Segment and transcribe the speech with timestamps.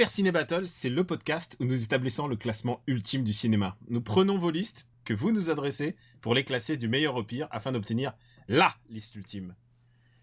[0.00, 3.76] Super Ciné Battle, c'est le podcast où nous établissons le classement ultime du cinéma.
[3.90, 7.48] Nous prenons vos listes que vous nous adressez pour les classer du meilleur au pire
[7.50, 8.14] afin d'obtenir
[8.48, 9.54] LA liste ultime.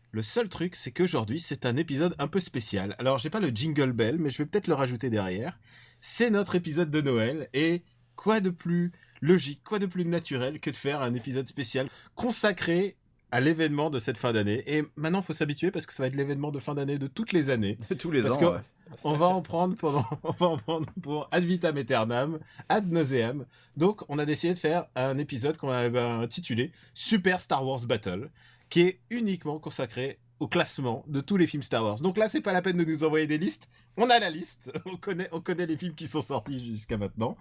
[0.09, 2.95] Le seul truc, c'est qu'aujourd'hui, c'est un épisode un peu spécial.
[2.98, 5.59] Alors, j'ai pas le jingle bell, mais je vais peut-être le rajouter derrière.
[6.02, 7.84] C'est notre épisode de Noël, et
[8.16, 12.98] quoi de plus logique, quoi de plus naturel que de faire un épisode spécial consacré
[13.30, 14.63] à l'événement de cette fin d'année.
[14.66, 17.32] Et maintenant, faut s'habituer parce que ça va être l'événement de fin d'année de toutes
[17.32, 17.77] les années.
[17.99, 18.40] Tous les Parce ans.
[18.40, 18.62] que ouais.
[19.04, 23.46] On va en prendre pendant, on va en prendre pour ad vitam aeternam, ad nauseam.
[23.76, 28.30] Donc, on a décidé de faire un épisode qu'on avait intitulé Super Star Wars Battle,
[28.70, 31.99] qui est uniquement consacré au classement de tous les films Star Wars.
[31.99, 33.68] Donc là, c'est pas la peine de nous envoyer des listes.
[33.98, 34.71] On a la liste.
[34.85, 37.35] On connaît, on connaît les films qui sont sortis jusqu'à maintenant.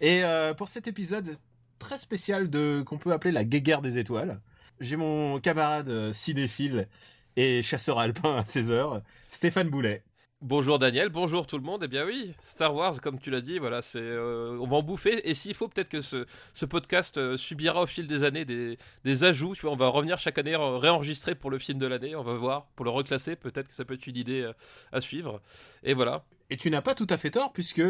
[0.00, 1.36] Et euh, pour cet épisode
[1.78, 4.40] très spécial de qu'on peut appeler la guéguerre des étoiles,
[4.80, 6.88] j'ai mon camarade euh, cinéphile
[7.36, 10.02] et chasseur alpin à 16 heures, Stéphane Boulet.
[10.40, 11.82] Bonjour Daniel, bonjour tout le monde.
[11.82, 14.82] Eh bien oui, Star Wars, comme tu l'as dit, voilà, c'est, euh, on va en
[14.84, 15.28] bouffer.
[15.28, 18.78] Et s'il faut, peut-être que ce, ce podcast euh, subira au fil des années des,
[19.04, 19.56] des ajouts.
[19.56, 22.14] Tu vois, on va revenir chaque année réenregistrer pour le film de l'année.
[22.14, 23.34] On va voir pour le reclasser.
[23.34, 24.52] Peut-être que ça peut être une idée euh,
[24.92, 25.42] à suivre.
[25.82, 26.24] Et voilà.
[26.50, 27.82] Et tu n'as pas tout à fait tort, puisque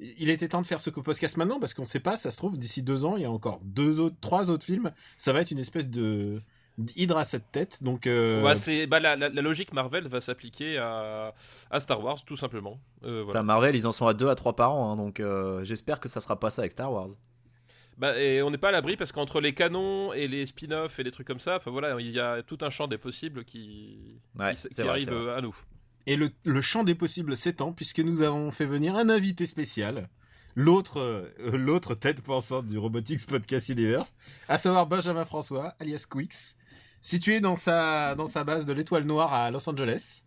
[0.00, 2.36] il était temps de faire ce podcast maintenant, parce qu'on ne sait pas, ça se
[2.38, 4.90] trouve, d'ici deux ans, il y a encore deux autres, trois autres films.
[5.18, 6.42] Ça va être une espèce de
[6.78, 7.82] d'hydre à cette tête.
[7.82, 11.34] Donc, euh, Ouais, c'est, bah, la, la- la logique Marvel va s'appliquer à,
[11.70, 12.80] à Star Wars, tout simplement.
[13.04, 13.42] Euh, voilà.
[13.42, 16.08] Marvel, ils en sont à 2 à 3 par an, hein, donc euh, j'espère que
[16.08, 17.08] ça sera pas ça avec Star Wars.
[17.98, 21.02] Bah, et on n'est pas à l'abri parce qu'entre les canons et les spin-offs et
[21.02, 24.18] les trucs comme ça, enfin voilà, il y a tout un champ des possibles qui,
[24.38, 25.54] Ouais, qui, c'est qui vrai, arrive à nous.
[26.06, 30.08] Et le, le champ des possibles s'étend, puisque nous avons fait venir un invité spécial,
[30.56, 34.14] l'autre euh, l'autre tête pensante du Robotics Podcast Universe,
[34.48, 36.56] à savoir Benjamin François, alias Quix,
[37.02, 40.24] situé dans sa, dans sa base de l'étoile noire à Los Angeles.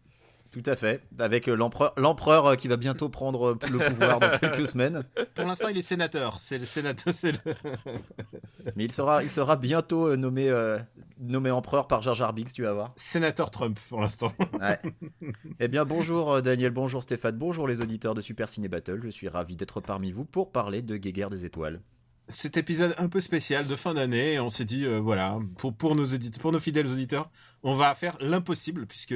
[0.51, 1.01] Tout à fait.
[1.19, 1.55] Avec euh,
[1.97, 5.03] l'empereur, euh, qui va bientôt prendre euh, le pouvoir dans quelques semaines.
[5.33, 6.39] Pour l'instant, il est sénateur.
[6.39, 7.13] C'est le sénateur.
[7.23, 7.53] Le...
[8.77, 10.79] Mais il sera, il sera bientôt nommé, euh,
[11.19, 12.93] nommé empereur par Jar Jar Binks, tu vas voir.
[12.95, 14.31] sénateur Trump pour l'instant.
[14.61, 14.79] Ouais.
[15.59, 19.01] eh bien, bonjour Daniel, bonjour Stéphane, bonjour les auditeurs de Super Ciné Battle.
[19.03, 21.81] Je suis ravi d'être parmi vous pour parler de Guéguerre des étoiles.
[22.27, 25.75] Cet épisode un peu spécial de fin d'année, et on s'est dit euh, voilà, pour
[25.75, 27.29] pour nos auditeurs, pour nos fidèles auditeurs,
[27.61, 29.13] on va faire l'impossible puisque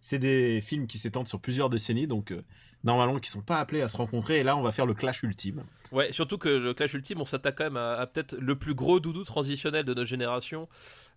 [0.00, 2.42] c'est des films qui s'étendent sur plusieurs décennies, donc euh,
[2.82, 4.40] normalement qui sont pas appelés à se rencontrer.
[4.40, 5.62] Et là, on va faire le clash ultime.
[5.92, 8.74] Ouais, surtout que le Clash Ultime, on s'attaque quand même à, à peut-être le plus
[8.74, 10.68] gros doudou transitionnel de notre génération.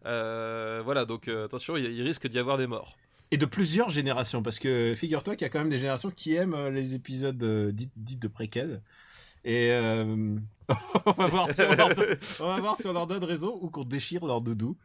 [0.05, 2.97] Euh, voilà, donc euh, attention, il, il risque d'y avoir des morts.
[3.31, 6.35] Et de plusieurs générations, parce que figure-toi qu'il y a quand même des générations qui
[6.35, 7.43] aiment les épisodes
[7.73, 8.81] dits, dits de préquels.
[9.43, 10.37] Et euh,
[11.05, 13.57] on, va voir si on, leur donne, on va voir si on leur donne raison
[13.61, 14.77] ou qu'on déchire leur doudou.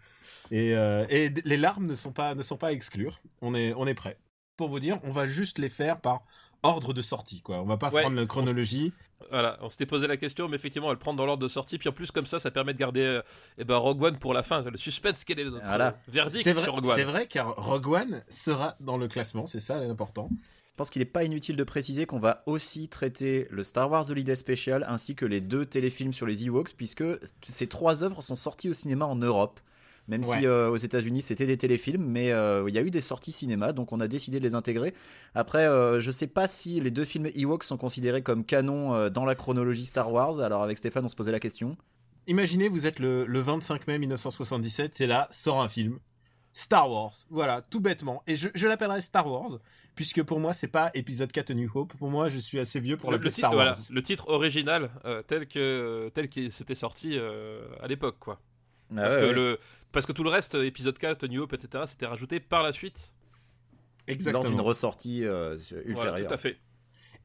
[0.50, 3.21] Et, euh, et les larmes ne sont pas, ne sont pas à exclure.
[3.43, 4.19] On est, on est prêt.
[4.56, 6.22] Pour vous dire, on va juste les faire par
[6.62, 7.43] ordre de sortie.
[7.43, 7.61] Quoi.
[7.61, 8.93] On va pas Ouais, prendre la chronologie.
[9.31, 11.78] Voilà, on s'était posé la question, mais effectivement, elle prend dans l'ordre de sortie.
[11.78, 13.22] Puis en plus, comme ça, ça permet de garder euh,
[13.59, 14.62] eh ben, Rogue One pour la fin.
[14.62, 15.97] Le suspense, quel est notre Voilà.
[16.09, 16.95] verdict vrai, sur Rogue One?
[16.95, 20.28] c'est vrai car Rogue One sera dans le classement, c'est ça l'important.
[20.76, 24.10] Je pense qu'il n'est pas inutile de préciser qu'on va aussi traiter le Star Wars
[24.10, 27.03] Holiday Special ainsi que les deux téléfilms sur les Ewoks, puisque
[27.42, 29.59] ces trois œuvres sont sorties au cinéma en Europe.
[30.06, 30.38] Même Ouais.
[30.41, 33.32] si euh, aux États-Unis c'était des téléfilms, mais euh, il y a eu des sorties
[33.32, 34.92] cinéma, donc on a décidé de les intégrer.
[35.34, 39.09] Après, euh, je sais pas si les deux films Ewoks sont considérés comme canon euh,
[39.09, 40.41] dans la chronologie Star Wars.
[40.41, 41.78] Alors avec Stéphane, on se posait la question.
[42.26, 45.98] Imaginez, vous êtes le, le 25 mai 1977, et là sort un film.
[46.59, 48.22] Star Wars, voilà, tout bêtement.
[48.27, 49.59] Et je, je l'appellerai Star Wars,
[49.94, 51.93] puisque pour moi, c'est pas épisode 4 New Hope.
[51.99, 53.75] Pour moi, je suis assez vieux pour le, l'appeler le titre, Star Wars.
[53.75, 58.41] voilà, le titre original, euh, tel que tel qu'il s'était sorti euh, à l'époque, quoi.
[58.92, 59.59] Ah Parce, que le,
[59.92, 63.13] parce que tout le reste, épisode 4, New Hope, etc., c'était rajouté par la suite.
[64.07, 64.45] lors Exactement.
[64.45, 66.28] d'une ressortie euh, Voilà, ultérieure.
[66.28, 66.57] tout à fait.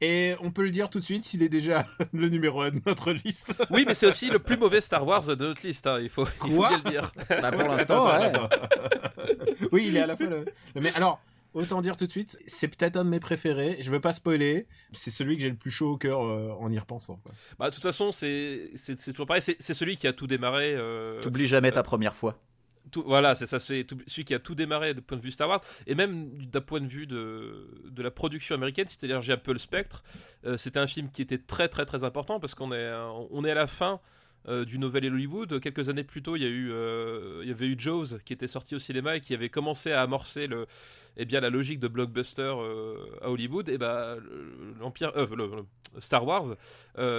[0.04, 2.80] Et on peut le dire tout de suite, il est déjà le numéro 1 de
[2.84, 3.54] notre liste.
[3.70, 6.26] Oui, mais c'est aussi le plus mauvais Star Wars de notre liste, hein, il, faut,
[6.26, 7.12] il faut Quoi bien le dire.
[7.40, 8.32] Bah, pour l'instant, ouais.
[9.70, 10.44] Oui, il est à la fois le,
[10.74, 11.20] Mais alors,
[11.54, 13.78] autant dire tout de suite, c'est peut-être un de mes préférés.
[13.80, 14.66] Je veux pas spoiler.
[14.92, 17.20] C'est celui que j'ai le plus chaud au cœur euh, en y repensant.
[17.22, 17.32] quoi.
[17.58, 18.70] Bah, de toute façon, c'est
[19.12, 20.74] toujours pareil, c'est c'est celui qui a tout démarré.
[20.74, 22.40] euh, T'oublies jamais ta première fois.
[23.06, 25.62] Voilà, c'est ça, c'est celui qui a tout démarré du point de vue Star Wars,
[25.86, 29.52] et même d'un point de vue de, de la production américaine, c'est-à-dire j'ai un peu
[29.52, 30.02] le spectre.
[30.44, 33.44] Euh, c'était un film qui était très très très important parce qu'on est, euh, on
[33.44, 34.00] est à la fin
[34.48, 35.60] euh, du nouvel Hollywood.
[35.60, 38.32] Quelques années plus tôt, il y, a eu, euh, il y avait eu Jaws qui
[38.32, 40.66] était sorti au cinéma et qui avait commencé à amorcer le,
[41.16, 42.52] eh bien, la logique de blockbuster
[43.22, 43.68] à Hollywood.
[43.68, 45.46] Et le- l'Empire, le-
[45.94, 46.56] le Star Wars,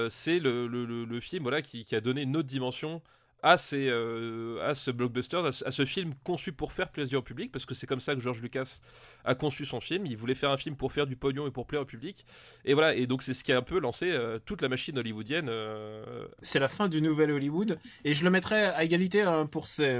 [0.09, 3.01] c'est le- le film voilà, qui, qui a donné une autre dimension
[3.43, 7.51] à, ces, euh, à ce blockbuster, à ce, film conçu pour faire plaisir au public,
[7.51, 8.79] parce que c'est comme ça que George Lucas
[9.25, 10.05] a conçu son film.
[10.05, 12.25] Il voulait faire un film pour faire du pognon et pour plaire au public.
[12.63, 14.97] Et voilà, et donc c'est ce qui a un peu lancé euh, toute la machine
[14.97, 15.49] hollywoodienne.
[15.49, 19.67] euh, C'est la fin du nouvel Hollywood et je le mettrais à égalité hein, pour
[19.67, 19.99] ces,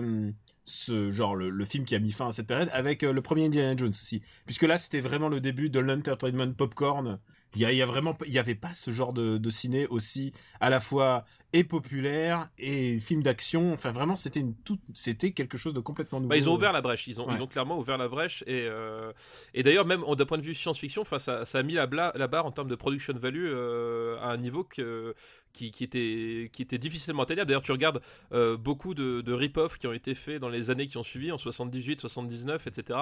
[0.63, 3.45] ce genre le, le film qui a mis fin à cette période avec le premier
[3.45, 7.19] Indiana Jones aussi, puisque là c'était vraiment le début de l'entertainment popcorn.
[7.55, 9.49] Il y a, il y a vraiment, il y avait pas ce genre de, de
[9.49, 13.73] ciné aussi à la fois et populaire et film d'action.
[13.73, 16.29] Enfin vraiment c'était une toute, c'était quelque chose de complètement nouveau.
[16.29, 17.35] Bah, ils ont ouvert la brèche, ils ont, Ouais.
[17.35, 18.43] ils ont clairement ouvert la brèche.
[18.47, 19.11] Et, euh,
[19.53, 22.11] et d'ailleurs, même d'un point de vue science-fiction, enfin, ça, ça a mis la, bla-
[22.15, 25.13] la barre en termes de production value euh, à un niveau que,
[25.53, 27.47] qui, était, qui était difficilement atteignable.
[27.47, 28.01] D'ailleurs, tu regardes
[28.33, 31.31] euh, beaucoup de, de rip-off qui ont été faits dans les années qui ont suivi,
[31.31, 32.99] en 78, 79, etc.,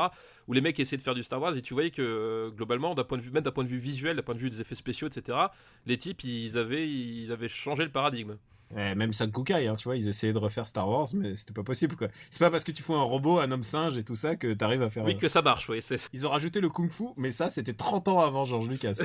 [0.48, 2.94] où les mecs essayaient de faire du Star Wars et tu voyais que euh, globalement,
[2.94, 4.62] d'un point de vue, même d'un point de vue visuel, d'un point de vue des
[4.62, 5.38] effets spéciaux, etc.,
[5.86, 8.36] les types, ils avaient, ils avaient changé le paradigme.
[8.76, 11.64] Même Sam Kukai, hein, tu vois, ils essayaient de refaire Star Wars, mais c'était pas
[11.64, 12.08] possible, quoi.
[12.30, 14.54] C'est pas parce que tu fous un robot, un homme singe et tout ça que
[14.54, 15.04] t'arrives à faire.
[15.06, 15.82] Oui, euh, que ça marche, oui.
[15.82, 18.94] c'est- Ils ont rajouté le kung-fu, mais ça, c'était 30 ans avant George Lucas.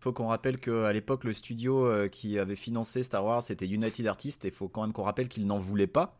[0.00, 4.06] Faut qu'on rappelle qu'à l'époque, le studio euh, qui avait financé Star Wars, c'était United
[4.06, 6.16] Artists, et faut quand même qu'on rappelle qu'il n'en voulait pas.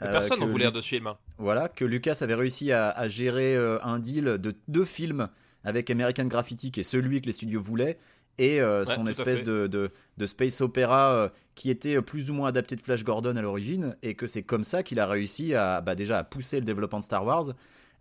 [0.00, 1.06] Mais Euh, personne n'en voulait un de ce film.
[1.06, 1.16] hein.
[1.38, 5.28] Voilà, que Lucas avait réussi à, à gérer un deal de deux films
[5.64, 7.98] avec American Graffiti, qui est celui que les studios voulaient,
[8.38, 12.34] et euh, Ouais, son espèce de, de, de space opéra euh, qui était plus ou
[12.34, 15.54] moins adapté de Flash Gordon à l'origine, et que c'est comme ça qu'il a réussi
[15.54, 17.46] à bah, déjà à pousser le développement de Star Wars.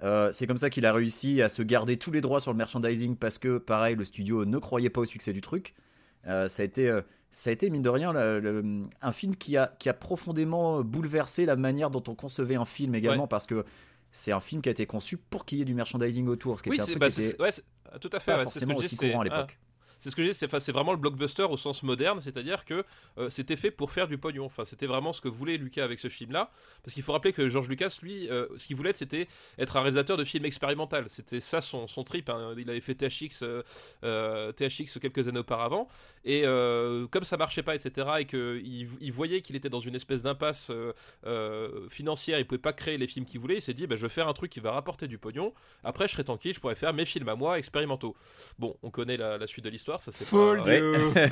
[0.03, 2.57] Euh, c'est comme ça qu'il a réussi à se garder tous les droits sur le
[2.57, 5.75] merchandising parce que, pareil, le studio ne croyait pas au succès du truc.
[6.27, 7.01] Euh, ça a été, euh,
[7.31, 10.81] ça a été mine de rien le- le- un film qui a, qui a profondément
[10.81, 13.29] bouleversé la manière dont on concevait un film également Ouais.
[13.29, 13.63] parce que
[14.11, 16.63] c'est un film qui a été conçu pour qu'il y ait du merchandising autour, ce
[16.63, 17.63] qui Oui, était un truc bah, qui était c'est- ouais, c'est-
[17.99, 18.31] tout à fait.
[18.31, 19.47] pas forcément aussi courant à ah.
[20.01, 22.83] C'est ce que dis, c'est c'est vraiment le blockbuster au sens moderne, c'est-à-dire que
[23.19, 24.45] euh, c'était fait pour faire du pognon.
[24.45, 26.50] Enfin, c'était vraiment ce que voulait Lucas avec ce film-là,
[26.83, 29.27] parce qu'il faut rappeler que George Lucas, lui, euh, ce qu'il voulait, c'était
[29.59, 31.06] être un réalisateur de films expérimental.
[31.07, 32.30] C'était ça son, son trip.
[32.30, 32.56] hein.
[32.57, 33.44] Il avait fait THX,
[34.03, 35.88] euh, THX quelques années auparavant,
[36.25, 36.44] et
[37.12, 40.71] comme ça marchait pas, etc., et qu'il il voyait qu'il était dans une espèce d'impasse
[41.89, 43.57] financière, il pouvait pas créer les films qu'il voulait.
[43.57, 45.53] Il s'est dit, bah, je vais faire un truc qui va rapporter du pognon.
[45.83, 48.15] Après, je serai tranquille, je pourrais faire mes films à moi expérimentaux.
[48.57, 50.11] Bon, on connaît la suite de l'histoire, ça
[50.57, 50.63] pas...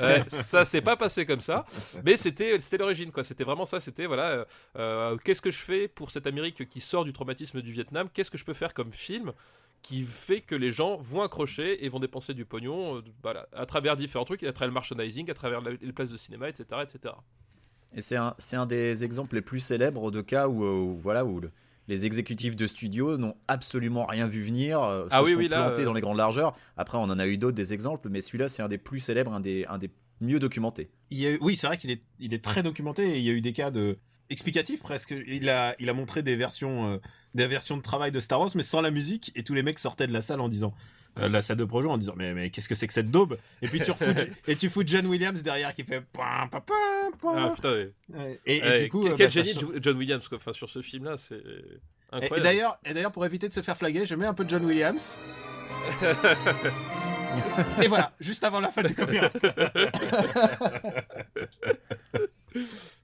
[0.02, 1.66] Ouais, s'est pas passé comme ça,
[2.04, 3.24] mais c'était c'était l'origine quoi.
[3.24, 3.80] C'était vraiment ça.
[3.80, 4.46] C'était voilà, euh,
[4.78, 8.10] euh, qu'est-ce que je fais pour cette Amérique qui sort du traumatisme du Vietnam?
[8.14, 9.32] Qu'est-ce que je peux faire comme film
[9.82, 13.66] qui fait que les gens vont accrocher et vont dépenser du pognon, euh, voilà, à
[13.66, 16.66] travers différents trucs, à travers le merchandising, à travers la- les places de cinéma, etc.,
[16.84, 17.14] etc.
[17.96, 21.24] Et c'est un, c'est un des exemples les plus célèbres de cas où, où, voilà,
[21.24, 21.52] où le-
[21.90, 25.48] les exécutifs de studio n'ont absolument rien vu venir, euh, Ah se oui, sont oui,
[25.50, 26.56] là, plantés euh, dans les grandes largeurs.
[26.78, 29.34] Après, on en a eu d'autres des exemples, mais celui-là, c'est un des plus célèbres,
[29.34, 29.90] un des, un des
[30.22, 30.90] mieux documentés.
[31.10, 33.24] Il y a eu- oui, c'est vrai qu'il est, il est très documenté et il
[33.26, 33.98] y a eu des cas de
[34.30, 35.16] explicatifs presque.
[35.28, 36.98] Il a, il a montré des versions, euh,
[37.34, 39.80] des versions de travail de Star Wars, mais sans la musique, et tous les mecs
[39.80, 40.74] sortaient de la salle en disant,
[41.18, 43.38] euh, la salle de projet en disant, mais, mais qu'est-ce que c'est que cette daube?
[43.62, 44.06] Et puis tu refous,
[44.48, 47.36] et tu fous John Williams derrière qui fait, pam, pam, pam.
[47.38, 47.92] Ah putain, ouais.
[48.14, 48.40] Ouais.
[48.46, 50.38] et, et Ouais, du coup, quel, euh, bah, génie change- John Williams quoi.
[50.38, 51.80] Enfin, sur ce film-là, c'est Et,
[52.12, 52.38] incroyable.
[52.38, 54.50] et d'ailleurs, et d'ailleurs, pour éviter de se faire flaguer, je mets un peu de
[54.50, 55.18] John Williams.
[57.82, 59.34] et voilà, juste avant la fin du copyright.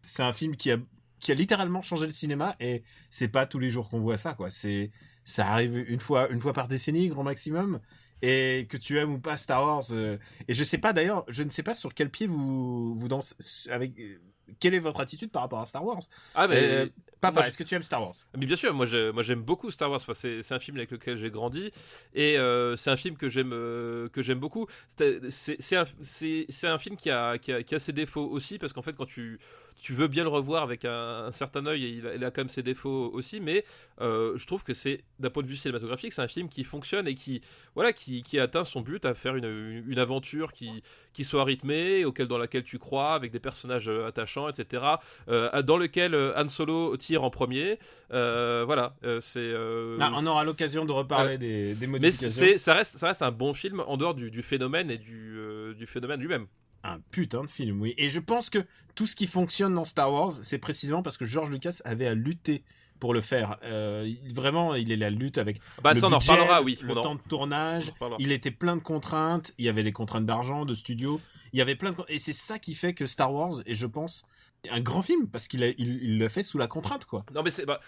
[0.05, 0.77] c'est un film qui a,
[1.19, 4.33] qui a littéralement changé le cinéma et c'est pas tous les jours qu'on voit ça,
[4.33, 4.49] quoi.
[4.49, 4.91] C'est,
[5.25, 7.81] ça arrive une fois, une fois par décennie, grand maximum.
[8.21, 9.83] Et que tu aimes ou pas Star Wars.
[9.91, 10.17] euh,
[10.47, 13.35] et je sais pas d'ailleurs, je ne sais pas sur quel pied vous, vous dansez,
[13.69, 14.19] avec, euh,
[14.59, 16.01] quelle est votre attitude par rapport à Star Wars?
[16.33, 16.87] ah mais Euh,
[17.21, 18.15] Papa, est-ce que tu aimes Star Wars?
[18.37, 19.99] Mais bien sûr, moi je- moi, j'aime beaucoup Star Wars.
[20.01, 21.71] Enfin, c'est c'est un film avec lequel j'ai grandi
[22.13, 24.67] et euh, c'est un film que j'aime euh, que j'aime beaucoup.
[24.97, 28.73] C'est c'est- c'est un, film qui a, qui, a, qui a ses défauts aussi parce
[28.73, 29.39] qu'en fait quand tu
[29.79, 32.31] tu veux bien le revoir avec un, un certain œil, et il, a, il a
[32.31, 33.63] quand même ses défauts aussi, mais
[34.01, 37.07] euh, je trouve que c'est d'un point de vue cinématographique, c'est un film qui fonctionne
[37.07, 37.41] et qui
[37.75, 40.81] voilà qui, qui atteint son but à faire une, une aventure qui
[41.13, 44.83] qui soit rythmée, auquel dans laquelle tu crois, avec des personnages euh, attachants, etc.
[45.29, 47.79] euh, dans lequel Han Solo tire en premier.
[48.11, 49.53] Euh, voilà, c'est.
[49.99, 52.45] Ah, on aura l'occasion de reparler des, des mais modifications.
[52.45, 55.37] c'est, ça reste, ça reste un bon film en dehors du, du phénomène et du,
[55.77, 56.47] du phénomène lui-même.
[56.93, 57.93] Un putain de film, oui.
[57.97, 58.59] Et je pense que
[58.95, 62.13] tout ce qui fonctionne dans Star Wars, c'est précisément parce que George Lucas avait à
[62.15, 62.63] lutter
[62.99, 63.57] pour le faire.
[63.63, 66.77] Euh, vraiment, il est la lutte avec Bah, le ça, on en budget, reparlera, oui.
[66.81, 67.91] le On en- temps de tournage.
[68.19, 69.53] Il était plein de contraintes.
[69.57, 71.19] Il y avait les contraintes d'argent, de studio.
[71.51, 73.85] Il y avait plein de et c'est ça qui fait que Star Wars est, je
[73.85, 74.23] pense,
[74.69, 77.25] un grand film parce qu'il le fait sous la contrainte, quoi.
[77.33, 77.79] Non mais c'est bah,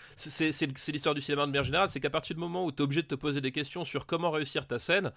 [0.88, 3.02] l'histoire du cinéma de manière générale, c'est qu'à partir du moment où tu es obligé
[3.02, 5.12] de te poser des questions sur comment réussir ta scène,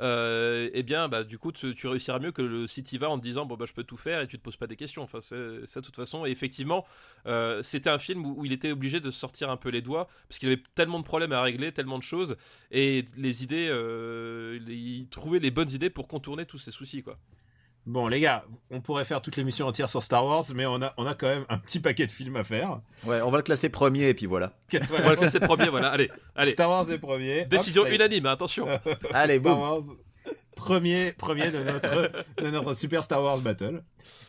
[0.00, 3.18] euh, eh bien bah, du coup tu, réussiras mieux que le si tu vas en
[3.18, 5.02] te disant bon bah je peux tout faire et tu te poses pas des questions.
[5.02, 6.84] Enfin ça de toute façon et effectivement
[7.26, 10.38] euh, c'était un film où, il était obligé de sortir un peu les doigts parce
[10.38, 12.36] qu'il avait tellement de problèmes à régler, tellement de choses
[12.70, 17.18] et les idées, euh, il trouvait les bonnes idées pour contourner tous ces soucis quoi.
[17.86, 20.92] Bon, les gars, on pourrait faire toute l'émission entière sur Star Wars, mais on a,
[20.96, 22.80] on a quand même un petit paquet de films à faire.
[23.04, 24.54] Ouais, on va le classer premier et puis voilà.
[24.74, 25.90] On va le classer premier, voilà.
[25.90, 26.50] Allez, allez.
[26.50, 27.44] Star Wars est premier.
[27.44, 28.66] Décision unanime, attention.
[29.14, 29.58] Allez, Star.
[29.58, 29.82] Wars.
[30.56, 32.10] Premier, premier de notre,
[32.42, 33.82] de notre Super Star Wars Battle.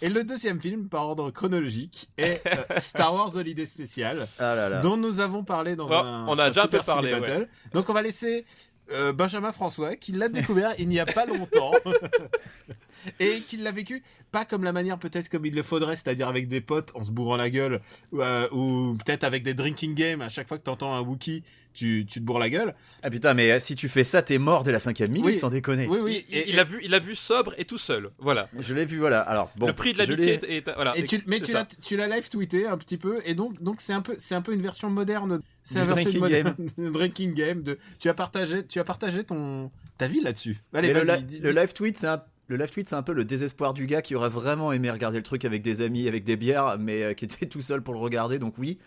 [0.04, 4.70] Et le deuxième film, par ordre chronologique, est euh, Star Wars Holiday Special, Ah là
[4.70, 4.82] là.
[4.82, 7.12] dont nous avons parlé dans Ouais, un, on a un déjà un Super peu parlé,
[7.12, 7.48] Battle.
[7.74, 8.46] Donc on va laisser
[8.92, 11.72] euh, Benjamin François, qui l'a découvert il n'y a pas longtemps.
[13.20, 16.48] Et qui l'a vécu pas comme la manière peut-être comme il le faudrait, c'est-à-dire avec
[16.48, 20.22] des potes en se bourrant la gueule, ou, euh, ou peut-être avec des drinking games,
[20.22, 21.44] à chaque fois que t'entends un Wookie,
[21.78, 22.74] tu, tu te bourres la gueule.
[23.04, 25.38] Ah putain, mais euh, si tu fais ça, t'es mort dès la cinquième minute, Oui.
[25.38, 25.88] sans déconner.
[25.88, 26.26] Oui, oui.
[26.30, 28.10] il, et- il a vu, il a vu sobre et tout seul.
[28.18, 28.50] Voilà.
[28.60, 29.22] Je l'ai vu, voilà.
[29.22, 29.68] Alors, bon.
[29.68, 30.98] le prix de l'amitié est, est- voilà.
[30.98, 33.80] Et tu, mais tu l'as, tu l'as live tweeté un petit peu, et donc, donc
[33.82, 35.40] c'est un peu, c'est un peu une version moderne.
[35.64, 37.62] C'est version drinking moderne de drinking game.
[37.62, 40.58] De, tu as partagé, tu as partagé ton, ta vie là-dessus.
[40.74, 41.20] Allez, le, vas-y.
[41.20, 42.24] li- dis- le live tweet, c'est un.
[42.50, 45.18] Le live tweet, c'est un peu le désespoir du gars qui aurait vraiment aimé regarder
[45.18, 47.94] le truc avec des amis, avec des bières, mais euh, qui était tout seul pour
[47.94, 48.40] le regarder.
[48.40, 48.78] Donc oui,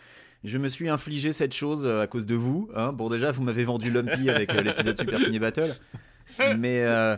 [0.45, 2.69] je me suis infligé cette chose euh, à cause de vous.
[2.75, 2.93] Hein.
[2.93, 5.75] Bon, déjà, vous m'avez vendu Lumpy avec euh, l'épisode Super Ciné Battle.
[6.59, 7.17] Mais euh,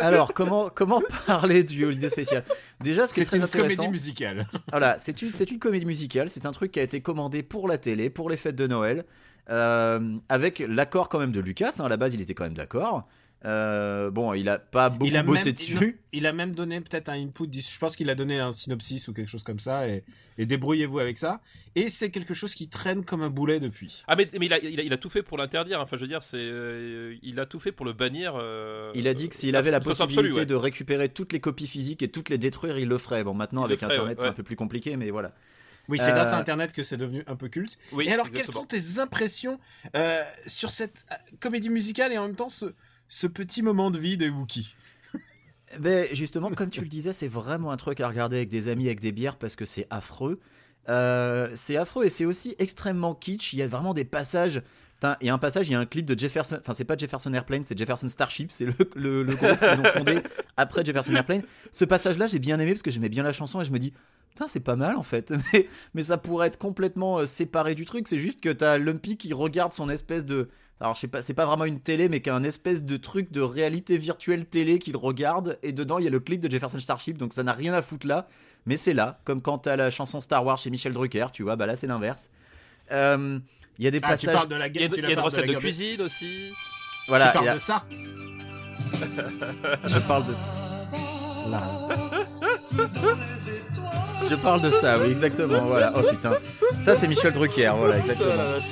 [0.00, 2.44] alors, comment comment parler du Holiday spécial
[2.80, 4.46] Déjà, ce qui est, c'est très une intéressant, comédie musicale.
[4.70, 6.30] voilà, c'est une, c'est une comédie musicale.
[6.30, 9.04] C'est un truc qui a été commandé pour la télé, pour les fêtes de Noël,
[9.50, 11.74] euh, avec l'accord quand même de Lucas.
[11.80, 11.84] hein.
[11.84, 13.08] à la base, il était quand même d'accord.
[13.44, 16.00] Euh, bon, il a pas beaucoup il a bossé même, dessus.
[16.12, 17.48] Il, il a même donné peut-être un input.
[17.52, 20.04] Je pense qu'il a donné un synopsis ou quelque chose comme ça, et,
[20.38, 21.40] et débrouillez-vous avec ça.
[21.74, 24.04] Et c'est quelque chose qui traîne comme un boulet depuis.
[24.06, 25.80] Ah mais, mais il, a, il, a, il a tout fait pour l'interdire.
[25.80, 28.34] Enfin, je veux dire, c'est, euh, il a tout fait pour le bannir.
[28.36, 30.46] euh, Il a dit que s'il euh, avait la possibilité absolue, ouais.
[30.46, 33.24] de récupérer toutes les copies physiques et toutes les détruire, il le ferait.
[33.24, 35.32] Bon, maintenant avec ferait, Internet, ouais, c'est un peu plus compliqué, mais voilà.
[35.88, 37.76] Oui, c'est Euh, grâce à Internet que c'est devenu un peu culte.
[37.90, 39.58] Oui, et alors, quelles sont tes impressions
[39.96, 41.04] euh, sur cette
[41.40, 42.66] comédie musicale et en même temps ce,
[43.12, 44.74] ce petit moment de vie des Wookiees
[45.78, 48.86] Ben justement, comme tu le disais, c'est vraiment un truc à regarder avec des amis,
[48.86, 50.40] avec des bières, parce que c'est affreux.
[50.88, 53.52] Euh, c'est affreux et c'est aussi extrêmement kitsch.
[53.52, 54.62] Il y a vraiment des passages.
[55.20, 56.56] Il y a un passage, il y a un clip de Jefferson.
[56.58, 58.50] Enfin, c'est pas Jefferson Airplane, c'est Jefferson Starship.
[58.50, 60.18] C'est le, le, le groupe qu'ils ont fondé
[60.56, 61.42] après Jefferson Airplane.
[61.70, 63.92] Ce passage-là, j'ai bien aimé parce que j'aimais bien la chanson et je me dis.
[64.34, 67.84] Putain, c'est pas mal en fait, mais, mais ça pourrait être complètement euh, séparé du
[67.84, 68.08] truc.
[68.08, 70.48] C'est juste que t'as Lumpy qui regarde son espèce de.
[70.80, 73.40] Alors, je sais pas, c'est pas vraiment une télé, mais qu'un espèce de truc de
[73.40, 75.58] réalité virtuelle télé qu'il regarde.
[75.62, 77.82] Et dedans, il y a le clip de Jefferson Starship, donc ça n'a rien à
[77.82, 78.26] foutre là.
[78.66, 81.54] Mais c'est là, comme quand t'as la chanson Star Wars chez Michel Drucker, tu vois,
[81.56, 82.30] bah là c'est l'inverse.
[82.90, 83.38] Euh,
[83.78, 84.34] Il y a des Ah, tu passages.
[84.34, 84.98] parles de la Il y a, guerre.
[84.98, 86.50] il y a une recette de cuisine aussi.
[87.06, 87.84] Voilà, tu parles là, de ça
[89.86, 90.46] je parle de ça.
[94.30, 95.60] Je parle de ça, oui, exactement.
[95.66, 95.92] Voilà.
[95.96, 96.32] Oh putain,
[96.80, 98.30] ça c'est Michel Drucker, voilà, exactement.
[98.30, 98.64] Putain, vache.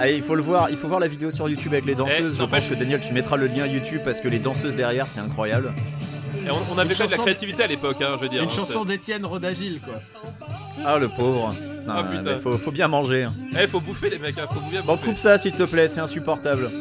[0.00, 2.34] Allez, il faut le voir, il faut voir la vidéo sur YouTube avec les danseuses.
[2.38, 5.06] Eh, Je pense que Daniel, tu mettras le lien YouTube parce que les danseuses derrière,
[5.08, 5.72] c'est incroyable.
[6.46, 8.42] Et on, on avait fait de la créativité à l'époque, hein, je veux dire.
[8.42, 9.94] Une hein, chanson d'Étienne Rodagil, quoi.
[10.84, 11.52] Ah le pauvre.
[11.86, 12.22] Non, Ah, putain.
[12.22, 13.24] mais faut, faut bien manger.
[13.24, 13.34] hein.
[13.60, 15.06] Eh, faut bouffer les mecs, hein, faut bien Bon, bouffer.
[15.08, 16.70] coupe ça s'il te plaît, c'est insupportable.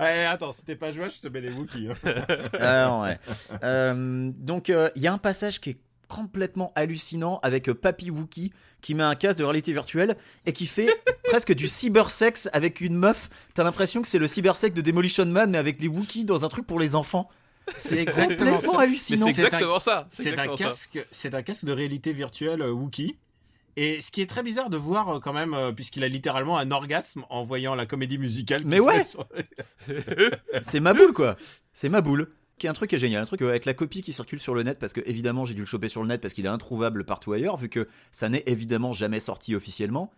[0.00, 1.88] Eh, attends, si t'es pas joueur, je te mets les Wookiees.
[1.88, 2.12] hein.
[2.60, 3.18] Ah, ouais.
[3.64, 5.76] Euh, donc, euh, il y a un passage qui est
[6.08, 10.66] complètement hallucinant avec euh, Papy Wookie qui met un casque de réalité virtuelle et qui
[10.66, 10.88] fait
[11.24, 13.28] presque du cybersex avec une meuf.
[13.54, 16.48] T'as l'impression que c'est le cybersex de Demolition Man mais avec les Wookiees dans un
[16.48, 17.28] truc pour les enfants.
[17.76, 18.80] C'est exactement ça.
[18.80, 19.26] Hallucinant.
[19.26, 20.06] c'est exactement ça.
[20.10, 23.16] C'est un casque, c'est un casque de réalité virtuelle euh, Wookie.
[23.78, 26.70] Et ce qui est très bizarre de voir euh, quand même, puisqu'il a littéralement un
[26.70, 28.62] orgasme en voyant la comédie musicale.
[28.64, 29.02] Mais ouais.
[29.04, 29.26] sur-
[30.62, 31.36] C'est ma boule quoi.
[31.72, 32.30] C'est ma boule.
[32.58, 34.40] Qui est un truc qui est génial, un truc euh, avec la copie qui circule
[34.40, 36.46] sur le net parce que évidemment j'ai dû le choper sur le net parce qu'il
[36.46, 40.10] est introuvable partout ailleurs vu que ça n'est évidemment jamais sorti officiellement.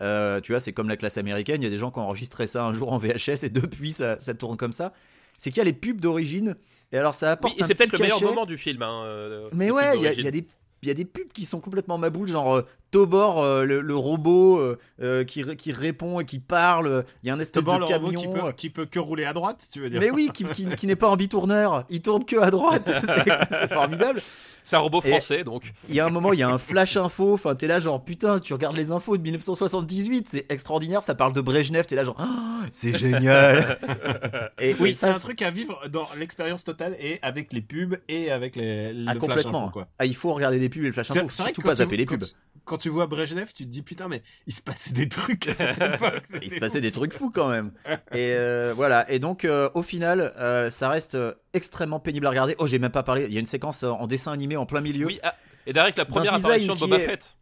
[0.00, 2.02] Euh, tu vois, c'est comme la classe américaine, il y a des gens qui ont
[2.02, 4.94] enregistré ça un jour en VHS et depuis ça, ça tourne comme ça.
[5.36, 6.56] C'est qu'il y a les pubs d'origine
[6.92, 8.80] et alors ça apporte Oui, et c'est peut-être le meilleur moment du film.
[8.82, 10.46] Hein, euh, Mais ouais, il y, y a des
[10.82, 14.58] il y a des pubs qui sont complètement maboules, genre Tobor, euh, le, le robot
[14.58, 17.04] euh, euh, qui, qui répond et qui parle.
[17.24, 18.06] Il y a un espèce de le camion.
[18.06, 20.44] robot qui peut, qui peut que rouler à droite, tu veux dire Mais oui, qui,
[20.44, 22.92] qui, qui n'est pas en bitourneur, il tourne que à droite,
[23.50, 24.22] c'est formidable.
[24.64, 25.72] C'est un robot Et- français, donc.
[25.88, 28.04] Il y a un moment, il y a un flash info, enfin t'es là genre
[28.04, 32.04] putain, tu regardes les infos de 1978, c'est extraordinaire, ça parle de Brejnev, t'es là
[32.04, 33.78] genre Ah, c'est génial.
[34.60, 37.96] et Oui, et c'est un truc à vivre dans l'expérience totale et avec les pubs
[38.08, 39.62] et avec les, le ah, flash complètement.
[39.64, 39.88] info, quoi.
[39.98, 42.22] Ah, il faut regarder les pubs et le flash info, surtout pas zapper les pubs.
[42.64, 45.54] Quand tu vois Brejnev, tu te dis putain, mais il se passait des trucs à
[45.54, 46.22] cette époque.
[46.42, 47.72] Il se passait des trucs fous quand même.
[48.12, 49.10] Et euh, voilà.
[49.10, 51.18] Et donc, euh, au final, euh, ça reste
[51.54, 52.54] extrêmement pénible à regarder.
[52.58, 53.24] Oh, j'ai même pas parlé.
[53.24, 55.06] Il y a une séquence en dessin animé en plein milieu.
[55.06, 55.34] Oui, ah,
[55.66, 57.36] et derrière, la première apparition de Boba est- Fett.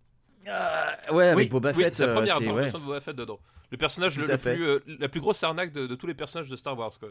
[0.48, 1.94] Ah, ouais, avec Oui, Boba Oui, Fett.
[1.94, 2.70] c'est la première apparition ouais.
[2.72, 3.38] de Boba Fett dedans.
[3.70, 6.56] Le personnage le, plus, euh, la plus grosse arnaque de, de tous les personnages de
[6.56, 6.90] Star Wars.
[6.98, 7.10] Quoi.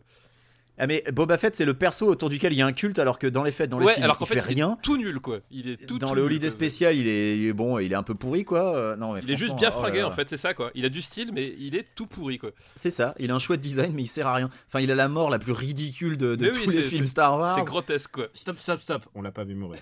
[0.81, 3.19] Ah, mais Boba Fett, c'est le perso autour duquel il y a un culte, alors
[3.19, 4.77] que dans les fêtes, dans les ouais, films, alors il fait, fait, il est rien.
[4.81, 5.39] tout nul, quoi.
[5.51, 8.15] Il est tout dans tout le Holiday spécial, il est, bon, il est un peu
[8.15, 8.75] pourri, quoi.
[8.77, 10.71] Euh, non, mais Il est juste bien oh fringué, en fait, c'est ça, quoi.
[10.75, 12.51] Il a du style, mais il est tout pourri, quoi.
[12.75, 13.13] C'est ça.
[13.19, 14.50] Il a un chouette design, mais il sert à rien.
[14.67, 17.55] Enfin, il a la mort la plus ridicule de, tous oui, les films Star Wars.
[17.55, 18.27] C'est grotesque, quoi.
[18.31, 19.01] Stop, stop, stop.
[19.15, 19.79] On l'a pas vu mourir.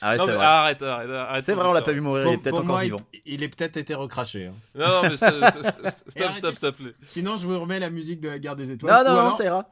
[0.00, 0.46] Ah ouais, non, c'est mais vrai.
[0.46, 1.44] arrête, arrête, arrête.
[1.44, 2.26] C'est vrai, on l'a pas vu mourir.
[2.26, 3.00] il est peut-être encore moi, vivant.
[3.12, 4.46] Il, il est peut-être été recraché.
[4.46, 4.54] hein.
[4.74, 5.34] Non, non, mais stop,
[6.08, 6.76] stop, stop, stop.
[7.04, 9.04] Sinon, je vous remets la musique de la guerre des étoiles.
[9.04, 9.68] Non, non, non, ça ira.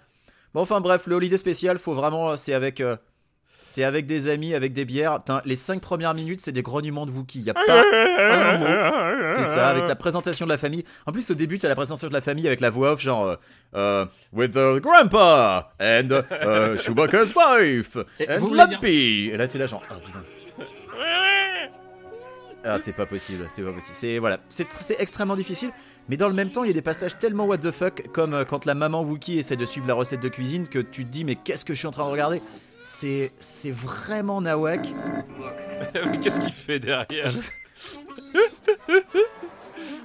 [0.54, 2.96] Bon, enfin bref, le holiday spécial, faut vraiment, c'est avec, euh,
[3.62, 5.20] c'est avec des amis, avec des bières.
[5.20, 7.40] Putain, les 5 premières minutes, c'est des grognements de Wookie.
[7.40, 9.28] Y a pas un mot.
[9.28, 10.84] C'est ça, avec la présentation de la famille.
[11.06, 13.24] En plus, au début, t'as la présentation de la famille avec la voix off, genre,
[13.24, 13.36] euh,
[13.74, 17.96] euh, with the grandpa and uh, Chewbacca's wife
[18.28, 19.30] and Lumpy.
[19.32, 20.22] Et là, t'es là, genre, oh putain.
[22.64, 23.94] Ah, c'est pas possible, c'est pas possible.
[23.94, 25.70] C'est voilà, c'est tr- c'est extrêmement difficile,
[26.08, 28.34] mais dans le même temps, il y a des passages tellement what the fuck, comme
[28.34, 31.10] euh, quand la maman Wookie essaie de suivre la recette de cuisine, que tu te
[31.10, 32.40] dis mais qu'est-ce que je suis en train de regarder?
[32.86, 34.86] C'est c'est vraiment nawak.
[36.06, 37.32] Mais Qu'est-ce qu'il fait derrière?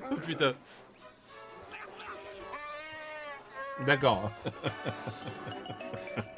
[0.10, 0.54] Oh, Putain.
[3.86, 4.32] D'accord.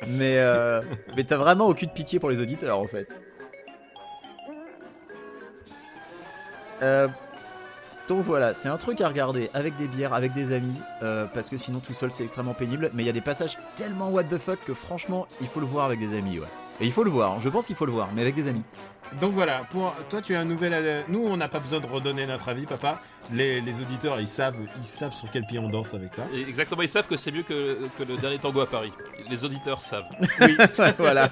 [0.07, 0.81] Mais euh,
[1.15, 3.07] mais t'as vraiment aucune pitié pour les auditeurs en fait.
[6.81, 7.07] Euh,
[8.07, 11.47] donc voilà, c'est un truc à regarder avec des bières, avec des amis, euh, parce
[11.49, 12.89] que sinon tout seul c'est extrêmement pénible.
[12.93, 15.67] Mais il y a des passages tellement what the fuck que franchement il faut le
[15.67, 16.47] voir avec des amis, ouais.
[16.81, 18.63] Et il faut le voir, je pense qu'il faut le voir, mais avec des amis.
[19.19, 20.71] Donc voilà, pour toi tu as un nouvel.
[20.73, 22.99] euh, Nous on n'a pas besoin de redonner notre avis, papa.
[23.31, 26.23] Les, les auditeurs ils savent, ils savent sur quel pied on danse avec ça.
[26.33, 28.93] Et exactement, ils savent que c'est mieux que, que le dernier tango à Paris.
[29.29, 30.05] Les auditeurs savent.
[30.41, 30.57] Oui,
[30.97, 31.29] voilà.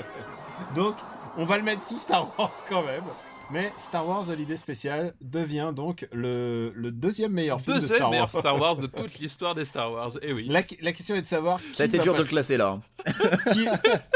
[0.76, 0.94] Donc
[1.36, 3.02] on va le mettre sous Star Wars quand même.
[3.52, 8.10] Mais Star Wars Holiday Spécial devient donc le, le deuxième meilleur film de Deuxième Star
[8.10, 8.40] meilleur Wars.
[8.42, 10.10] Star Wars de toute l'histoire des Star Wars.
[10.20, 10.48] Et oui.
[10.48, 12.80] La, la question est de savoir Ça a été dur de le classer là.
[13.06, 13.12] hein.
[13.52, 13.68] qui,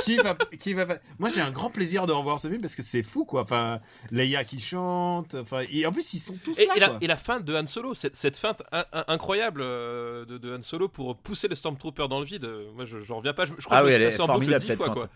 [0.02, 2.74] qui va qui va pas- moi j'ai un grand plaisir de revoir ce film parce
[2.74, 3.78] que c'est fou quoi enfin
[4.10, 6.98] Leia qui chante enfin et en plus ils sont tous Et, là et la, quoi.
[7.00, 10.56] et la fin de Han Solo, cette, cette fin in- in- incroyable euh, de, de
[10.56, 12.44] Han Solo pour pousser les Stormtroopers dans le vide.
[12.46, 13.44] euh, Moi, je, je reviens pas.
[13.44, 14.96] Je, je crois Ah que oui, elle est formidable, cette fois, feinte.
[14.96, 15.08] quoi.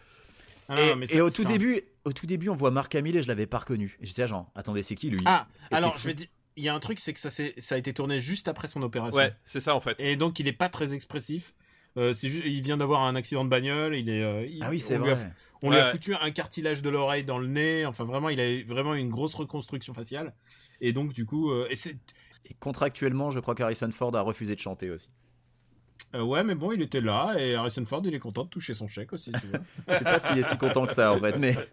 [0.68, 2.94] Ah, et, mais et c'est- au tout un- début, au tout début, on voit Marc
[2.94, 3.96] Hamill et je l'avais pas reconnu.
[4.00, 5.20] Et j'étais là, genre, attendez, c'est qui lui?
[5.26, 7.78] Ah Et alors je vais dire il y a un truc c'est que ça a
[7.78, 10.00] été tourné juste après son opération Ouais, c'est ça en fait.
[10.00, 11.52] et donc il est pas très expressif
[11.96, 14.70] Euh, c'est juste il vient d'avoir un accident de bagnole il est euh, il- Ah
[14.70, 15.32] oui, c'est on lui a- vrai.
[15.62, 18.62] on lui a foutu un cartilage de l'oreille dans le nez enfin vraiment il a
[18.64, 20.32] vraiment une grosse reconstruction faciale
[20.80, 21.96] et donc du coup euh, et c'est
[22.48, 25.08] Et contractuellement, je crois qu'Harrison Ford a refusé de chanter aussi.
[26.14, 28.74] Euh, ouais mais bon il était là et Harrison Ford il est content de toucher
[28.74, 29.60] son chèque aussi tu vois.
[29.88, 31.56] Je sais pas s'il est si content que ça en fait, mais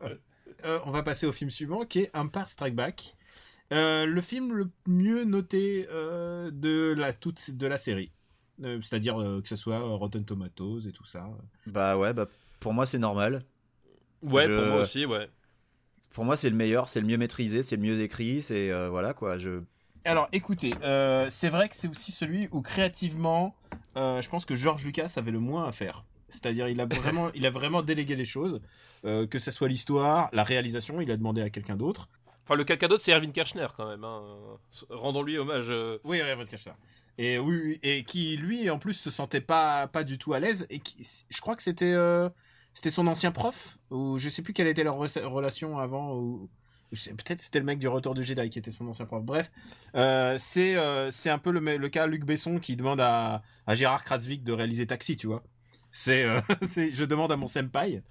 [0.64, 3.16] Euh, on va passer au film suivant qui est Empire Strike Back.
[3.74, 8.12] Euh, le film le mieux noté euh, de la toute de la série.
[8.64, 11.28] Euh, C'est-à-dire euh, que ce soit Rotten Tomatoes et tout ça.
[11.66, 12.28] bah ouais, bah
[12.60, 13.44] pour moi c'est normal.
[14.22, 15.28] Ouais, Je- pour moi aussi, ouais.
[16.12, 18.88] Pour moi c'est le meilleur, c'est le mieux maîtrisé, c'est le mieux écrit, c'est euh,
[18.90, 19.40] voilà quoi.
[19.40, 19.62] Je
[20.04, 23.56] Alors écoutez, euh, c'est vrai que c'est aussi celui où créativement,
[23.98, 26.06] euh, je pense que George Lucas avait le moins à faire.
[26.30, 28.62] C'est-à-dire il a vraiment, il a vraiment délégué les choses,
[29.06, 32.10] euh, que ce soit l'histoire, la réalisation, il a demandé à quelqu'un d'autre.
[32.44, 34.04] Enfin, le caca d'autre, c'est Erwin Kirchner quand même.
[34.04, 34.24] Hein.
[34.90, 35.72] Rendons-lui hommage.
[36.04, 36.76] Oui, cache ça.
[37.18, 40.66] Et oui, et qui lui en plus se sentait pas pas du tout à l'aise
[40.70, 42.30] et qui, je crois que c'était euh,
[42.74, 46.50] c'était son ancien prof ou je sais plus quelle était leur re- relation avant ou
[46.92, 49.24] peut-être c'était le mec du Retour du Jedi qui était son ancien prof.
[49.24, 49.52] Bref,
[49.96, 54.04] euh, c'est euh, c'est un peu le, cas Luc Besson qui demande à, à Gérard
[54.04, 55.44] Kratzvik de réaliser Taxi, tu vois.
[55.92, 58.04] C'est euh, je demande à mon senpai.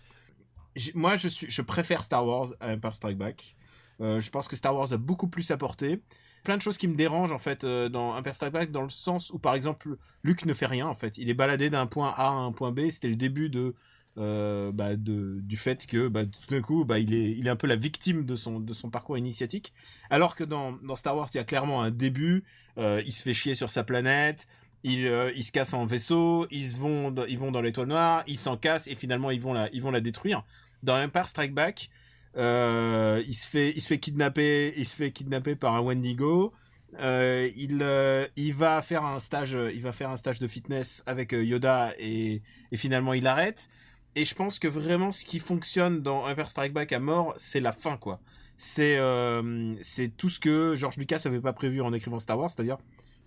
[0.94, 3.56] Moi, je suis je préfère Star Wars à Empire Strike Back.
[4.00, 6.00] Je pense que Star Wars a beaucoup plus apporté
[6.42, 9.28] plein de choses qui me dérangent en fait dans Empire Strike Back dans le sens
[9.28, 12.28] où par exemple Luke ne fait rien en fait il est baladé d'un point A
[12.28, 13.74] à un point B c'était le début de
[14.18, 17.76] euh, bah, du fait que bah, tout d'un coup, bah, il, est, un peu la
[17.76, 19.72] victime de son, parcours initiatique.
[20.10, 22.44] Alors que dans, Star Wars, il y a clairement un début,
[22.78, 24.48] euh, il se fait chier sur sa planète,
[24.82, 28.56] il, euh, se casse en vaisseau, ils, vont, ils vont dans l'étoile noire, ils s'en
[28.56, 30.44] cassent et finalement ils vont la, ils vont la détruire.
[30.82, 31.90] Dans Empire Strike Back,
[32.36, 36.52] il, se fait, il se fait kidnapper, il se fait kidnapper par un Wendigo.
[36.98, 42.42] Il, va faire un stage, il va faire un stage de fitness avec Yoda et,
[42.72, 43.68] et finalement il arrête.
[44.16, 47.60] Et je pense que vraiment ce qui fonctionne dans Empire Strike Back à mort, c'est
[47.60, 48.20] la fin quoi.
[48.56, 52.50] C'est euh, c'est tout ce que George Lucas avait pas prévu en écrivant Star Wars,
[52.50, 52.78] c'est-à-dire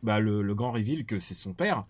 [0.04, 1.86] bah, le, le grand reveal que c'est son père.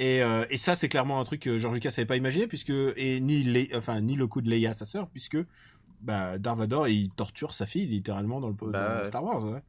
[0.00, 2.72] Et, euh, et ça c'est clairement un truc que George Lucas avait pas imaginé puisque
[2.96, 5.38] et ni les, enfin ni le coup de Leia sa sœur puisque
[6.00, 9.04] bah Darth Vader il torture sa fille littéralement dans le Bah, dans ouais.
[9.04, 9.44] Star Wars.
[9.44, 9.62] Ouais.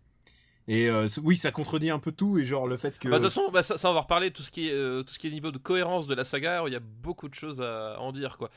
[0.67, 3.23] Et euh, oui, ça contredit un peu tout et genre le fait que Bah, de
[3.23, 5.19] toute façon, bah, ça, ça, on va reparler tout ce qui est euh, tout ce
[5.19, 6.63] qui est niveau de cohérence de la saga.
[6.67, 8.49] Il y a beaucoup de choses à en dire, quoi.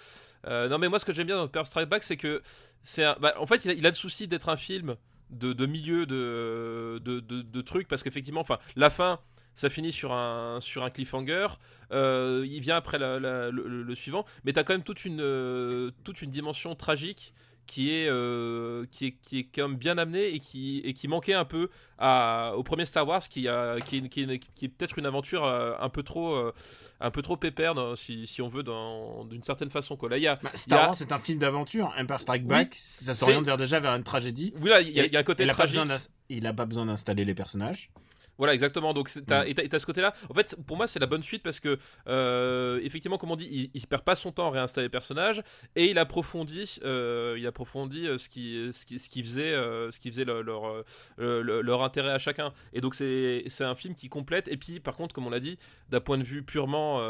[0.47, 2.43] Euh, non, mais moi, ce que j'aime bien dans Empire Strike Back, c'est que
[2.83, 4.95] c'est bah, en fait, il a, le souci d'être un film
[5.31, 9.21] de, milieu de de, de, trucs parce qu'effectivement, enfin, la fin.
[9.59, 11.47] Ça finit sur un, sur un cliffhanger.
[11.91, 14.27] Il vient après le, suivant.
[14.45, 17.33] Mais tu as quand même toute une, toute une dimension tragique
[17.67, 21.09] qui est, euh, qui est, qui est quand même bien amenée et qui, et qui
[21.09, 24.65] manquait un peu à, au premier Star Wars qui, a, qui est, qui est, qui
[24.65, 26.53] est peut-être une aventure euh, un peu trop, euh,
[27.01, 29.97] un peu trop pépère dans- si, si on veut d'une certaine façon.
[29.97, 30.09] Quoi.
[30.11, 31.93] Là, il y a, Bah, y Star a- Wars c'est un film d'aventure.
[31.99, 34.53] Empire Strike Oui, Back, ça s'oriente vers déjà vers une tragédie.
[34.61, 35.81] oui, là, il y y a un côté il a pas tragique.
[35.81, 37.91] besoin d'ins- il a pas besoin d'installer les personnages.
[38.39, 38.93] Voilà, exactement.
[38.93, 39.49] Donc, t'as, Mm.
[39.49, 40.15] et t'as, ce côté-là.
[40.31, 43.49] En fait, pour moi, c'est la bonne suite parce que, euh, effectivement, comme on dit,
[43.51, 45.43] il, il perd pas son temps à réinstaller les personnages
[45.75, 49.91] et il approfondit, euh, il approfondit euh, ce qui, ce qui, ce qui faisait, euh,
[49.91, 50.85] ce qui faisait leur, leur,
[51.19, 52.53] le- leur intérêt à chacun.
[52.73, 54.49] Et donc, c'est, c'est un film qui complète.
[54.49, 55.59] Et puis, par contre, comme on l'a dit,
[55.91, 57.01] d'un point de vue purement,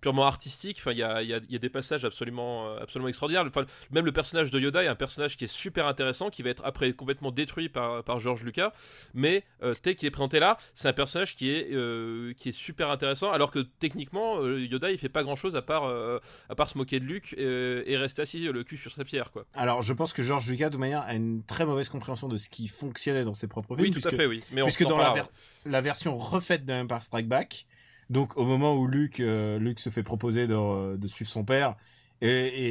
[0.00, 3.08] purement artistique, enfin, il y a, il y, a, y a des passages absolument, absolument
[3.08, 3.44] extraordinaires.
[3.46, 6.50] Enfin, même le personnage de Yoda est un personnage qui est super intéressant, qui va
[6.50, 8.72] être après complètement détruit par, par George Lucas
[9.14, 9.44] mais
[9.82, 13.30] tel qu'il est présenté là, c'est un personnage qui est, euh, qui est super intéressant,
[13.30, 16.68] alors que techniquement, euh, Yoda il fait pas grand chose à part, euh, à part
[16.68, 19.30] se moquer de Luke et rester assis le cul sur sa pierre.
[19.32, 19.44] Quoi.
[19.54, 22.48] Alors, je pense que George Lucas, de manière, a une très mauvaise compréhension de ce
[22.48, 23.92] qui fonctionnait dans ses propres films.
[23.94, 24.40] Oui, tout à fait, oui.
[24.52, 25.24] Mais on Puisque dans la, parlera.
[25.24, 25.32] ver-
[25.72, 27.66] la version refaite de Empire Strike Back,
[28.10, 31.76] donc au moment où Luke, Luke se fait proposer de, de suivre son père,
[32.20, 32.28] et,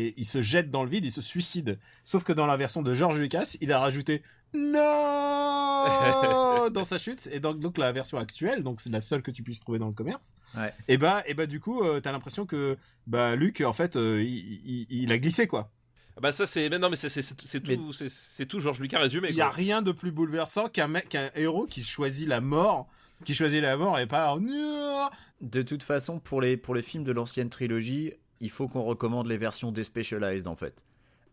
[0.07, 1.77] et il se jette dans le vide, il se suicide.
[2.05, 7.27] Sauf que dans la version de George Lucas, il a rajouté non dans sa chute.
[7.31, 9.87] Et donc, donc la version actuelle, donc c'est la seule que tu puisses trouver dans
[9.87, 10.33] le commerce.
[10.57, 10.73] Ouais.
[10.87, 14.21] Et bah, et bah du coup, euh, t'as l'impression que bah Luke, en fait, euh,
[14.21, 15.71] il, il- il a glissé quoi.
[16.17, 18.59] Ah Bah ça c'est, mais non mais c'est, c'est, c'est- c'est tout, c'est, c'est tout
[18.59, 19.29] George Lucas résumé.
[19.29, 22.87] Il y a rien de plus bouleversant qu'un mec, qu'un héros qui choisit la mort,
[23.25, 24.35] qui choisit la mort et pas
[25.41, 29.27] De toute façon, pour les, pour les films de l'ancienne trilogie, il faut qu'on recommande
[29.27, 30.75] les versions despecialized en fait.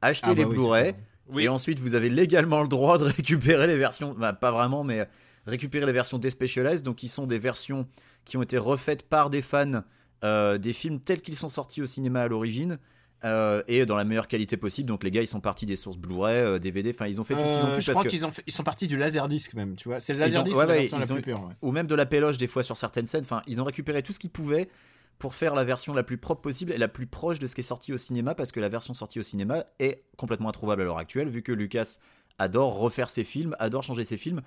[0.01, 0.95] Achetez Ah bah les oui, Blu-ray.
[1.31, 1.45] Oui.
[1.45, 5.07] et ensuite vous avez légalement le droit de récupérer les versions, bah, pas vraiment, mais
[5.47, 7.87] récupérer les versions despecialized, donc qui sont des versions
[8.25, 9.83] qui ont été refaites par des fans
[10.25, 12.79] euh, des films tels qu'ils sont sortis au cinéma à l'origine.
[13.25, 14.89] euh, et dans la meilleure qualité possible.
[14.89, 16.93] Donc les gars, ils sont partis des sources Blu-ray, euh, DVD.
[16.95, 18.53] Enfin, ils ont fait tout ce qu'ils ont Euh, pu je parce crois qu'ils ils
[18.53, 19.99] sont partis du laserdisc même, tu vois.
[19.99, 21.41] C'est le laserdisc, ouais, la ouais, version la ils ont- plus pure.
[21.43, 21.55] ouais.
[21.63, 23.25] ou même de la péloche des fois sur certaines scènes.
[23.25, 24.69] Enfin, ils ont récupéré tout ce qu'ils pouvaient
[25.19, 27.61] pour faire la version la plus propre possible et la plus proche de ce qui
[27.61, 30.85] est sorti au cinéma parce que la version sortie au cinéma est complètement introuvable à
[30.85, 31.97] l'heure actuelle vu que Lucas
[32.39, 34.43] adore refaire ses films, adore changer ses films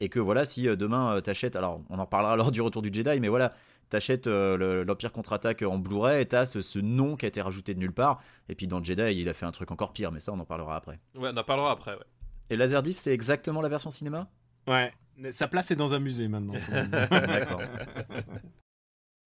[0.00, 2.80] et que voilà, si euh, demain euh, t'achètes, alors on en parlera lors du retour
[2.82, 3.52] du Jedi, mais voilà,
[3.90, 7.42] t'achètes euh, le- l'Empire contre-attaque en Blu-ray et t'as ce, ce nom qui a été
[7.42, 8.22] rajouté de nulle part.
[8.48, 10.38] Et puis dans le Jedi, il a fait un truc encore pire, mais ça on
[10.40, 10.98] en parlera après.
[11.16, 11.92] Ouais, on en parlera après.
[11.92, 12.04] Ouais.
[12.50, 14.28] Et Laserdisc, c'est exactement la version cinéma?
[14.66, 14.90] Ouais.
[15.16, 16.54] Mais Sa place est dans un musée maintenant.
[16.70, 17.60] D'accord.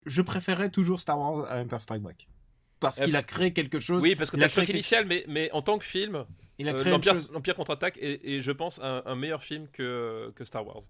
[0.07, 2.27] je préférais toujours Star Wars à Empire Strike Back.
[2.81, 4.03] Parce Eh qu'il ben- a créé quelque chose.
[4.03, 6.25] Oui, parce que t'as le choc initial, mais, mais en tant que film,
[6.59, 10.31] Il a euh, créé l'Empire, contre-attaque est, est, je pense, un, un meilleur film que,
[10.37, 10.83] que Star Wars.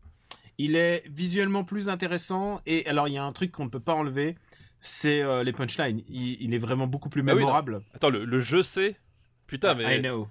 [0.59, 3.79] Il est visuellement plus intéressant et alors il y a un truc qu'on ne peut
[3.81, 4.37] pas enlever,
[4.81, 6.03] c'est euh, les punchlines.
[6.09, 7.83] Il, il est vraiment beaucoup plus Ah oui, mémorable.
[7.95, 8.97] Attends, le, le je sais.
[9.47, 9.99] Putain, mais.
[9.99, 10.29] I know.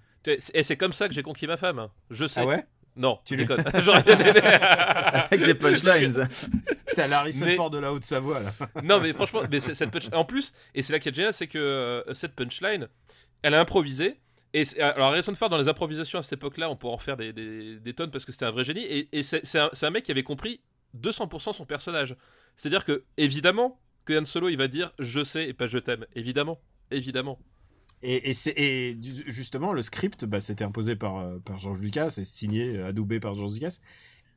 [0.53, 1.77] Et c'est comme ça que j'ai conquis ma femme.
[1.79, 1.91] hein.
[2.09, 2.41] Je sais.
[2.41, 2.65] Ah ouais?
[2.95, 3.63] Non, Tu déconnes.
[3.81, 4.39] J'aurais bien aimé.
[4.41, 6.27] Avec des punchlines.
[6.87, 8.53] Putain, Larissa Mais- Ford de la Haute-Savoie là.
[8.83, 11.33] non, mais franchement, mais c'est- cette punch- en plus, et c'est là qui est génial,
[11.33, 12.87] c'est que euh, cette punchline,
[13.41, 14.19] elle a improvisé.
[14.53, 17.17] Et c'est- alors, Harrison Ford, dans les improvisations à cette époque-là, on pourrait en faire
[17.17, 18.85] des, des- des tonnes parce que c'était un vrai génie.
[18.85, 20.61] Et, et c'est c'est un, c'est un mec qui avait compris
[20.97, 22.15] 200% son personnage.
[22.55, 26.05] C'est-à-dire que, évidemment, que Han Solo, il va dire je sais et pas je t'aime.
[26.15, 26.61] Évidemment.
[26.91, 27.39] Évidemment.
[28.03, 28.33] Et,
[29.27, 33.19] justement, le script, bah, c'était imposé par, euh, par George Lucas, et signé, euh, adoubé
[33.19, 33.79] par George Lucas.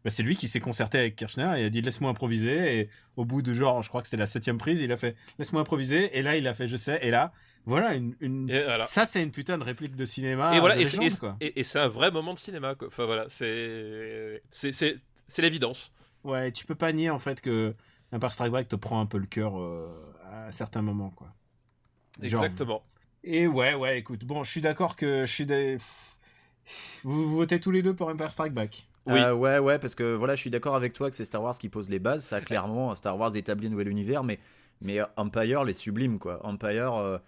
[0.04, 2.80] Bah, c'est lui qui s'est concerté avec Kirchner et a dit laisse-moi improviser.
[2.80, 5.16] Et au bout de genre, je crois que c'était la septième prise, il a fait
[5.38, 6.16] laisse-moi improviser.
[6.16, 6.98] Et là, il a fait je sais.
[7.02, 7.32] Et là,
[7.66, 8.48] Voilà, une, une...
[8.48, 8.84] Et voilà.
[8.84, 10.56] ça c'est une putain de réplique de cinéma.
[10.56, 12.76] et voilà, de et, c'est- légende, et- un vrai moment de cinéma.
[12.76, 12.86] Quoi.
[12.88, 14.40] Enfin voilà, c'est
[15.38, 15.92] l'évidence.
[16.24, 17.74] Ouais, tu peux pas nier en fait que
[18.12, 19.88] Empire Strike Back te prend un peu le cœur euh,
[20.30, 21.34] à certains moments, quoi.
[22.22, 22.82] Genre- Exactement.
[23.24, 25.76] Et ouais, ouais, écoute, bon, je suis d'accord que je suis des.
[27.02, 28.86] Vous, vous votez tous les deux pour Empire Strike Back.
[29.06, 29.18] Oui.
[29.20, 31.58] Euh, ouais, ouais, parce que voilà, je suis d'accord avec toi que c'est Star Wars
[31.58, 32.24] qui pose les bases.
[32.24, 34.38] Ça, clairement, Star Wars établit un nouvel univers, mais,
[34.80, 36.44] mais euh, Empire les sublime, quoi.
[36.44, 37.18] Empire euh,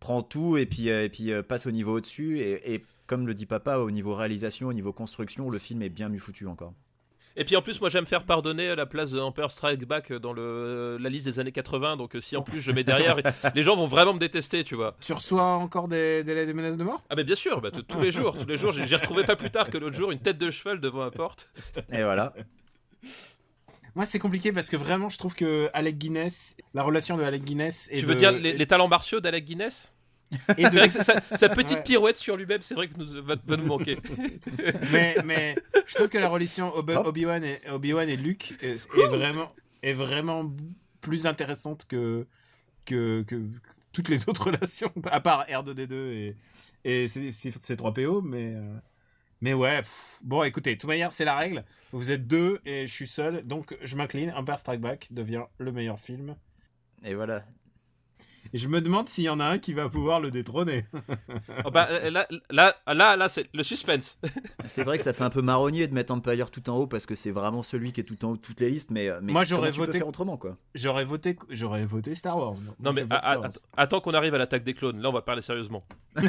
[0.00, 2.38] prend tout et puis, euh, et puis euh, passe au niveau au-dessus.
[2.38, 5.88] Et, et comme le dit papa, au niveau réalisation, au niveau construction, le film est
[5.88, 6.74] bien mieux foutu encore.
[7.36, 10.32] Et puis en plus, moi j'aime faire pardonner la place de Empire Strike Back dans
[10.32, 11.96] le, la liste des années 80.
[11.96, 13.16] Donc euh, si en plus je mets derrière,
[13.56, 14.94] les gens vont vraiment me détester, tu vois.
[15.00, 17.02] Tu reçois encore des, des, des menaces de mort?
[17.10, 18.70] Ah mais bien sûr, bah, tous les jours, tous les jours.
[18.72, 21.10] J'ai j'ai retrouvé pas plus tard que l'autre jour une tête de cheval devant ma
[21.10, 21.50] porte.
[21.92, 22.32] Et voilà.
[23.96, 27.44] Moi, c'est compliqué parce que vraiment, je trouve que Alec Guinness, la relation de Alec
[27.44, 29.92] Guinness et tu veux de- dire les, les talents martiaux d'Alec Guinness?
[30.32, 31.82] Et C'est de- vrai que sa, sa petite Ouais.
[31.82, 33.98] pirouette sur lui-même, c'est vrai que nous, va, va nous manquer.
[34.92, 35.54] mais, mais
[35.86, 37.06] je trouve que la relation Obi- Hop.
[37.06, 40.50] Obi-Wan et, Luke est, est vraiment, est vraiment
[41.00, 42.26] plus intéressante que,
[42.84, 43.42] que, que
[43.92, 46.36] toutes les autres relations, à part R2D2 et,
[46.84, 48.74] et C- C- C3PO, mais, euh,
[49.40, 51.64] mais ouais, pff, bon, écoutez, de toute manière, c'est la règle.
[51.92, 54.32] Vous êtes deux et je suis seul, donc je m'incline.
[54.36, 56.34] Empire Strike Back devient le meilleur film.
[57.04, 57.44] Et voilà.
[58.52, 60.84] Et je me demande s'il y en a un qui va pouvoir le détrôner.
[61.64, 64.18] Oh, bah, euh, là, là, là, là, c'est le suspense.
[64.64, 67.06] C'est vrai que ça fait un peu marronnier de mettre Empire tout en haut parce
[67.06, 68.90] que c'est vraiment celui qui est tout en haut de toutes les listes.
[68.90, 70.56] Mais, mais Moi, j'aurais voté- faire autrement, quoi.
[70.74, 72.54] J'aurais voté, j'aurais voté Star Wars.
[72.80, 73.46] Non mais a- Wars.
[73.46, 75.00] att- attends qu'on arrive à l'attaque des clones.
[75.00, 75.84] Là, on va parler sérieusement.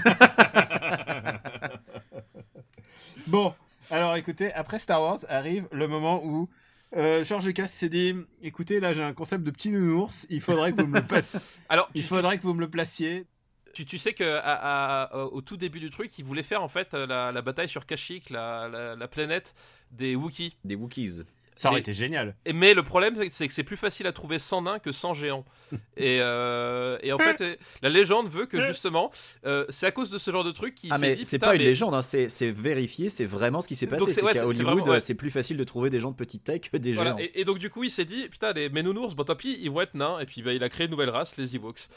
[3.27, 3.53] Bon,
[3.89, 6.47] alors écoutez, après Star Wars arrive le moment où
[6.95, 10.71] euh, George Lucas s'est dit écoutez, là j'ai un concept de petit nounours, il faudrait
[10.73, 11.39] que vous me le passiez.
[11.69, 13.25] Alors, il tu, faudrait que vous me le placiez.
[13.73, 16.67] tu, tu sais que à- à- au tout début du truc, ils voulaient faire en
[16.69, 19.53] fait la, la bataille sur Kashyyyk, la, la, la planète
[19.91, 20.55] des Wookiees.
[20.63, 21.23] Des Wookiees.
[21.55, 22.35] Ça aurait été génial.
[22.45, 25.13] Et- Mais le problème, c'est que c'est plus facile à trouver sans nains que sans
[25.13, 25.45] géants.
[25.97, 29.09] et, euh, et en fait, euh, la légende veut que justement,
[29.45, 31.55] euh, c'est à cause de ce genre de truc qu'il Ah s'est mais c'est pas
[31.55, 34.05] une légende, hein, c'est vérifié, c'est vraiment ce qui s'est passé.
[34.05, 34.99] c'est- C'est ouais, qu'à Hollywood, ouais.
[34.99, 37.19] c'est plus facile de trouver des gens de petite taille que des Voilà, géants.
[37.19, 39.57] et, et donc du coup, il s'est dit, putain, les, mes nounours, bon tant pis,
[39.61, 40.19] ils vont être nains.
[40.19, 41.87] Et puis bah, il a créé une nouvelle race, les Ewoks.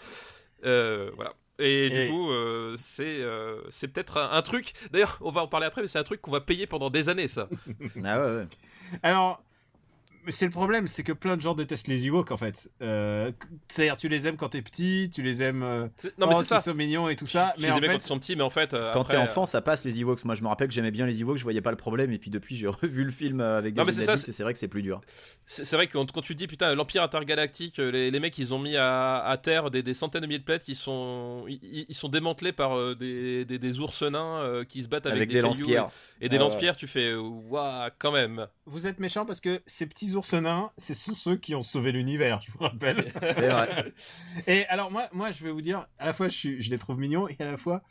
[0.64, 1.34] Euh, voilà.
[1.60, 4.72] Et, Et- du coup, euh, c'est euh, c'est peut-être un, un truc.
[4.92, 7.08] D'ailleurs, on va en parler après, mais c'est un truc qu'on va payer pendant des
[7.08, 7.48] années, ça.
[8.04, 8.44] Ah ouais, ouais.
[9.02, 9.42] Alors,
[10.28, 12.70] c'est le problème, c'est que plein de gens détestent les Ewoks en fait.
[12.82, 13.30] Euh,
[13.68, 15.62] C'est-à-dire, tu les aimes quand t'es petit, tu les aimes.
[15.62, 17.54] euh, Non, mais oh, c'est sont mignons et tout ça.
[17.56, 19.14] Je mais les aimais fait, quand ils sont petits, mais en fait, euh, Quand après,
[19.14, 20.24] t'es euh, enfant, ça passe les Ewoks.
[20.24, 22.12] Moi, je me rappelle que j'aimais bien les Ewoks, je voyais pas le problème.
[22.12, 24.52] Et puis depuis, j'ai revu le film avec des Non, mais ça, et c'est vrai
[24.52, 25.00] que c'est plus dur.
[25.46, 28.54] C'est c'est vrai que quand, quand tu dis putain l'empire intergalactique, les, les mecs ils
[28.54, 31.86] ont mis à, à terre des, des centaines de milliers de planètes, ils sont ils,
[31.88, 35.16] ils sont démantelés par euh, des, des, des ours nains euh, qui se battent avec,
[35.18, 35.88] Avec, des, lance-pierres.
[36.20, 36.44] et, et des Ah ouais.
[36.44, 36.76] lance-pierres.
[36.76, 38.46] Tu fais waouh quand même.
[38.66, 41.92] vous êtes méchants parce que ces petits ours nains, c'est sous ceux qui ont sauvé
[41.92, 43.12] l'univers, je vous rappelle.
[43.20, 43.92] C'est vrai.
[44.46, 46.78] Et alors moi, moi, je vais vous dire, à la fois, je, suis, je les
[46.78, 47.82] trouve mignons et à la fois,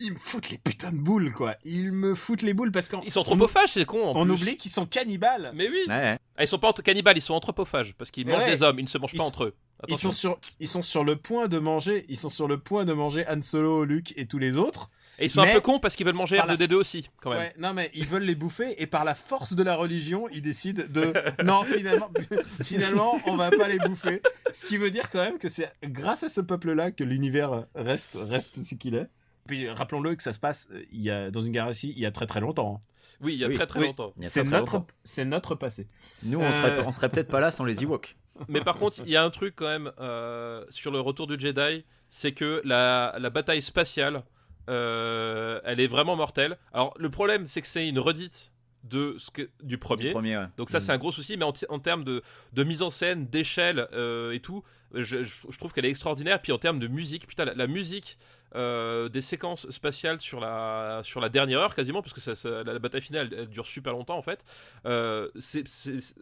[0.00, 1.56] ils me foutent les putains de boules, quoi.
[1.64, 4.04] Ils me foutent les boules parce qu'on Ils sont on, anthropophages, c'est con.
[4.04, 4.34] En on plus.
[4.34, 5.50] oublie qu'ils sont cannibales.
[5.54, 5.80] Mais oui.
[5.88, 6.18] Ouais.
[6.36, 8.50] Ah, ils sont pas cannibales, ils sont anthropophages parce qu'ils mangent ouais.
[8.50, 9.54] des hommes, ils ne se mangent Ils pas entre eux.
[9.88, 12.84] Ils sont sur, ils sont sur le point de manger, ils sont sur le point
[12.84, 14.90] de manger Han Solo, Luke et tous les autres.
[15.18, 17.10] Et ils sont mais- un peu cons parce qu'ils veulent manger par la- R2D2 aussi,
[17.20, 17.38] quand même.
[17.40, 20.42] Ouais, non mais ils veulent les bouffer et par la force de la religion, ils
[20.42, 21.12] décident de
[21.44, 22.10] non finalement
[22.62, 24.22] finalement on va pas les bouffer.
[24.52, 28.16] Ce qui veut dire quand même que c'est grâce à ce peuple-là que l'univers reste
[28.20, 29.08] reste ce qu'il est.
[29.46, 32.06] Puis rappelons-le que ça se passe euh, il y a dans une galaxie il y
[32.06, 32.82] a très très longtemps.
[33.20, 33.86] Oui, il y a Oui, très très oui.
[33.86, 34.12] longtemps.
[34.20, 35.88] C'est notre c'est notre passé.
[36.22, 38.16] Nous, on Euh, serait, on serait peut-être pas là sans les Ewoks.
[38.48, 41.36] Mais par contre, il y a un truc quand même euh, sur le retour du
[41.36, 44.22] Jedi, c'est que la, la bataille spatiale,
[44.68, 46.58] euh, elle est vraiment mortelle.
[46.72, 48.52] Alors le problème, c'est que c'est une redite
[48.84, 50.04] de ce que, du premier.
[50.08, 50.46] Le premier, ouais.
[50.56, 50.80] Donc ça, Mm.
[50.80, 54.40] c'est un gros souci, mais en, termes de, de mise en scène, d'échelle euh, et
[54.40, 54.62] tout,
[54.94, 56.40] je, je- je trouve qu'elle est extraordinaire.
[56.40, 58.18] Puis en termes de musique, putain, la, la musique
[58.54, 62.62] euh, des séquences spatiales sur la, sur la dernière heure quasiment, parce que ça, ça-
[62.62, 64.42] la, la bataille finale, elle, elle dure super longtemps en fait.
[64.86, 65.64] Euh, c'est-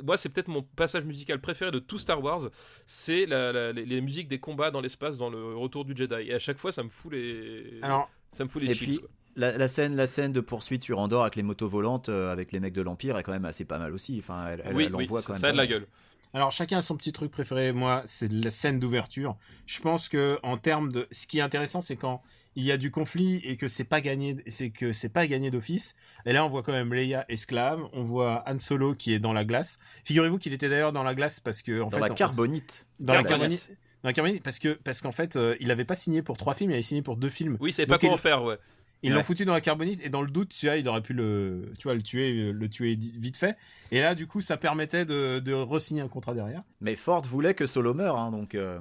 [0.03, 2.49] moi, c'est peut-être mon passage musical préféré de tout Star Wars,
[2.87, 6.15] c'est les, les musiques des combats dans l'espace dans le retour du Jedi.
[6.31, 8.89] Et à chaque fois, ça me fout les, Alors ça me fout les Et chips,
[8.89, 9.09] puis, quoi.
[9.37, 12.53] La, la scène, la scène de poursuite sur Andorre avec les motos volantes, euh, avec
[12.53, 14.17] les mecs de l'Empire, est quand même assez pas mal aussi.
[14.19, 15.41] Enfin, elle, elle, oui, elle oui, envoie ça, quand même.
[15.43, 15.87] ça a de la gueule.
[16.33, 17.73] Alors chacun a son petit truc préféré.
[17.73, 19.37] Moi, c'est la scène d'ouverture.
[19.67, 22.23] Je pense que en termes de, ce qui est intéressant, c'est quand
[22.57, 25.51] il y a du conflit et que c'est pas gagné, c'est que c'est pas gagné
[25.51, 25.95] d'office.
[26.25, 27.83] Et là, on voit quand même Leia esclave.
[27.93, 29.79] On voit Han Solo qui est dans la glace.
[30.05, 32.87] Figurez-vous qu'il était d'ailleurs dans la glace parce que en Dans fait, la on- carbonite.
[33.01, 33.71] dans la Carbonite.
[34.13, 36.75] Carbonite parce que parce qu'en fait, euh, il avait pas signé pour trois films, il
[36.75, 37.57] avait signé pour deux films.
[37.61, 38.57] Oui, il savait pas comment il- faire, ouais.
[39.03, 41.71] Ils l'ont foutu dans la carbonite et dans le doute, celui-là, il aurait pu le,
[41.79, 43.57] tu vois, le tuer, le tuer vite fait.
[43.93, 46.63] Et là, du coup, ça permettait de, de re-signer un contrat derrière.
[46.81, 48.55] Mais Ford voulait que Solo meure, hein, donc.
[48.55, 48.81] euh,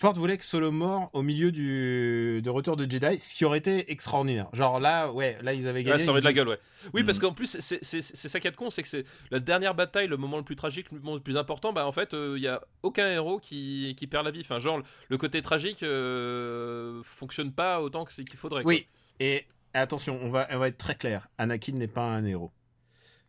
[0.00, 3.58] Ford voulait que Solo mort au milieu du de Retour de Jedi, ce qui aurait
[3.58, 4.46] été extraordinaire.
[4.52, 6.02] Genre là, ouais, là ils avaient gagné.
[6.04, 6.58] ça aurait de la gueule, ouais.
[6.94, 7.22] Oui, parce Mhm.
[7.22, 10.36] qu'en plus, c'est ça qui est con, c'est que c'est la dernière bataille, le moment
[10.36, 11.72] le plus tragique, le moment le plus important.
[11.72, 14.40] Bah, en fait, il y a aucun héros qui, qui perd la vie.
[14.42, 18.62] Enfin, genre, le côté tragique euh, fonctionne pas autant que c'est qu'il faudrait.
[18.62, 18.72] quoi.
[18.72, 18.86] Oui.
[19.20, 21.28] Et attention, on va, on va être très clair.
[21.38, 22.52] Anakin n'est pas un héros.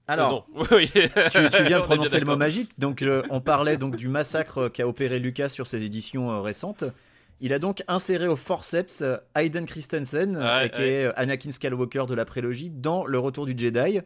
[0.10, 0.66] Alors, Euh, non.
[0.78, 0.90] Oui.
[0.92, 2.72] tu, est viens de prononcer le mot magique.
[2.78, 6.84] Donc, euh, on parlait donc du massacre qu'a opéré Lucas sur ses éditions euh, récentes.
[7.42, 9.04] Il a donc inséré au forceps
[9.36, 14.02] Hayden Christensen, Ouais, qui est Anakin Skywalker de la prélogie, dans Le Retour du Jedi.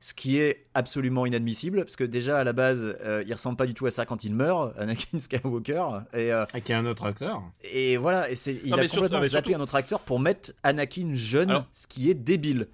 [0.00, 3.64] Ce qui est absolument inadmissible, parce que déjà à la base, euh, il ressemble pas
[3.64, 5.82] du tout à ça quand il meurt, Anakin Skywalker.
[6.12, 7.42] Et, euh, Avec un autre acteur.
[7.62, 10.20] et voilà, et c'est, il Non, a surtout- complètement zappé surtout- un autre acteur pour
[10.20, 12.66] mettre Anakin jeune, Alors- ce qui est débile.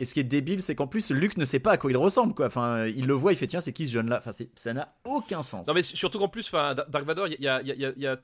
[0.00, 1.96] Et ce qui est débile, c'est qu'en plus, Luke ne sait pas à quoi il
[1.96, 2.46] ressemble, quoi.
[2.46, 4.16] Enfin, il le voit, il fait tiens, c'est qui ce jeune-là?
[4.18, 5.66] Enfin, ça n'a aucun sens.
[5.68, 8.16] Non mais surtout qu'en plus, Dark Vador, il y a, y, a, y a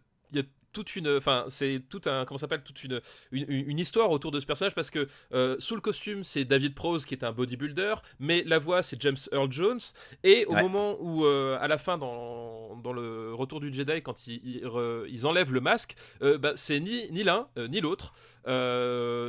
[0.77, 3.01] toute une, enfin, c'est tout un, comment s'appelle, toute une,
[3.33, 6.75] une, une histoire autour de ce personnage parce que euh, sous le costume, c'est David
[6.75, 9.79] Prose qui est un bodybuilder, mais la voix c'est James Earl Jones.
[10.23, 10.61] Et au Ouais.
[10.63, 14.65] moment où, euh, à la fin, dans, dans le Retour du Jedi, quand ils, ils,
[14.67, 18.13] re- ils enlèvent le masque, euh, bah, c'est ni, ni l'un ni l'autre.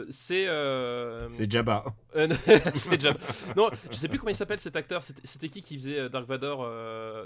[0.10, 0.48] C'est
[1.28, 1.84] C'est Jabba.
[2.76, 3.04] c'est.
[3.56, 5.02] Non, je sais plus comment il s'appelle cet acteur.
[5.24, 6.68] C'était qui qui faisait Dark Vador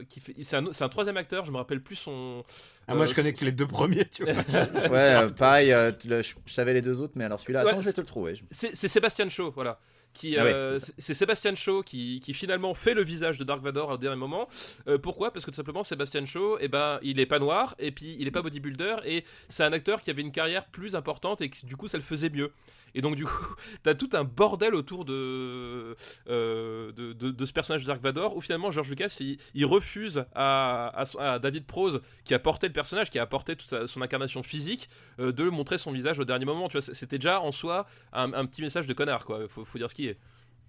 [0.10, 0.36] qui fait...
[0.44, 1.46] C'est un, un troisième acteur.
[1.46, 2.44] Je me rappelle plus son.
[2.88, 4.34] Ah, moi, je connais que les deux premiers, tu vois.
[4.34, 7.72] Ouais, euh, pareil, euh, le- je, je savais les deux autres, mais alors celui-là, Ouais,
[7.72, 8.34] attends, je vais te le trouver.
[8.52, 9.80] C'est Sébastien Shaw, voilà.
[10.14, 13.92] Qui, Ah euh, c'est Sébastien Shaw qui, qui finalement fait le visage de Dark Vador
[13.92, 14.50] au dernier moment.
[14.90, 15.32] Euh, pourquoi?
[15.32, 18.28] Parce que tout simplement Sébastien Shaw, eh ben, il est pas noir et puis il
[18.28, 21.66] est pas bodybuilder et c'est un acteur qui avait une carrière plus importante et que
[21.66, 22.52] du coup ça le faisait mieux.
[22.96, 23.46] Et donc du coup,
[23.84, 25.96] t'as tout un bordel autour de,
[26.30, 29.66] euh, de, de- de ce personnage de Dark Vador où finalement George Lucas il, il
[29.66, 33.88] refuse à, à David Prose qui a porté le personnage, qui a apporté toute sa-
[33.88, 36.68] son incarnation physique, euh, de montrer son visage au dernier moment.
[36.70, 39.48] Tu vois, c'était déjà en soi un, un petit message de connard quoi.
[39.48, 40.18] Faut, faut dire ce qui est.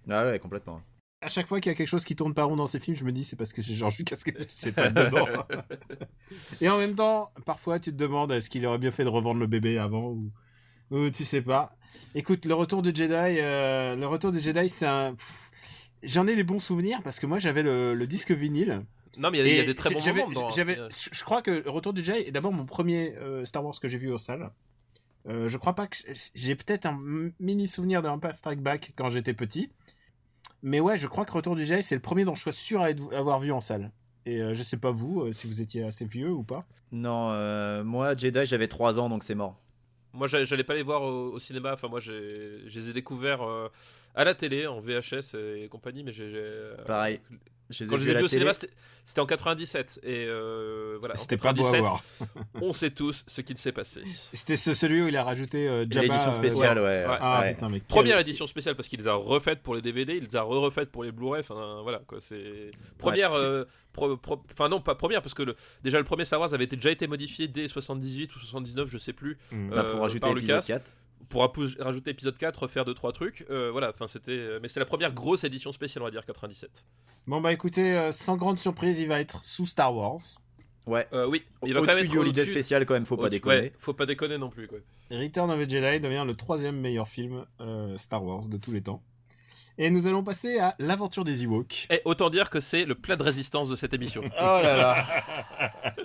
[0.09, 0.81] Ah ouais, complètement.
[1.25, 2.97] À chaque fois qu'il y a quelque chose qui tourne pas rond dans ces films,
[2.97, 5.27] je me dis c'est parce que c'est Georges Lucas qui c'est pas dedans.
[6.61, 9.39] Et en même temps, parfois tu te demandes est-ce qu'il aurait bien fait de revendre
[9.39, 10.33] le bébé avant ou,
[10.93, 11.77] ou tu sais pas.
[12.15, 15.15] Écoute, le retour de Jedi, euh, le retour de Jedi, c'est un.
[16.05, 18.85] J'en ai des bons souvenirs parce que moi j'avais le, le disque vinyle.
[19.19, 20.51] Non mais il y, a- y des très bons j'avais- moments.
[20.51, 23.65] j'avais- Euh, je crois que le Retour du Jedi est d'abord mon premier euh, Star
[23.65, 24.51] Wars que j'ai vu en salle.
[25.29, 25.97] Euh, je crois pas que
[26.35, 26.99] j'ai peut-être un
[27.39, 29.71] mini souvenir de Empire Strike Back quand j'étais petit,
[30.63, 32.81] mais ouais, je crois que Retour du Jedi c'est le premier dont je suis sûr
[32.83, 33.93] à être- avoir vu en salle.
[34.27, 36.67] Et euh, je sais pas vous euh, si vous étiez assez vieux ou pas.
[36.91, 39.61] Non, euh, moi, Jedi, j'avais 3 ans, donc c'est mort.
[40.15, 41.73] Moi, j'a- j'allais pas les voir au, au cinéma.
[41.73, 43.69] Enfin, moi, j'ai- je les ai découverts euh,
[44.15, 46.03] à la télé, en VHS et compagnie.
[46.05, 46.31] Mais j'ai.
[46.31, 47.21] j'ai, euh, Pareil.
[47.73, 50.01] Je les Quand ai je les ai vus au cinéma, c'était- en 97.
[50.05, 51.17] Et euh, voilà.
[51.17, 52.03] C'était pas beau à 97, voir.
[52.63, 54.03] On sait tous ce qu'il s'est passé.
[54.33, 56.07] C'était ce- celui où il a rajouté euh, Jabba.
[56.07, 56.85] L'édition euh, spéciale, ouais.
[56.85, 57.17] ouais.
[57.21, 57.51] Ah ouais.
[57.55, 60.25] putain mais quel- Première édition spéciale parce qu'il les a refaites pour les DVD, il
[60.31, 61.41] les a refaites pour les Blu-ray.
[61.41, 62.19] Enfin, voilà quoi.
[62.21, 63.33] C'est première.
[63.33, 65.57] euh, pro- pro- Enfin non, pas première parce que le...
[65.83, 68.99] déjà le premier Star Wars avait été- déjà été modifié dès 78 ou 79, je
[68.99, 69.37] sais plus.
[69.51, 69.71] Mm.
[69.71, 70.63] Bah, pour rajouter par Lucas.
[70.67, 70.93] 4.
[71.33, 73.47] Pour rajouter épisode 4, faire 2 trois trucs.
[73.51, 76.25] Euh, voilà, enfin c'était euh, mais c'était la première grosse édition spéciale on va dire
[76.27, 76.85] 97.
[77.27, 80.21] Bon bah écoutez, euh, sans grande surprise, il va être sous Star Wars.
[80.87, 81.07] Ouais.
[81.13, 83.61] Euh, oui, il va quand même être Holiday spécial, quand même, faut pas déconner.
[83.61, 84.79] ouais, faut pas déconner non plus quoi.
[85.11, 88.83] Return of the Jedi devient le troisième meilleur film euh, Star Wars de tous les
[88.83, 89.03] temps.
[89.79, 91.87] Et nous allons passer à l'aventure des Ewoks.
[91.91, 94.23] Et autant dire que c'est le plat de résistance de cette émission.
[94.25, 95.07] Oh là là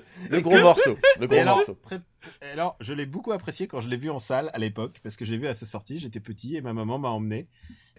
[0.29, 0.97] Le gros morceau.
[1.19, 1.75] Le gros alors, morceau.
[1.75, 1.99] pré-
[2.41, 5.25] alors, je l'ai beaucoup apprécié quand je l'ai vu en salle à l'époque, parce que
[5.25, 7.47] je l'ai vu à sa sortie, j'étais petit et ma maman m'a emmené.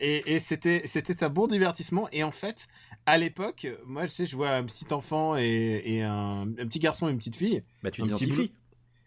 [0.00, 2.08] Et, et c'était, c'était un bon divertissement.
[2.12, 2.66] Et en fait,
[3.06, 6.78] à l'époque, moi, je sais, je vois un petit enfant et, et un, un petit
[6.78, 7.62] garçon et une petite fille.
[7.82, 8.52] Bah, tu un petit t'identifies.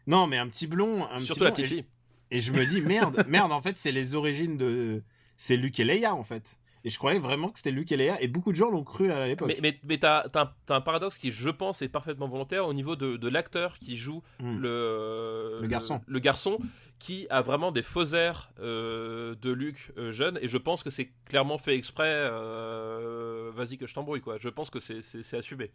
[0.07, 1.05] Non, mais un petit blond.
[1.11, 1.85] Un Surtout petit la blond, petite et- fille.
[2.33, 5.03] Et je me dis, merde, merde, en fait, c'est les origines de.
[5.43, 6.59] C'est Luke et Leia, en fait.
[6.83, 9.11] Et je croyais vraiment que c'était Luke et Leia, et beaucoup de gens l'ont cru
[9.11, 9.47] à l'époque.
[9.47, 12.67] Mais, mais, mais t'as, t'as un, t'as un paradoxe qui, je pense, est parfaitement volontaire
[12.67, 14.57] au niveau de, de l'acteur qui joue Hmm.
[14.59, 15.99] le, Le garçon.
[16.05, 16.59] Le, garçon
[16.99, 20.37] qui a vraiment des faux airs euh, de Luc euh, jeune.
[20.43, 22.05] Et je pense que c'est clairement fait exprès.
[22.05, 24.37] euh, vas-y que je t'embrouille, quoi.
[24.39, 25.01] Je pense que c'est,
[25.35, 25.71] assumé.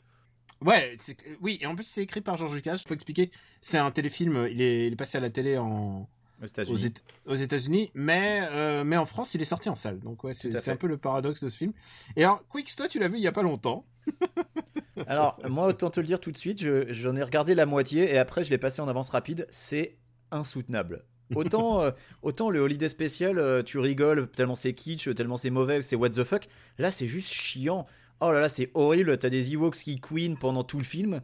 [0.61, 2.81] Ouais, c'est- oui, et en plus, c'est écrit par George Lucas.
[2.87, 3.31] Faut expliquer,
[3.61, 6.09] c'est un téléfilm, il est, il est passé à la télé en,
[6.43, 6.85] Aux États-Unis.
[6.87, 9.99] Éta- aux États-Unis, mais, euh, mais en France, il est sorti en salle.
[10.01, 11.73] Donc, ouais, c'est un peu le paradoxe de ce film.
[12.17, 13.87] Et alors, Quix, toi, tu l'as vu il y a pas longtemps.
[15.07, 18.13] Alors, moi, autant te le dire tout de suite, je- j'en ai regardé la moitié
[18.15, 19.47] et après, je l'ai passé en avance rapide.
[19.51, 19.97] C'est
[20.31, 21.05] insoutenable.
[21.35, 21.91] Autant, euh,
[22.23, 26.11] autant le Holiday Special, euh, tu rigoles tellement c'est kitsch, tellement c'est mauvais, c'est what
[26.11, 26.49] the fuck.
[26.79, 27.87] Là, c'est juste chiant.
[28.21, 29.19] Oh là là, c'est horrible.
[29.19, 31.21] T'as des Ewoks qui queen pendant tout le film.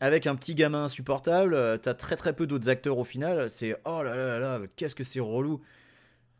[0.00, 3.50] Avec un petit gamin insupportable, euh, t'as très très peu d'autres acteurs au final.
[3.50, 5.62] C'est oh là là là là, qu'est-ce que c'est relou.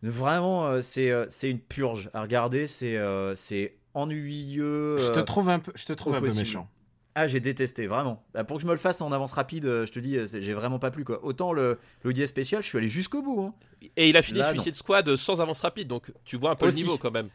[0.03, 2.67] Vraiment, euh, c'est euh, c'est une purge à regarder.
[2.67, 2.99] C'est
[3.35, 4.99] c'est ennuyeux.
[4.99, 6.69] Je te trouve un peu, je te trouve un peu méchant.
[7.15, 8.23] ah, j'ai détesté, vraiment.
[8.35, 10.79] Bah, pour que je me le fasse en avance rapide, je te dis, j'ai vraiment
[10.79, 11.25] pas plu quoi.
[11.25, 13.41] Autant le, le Special, je suis allé jusqu'au bout.
[13.41, 13.55] hein.
[13.97, 16.67] Et il a fini Là, Suicide Squad sans avance rapide, donc tu vois un peu
[16.67, 16.81] Aussi.
[16.81, 17.31] le niveau quand même.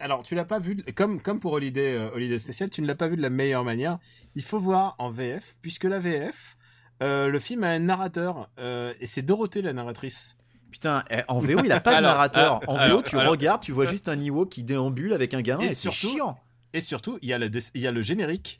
[0.00, 2.86] Alors, tu l'as pas vu, de- comme, comme pour Holiday, euh, Holiday Special, tu ne
[2.86, 3.98] l'as pas vu de la meilleure manière.
[4.34, 6.56] Il faut voir en VF, puisque la VF,
[7.02, 10.36] euh, le film a un narrateur, euh, et c'est Dorothée la narratrice.
[10.70, 12.60] Putain, eh, en VO, il a pas de Alors, narrateur.
[12.66, 15.42] En VO, alors, tu alors- regardes, tu vois juste un Ewok qui déambule avec un
[15.42, 16.38] gamin Et et, c'est surtout- chiant.
[16.72, 18.56] Et surtout, il y a le, il y a le générique.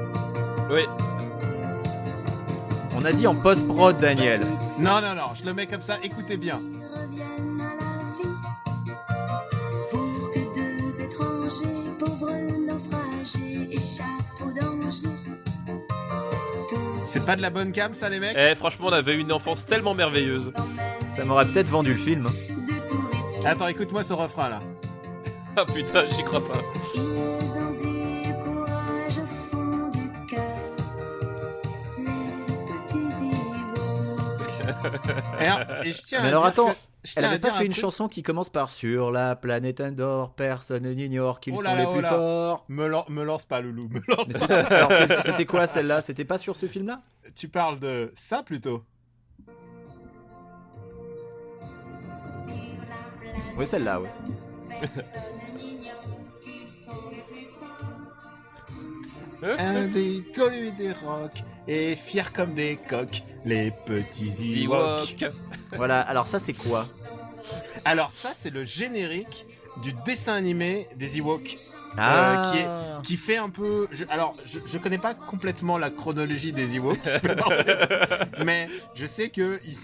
[0.70, 0.82] Oui.
[2.96, 4.40] On a dit en post-prod, Daniel.
[4.78, 6.60] Non, non, non, je le mets comme ça, écoutez bien.
[14.42, 15.08] Au danger.
[17.04, 19.66] C'est pas de la bonne cam, ça, les mecs Eh, franchement, on avait une enfance
[19.66, 20.52] tellement merveilleuse.
[21.08, 22.26] Ça m'aurait peut-être vendu le film.
[22.28, 22.32] hein.
[23.44, 24.60] Attends, écoute-moi ce refrain, là.
[25.56, 26.58] Ah putain, j'y crois pas.
[35.40, 36.74] Et, alors- et je tiens Mais alors dire attends,
[37.16, 37.80] Elle avait pas un fait une truc.
[37.80, 41.92] chanson qui commence par Sur la planète Endor, personne n'ignore qu'ils Oh sont les oh
[41.92, 42.10] plus là.
[42.10, 42.64] forts.
[42.68, 44.38] Me, lan- me lance pas, Loulou, me lance Mais pas.
[44.40, 46.02] c'était- alors, c'est- c'était quoi celle-là?
[46.02, 47.00] C'était pas sur ce film-là?
[47.34, 48.82] Tu parles de ça, plutôt?
[53.56, 54.10] Oui, celle-là, ouais.
[59.42, 60.20] Un des
[60.76, 65.22] des rocs, et fiers comme des coqs, les petits Ewoks.
[65.22, 65.32] Ewok.
[65.76, 66.86] Voilà, alors ça, c'est quoi
[67.84, 69.46] Alors ça, c'est le générique
[69.82, 71.56] du dessin animé des Ewoks.
[71.98, 72.68] Ah, qui est-
[73.02, 73.88] qui fait un peu.
[73.90, 76.98] je- alors, je, je connais pas complètement la chronologie des Ewoks,
[78.44, 79.76] mais je sais que ils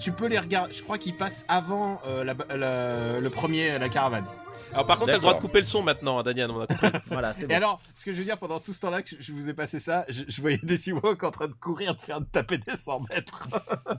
[0.00, 0.72] tu peux les regarder.
[0.74, 4.24] Je crois qu'ils passent avant euh, la- la- le premier, la caravane.
[4.72, 6.50] Alors par contre, t'as le droit de couper le son maintenant, hein, Daniel.
[6.50, 6.90] On a compris.
[7.06, 7.54] Voilà, c'est Et bon.
[7.54, 9.80] alors, ce que je veux dire, pendant tout ce temps-là que je vous ai passé
[9.80, 12.76] ça, je, je voyais des Ewoks en train de courir, de faire de taper des
[12.76, 13.48] 100 mètres.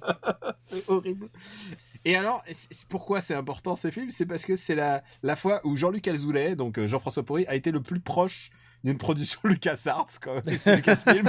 [0.60, 1.30] c'est horrible.
[2.06, 2.44] Et alors,
[2.90, 4.12] pourquoi c'est important ces films?
[4.12, 7.56] C'est parce que c'est la, la fois où Jean-Luc Alzoulet, donc euh, Jean-François Porry, a
[7.56, 8.50] été le plus proche
[8.84, 11.28] d'une production LucasArts quand même, et c'est Lucasfilm.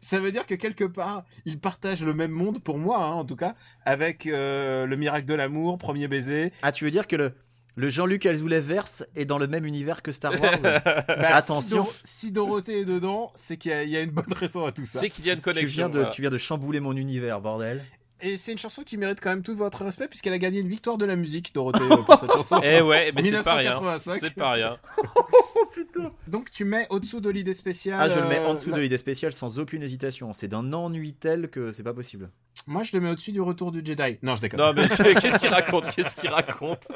[0.00, 3.24] ça veut dire que quelque part, ils partagent le même monde, pour moi hein, en
[3.24, 6.52] tout cas, avec euh, Le Miracle de l'amour, Premier baiser.
[6.62, 7.34] Ah, tu veux dire que le,
[7.78, 11.84] le Jean-Luc Alzoulet verse est dans le même univers que Star Wars Bah, Attention.
[11.84, 14.32] Si, Dor- si Dorothée est dedans, c'est qu'il y, a- il y a une bonne
[14.32, 14.98] raison à tout ça.
[15.00, 15.68] C'est qu'il y a une tu connexion.
[15.84, 16.10] viens, de, voilà.
[16.10, 17.84] tu viens de chambouler mon univers, bordel.
[18.20, 20.68] Et c'est une chanson qui mérite quand même tout votre respect puisqu'elle a gagné une
[20.68, 22.60] victoire de la musique, Dorothée, euh, pour cette chanson.
[22.64, 23.74] Eh ouais, mais c'est pas rien.
[23.80, 24.20] 1985.
[24.20, 24.76] C'est pas rien.
[26.26, 27.98] Donc tu mets au-dessous de l'idée spéciale.
[28.00, 30.32] Ah, je le mets en euh, dessous la- de l'idée spéciale sans aucune hésitation.
[30.32, 32.30] C'est d'un ennui tel que c'est pas possible.
[32.66, 34.18] Moi je le mets au-dessus du retour du Jedi.
[34.22, 34.60] Non, je déconne.
[34.60, 34.88] Non mais
[35.20, 36.88] qu'est-ce qu'il raconte Qu'est-ce qu'il raconte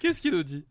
[0.00, 0.64] Qu'est-ce qu'il nous dit?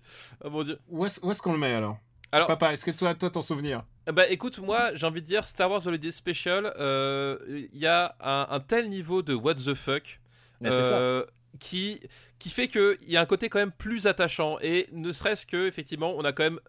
[0.44, 0.80] Oh mon dieu.
[0.90, 1.98] Où est-ce où est-ce qu'on le met alors?
[2.32, 3.84] Alors- Papa, est-ce que toi, toi ton souvenir?
[4.14, 7.38] Bah écoute, moi j'ai envie de dire Star Wars Holiday Special, euh,
[7.74, 10.20] il y a un, un tel niveau de what the fuck
[10.64, 10.70] ça.
[10.72, 11.24] euh,
[11.60, 12.00] qui,
[12.38, 14.58] qui fait qu'il y a un côté quand même plus attachant.
[14.62, 16.60] Et ne serait-ce que, effectivement, on a quand même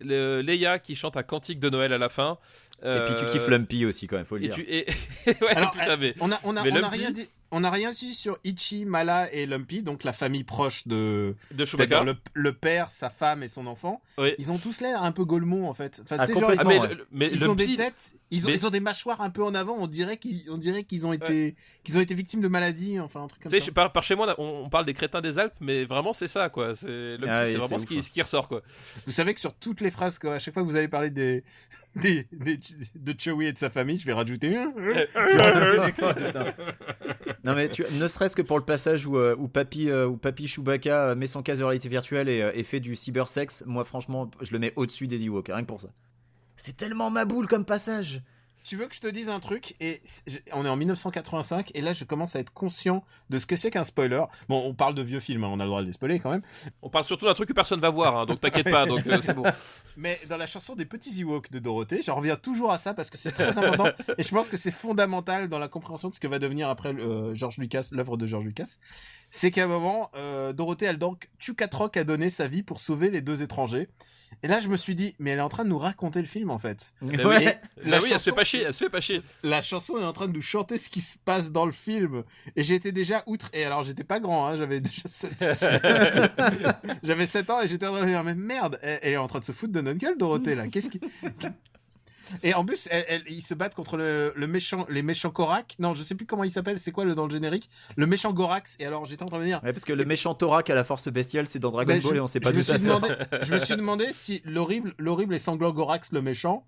[0.00, 2.38] le- Leia qui chante un cantique de Noël à la fin.
[2.82, 4.54] Et puis tu Euh, kiffes Lumpy aussi, quand même, faut le Et dire.
[4.54, 4.86] tu, et...
[5.26, 6.14] ouais, Alors, putain, mais...
[6.20, 7.28] On a, on a, Mais on a rien dit.
[7.52, 11.34] On a rien dit sur Ichi, Mala et Lumpy, donc la famille proche de.
[11.50, 12.04] De Chewbacca.
[12.04, 14.00] le, le père, sa femme et son enfant.
[14.18, 14.34] Oui.
[14.38, 16.00] Ils ont tous l'air un peu golemons en fait.
[16.04, 18.14] Enfin, Ah, tu sais, genre, ils Ah, ont- mais, le- mais ils ont des têtes,
[18.30, 19.76] ils ont, mais- ils ont des mâchoires un peu en avant.
[19.78, 23.22] On dirait qu'ils, on dirait qu'ils ont été, qu'ils ont été victimes de maladies, enfin
[23.24, 23.66] un truc comme Tu sais, ça.
[23.66, 26.28] je- par, par chez moi, on, on parle des crétins des Alpes, mais vraiment, c'est
[26.28, 26.74] ça, quoi.
[26.76, 28.62] C'est le Ah oui, vraiment ce qui, ce qui ressort, quoi.
[29.06, 31.10] Vous savez que sur toutes les phrases, quoi, à chaque fois que vous allez parler
[31.10, 31.42] des,
[31.96, 32.58] des, des-
[32.94, 34.56] de Chewie et de sa famille, je vais rajouter.
[34.56, 34.72] un.
[36.14, 36.44] Putain.
[37.44, 40.16] non mais tu, ne serait-ce que pour le passage où, euh, où papy euh, où
[40.16, 43.64] papy Chewbacca euh, met son casque de réalité virtuelle et, euh, et fait du cybersex,
[43.66, 45.88] moi franchement je le mets au-dessus des Ewoks, rien que pour ça.
[46.56, 48.22] C'est tellement ma boule comme passage.
[48.64, 50.02] Tu veux que je te dise un truc et
[50.52, 53.70] on est en 1985 et là je commence à être conscient de ce que c'est
[53.70, 54.22] qu'un spoiler.
[54.48, 56.30] Bon, on parle de vieux films, hein, on a le droit de les spoiler quand
[56.30, 56.42] même.
[56.82, 59.18] On parle surtout d'un truc que personne va voir, hein, donc t'inquiète pas, donc euh,
[59.22, 59.44] c'est bon.
[59.96, 63.10] Mais dans la chanson des petits Ewoks de Dorothée, j'en reviens toujours à ça parce
[63.10, 63.86] que c'est très important
[64.18, 66.94] et je pense que c'est fondamental dans la compréhension de ce que va devenir après
[66.94, 68.76] euh, George Lucas, l'œuvre de George Lucas.
[69.30, 73.10] C'est qu'à un moment, euh, Dorothée, elle donc, Chukatrok a donné sa vie pour sauver
[73.10, 73.88] les deux étrangers.
[74.42, 76.26] Et là, je me suis dit, mais elle est en train de nous raconter le
[76.26, 76.94] film en fait.
[77.02, 77.58] Bah oui, Ouais.
[77.84, 79.22] Bah oui, elle se chanson- fait pas chier, elle se fait pas chier.
[79.42, 82.24] La chanson est en train de nous chanter ce qui se passe dans le film.
[82.56, 83.48] Et j'étais déjà outre.
[83.52, 85.30] Et alors, j'étais pas grand, hein, j'avais déjà 7...
[87.02, 89.16] j'avais 7 ans et j'étais en train de me dire, mais merde, elle, elle est
[89.18, 90.68] en train de se foutre de notre gueule, Dorothée, là.
[90.68, 91.00] Qu'est-ce qui.
[92.42, 95.74] Et en plus, elle- elle- ils se battent contre le, le méchant, les méchants Korak.
[95.78, 96.78] Non, je sais plus comment il s'appelle.
[96.78, 97.68] C'est quoi le dans le générique?
[97.96, 98.76] Le méchant Gorax.
[98.80, 99.60] Et alors, j'étais en train de me dire.
[99.62, 102.12] Ouais, parce que le méchant Thorak à la force bestiale, c'est dans Dragon Ben, Ball
[102.12, 103.08] je- et on sait pas d'où me ça demandé,
[103.42, 106.64] je me suis demandé si l'horrible, l'horrible et sanglant Gorax, le méchant,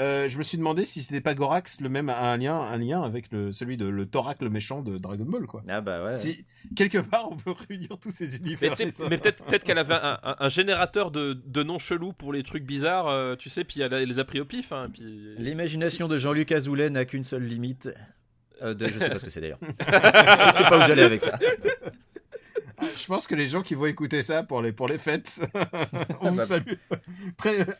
[0.00, 3.02] euh, je me suis demandé si c'était pas Gorax le même un lien, un lien
[3.02, 5.62] avec le, celui de le Thorac le méchant de Dragon Ball quoi.
[5.68, 6.14] Ah bah ouais.
[6.14, 8.76] Si quelque part on peut réunir tous ces Mais, univers.
[8.76, 12.32] ça- mais peut-être peut qu'elle avait un, un- un générateur de, de noms chelous pour
[12.32, 14.72] les trucs bizarres, euh, tu sais, puis elle, les a pris au pif.
[14.72, 15.34] Hein, puis...
[15.38, 17.88] L'imagination de Jean-Luc Azoulay n'a qu'une seule limite.
[18.62, 19.58] Euh, de, je sais pas ce que c'est d'ailleurs.
[19.80, 21.38] je sais pas où j'allais avec ça.
[22.78, 25.40] Ah, je pense que les gens qui vont écouter ça pour les pour les fêtes,
[26.20, 26.46] on vous Bah.
[26.46, 26.72] salue.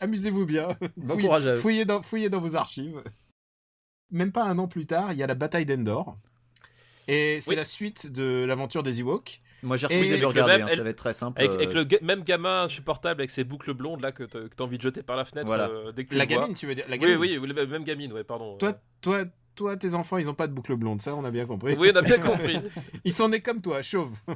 [0.01, 0.69] Amusez-vous bien.
[0.97, 1.57] Bon Fouillez- courage à eux.
[1.57, 3.03] fouillez dans fouillez dans vos archives.
[4.11, 6.17] Même pas un an plus tard, il y a la bataille d'Endor.
[7.09, 7.57] Et c'est Oui.
[7.57, 9.41] la suite de l'aventure des Ewoks.
[9.63, 11.13] Moi j'ai Et refusé de le avec le regarder, même- hein, ça va être très
[11.15, 11.41] simple.
[11.41, 14.77] Avec, euh, avec le même gamin insupportable avec ses boucles blondes là que t'as envie
[14.77, 15.69] de jeter par la fenêtre Voilà.
[15.69, 16.41] euh, dès que tu La le vois.
[16.43, 17.17] gamine, tu veux dire la Oui, gamine.
[17.19, 18.57] oui, oui, la même gamine, ouais, pardon.
[18.59, 19.25] Toi, toi,
[19.55, 21.75] toi, tes enfants, ils ont pas de boucle blonde, ça, on a bien compris.
[21.79, 22.59] Oui, on a bien compris.
[23.05, 24.17] Ils sont nés comme toi, chauves.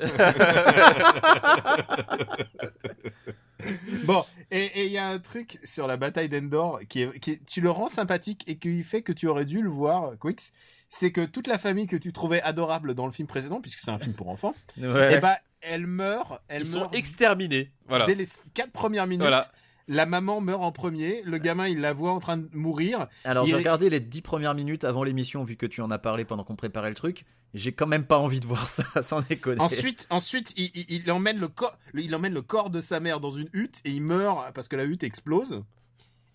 [4.05, 7.45] bon, et il y a un truc sur la bataille d'Endor qui est, qui est-
[7.47, 10.53] tu le rends sympathique et qui fait que tu aurais dû le voir, Quix.
[10.91, 13.91] C'est que toute la famille que tu trouvais adorable dans le film précédent, puisque c'est
[13.91, 15.17] un film pour enfants, ouais.
[15.17, 17.71] et bah, elle meurt, elle Ils sont exterminés.
[17.89, 18.07] Voilà.
[18.07, 19.21] dès les quatre premières minutes.
[19.23, 19.45] Voilà.
[19.89, 23.47] La maman meurt en premier, le gamin il la voit en train de mourir, Alors
[23.47, 26.45] j'ai regardé les dix premières minutes avant l'émission vu que tu en as parlé pendant
[26.45, 27.25] qu'on préparait le truc.
[27.55, 29.61] J'ai quand même pas envie de voir ça, sans déconner.
[29.61, 33.01] Ensuite, ensuite, il, il- il emmène le corps, le- il emmène le corps de sa
[33.01, 35.63] mère dans une hutte et il meurt parce que la hutte explose.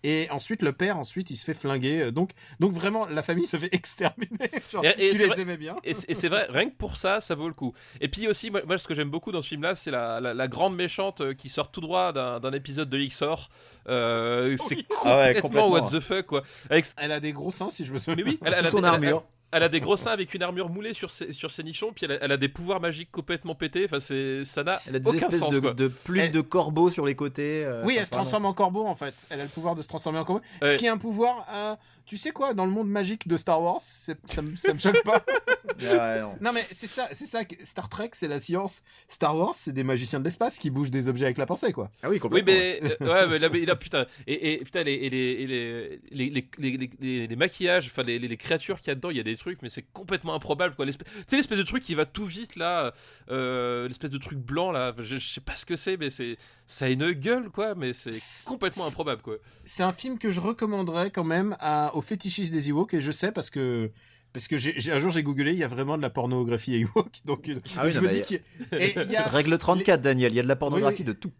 [0.06, 2.12] Et ensuite, le père, ensuite, il se fait flinguer.
[2.12, 2.30] Donc,
[2.60, 4.50] donc vraiment, la famille se fait exterminer.
[4.70, 5.76] Genre, Et- et tu les vrai- aimais bien.
[5.82, 7.72] Et c'est vrai, rien que pour ça, ça vaut le coup.
[8.02, 10.34] Et puis aussi, moi, moi, ce que j'aime beaucoup dans ce film-là, c'est la, la-
[10.34, 13.48] la grande méchante euh, qui sort tout droit d'un épisode de XOR.
[13.88, 15.70] Euh, c'est Ah ouais, complètement, complètement.
[15.70, 16.42] what the fuck, quoi.
[16.70, 18.16] Avec, Elle a des gros seins, si je me souviens.
[18.16, 19.24] mais oui, elle, a son des- elle armure.
[19.24, 19.24] Elle
[19.62, 22.12] a des gros seins avec une armure moulée sur ses, sur ses nichons, puis elle
[22.12, 23.84] a, elle a des pouvoirs magiques complètement pétés.
[23.84, 26.90] Enfin, c'est, ça n'a Elle a des aucun espèces sens, de, plumes Elle- de corbeaux
[26.90, 27.64] sur les côtés.
[27.64, 29.14] euh, Oui, enfin, elle se transforme en corbeau en fait.
[29.30, 30.42] Elle a le pouvoir de se transformer en corbeau.
[30.62, 30.72] Ouais.
[30.72, 31.76] Ce qui est un pouvoir, euh,
[32.06, 35.02] tu sais quoi, dans le monde magique de Star Wars, ça, me- ça me choque
[35.04, 35.24] pas.
[35.80, 36.34] Ouais, non.
[36.40, 37.44] non mais c'est ça, c'est ça.
[37.44, 38.82] que Star Trek, c'est la science.
[39.08, 41.90] Star Wars, c'est des magiciens de l'espace qui bougent des objets avec la pensée, quoi.
[42.02, 42.52] Ah oui, Oui, complètement.
[42.52, 45.46] mais, euh, ouais, mais là, mais là, putain, et, et putain, les, et les, et
[45.48, 48.90] les, les, les, les, les- les- les maquillages, enfin, les, les, les créatures qu'il y
[48.92, 50.86] a dedans, il y a des trucs, mais c'est complètement improbable, quoi.
[50.86, 50.92] Tu
[51.26, 52.94] sais, l'espèce de truc qui va tout vite, là,
[53.30, 56.36] euh, l'espèce de truc blanc, là, je, je sais pas ce que c'est, mais c'est,
[56.66, 58.10] ça a une gueule, quoi, mais c'est
[58.46, 59.36] complètement improbable, quoi.
[59.64, 63.10] c'est un film que je recommanderais quand même à, aux fétichistes des Ewoks et je
[63.12, 63.90] sais parce que
[64.32, 67.08] parce que j'ai, un jour j'ai googlé il y a vraiment de la pornographie Ewok
[67.24, 68.40] donc, euh, Ah oui, je non, me dis qu'il
[68.72, 71.02] y a- et il y a- Règle 34, Daniel, il y a de la pornographie
[71.02, 71.32] Oui, de tout.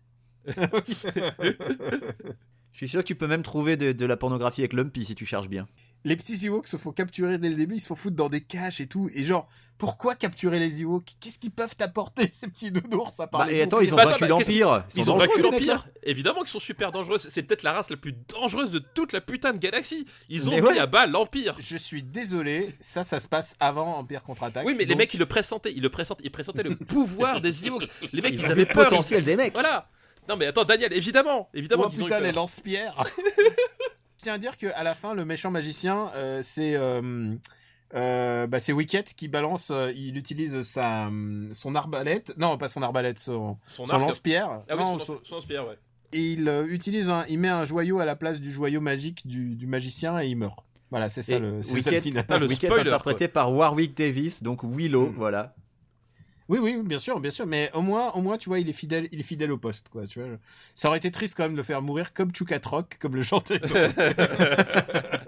[2.73, 5.15] Je suis sûr que tu peux même trouver de, de la pornographie avec Lumpy si
[5.15, 5.67] tu cherches bien.
[6.05, 8.41] Les petits Ewoks se font capturer dès le début ils se font foutre dans des
[8.43, 11.05] caches et tout et genre pourquoi capturer les Ewoks?
[11.21, 13.97] Qu'est-ce qu'ils peuvent t'apporter ces petits nounours à part Bah, les et attends, ils ont
[13.97, 14.85] Bah, vaincu bah, l'Empire.
[14.95, 17.97] Ils sont ont vaincu l'Empire Évidemment qu'ils sont super dangereux, c'est peut-être la race la
[17.97, 20.07] plus dangereuse de toute la putain de galaxie.
[20.29, 20.79] Ils ont Mais mis ouais.
[20.79, 21.57] à bas l'Empire.
[21.59, 25.19] je suis désolé ça ça se passe avant Empire contre-attaque Oui, mais les mecs, ils
[25.19, 27.89] le pressentaient, ils le pressentaient, ils pressentaient le pouvoir des Ewoks.
[28.13, 28.85] Les mecs, ils, Ils avaient le peur.
[28.85, 29.53] ils- potentiel des mecs.
[29.55, 29.89] Voilà.
[30.29, 32.95] Non, mais attends, Daniel, évidemment, évidemment Oh putain, les lance-pierres
[34.25, 37.35] tiens à dire qu'à la fin, le méchant magicien, euh, c'est euh,
[37.95, 41.09] euh, bah, c'est Wicket qui balance, euh, il utilise sa,
[41.53, 45.21] son arbalète, non pas son arbalète, son, Son son lance-pierre, Ah oui, Non, son, son-
[45.23, 45.79] son lance-pierre, ouais.
[46.13, 49.27] et il euh, utilise un, il met un joyau à la place du joyau magique
[49.27, 50.59] du, du magicien et il meurt.
[50.91, 52.25] Voilà, c'est ça Et le, c'est ça le Wicket, final.
[52.29, 55.15] Ah, le Wicket spoiler, interprété par Warwick Davis, donc Willow, Mm.
[55.17, 55.55] voilà.
[56.49, 58.73] Oui, oui, bien sûr, bien sûr, mais au moins, au moins, tu vois, il est
[58.75, 60.07] fidèle, il est fidèle au poste, quoi.
[60.07, 60.29] Tu vois,
[60.75, 63.61] ça aurait été triste quand même de le faire mourir comme Chukatrok, comme le chantait.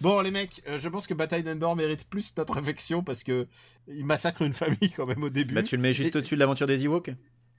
[0.00, 3.46] bon, les mecs, euh, je pense que Bataille d'Endor mérite plus notre affection parce que
[3.88, 5.54] il massacre une famille quand même au début.
[5.54, 7.10] Bah, tu le mets juste Et- au-dessus de l'aventure des Ewoks?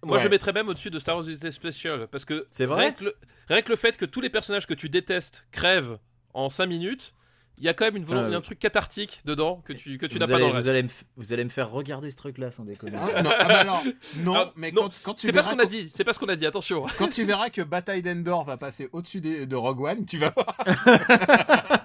[0.06, 0.30] Moi, je Ouais.
[0.32, 2.82] mettrais même au-dessus de Star Wars Unité Special parce que C'est vrai?
[2.86, 3.16] rien que, le,
[3.48, 5.98] rien que le fait que tous les personnages que tu détestes crèvent
[6.34, 7.14] en 5 minutes,
[7.58, 10.06] il y a quand même une volonté, Putain, un truc cathartique dedans que tu, que
[10.08, 12.18] tu n'as pas allez, dans le vous, allez me, vous allez me faire regarder ce
[12.18, 12.97] truc-là, sans déconner.
[12.99, 13.84] Ah, non, ah bah alors,
[14.18, 16.04] non, Ah, mais non, quand, quand tu C'est pas ce verras qu'on a dit, c'est
[16.04, 16.86] pas ce qu'on a dit, attention.
[16.97, 20.32] Quand tu verras que Bataille d'Endor va passer au-dessus des- de Rogue One, tu vas
[20.36, 20.58] voir.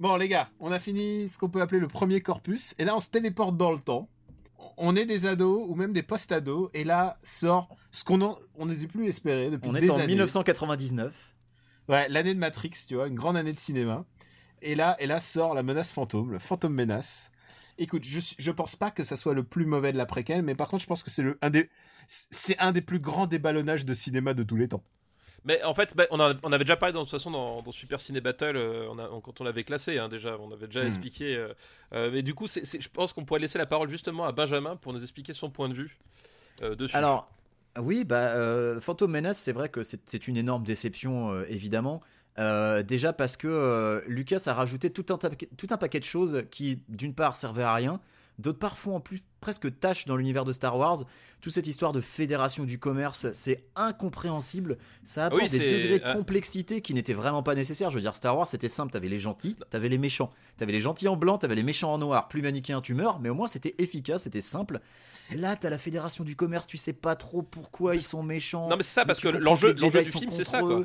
[0.00, 2.74] bon, les gars, on a fini ce qu'on peut appeler le premier corpus.
[2.78, 4.08] Et là, on se téléporte dans le temps.
[4.78, 8.86] on est des ados ou même des post-ados, et là sort ce qu'on on n'osait
[8.86, 10.08] plus espérer depuis On des est en années.
[10.08, 11.12] 1999.
[11.88, 14.04] Ouais, l'année de Matrix, tu vois, une grande année de cinéma.
[14.62, 17.30] Et là, et là sort la menace fantôme, le fantôme menace.
[17.78, 20.54] Écoute, je, je pense pas que ça soit le plus mauvais de la préquelle, mais
[20.54, 21.68] par contre, je pense que c'est le un des
[22.08, 24.82] c'est un des plus grands déballonnages de cinéma de tous les temps.
[25.44, 27.62] Mais en fait, bah, on, a- on avait déjà parlé dans, de toute façon dans,
[27.62, 30.50] dans Super Ciné Battle, euh, on a- on- quand on l'avait classé hein, déjà, on
[30.52, 30.86] avait déjà Hmm.
[30.86, 31.36] expliqué.
[31.36, 31.52] euh,
[31.92, 34.32] euh, mais du coup, c'est- c'est- je pense qu'on pourrait laisser la parole justement à
[34.32, 35.98] Benjamin pour nous expliquer son point de vue
[36.62, 36.96] euh, dessus.
[36.96, 37.30] Alors,
[37.80, 42.00] oui, bah, euh, Phantom Menace, c'est vrai que c'est une énorme déception, euh, évidemment.
[42.38, 46.44] Euh, déjà parce que euh, Lucas a rajouté tout un, tout un paquet de choses
[46.50, 48.00] qui, d'une part, servaient à rien,
[48.38, 50.98] d'autre part, font en plus presque tâche dans l'univers de Star Wars.
[51.40, 54.78] Toute cette histoire de fédération du commerce, c'est incompréhensible.
[55.04, 57.90] Ça apporte Oui, des degrés de euh, complexité qui n'étaient vraiment pas nécessaires.
[57.90, 58.92] Je veux dire, Star Wars, c'était simple.
[58.92, 60.30] T'avais les gentils, t'avais les méchants.
[60.56, 62.28] T'avais les gentils en blanc, t'avais les méchants en noir.
[62.28, 64.80] Plus manichéen, tu meurs, mais au moins c'était efficace, c'était simple.
[65.34, 68.68] Là, t'as la fédération du commerce, tu sais pas trop pourquoi ils sont méchants.
[68.68, 70.84] non, mais c'est ça, parce que l'enjeu du film, c'est ça, quoi.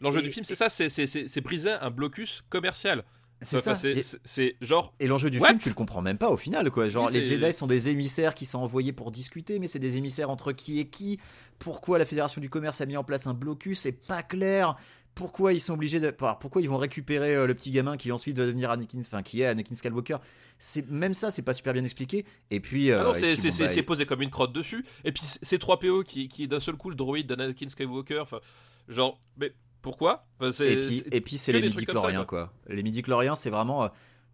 [0.00, 3.04] L'enjeu du film, c'est ça, c'est briser un blocus commercial.
[3.44, 3.74] C'est ça.
[3.76, 4.94] c'est- Et- c'est- genre.
[5.00, 6.88] Et l'enjeu du What film, tu le comprends même pas au final, quoi.
[6.88, 10.30] Genre, les Jedi sont des émissaires qui sont envoyés pour discuter, mais c'est des émissaires
[10.30, 11.18] entre qui et qui
[11.58, 14.76] Pourquoi la Fédération du Commerce a mis en place un blocus C'est pas clair.
[15.14, 16.10] Pourquoi ils sont obligés de.
[16.10, 19.42] Pourquoi ils vont récupérer euh, le petit gamin qui ensuite va devenir Anakin, enfin qui
[19.42, 20.16] est Anakin Skywalker
[20.58, 22.24] C'est même ça, c'est pas super bien expliqué.
[22.50, 22.90] Et puis.
[22.90, 24.84] Ah euh, c'est bon, bah, posé comme une crotte dessus.
[25.04, 28.18] Et puis ces 3 PO qui, qui d'un seul coup le droïde d'Anakin Skywalker.
[28.18, 28.40] Enfin,
[28.88, 29.52] genre, mais
[29.84, 32.52] pourquoi Enfin, Et puis, c'est- et puis c'est que les midi-chloriens, quoi.
[32.68, 33.84] Les midi-chloriens, c'est vraiment.
[33.84, 33.88] euh,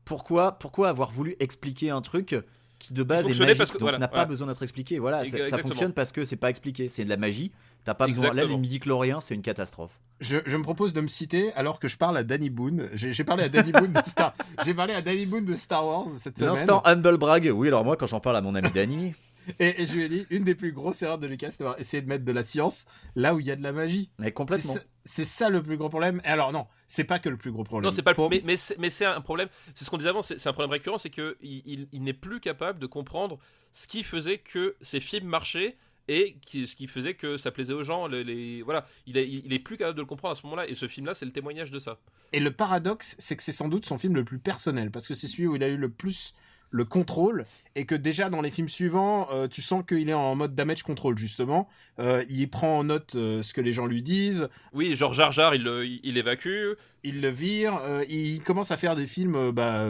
[0.06, 2.34] pourquoi, pourquoi avoir voulu expliquer un truc
[2.78, 4.24] qui de base est magique, parce que- donc voilà, n'a pas voilà.
[4.26, 4.98] besoin d'être expliqué?
[4.98, 6.88] Voilà, ça- fonctionne parce que c'est pas expliqué.
[6.88, 7.52] C'est de la magie.
[7.84, 8.24] T'as pas besoin.
[8.28, 8.58] Là, les Exactement.
[8.60, 9.90] midi-chloriens, c'est une catastrophe.
[10.20, 12.88] Je, je me propose de me citer alors que je parle à Danny Boone.
[12.94, 14.34] J'ai j'ai parlé à Danny Boone de Star.
[14.64, 16.50] J'ai parlé à Danny Boone de Star Wars cette semaine.
[16.54, 17.50] L'instant humble brag.
[17.54, 19.14] Oui, alors moi, quand j'en parle à mon ami Danny,
[19.58, 21.78] Et, et je lui ai dit une des plus grosses erreurs de Lucas, c'est d'avoir
[21.80, 22.86] essayé de mettre de la science
[23.16, 24.10] là où il y a de la magie.
[24.18, 24.74] mais C'est complètement.
[24.74, 26.20] ça- C'est ça le plus gros problème.
[26.24, 27.90] Et alors non, c'est pas que le plus gros problème.
[27.90, 29.48] Non, c'est pas le Pour- mais, mais c'est un problème.
[29.74, 30.22] C'est ce qu'on disait avant.
[30.22, 33.38] C'est un problème récurrent, c'est que il, il- il n'est plus capable de comprendre
[33.72, 35.76] ce qui faisait que ces films marchaient
[36.08, 38.08] et qui, ce qui faisait que ça plaisait aux gens.
[38.08, 40.68] les- les- voilà, il est, il est plus capable de le comprendre à ce moment-là.
[40.68, 41.98] Et ce film-là, c'est le témoignage de ça.
[42.32, 45.14] Et le paradoxe, c'est que c'est sans doute son film le plus personnel, parce que
[45.14, 46.34] c'est celui où il a eu le plus
[46.72, 50.34] le contrôle, et que déjà dans les films suivants, euh, tu sens qu'il est en
[50.36, 51.68] mode damage control, justement.
[51.98, 55.32] Euh, il prend en note euh, ce que les gens lui disent, Oui, genre Jar
[55.32, 56.74] Jar, il, le- il, il évacue.
[57.02, 59.88] il le vire, euh, il commence à faire des films, euh, bah,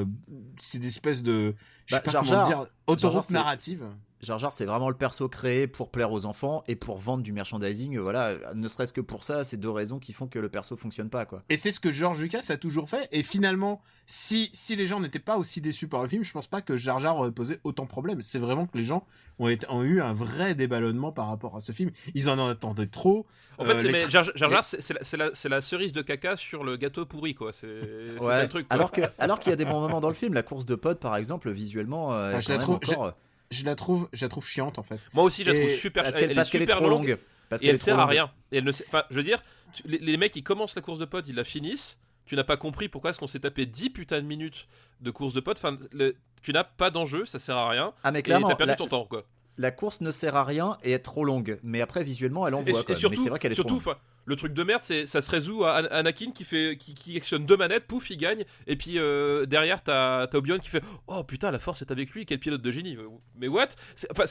[0.59, 1.55] c'est des espèces de,
[1.87, 3.85] je sais Bah, pas Jar comment Jar- dire, Jar autoroute narrative.
[4.23, 7.33] Jar Jar, c'est vraiment le perso créé pour plaire aux enfants et pour vendre du
[7.33, 7.99] merchandising.
[7.99, 11.09] Voilà, ne serait-ce que pour ça, c'est deux raisons qui font que le perso fonctionne
[11.09, 11.43] pas, quoi.
[11.49, 13.09] Et c'est ce que George Lucas a toujours fait.
[13.13, 16.47] Et finalement, si, si les gens n'étaient pas aussi déçus par le film, je pense
[16.47, 18.21] pas que Jar Jar aurait posé autant de problèmes.
[18.21, 19.07] C'est vraiment que les gens
[19.39, 21.91] ont, été- ont eu un vrai déballonnement par rapport à ce film.
[22.15, 23.27] Ils en attendaient trop.
[23.57, 27.35] En fait, Euh, mais Jar Jar, c'est la, cerise de caca sur le gâteau pourri,
[27.35, 27.55] quoi.
[27.55, 28.19] C'est Ouais.
[28.21, 28.69] ça le truc.
[28.69, 28.75] quoi.
[28.75, 30.75] Alors que, alors qu'il y a des bons moments dans le film, la course de
[30.75, 33.30] potes, par exemple, visuellement, euh, Ah, je la trouve- encore- Je
[33.65, 35.07] la trouve, je la trouve chiante en fait.
[35.13, 36.03] Moi aussi, je la Et trouve super.
[36.05, 37.09] parce elle, qu'elle elle parce est qu'elle est super trop longue.
[37.09, 37.19] longue.
[37.49, 38.31] Parce Et qu'elle elle trop sert à rien.
[38.53, 39.43] Et elle ne sait- enfin, je veux dire,
[39.73, 41.99] tu- les, les mecs qui commencent la course de potes, ils la finissent.
[42.27, 44.69] Tu n'as pas compris pourquoi est-ce qu'on s'est tapé 10 putains de minutes
[45.01, 45.59] de course de potes.
[45.59, 47.93] Enfin, le- tu n'as pas d'enjeu, ça sert à rien.
[48.05, 49.25] Ah mais Et clairement, t'as perdu la, ton temps, quoi.
[49.59, 51.59] la course ne sert à rien et est trop longue.
[51.65, 52.81] Mais après, visuellement, elle Et, envoie.
[52.81, 52.95] et quoi.
[52.95, 53.99] surtout, mais c'est vrai qu'elle est surtout, trop longue.
[54.27, 57.17] Le truc de merde, c'est ça se résout à An- Anakin qui fait, qui, qui
[57.17, 58.45] actionne deux manettes, pouf, il gagne.
[58.67, 62.11] Et puis euh, derrière, t'as as Obi-Wan qui fait, oh putain, la force est avec
[62.11, 62.97] lui, quel pilote de génie.
[63.39, 63.69] Mais what?
[63.97, 64.25] C'est- Enfin,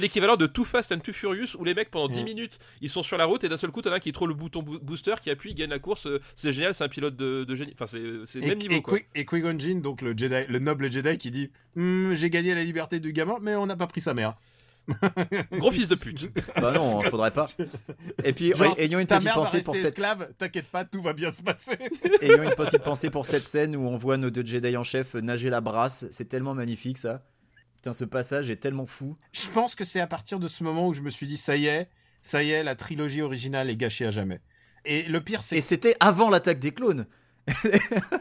[0.00, 2.24] l'équivalent de Too Fast and Too Furious où les mecs pendant 10 Mm.
[2.24, 4.28] minutes, ils sont sur la route et d'un seul coup, t'en as un qui trouve
[4.28, 6.06] le bouton boo- booster, qui appuie, il gagne la course.
[6.06, 7.72] euh, C'est génial, c'est un pilote de, de génie.
[7.74, 8.74] Enfin, c'est le même niveau.
[8.74, 8.98] et, quoi.
[8.98, 12.54] Qui- et Qui-Gon Jinn, donc le Jedi, le noble Jedi, qui dit Hmm, j'ai gagné
[12.54, 14.34] la liberté du gamin, mais on n'a pas pris sa mère.
[15.52, 16.30] Gros fils de pute.
[16.60, 17.48] Bah non, faudrait pas.
[18.24, 21.02] Et puis, Genre, ayons une Ta petite mère pensée pour cette, esclave, t'inquiète pas, tout
[21.02, 21.76] va bien se passer.
[22.22, 25.14] ayons une petite pensée pour cette scène où on voit nos deux Jedi en chef
[25.14, 26.06] nager la brasse.
[26.10, 27.22] C'est tellement magnifique ça.
[27.76, 29.16] Putain, ce passage est tellement fou.
[29.32, 31.56] Je pense que c'est à partir de ce moment où je me suis dit ça
[31.56, 31.88] y est,
[32.22, 34.40] ça y est, la trilogie originale est gâchée à jamais.
[34.84, 37.06] Et le pire, c'est Et que c'était avant l'attaque des clones.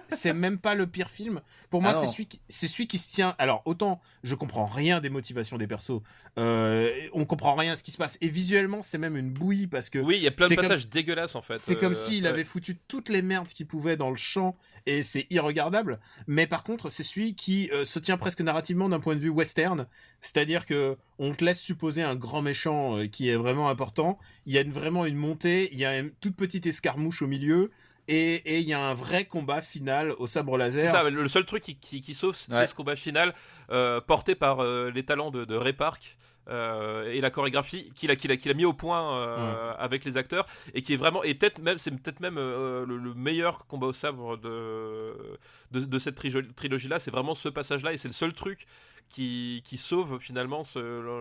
[0.08, 1.42] C'est même pas le pire film.
[1.70, 3.36] Pour moi, Ah c'est celui, qui- c'est celui qui se tient.
[3.38, 6.02] Alors, autant je comprends rien des motivations des persos,
[6.38, 8.18] euh, on comprend rien à ce qui se passe.
[8.22, 10.64] Et visuellement, c'est même une bouillie parce que Oui, il y a plein de comme-
[10.68, 11.58] passages dégueulasses en fait.
[11.58, 12.30] c'est Euh, comme s'il ouais.
[12.30, 14.56] avait foutu toutes les merdes qu'il pouvait dans le champ
[14.86, 16.00] et c'est irregardable.
[16.28, 19.30] Mais par contre, c'est celui qui euh, se tient presque narrativement d'un point de vue
[19.30, 19.88] western,
[20.22, 24.18] c'est-à-dire que on te laisse supposer un grand méchant euh, qui est vraiment important.
[24.46, 27.28] Il y a une- vraiment une montée, il y a une toute petite escarmouche au
[27.28, 27.72] milieu
[28.08, 30.82] et et il y a un vrai combat final au sabre laser.
[30.82, 32.68] C'est ça, le seul truc qui, qui, qui sauve, c'est Ouais.
[32.68, 33.34] ce combat final
[33.72, 36.18] euh, porté par euh, les talents de, de Ray Park.
[36.48, 40.06] euh, et la chorégraphie qu'il a, qu'il a, qu'il a mis au point euh, avec
[40.06, 40.46] les acteurs
[40.76, 43.88] et qui est vraiment et peut-être même c'est peut-être même euh, le, le meilleur combat
[43.88, 45.40] au sabre de
[45.72, 46.14] de, de cette
[46.56, 48.68] trilogie là c'est vraiment ce passage là et c'est le seul truc
[49.10, 50.62] qui, qui sauve finalement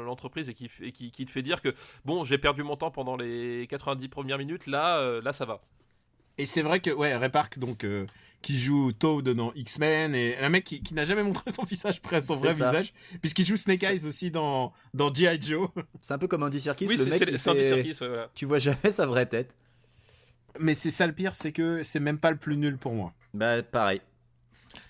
[0.05, 1.73] l'entreprise et, qui, et qui, qui te fait dire que
[2.05, 5.63] bon j'ai perdu mon temps pendant les 90 premières minutes là euh, là ça va
[6.39, 8.07] Et c'est vrai que ouais, Ray Park donc euh,
[8.43, 12.01] qui joue Toad dans X-Men et un mec qui, qui n'a jamais montré son visage
[12.03, 12.71] près à son vrai ça.
[12.71, 15.69] visage puisqu'il joue Snake Eyes aussi dans dans GI Joe.
[16.03, 18.31] C'est un peu comme Andy Serkis, oui le c'est mec Andy fait- Serkis ouais, voilà.
[18.35, 19.57] Tu vois jamais sa vraie tête.
[20.61, 23.13] Mais c'est ça le pire, c'est que c'est même pas le plus nul pour moi.
[23.33, 24.01] Bah pareil.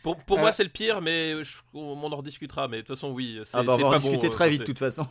[0.02, 2.68] Pour, pour Euh, moi, c'est le pire, mais je- on en rediscutera.
[2.68, 3.38] Mais de toute façon, oui.
[3.44, 5.06] c'est- Ah bah on va en pas discuter bon, très euh, vite de toute façon.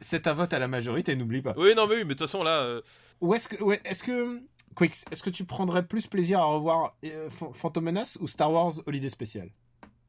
[0.00, 1.54] C'est- un vote à la majorité, n'oublie pas.
[1.56, 2.62] Oui, non, mais oui, mais de toute façon, là.
[2.62, 2.80] euh,
[3.20, 4.40] Ou est-ce que ouais, est-ce que
[4.76, 8.50] Quicks, est-ce que tu prendrais plus plaisir à revoir euh, Ph- Phantom Menace ou Star
[8.52, 9.48] Wars Holiday Special?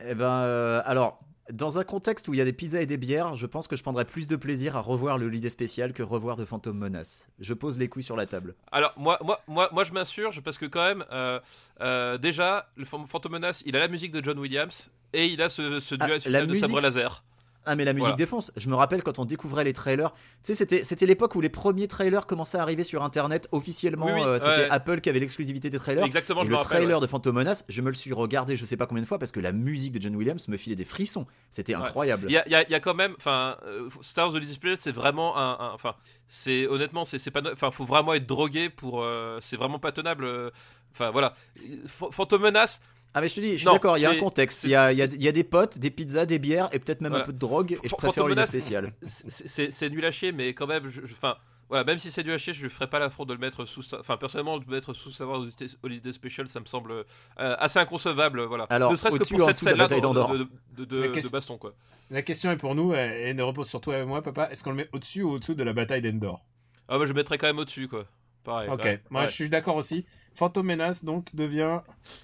[0.05, 1.19] Eh ben, euh, alors,
[1.51, 3.75] dans un contexte où il y a des pizzas et des bières, je pense que
[3.75, 7.27] je prendrais plus de plaisir à revoir le Holiday spécial que revoir de Phantom Menace.
[7.39, 8.55] Je pose les couilles sur la table.
[8.71, 11.39] Alors, moi, moi, moi, moi je m'insurge parce que, quand même, euh,
[11.81, 15.41] euh, déjà, le Phan- Phantom Menace, il a la musique de John Williams et il
[15.41, 17.23] a ce, ce Ah, duel la final de musique- sabre laser.
[17.65, 18.15] Ah mais la musique Voilà.
[18.17, 18.51] défonce.
[18.57, 20.11] Je me rappelle quand on découvrait les trailers.
[20.11, 24.05] Tu sais, c'était c'était l'époque où les premiers trailers commençaient à arriver sur Internet officiellement.
[24.07, 24.69] Oui, oui, euh, c'était ouais.
[24.69, 26.03] Apple qui avait l'exclusivité des trailers.
[26.03, 26.77] Exactement, Et je le me rappelle.
[26.79, 27.01] trailer ouais.
[27.01, 29.31] de Phantom Menace, je me le suis regardé je sais pas combien de fois parce
[29.31, 31.25] que la musique de John Williams me filait des frissons.
[31.51, 32.25] C'était incroyable.
[32.27, 34.75] Il y y a- il y a quand même, enfin, euh, Star Wars The Display,
[34.75, 35.95] c'est vraiment un, enfin,
[36.27, 39.91] c'est honnêtement, c'est c'est pas, enfin, faut vraiment être drogué pour, euh, c'est vraiment pas
[39.91, 40.25] tenable.
[40.25, 40.49] euh,
[40.95, 42.79] Enfin voilà, Ph- Phantom Menace,
[43.13, 44.63] Ah mais je te dis, je suis d'accord, il y a un contexte.
[44.63, 46.79] Il y a, il y a- y a des potes, des pizzas, des bières et
[46.79, 47.23] peut-être même Voilà.
[47.25, 47.73] un peu de drogue.
[47.83, 48.93] Et je préfère Phantom le Menace, spécial.
[49.03, 51.35] c'est- nul à chier, mais quand même, enfin.
[51.69, 53.65] Voilà, même si c'est nul à chier, je ne ferai pas l'affront de le mettre
[53.65, 53.81] sous.
[53.99, 55.41] Enfin, personnellement, le mettre sous Wars
[55.81, 57.03] Holiday Special, ça me semble euh,
[57.37, 58.43] assez inconcevable.
[58.43, 58.65] Voilà.
[58.69, 61.57] Alors, ne serait-ce que pour cette de scène-là bataille de, de, de, de- de baston,
[61.57, 61.73] quoi.
[62.11, 64.49] La question est pour nous et et ne repose sur toi et moi, papa.
[64.51, 66.43] Est-ce qu'on le met au-dessus ou au-dessous de la bataille d'Endor?
[66.89, 68.05] Ah, bah, je mettrais quand même au-dessus, quoi.
[68.43, 68.69] Pareil.
[68.69, 69.01] Ok, ouais.
[69.09, 69.27] moi Ouais.
[69.27, 70.05] je suis d'accord aussi.
[70.35, 71.81] Phantom Menace donc devient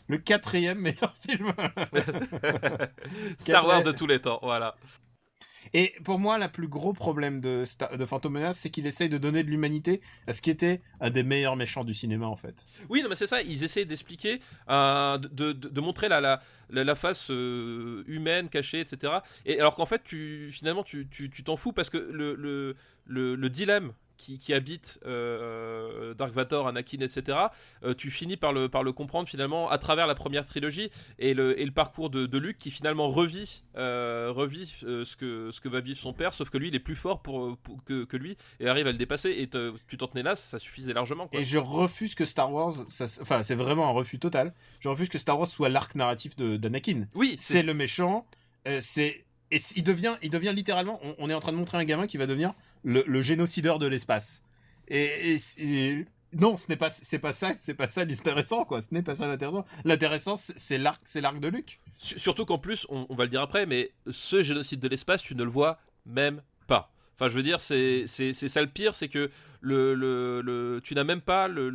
[0.07, 1.51] le quatrième meilleur film.
[3.38, 4.76] Star Wars de tous les temps, voilà.
[5.74, 9.10] Et pour moi, le plus gros problème de, Star- de Phantom Menace, c'est qu'il essaye
[9.10, 12.36] de donner de l'humanité à ce qui était un des meilleurs méchants du cinéma en
[12.36, 12.66] fait.
[12.89, 14.39] Oui, non, mais c'est ça, ils essaient d'expliquer,
[14.70, 16.41] euh, de, de, de montrer la, la,
[16.72, 19.14] la, la face euh, humaine, cachée, etc.
[19.45, 22.76] Et alors qu'en fait, tu, finalement, tu tu- tu t'en fous parce que le, le,
[23.05, 27.38] le, le dilemme qui, qui habite euh, Dark Vador, Anakin, etc.,
[27.84, 31.34] euh, tu finis par le, par le comprendre finalement à travers la première trilogie et
[31.34, 35.50] le, et le parcours de, de Luke qui finalement revit, euh, revit euh, ce, que,
[35.52, 37.84] ce que va vivre son père, sauf que lui, il est plus fort pour, pour-
[37.84, 39.32] que, que lui et arrive à le dépasser.
[39.38, 41.28] Et te- tu t'en tenais là, ça suffisait largement.
[41.28, 41.40] Quoi.
[41.40, 44.54] Et je refuse que Star Wars, ça enfin c'est vraiment un refus total.
[44.82, 47.08] Je refuse que Star Wars soit l'arc narratif d'Anakin.
[47.16, 48.26] Oui, C'est le méchant.
[48.68, 51.00] euh, c'est et il devient, il devient littéralement.
[51.04, 52.54] On, on est en train de montrer un gamin qui va devenir
[52.84, 54.44] le, le génocideur de l'espace.
[54.88, 55.36] Et,
[56.34, 58.82] non, ce n'est pas, c'est pas ça, c'est pas ça l'intéressant quoi.
[58.82, 59.66] Ce n'est pas ça l'intéressant.
[59.84, 61.80] L'intéressant, c'est l'arc, c'est l'arc de Luke.
[61.98, 65.24] Su- Surtout qu'en plus, on, on va le dire après, mais ce génocide de l'espace,
[65.24, 66.92] tu ne le vois même pas.
[67.16, 69.30] Enfin, je veux dire, c'est ça le pire, c'est que
[69.62, 71.70] le, le, le- tu n'as même pas le,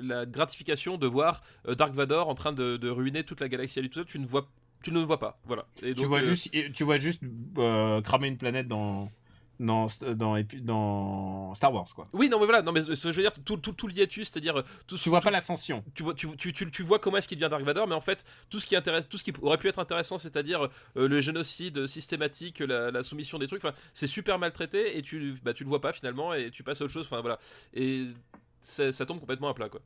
[0.00, 3.78] la gratification de voir euh, Dark Vador en train de, de ruiner toute la galaxie
[3.80, 4.06] à lui tout seul.
[4.06, 4.48] Tu ne vois,
[4.82, 5.38] tu ne le vois pas.
[5.44, 5.66] Voilà.
[5.82, 7.22] Et tu vois euh, juste, tu vois juste
[7.58, 9.10] euh, cramer une planète dans
[9.60, 12.08] dans dans, épi- dans Star Wars quoi.
[12.12, 14.58] Oui, non, mais voilà, non, mais je veux dire, tout, tout, tout le hiatus, c'est-à-dire
[14.58, 15.84] euh, tout, Tu vois tout- pas l'ascension.
[15.94, 18.00] tu vois, tu, tu, tu, tu vois comment est-ce qu'il devient Dark Vador, mais en
[18.00, 21.20] fait, tout ce qui intéresse, tout ce qui aurait pu être intéressant, c'est-à-dire euh, le
[21.20, 23.62] génocide systématique, la, la soumission des trucs,
[23.94, 26.84] c'est super maltraité et tu, bah, tu le vois pas finalement et tu passes à
[26.84, 27.38] autre chose, enfin voilà.
[27.74, 28.06] Et
[28.60, 29.80] ça, ça tombe complètement à plat, quoi.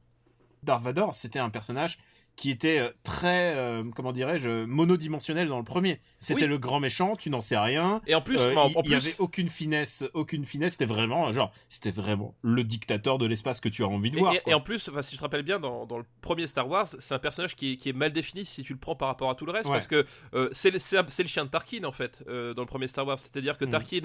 [0.63, 1.99] Darth Vader, c'était un personnage
[2.35, 6.01] qui était euh, très, euh, comment dirais-je, monodimensionnel dans le premier.
[6.19, 6.49] C'était Oui.
[6.49, 8.01] le grand méchant, tu n'en sais rien.
[8.07, 10.73] Et en plus, Euh, en, il en il y plus, avait aucune finesse, aucune finesse.
[10.73, 14.21] C'était vraiment, genre, c'était vraiment le dictateur de l'espace que tu as envie de Et,
[14.21, 14.35] voir.
[14.35, 14.53] et- quoi.
[14.53, 16.87] et en plus, enfin, si je te rappelle bien, dans, dans le premier Star Wars,
[16.99, 19.29] c'est un personnage qui est, qui est mal défini si tu le prends par rapport
[19.31, 19.73] à tout le reste, Ouais.
[19.75, 20.05] parce que
[20.35, 20.79] euh, c'est le,
[21.27, 23.19] chien de Tarkin en fait dans le premier Star Wars.
[23.19, 23.71] C'est-à-dire que Mm.
[23.71, 24.01] Tarkin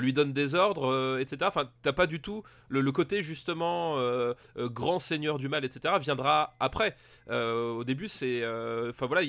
[0.00, 1.38] lui donne des ordres, etc.
[1.44, 3.96] Enfin, t'as pas du tout le, le côté justement
[4.56, 5.94] grand seigneur du mal, etc.
[6.00, 6.96] Viendra après.
[7.30, 9.22] Euh, au début, c'est, euh, enfin voilà,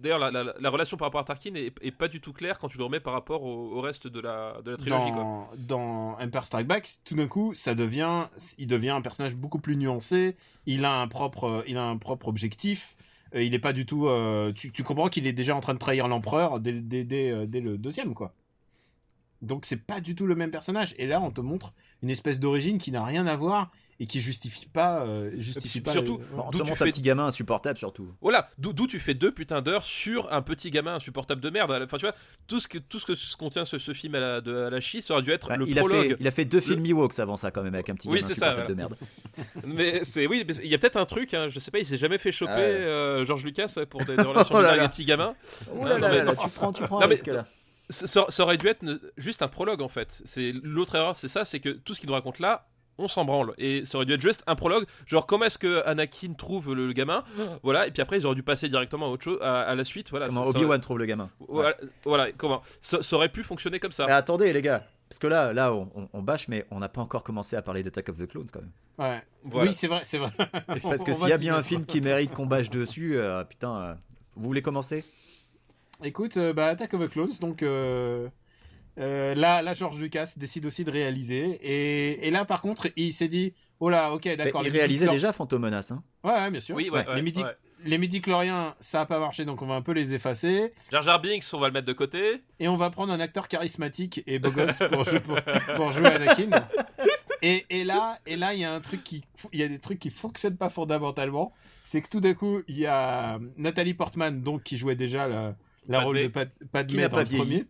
[0.00, 2.68] d'ailleurs la, la- la relation par rapport à Tarkin est, pas du tout claire quand
[2.68, 5.12] tu le remets par rapport au, reste de la, de la trilogie.
[5.12, 5.22] Quoi.
[5.22, 8.26] dans, dans Empire Strike Back, tout d'un coup, ça devient,
[8.58, 10.36] il devient un personnage beaucoup plus nuancé.
[10.66, 12.96] Il a un propre, il a un propre objectif.
[13.34, 14.06] Euh, il est pas du tout.
[14.06, 17.46] euh, tu, comprends qu'il est déjà en train de trahir l'empereur dès, dès, dès, euh,
[17.46, 18.32] dès le deuxième, quoi.
[19.42, 20.94] Donc c'est pas du tout le même personnage.
[20.98, 23.70] Et là, on te montre une espèce d'origine qui n'a rien à voir
[24.00, 25.92] et qui justifie pas, euh, justifie pas.
[25.92, 28.12] surtout, D'où te tu montres un fais- petit gamin insupportable surtout.
[28.20, 31.70] Voilà, d'où d'où tu fais deux putains d'heures sur un petit gamin insupportable de merde.
[31.84, 32.14] Enfin, tu vois,
[32.48, 34.80] tout ce que, tout ce que contient ce, ce film à la, de, à la
[34.80, 36.08] chie, ça aurait dû être Bah, le il, a prologue.
[36.10, 38.20] fait, il a fait deux films Ewoks avant ça quand même avec un petit Oui,
[38.20, 38.96] gamin ça, insupportable de merde.
[39.64, 41.86] Mais c'est oui, mais il y a peut-être un truc, hein, je sais pas, il
[41.86, 42.62] s'est jamais fait choper Ah ouais.
[42.64, 44.86] euh, George Lucas pour des, des relations Oh là avec là.
[44.86, 45.34] des petits gamins.
[45.76, 47.46] Oh là là, là, là, tu prends, tu prends Non, un mais- là.
[47.90, 48.82] Ça, ça- aurait dû être
[49.18, 50.22] juste un prologue en fait.
[50.24, 52.66] C'est l'autre erreur, c'est ça, c'est que tout ce qu'il nous raconte là,
[52.98, 53.54] on s'en branle.
[53.58, 56.86] Et ça aurait dû être juste un prologue, genre comment est-ce que Anakin trouve le,
[56.86, 57.24] le gamin,
[57.62, 57.86] voilà.
[57.86, 60.10] Et puis après ils auraient dû passer directement à autre chose, à, à la suite,
[60.10, 60.26] voilà.
[60.28, 61.30] Comment Obi-Wan trouve le gamin.
[61.48, 61.74] Voilà,
[62.04, 62.62] voilà, comment?
[62.80, 64.06] Ça, ça aurait pu fonctionner comme ça.
[64.06, 66.88] Mais attendez les gars, parce que là, là on, on- on bâche, mais on n'a
[66.88, 68.70] pas encore commencé à parler d'Attack of the Clones quand même.
[68.98, 69.22] Ouais.
[69.44, 69.68] Voilà.
[69.70, 70.30] Oui, c'est vrai, c'est vrai.
[70.82, 73.76] Parce que s'il y a bien un film qui mérite qu'on bâche dessus, euh, putain,
[73.76, 73.94] euh,
[74.36, 75.04] vous voulez commencer?
[76.02, 77.62] Écoute, euh, bah, Attack of the Clones, donc
[78.98, 81.58] euh, euh, là, là, George Lucas décide aussi de réaliser.
[81.62, 84.62] Et, et là, par contre, il s'est dit, oh là, ok, d'accord.
[84.64, 85.90] Il réalisait déjà Phantom Menace.
[85.90, 86.02] Hein.
[86.22, 86.76] Ouais, ouais, bien sûr.
[86.76, 87.50] Oui, ouais, ouais, les midi, ouais.
[87.84, 90.72] les midi-chloriens, ça a pas marché, donc on va un peu les effacer.
[90.90, 92.42] Jar Jar Binks, on va le mettre de côté.
[92.60, 95.38] Et on va prendre un acteur charismatique et beau gosse pour, jouer, pour,
[95.76, 96.50] pour jouer Anakin.
[97.42, 99.22] Et, et là, et là, il y a un truc qui,
[99.52, 101.52] il y a des trucs qui fonctionnent pas fondamentalement.
[101.82, 105.54] C'est que tout d'un coup, il y a Nathalie Portman, donc qui jouait déjà la,
[105.86, 107.42] la rôle de Pad- Padmé dans pas le vieilli.
[107.42, 107.64] premier,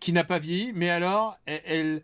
[0.00, 2.02] qui n'a pas vieilli, mais alors, elle,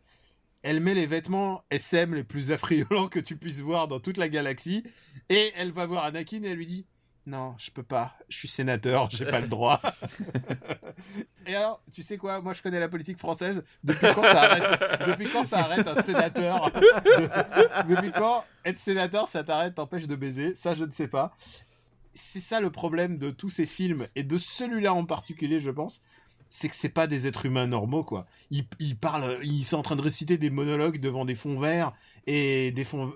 [0.62, 4.28] elle, met les vêtements SM les plus affriolants que tu puisses voir dans toute la
[4.28, 4.84] galaxie,
[5.28, 6.86] et elle va voir Anakin et elle lui dit.
[7.24, 8.16] Non, je peux pas.
[8.28, 9.80] Je suis sénateur, j'ai pas le droit.
[11.46, 13.62] Et alors, tu sais quoi Moi, je connais la politique française.
[13.84, 19.28] Depuis quand ça arrête Depuis quand ça arrête un sénateur de- Depuis quand être sénateur,
[19.28, 21.36] ça t'arrête, t'empêche de baiser Ça, je ne sais pas.
[22.14, 26.02] C'est ça le problème de tous ces films et de celui-là en particulier, je pense.
[26.54, 28.26] C'est que c'est pas des êtres humains normaux, quoi.
[28.50, 31.92] Ils, ils parlent, ils sont en train de réciter des monologues devant des fonds verts
[32.26, 33.14] et des fonds,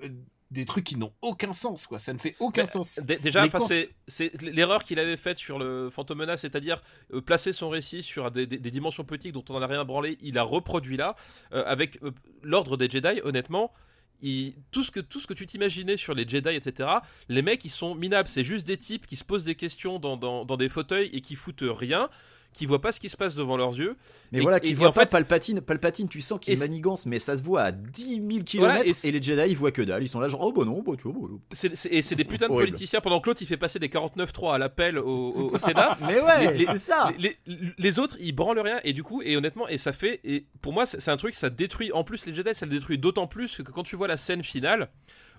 [0.51, 1.99] des trucs qui n'ont aucun sens, quoi.
[1.99, 2.99] Ça ne fait aucun Mais, sens.
[3.05, 6.41] Dé- Déjà, Les enfin, courses- c'est c'est l'erreur qu'il avait faite sur le Phantom Menace,
[6.41, 6.80] c'est-à-dire
[7.12, 10.16] euh, placer son récit sur des, des- des dimensions politiques dont on n'a rien branlé.
[10.22, 11.14] Il a reproduit là
[11.53, 12.12] euh, avec euh,
[12.43, 13.20] l'ordre des Jedi.
[13.22, 13.70] Honnêtement,
[14.22, 16.89] il- tout ce que tout ce que tu t'imaginais sur les Jedi, etc.
[17.28, 18.28] Les mecs, ils sont minables.
[18.30, 21.20] C'est juste des types qui se posent des questions dans, dans- dans des fauteuils et
[21.20, 22.09] qui foutent rien,
[22.57, 23.96] qui voient pas ce qui se passe devant leurs yeux.
[24.32, 25.61] Mais Et- voilà, qui en pas fait- Palpatine.
[25.61, 28.59] Palpatine, tu sens qu'il Et c'est- manigance, mais ça se voit à 10 000 km.
[28.59, 30.02] Voilà, et les Jedi, ils voient que dalle.
[30.02, 31.28] Ils sont là, genre, oh bah non, bah tu vois.
[31.28, 31.57] bah,
[31.90, 34.59] Et c'est des putains de politiciens pendant que l'autre il fait passer des 49-3 à
[34.59, 35.96] l'appel au, au- au Sénat.
[36.07, 37.12] Mais ouais, c'est ça.
[37.18, 40.20] les, les- les autres ils branlent rien et du coup et honnêtement et ça fait
[40.24, 42.98] et pour moi c'est un truc ça détruit en plus les Jedi ça le détruit
[42.98, 44.88] d'autant plus que quand tu vois la scène finale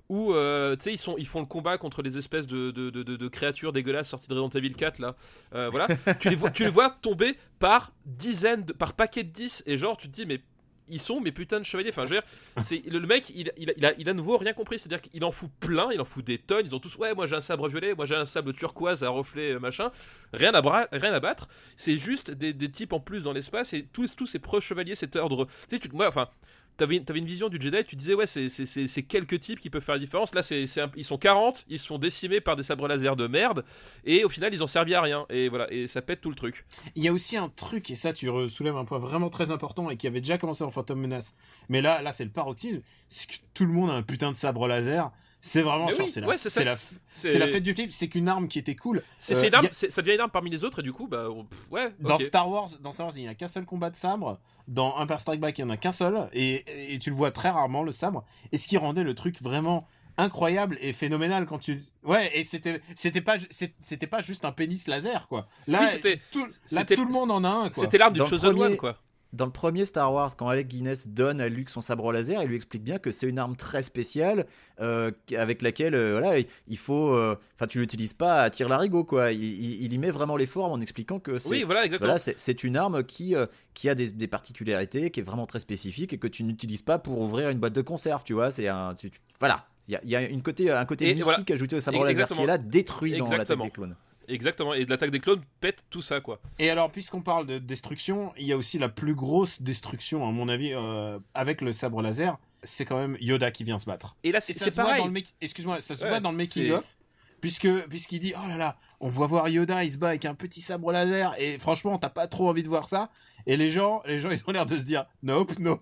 [0.09, 2.89] où euh, tu sais ils sont ils font le combat contre les espèces de, de,
[2.89, 5.15] de- de- de créatures dégueulasses sorties de Resident Evil 4 là
[5.53, 5.87] Euh, voilà
[6.19, 9.77] tu les vois tu les vois tomber par dizaines de- par paquet de 10 et
[9.77, 10.41] genre tu te dis mais
[10.89, 11.89] ils sont mes putains de chevaliers.
[11.89, 14.11] Enfin, je veux dire, c'est le, le mec, il, il, a- il a, il a
[14.11, 14.79] à nouveau rien compris.
[14.79, 16.65] C'est-à-dire qu'il en fout plein, il en fout des tonnes.
[16.65, 19.09] Ils ont tous, ouais, moi j'ai un sabre violet, moi j'ai un sabre turquoise à
[19.09, 19.91] reflet euh, machin.
[20.31, 21.49] Rien à, bra- rien à battre.
[21.75, 24.95] C'est juste des, des types en plus dans l'espace et tous, tous ces preux chevaliers,
[24.95, 25.47] cet ordre.
[25.67, 26.29] Tu sais, tu, moi, enfin.
[26.77, 29.99] T'avais, une vision du Jedi, tu disais ouais c'est, quelques types qui peuvent faire la
[29.99, 30.33] différence.
[30.35, 30.65] Là c'est,
[30.95, 33.65] ils sont 40, ils sont décimés par des sabres laser de merde
[34.05, 36.35] et au final ils ont servi à rien et voilà et ça pète tout le
[36.35, 36.65] truc.
[36.95, 39.89] Il y a aussi un truc, et ça tu soulèves un point vraiment très important
[39.89, 41.35] et qui avait déjà commencé dans Phantom Menace.
[41.69, 44.37] Mais là, là c'est le paroxysme, c'est que tout le monde a un putain de
[44.37, 45.11] sabre laser.
[45.39, 46.61] C'est vraiment oui, c'est la, ouais, c'est ça.
[47.09, 49.03] c'est la, fête du clip, c'est qu'une arme qui était cool.
[49.19, 51.45] C'est, Euh, a- ça devient une arme parmi les autres et du coup bah on-
[51.45, 51.93] pff, ouais.
[51.99, 52.17] Dans.
[52.19, 54.39] Star Wars, dans Star Wars, il n'y a qu'un seul combat de sabre.
[54.67, 56.27] Dans Empire Strike Back, il n'y en a qu'un seul.
[56.33, 58.25] Et, et tu le vois très rarement, le sabre.
[58.51, 62.81] Et ce qui rendait le truc vraiment incroyable et phénoménal quand tu ouais et c'était
[62.95, 67.11] c'était pas c'était pas juste un pénis laser quoi là Oui, tout, là tout le
[67.11, 68.97] monde en a un quoi C'était l'arme le Chosen premier- One quoi.
[69.33, 72.47] Dans le premier Star Wars, quand Alec Guinness donne à Luke son sabre laser, il
[72.47, 74.45] lui explique bien que c'est une arme très spéciale
[74.79, 77.11] euh, avec laquelle euh, voilà, il faut.
[77.11, 79.31] euh, Enfin, tu l'utilises pas à tir larigot, quoi.
[79.33, 81.49] Il, il- il y met vraiment l'effort en expliquant que c'est.
[81.49, 82.07] Oui voilà exactement.
[82.07, 85.45] Voilà, c'est c'est une arme qui, euh, qui a des, des particularités, qui est vraiment
[85.45, 88.51] très spécifique et que tu n'utilises pas pour ouvrir une boîte de conserve, tu vois.
[88.51, 88.93] C'est un.
[88.95, 89.65] tu- tu- voilà.
[89.89, 91.99] Il y a, il y a une côté, un côté Et mystique ajouté au sabre
[91.99, 92.43] laser qui Exactement.
[92.43, 93.63] est là, détruit dans l'attaque Exactement.
[93.65, 93.95] des clones.
[94.27, 94.73] Exactement.
[94.73, 96.39] Et de l'attaque des clones pète tout ça quoi.
[96.59, 100.31] Et alors, puisqu'on parle de destruction, il y a aussi la plus grosse destruction, à
[100.31, 102.37] mon avis, euh, avec le sabre laser.
[102.63, 104.17] C'est quand même Yoda qui vient se battre.
[104.23, 105.01] Et là c'est ça c'est se voit pareil.
[105.01, 106.97] dans le make- excuse-moi, ça se Ouais, voit dans le making of,
[107.39, 110.33] puisque puisqu'il dit oh là là, on voit voir Yoda, il se bat avec un
[110.33, 113.09] petit sabre laser, et franchement, t'as pas trop envie de voir ça.
[113.47, 115.79] Et les gens, les gens, ils ont l'air de se dire nope, nope.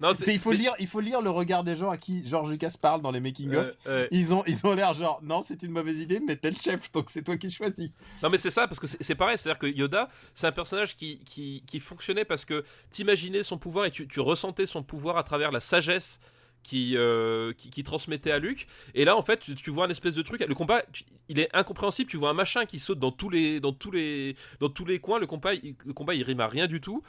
[0.00, 2.50] Non, C'est- il faut lire, il faut lire le regard des gens à qui George
[2.50, 3.72] Lucas parle dans les making of.
[3.86, 6.56] Euh, Ils ont, ils ont l'air genre non, c'est une mauvaise idée, mais t'es le
[6.56, 7.90] chef, donc c'est toi qui choisis.
[8.22, 10.94] Non mais c'est ça parce que c'est c'est pareil, c'est-à-dire que Yoda, c'est un personnage
[10.96, 15.16] qui, qui, qui fonctionnait parce que t'imaginais son pouvoir et tu, tu ressentais son pouvoir
[15.16, 16.20] à travers la sagesse
[16.68, 18.66] qui, euh, qui, qui transmettait à Luke.
[18.94, 20.44] Et là, en fait, tu, vois un espèce de truc.
[20.46, 20.82] Le combat,
[21.30, 22.10] il est incompréhensible.
[22.10, 24.98] Tu vois un machin qui saute dans tous les, dans tous les, dans tous les
[24.98, 25.18] coins.
[25.18, 27.02] Le combat, il, le combat, il rime à rien du tout.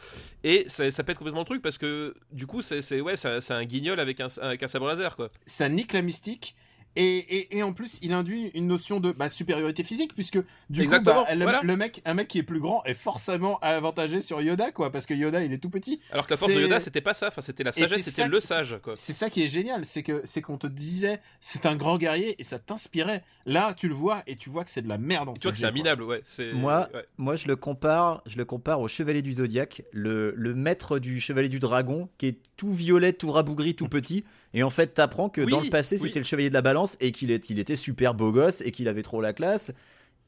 [0.45, 3.65] Et ça, ça pète complètement le truc parce que du coup, c'est, ouais, c'est un
[3.65, 5.29] guignol avec un, avec un sabre laser, quoi.
[5.45, 6.55] ça nique la mystique.
[6.95, 10.81] Et, et, et en plus, il induit une notion de bah, supériorité physique, puisque du
[10.81, 11.61] Exactement, coup, bah, le, voilà.
[11.63, 15.05] le mec, un mec qui est plus grand est forcément avantagé sur Yoda, quoi, parce
[15.05, 15.99] que Yoda, il est tout petit.
[16.11, 17.27] Alors que la force de Yoda, c'était pas ça.
[17.27, 18.93] Enfin, c'était la sagesse, c'était le sage, quoi.
[18.95, 22.35] C'est ça qui est génial, c'est que c'est qu'on te disait c'est un grand guerrier
[22.39, 23.23] et ça t'inspirait.
[23.45, 25.29] Là, tu le vois et tu vois que c'est de la merde.
[25.29, 26.21] En Tu vois que c'est un minable, ouais.
[26.25, 27.05] C'est Moi, ouais.
[27.17, 31.19] moi, je le compare, je le compare au Chevalier du Zodiaque, le, le maître du
[31.19, 34.23] Chevalier du Dragon, qui est tout violet, tout rabougri, tout petit.
[34.53, 36.07] Et en fait, t'apprends que Oui, dans le passé, oui.
[36.07, 39.03] c'était le Chevalier de la Balance et qu'il était super beau gosse et qu'il avait
[39.03, 39.71] trop la classe.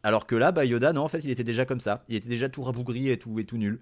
[0.03, 2.03] Alors que là, bah, Yoda, non, en fait, il était déjà comme ça.
[2.09, 3.79] Il était déjà tout rabougri et tout, et tout nul.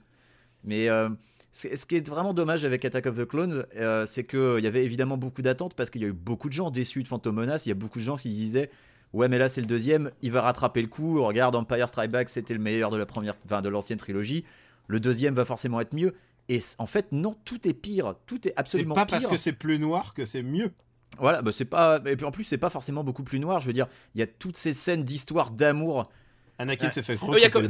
[0.64, 1.10] Mais euh,
[1.52, 4.68] ce ce qui est vraiment dommage avec Attack of the Clones, euh, c'est qu'il y
[4.68, 7.36] avait évidemment beaucoup d'attentes parce qu'il y a eu beaucoup de gens déçus de Phantom
[7.36, 7.66] Menace.
[7.66, 8.70] Il y a beaucoup de gens qui disaient
[9.14, 11.24] Ouais, mais là c'est le deuxième, il va rattraper le coup.
[11.24, 14.44] Regarde, Empire Strike Back, c'était le meilleur de la première, enfin, de l'ancienne trilogie.
[14.88, 16.14] Le deuxième va forcément être mieux.
[16.50, 18.16] Et en fait, non, tout est pire.
[18.26, 19.12] Tout est C'est absolument pas pire.
[19.20, 20.72] parce que c'est plus noir que c'est mieux.
[21.20, 22.02] Voilà, bah c'est pas.
[22.06, 23.60] Et puis en plus, c'est pas forcément beaucoup plus noir.
[23.60, 26.10] Je veux dire, il y a toutes ces scènes d'histoire d'amour.
[26.58, 27.68] Anakin se fait Oh, il y a comme- y,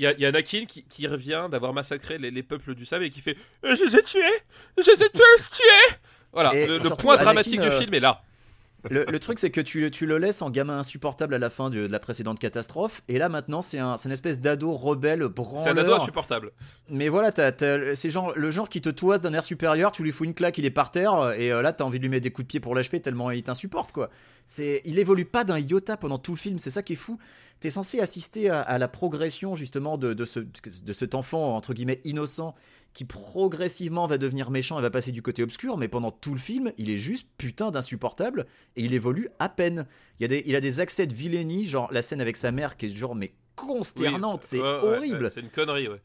[0.00, 2.84] y a- il y a Anakin qui, qui revient d'avoir massacré les, les peuples du
[2.84, 4.20] sable et qui fait Je les ai tués
[4.78, 5.96] Je les ai tous tués
[6.32, 8.22] Voilà, Et le, le surtout, point Anakin, dramatique du euh, film est là.
[8.90, 11.70] Le, le truc, c'est que tu, tu le laisses en gamin insupportable à la fin
[11.70, 13.02] de, de la précédente catastrophe.
[13.08, 15.78] Et là, maintenant, c'est un, une espèce d'ado rebelle, C'est un branleur.
[15.78, 16.50] ado insupportable.
[16.88, 17.30] Mais voilà,
[17.94, 20.58] c'est genre, le genre qui te toise d'un air supérieur, tu lui fous une claque,
[20.58, 22.48] il est par terre, et euh, là t'as envie de lui mettre des coups de
[22.48, 24.10] pied pour l'achever tellement il t'insupporte quoi.
[24.46, 27.18] C'est, il évolue pas d'un iota pendant tout le film, c'est ça qui est fou.
[27.60, 31.72] T'es censé assister à, à la progression justement de, de, ce, de cet enfant entre
[31.74, 32.56] guillemets innocent
[32.94, 36.38] qui progressivement va devenir méchant et va passer du côté obscur, mais pendant tout le
[36.38, 39.86] film, il est juste putain d'insupportable et il évolue à peine.
[40.18, 42.52] Il, y a des, il a des accès de vilainie, genre la scène avec sa
[42.52, 45.24] mère qui est genre mais consternante, Oui, c'est ouais, horrible.
[45.24, 46.00] ouais, c'est une connerie, ouais.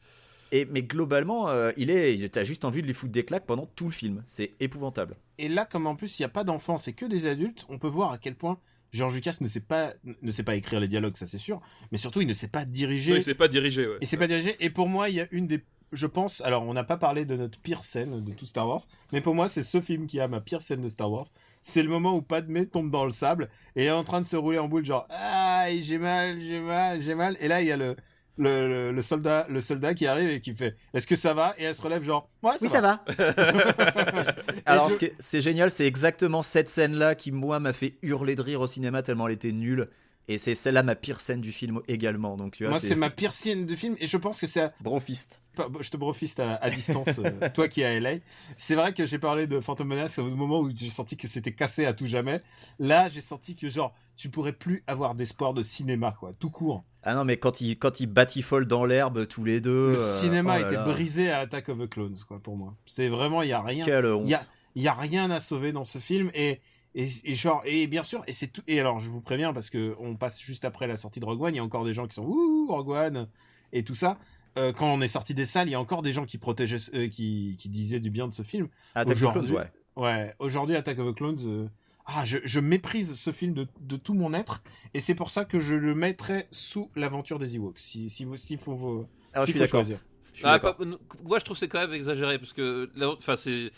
[0.50, 3.44] Et, mais globalement, euh, il est, il- t'as juste envie de lui foutre des claques
[3.44, 4.22] pendant tout le film.
[4.26, 5.16] C'est épouvantable.
[5.36, 7.78] Et là, comme en plus, il n'y a pas d'enfants, c'est que des adultes, on
[7.78, 8.58] peut voir à quel point
[8.92, 11.60] George Lucas ne sait pas, ne sait pas écrire les dialogues, ça c'est sûr,
[11.92, 13.12] mais surtout il ne sait pas diriger.
[13.12, 13.98] Oui, c'est pas dirigé, ouais.
[14.00, 14.56] Et c'est pas dirigé.
[14.60, 15.62] Et pour moi, il y a une des.
[15.92, 16.40] Je pense.
[16.42, 18.80] Alors, on n'a pas parlé de notre pire scène de tout Star Wars.
[19.12, 21.26] Mais pour moi, c'est ce film qui a ma pire scène de Star Wars.
[21.62, 24.36] C'est le moment où Padmé tombe dans le sable et est en train de se
[24.36, 27.36] rouler en boule, genre Aïe, j'ai mal, j'ai mal, j'ai mal.
[27.40, 27.96] Et là, il y a le.
[28.40, 31.54] Le, le- le soldat, le soldat qui arrive et qui fait Est-ce que ça va?
[31.58, 33.02] Et elle se relève genre Ouais, ça Oui, va.
[33.08, 34.32] ça va.
[34.64, 37.96] Alors, je- ce qui est- c'est génial, c'est exactement cette scène-là qui, moi, m'a fait
[38.02, 39.88] hurler de rire au cinéma tellement elle était nulle.
[40.30, 42.36] Et c'est celle-là ma pire scène du film également.
[42.36, 44.70] Donc, tu vois, Moi, c'est ma pire scène de film et je pense que c'est
[44.80, 45.42] Brofist.
[45.56, 48.18] Pas- Je te brofiste à, à distance, euh, toi qui es à LA.
[48.56, 51.52] C'est vrai que j'ai parlé de Phantom Menace au moment où j'ai senti que c'était
[51.52, 52.42] cassé à tout jamais.
[52.78, 56.84] Là, j'ai senti que genre, tu pourrais plus avoir d'espoir de cinéma, quoi, tout court.
[57.02, 59.92] Ah non, mais quand ils quand ils batifolent dans l'herbe tous les deux.
[59.92, 62.56] Le euh, cinéma oh là était là, brisé à Attack of the Clones, quoi, pour
[62.56, 62.74] moi.
[62.84, 63.84] C'est vraiment, il y a rien.
[63.84, 64.24] Quelle honte.
[64.26, 64.42] Il y a,
[64.74, 66.60] il y a rien à sauver dans ce film et
[66.94, 69.70] et, et genre et bien sûr et c'est tout et alors je vous préviens parce
[69.70, 71.92] que on passe juste après la sortie de Rogue One il y a encore des
[71.94, 73.28] gens qui sont ouh Rogue One
[73.72, 74.18] et tout ça
[74.56, 76.90] Euh, quand on est sorti des salles il y a encore des gens qui protégeaient
[76.94, 79.70] euh, qui qui disaient du bien de ce film Attack of Clones, ouais.
[79.96, 81.68] ouais aujourd'hui Attack of the Clones euh,
[82.06, 84.62] ah je, je méprise ce film de, de tout mon être
[84.94, 88.36] et c'est pour ça que je le mettrais sous l'aventure des Ewoks si si vous
[88.58, 89.80] faut vous Alors, je suis d'accord.
[89.80, 89.98] choisir.
[90.32, 90.76] Je suis Ah, d'accord.
[91.24, 93.70] moi, je trouve que c'est quand même exagéré parce que, enfin, c'est.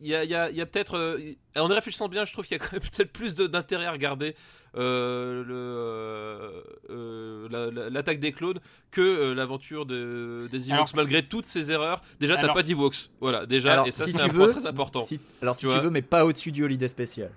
[0.00, 0.96] Il y a, il y a- il y a peut-être.
[0.96, 1.18] euh,
[1.56, 3.92] en y réfléchissant bien, je trouve qu'il y a quand même peut-être plus d'intérêt à
[3.92, 4.34] regarder
[4.76, 8.60] euh, euh, euh, la- la- l'attaque des clones
[8.90, 12.02] que l'aventure de, des Ewoks, Alors- malgré toutes ces erreurs.
[12.18, 13.10] Déjà, t'as pas d'Ewoks.
[13.20, 15.00] Voilà, déjà, Alors, et ça, si c'est un veux, point très important.
[15.02, 17.30] si- alors, si Tu tu, veux, mais pas au-dessus du holiday spécial.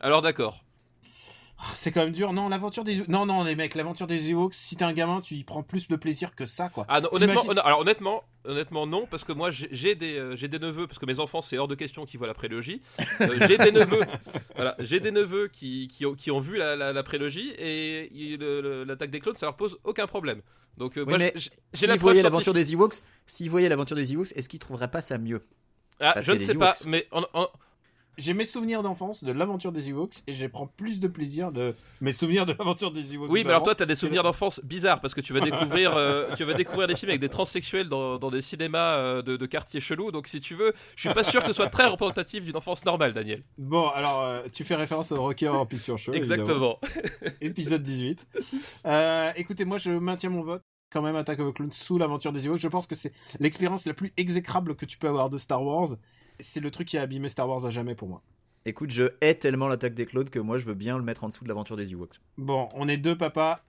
[0.00, 0.64] Alors, d'accord.
[1.60, 2.32] Ah, C'est quand même dur.
[2.32, 5.34] Non, l'aventure des non non les mecs, l'aventure des Ewoks, si t'es un gamin, tu
[5.34, 6.86] y prends plus de plaisir que ça quoi.
[6.88, 10.46] Ah non, honnêtement, hon- alors honnêtement, honnêtement non, parce que moi j'ai des, euh, j'ai
[10.46, 12.80] des neveux, parce que mes enfants c'est hors de question qu'ils voient la prélogie.
[13.20, 14.02] Euh, j'ai des neveux,
[14.54, 18.08] voilà, j'ai des neveux qui, qui, ont, qui ont vu la, la, la prélogie et
[18.86, 20.42] l'attaque des clones ça leur pose aucun problème.
[20.76, 22.94] Donc euh, Oui, moi mais j'ai- j'ai la preuve voyaient l'aventure des Ewoks,
[23.26, 25.42] s'ils voyaient l'aventure des Ewoks, est-ce qu'ils trouveraient pas ça mieux?
[25.98, 27.48] Ah, je ne sais pas, mais en- en-
[28.18, 31.74] J'ai mes souvenirs d'enfance de l'aventure des Ewoks et je prends plus de plaisir de
[32.00, 33.30] mes souvenirs de l'aventure des Ewoks.
[33.30, 36.28] oui, mais alors toi t'as des souvenirs d'enfance bizarres parce que tu vas découvrir, euh,
[36.36, 39.46] tu vas découvrir des films avec des transsexuels dans, dans des cinémas euh, de, de
[39.46, 40.10] quartiers chelous.
[40.10, 42.84] Donc si tu veux, je suis pas sûr que ce soit très représentatif d'une enfance
[42.84, 43.44] normale, Daniel.
[43.56, 46.12] Bon, alors euh, tu fais référence au Rocky Horror Picture Show.
[46.12, 46.80] Exactement.
[47.40, 48.26] Épisode 18.
[48.86, 52.32] Euh, écoutez, moi je maintiens mon vote quand même Attack of the Clones sous l'aventure
[52.32, 52.58] des Ewoks.
[52.60, 55.90] Je pense que c'est l'expérience la plus exécrable que tu peux avoir de Star Wars.
[56.40, 58.22] C'est le truc qui a abîmé Star Wars à jamais pour moi.
[58.64, 61.28] Écoute, je hais tellement l'attaque des clones que moi je veux bien le mettre en
[61.28, 62.20] dessous de l'aventure des Ewoks.
[62.36, 63.60] Bon, on est deux papas.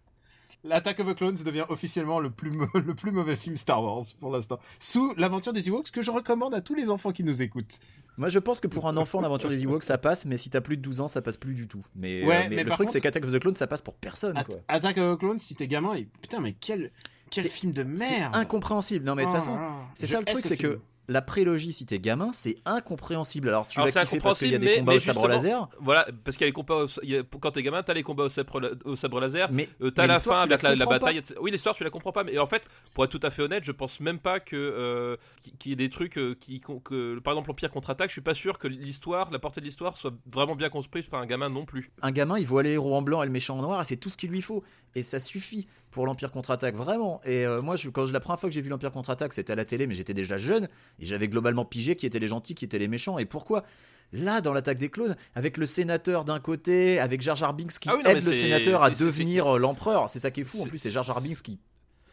[0.66, 4.30] L'attaque of the Clones devient officiellement le plus, le plus mauvais film Star Wars pour
[4.30, 4.60] l'instant.
[4.78, 7.80] Sous l'aventure des Ewoks que je recommande à tous les enfants qui nous écoutent.
[8.18, 10.60] Moi je pense que pour un enfant, l'aventure des Ewoks ça passe, mais si t'as
[10.60, 11.86] plus de 12 ans, ça passe plus du tout.
[11.96, 13.82] Mais, Ouais, euh, mais mais le truc contre- c'est qu'Attack of the Clones ça passe
[13.82, 14.36] pour personne.
[14.38, 14.58] At- Quoi.
[14.68, 16.10] Attaque of the Clones, si t'es gamin, et...
[16.22, 16.92] putain, mais quel,
[17.32, 19.06] quel film de C'est merde incompréhensible.
[19.06, 19.58] Non mais de toute Oh façon,
[19.96, 23.50] c'est ça le truc, ce c'est que la prélogie si t'es gamin, c'est incompréhensible.
[23.50, 25.68] Alors tu Alors, vas kiffer parce qu'il y a des combats mais au sabre laser,
[25.80, 27.94] Voilà, parce qu'il y a les combats au- il y a- quand t'es gamin, t'as
[27.94, 29.52] les combats au sabre, la- au sabre laser.
[29.52, 31.18] mais Euh, t'as la fin tu avec la, bataille.
[31.18, 31.36] etc.
[31.42, 32.24] Oui, l'histoire, tu la comprends pas.
[32.24, 35.18] Mais en fait, pour être tout à fait honnête, je pense même pas que euh,
[35.60, 38.10] qu'il y ait des trucs euh, qui, que, par exemple, l'Empire contre-attaque.
[38.10, 41.20] Je suis pas sûr que l'histoire, la portée de l'histoire, soit vraiment bien construite par
[41.22, 41.92] un gamin non plus.
[42.02, 43.98] un gamin, il voit les héros en blanc et le méchant en noir, et c'est
[43.98, 44.64] tout ce qu'il lui faut.
[44.96, 47.22] Et ça suffit pour l'Empire contre-attaque, vraiment.
[47.26, 49.54] Et euh, moi, je, quand je, la première fois que j'ai vu l'Empire contre-attaque, c'était
[49.54, 50.68] à la télé, mais j'étais déjà jeune,
[51.00, 53.64] et j'avais globalement pigé qui étaient les gentils, qui étaient les méchants, et pourquoi?
[54.12, 57.90] Là, dans l'attaque des clones, avec le sénateur d'un côté, avec Jar Jar Binks qui
[57.90, 60.64] Ah oui, non, aide le sénateur à devenir euh, l'empereur, c'est ça qui est fou.
[60.64, 61.60] En plus, c'est Jar Jar Binks qui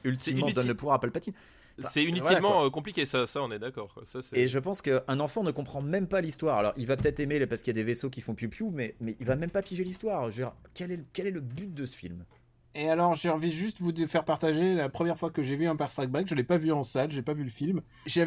[0.04, 1.32] ultimement donne le pouvoir à Palpatine.
[1.78, 3.94] Enfin, c'est inutilement euh, compliqué, ça, ça, on est d'accord.
[4.32, 6.58] Et je pense qu'un enfant ne comprend même pas l'histoire.
[6.58, 8.94] Alors, il va peut-être aimer parce qu'il y a des vaisseaux qui font piou-piou, mais,
[9.00, 10.28] mais il va même pas piger l'histoire.
[10.28, 12.24] Est, quel est le but de ce film?
[12.78, 15.66] Et alors, j'ai envie juste vous de faire partager la première fois que j'ai vu
[15.66, 16.28] Empire Strike Back.
[16.28, 17.80] Je l'ai pas vu en salle, j'ai pas vu le film.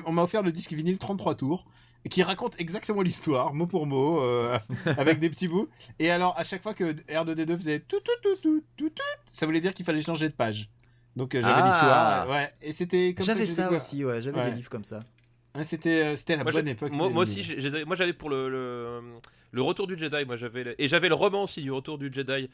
[0.05, 1.65] On m'a offert le disque vinyle 33 tours
[2.09, 4.57] qui raconte exactement l'histoire, mot pour mot, euh,
[4.97, 5.67] avec des petits bouts.
[5.99, 9.45] Et alors, à chaque fois que R2D2 faisait tout tout tout tout tout tout, ça
[9.45, 10.69] voulait dire qu'il fallait changer de page.
[11.15, 11.65] Donc euh, j'avais Ah.
[11.67, 12.53] l'histoire, ouais.
[12.61, 13.75] Et c'était comme J'avais ça découvert.
[13.75, 14.49] aussi, ouais, j'avais Ouais.
[14.49, 15.01] des livres comme ça.
[15.55, 16.91] Hein, C'était euh, c'était la Moi, bonne époque.
[16.93, 17.45] Moi, moi aussi,
[17.85, 19.01] moi j'avais pour le, le,
[19.51, 22.49] le retour du Jedi, moi j'avais et j'avais le roman aussi du retour du Jedi,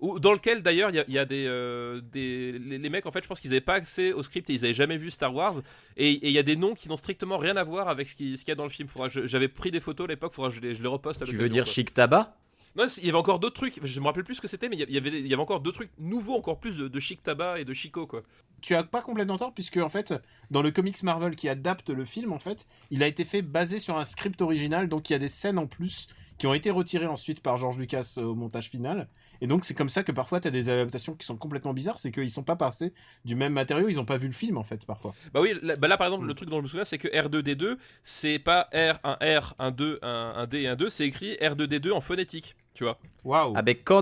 [0.00, 2.90] où, dans lequel d'ailleurs il y a, il y a des, euh, des les, les
[2.90, 4.96] mecs en fait, je pense qu'ils n'avaient pas accès au script et ils avaient jamais
[4.98, 5.60] vu Star Wars
[5.96, 8.36] et il y a des noms qui n'ont strictement rien à voir avec ce qui-
[8.36, 8.88] ce qu'il y a dans le film.
[9.24, 11.22] J'avais pris des photos à l'époque, faudra que je les, je les reposte.
[11.22, 11.72] À Tu veux dire quoi.
[11.72, 12.34] Chic Tabac?
[12.76, 13.80] Non, il y avait encore d'autres trucs.
[13.84, 15.58] Je me rappelle plus ce que c'était, mais il y avait- il y avait, encore
[15.60, 18.22] deux trucs nouveaux, encore plus de, de chic tabac et de chico quoi.
[18.62, 20.14] tu as pas complètement tort puisque en fait
[20.52, 23.78] dans le comics Marvel qui adapte le film en fait il a été fait basé
[23.80, 26.70] sur un script original donc il y a des scènes en plus qui ont été
[26.70, 29.08] retirées ensuite par George Lucas au montage final
[29.40, 31.98] et donc c'est comme ça que parfois tu as des adaptations qui sont complètement bizarres
[31.98, 32.92] c'est qu'ils sont pas passés
[33.24, 35.76] du même matériau ils ont pas vu le film en fait parfois Bah oui, là,
[35.76, 36.28] bah là, par exemple, Mm.
[36.28, 39.70] le truc dont je me souviens, c'est que R2D2, c'est pas R, un R, un
[39.70, 42.98] 2, un, un D et un 2, c'est écrit R2D2 en phonétique, tu vois.
[43.24, 43.52] waouh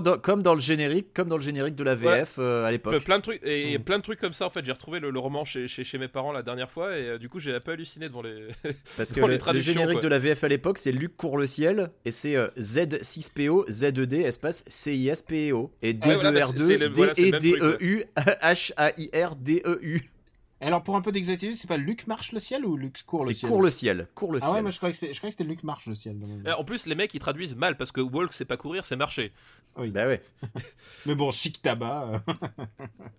[0.01, 3.03] dans- comme dans le générique, comme dans le générique de la VF euh, à l'époque.
[3.03, 3.83] Plein de trucs, et, et Mm.
[3.83, 4.63] plein de trucs comme ça, en fait.
[4.63, 7.17] J'ai retrouvé le, le roman chez, chez, chez mes parents la dernière fois, et euh,
[7.17, 8.47] du coup, j'ai un peu halluciné devant les.
[8.97, 10.03] Parce que le, les le traductions, générique quoi.
[10.03, 14.21] de la VF à l'époque, c'est Luc court le ciel et c'est euh, Z6PO, Z2D,
[14.25, 15.71] espace CISPEO.
[15.81, 18.03] Et Ah ouais, voilà, bah, c'est- c'est le- D2R2, voilà, c'est le même truc, D-E-D-E-U,
[18.41, 20.09] H-A-I-R-D-E-U.
[20.67, 23.27] alors pour un peu d'exactitude c'est pas Luc marche le ciel ou Luc court le
[23.27, 24.07] C'est ciel court le ciel.
[24.15, 24.61] Court le ah ouais ciel.
[24.63, 26.63] moi je croyais que c'est- je croyais que c'était Luc marche le ciel Euh, En
[26.63, 29.31] plus, les mecs, ils traduisent mal, parce que walk, c'est pas courir, c'est marcher.
[29.77, 30.21] Bah ouais.
[31.05, 32.35] mais bon chic tabac euh.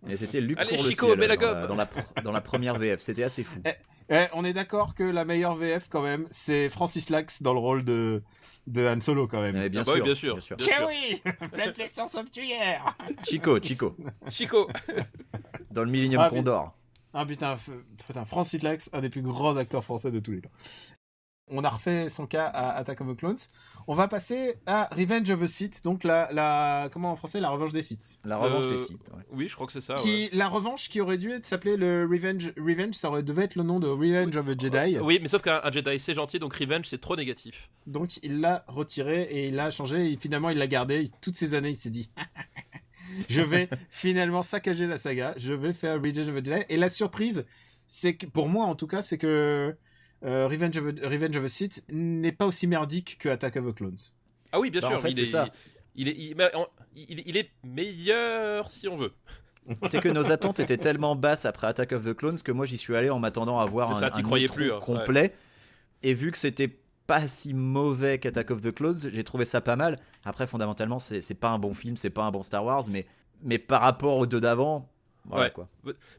[0.08, 1.66] Et c'était Luc Allez, court le Chico, ciel mets la dans, la, gomme.
[1.68, 3.00] dans, la, pr- dans la première VF.
[3.00, 3.60] C'était assez fou.
[4.12, 7.60] Eh, on est d'accord que la meilleure VF quand même c'est Francis Lax dans le
[7.60, 8.22] rôle de
[8.66, 10.34] de Han Solo quand même Mais bien, Ah bah sûr, oui, bien sûr.
[10.34, 10.56] bien sûr.
[10.56, 10.88] Bien sûr.
[10.88, 11.22] oui
[11.52, 13.96] plein de puissance somptuaire Chico, Chico.
[14.28, 14.68] Chico
[15.70, 16.74] Dans le Millennium Ah, Condor.
[17.12, 17.56] Ah putain,
[18.06, 20.50] putain, Francis Lax, un des plus grands acteurs français de tous les temps.
[21.52, 23.36] On a refait son cas à Attack of the Clones.
[23.88, 27.50] On va passer à Revenge of the Sith, donc la, la comment en français, la
[27.50, 28.20] revanche des Sith.
[28.24, 29.00] La revanche Euh, des sites.
[29.08, 29.24] ouais.
[29.32, 29.96] Oui, je crois que c'est ça.
[29.96, 30.00] ouais.
[30.00, 33.56] qui, la revanche qui aurait dû être- s'appeler le Revenge, Revenge, ça aurait devait être
[33.56, 35.00] le nom de Revenge of the Jedi.
[35.00, 37.68] Oui, mais sauf qu'un un Jedi, c'est gentil, donc Revenge, c'est trop négatif.
[37.88, 40.12] Donc il l'a retiré et il l'a changé.
[40.12, 41.08] Et finalement, il l'a gardé.
[41.20, 42.12] Toutes ces années, il s'est dit.
[43.28, 45.34] je vais finalement saccager la saga.
[45.36, 46.62] Je vais faire Revenge of the Jedi.
[46.68, 47.44] Et la surprise,
[47.86, 49.76] c'est que pour moi, en tout cas, c'est que
[50.24, 53.66] euh, Revenge, of the, Revenge of the Sith n'est pas aussi merdique que Attack of
[53.72, 53.98] the Clones.
[54.52, 55.48] Ah oui, bien Bah, sûr, en fait, il, c'est est, ça.
[55.94, 56.16] Il, est,
[56.96, 59.12] il, est meilleur si on veut.
[59.84, 62.78] C'est que nos attentes étaient tellement basses après Attack of the Clones que moi j'y
[62.78, 65.34] suis allé en m'attendant à voir un, un croyais plus, hein, complet.
[66.02, 66.70] Et vu que c'était
[67.10, 69.98] pas si mauvais qu'Attack of the Clones, j'ai trouvé ça pas mal.
[70.24, 73.04] Après, fondamentalement, c'est pas un bon film, c'est pas un bon Star Wars, mais,
[73.42, 74.88] mais par rapport aux deux d'avant,
[75.24, 75.50] voilà Ouais.
[75.50, 75.68] quoi.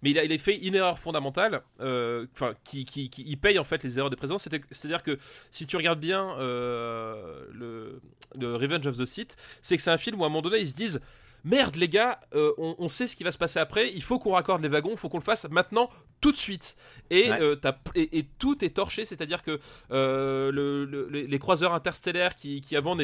[0.02, 3.38] Mais il a, il a fait une erreur fondamentale, euh, enfin, qui, qui, qui- il
[3.38, 4.38] paye en fait les erreurs des présents.
[4.38, 5.18] C'est-à-dire que
[5.52, 8.02] si tu regardes bien euh, le,
[8.38, 10.60] le Revenge of the Sith, c'est que c'est un film où à un moment donné
[10.60, 11.00] ils se disent
[11.44, 14.20] merde les gars, euh, on, on sait ce qui va se passer après, il faut
[14.20, 15.90] qu'on raccorde les wagons, il faut qu'on le fasse maintenant,
[16.22, 16.76] tout de suite.
[17.10, 17.42] Et, Ouais.
[17.42, 19.60] euh, t'as- et, et tout est torché, c'est-à-dire que
[19.92, 22.96] euh, le- le- les, croiseurs interstellaires qui, qui avant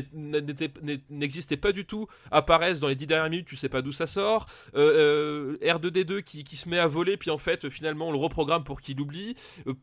[1.09, 4.07] n'existaient pas du tout apparaissent dans les 10 dernières minutes, tu sais pas d'où ça
[4.07, 4.45] sort.
[4.75, 8.17] Euh, euh, R2D2 qui, qui se met à voler, puis en fait, finalement, on le
[8.17, 9.35] reprogramme pour qu'il oublie.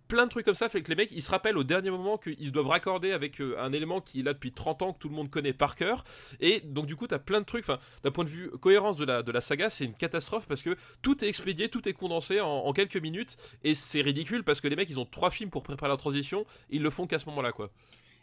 [0.09, 2.19] Plein de trucs comme ça fait que les mecs, ils se rappellent au dernier moment
[2.19, 5.15] qu'ils doivent raccorder avec un élément qui est là depuis 30 ans, que tout le
[5.15, 6.05] monde connaît par cœur.
[6.41, 7.65] Et donc, du coup, t'as plein de trucs.
[8.03, 10.77] D'un point de vue cohérence de la, de la saga, c'est une catastrophe parce que
[11.03, 13.37] tout est expédié, tout est condensé en, quelques minutes.
[13.63, 16.45] Et c'est ridicule parce que les mecs, ils ont trois films pour préparer la transition.
[16.71, 17.71] Ils le font qu'à ce moment-là, quoi.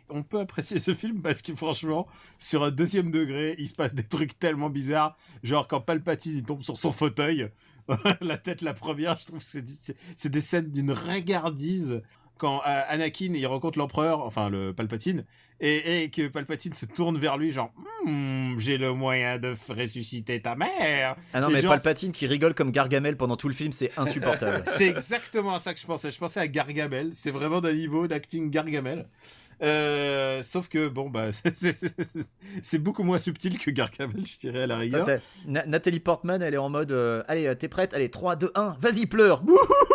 [0.09, 2.07] on peut apprécier ce film parce que franchement,
[2.37, 5.17] sur un deuxième degré, il se passe des trucs tellement bizarres.
[5.43, 7.49] Genre quand Palpatine il tombe sur son fauteuil,
[8.21, 12.01] la tête la première, je trouve c'est- c'est des scènes d'une regardise.
[12.41, 15.25] Quand euh, Anakin il rencontre l'empereur, enfin le Palpatine,
[15.59, 17.71] et, et que Palpatine se tourne vers lui, genre
[18.03, 21.15] Hmm, j'ai le moyen de ressusciter ta mère.
[21.33, 23.91] Ah non, Et mais genre, Palpatine qui rigole comme Gargamel pendant tout le film, c'est
[23.95, 24.63] insupportable.
[24.65, 26.09] C'est exactement à ça que je pensais.
[26.09, 27.09] Je pensais à Gargamel.
[27.13, 29.05] C'est vraiment d'un niveau d'acting Gargamel.
[29.61, 31.27] Euh, sauf que bon bah
[32.63, 35.05] c'est- beaucoup moins subtil que Gargamel, je dirais à la rigueur.
[35.45, 37.93] Nathalie Portman, elle est en mode euh, Allez, t'es prête?
[37.93, 39.90] Allez, 3, 2, 1, vas-y, pleure Wouhouhouhou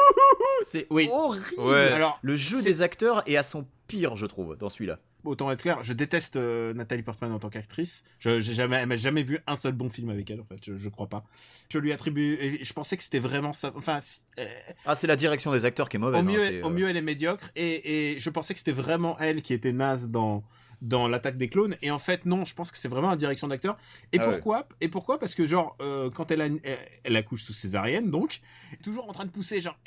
[0.63, 1.09] C'est Oui.
[1.13, 1.93] horrible Ouais.
[1.93, 4.99] Alors Le jeu des acteurs est à son pire, je trouve, dans celui-là.
[5.25, 8.05] autant être clair, je déteste euh, Nathalie Portman en tant qu'actrice.
[8.21, 10.59] Je j'ai jamais, elle m'a jamais vu un seul bon film avec elle en fait.
[10.65, 11.25] Je, je crois pas.
[11.69, 12.35] Je lui attribue.
[12.41, 13.73] et Je pensais que c'était vraiment ça.
[13.75, 14.47] Enfin, c'est- euh,
[14.85, 16.25] Ah, c'est la direction des acteurs qui est mauvaise.
[16.27, 18.61] au mieux, hein, c'est, au euh, mieux, elle est médiocre et, et je pensais que
[18.61, 20.45] c'était vraiment elle qui était naze dans
[20.82, 23.48] dans l'attaque des clones et en fait non je pense que c'est vraiment la direction
[23.48, 23.77] d'acteur
[24.12, 24.32] et Ah ouais.
[24.35, 25.19] pourquoi et pourquoi?
[25.19, 26.61] Parce que genre euh, quand elle a une-
[27.05, 28.40] elle, accouche sous césarienne donc
[28.82, 29.78] toujours en train de pousser genre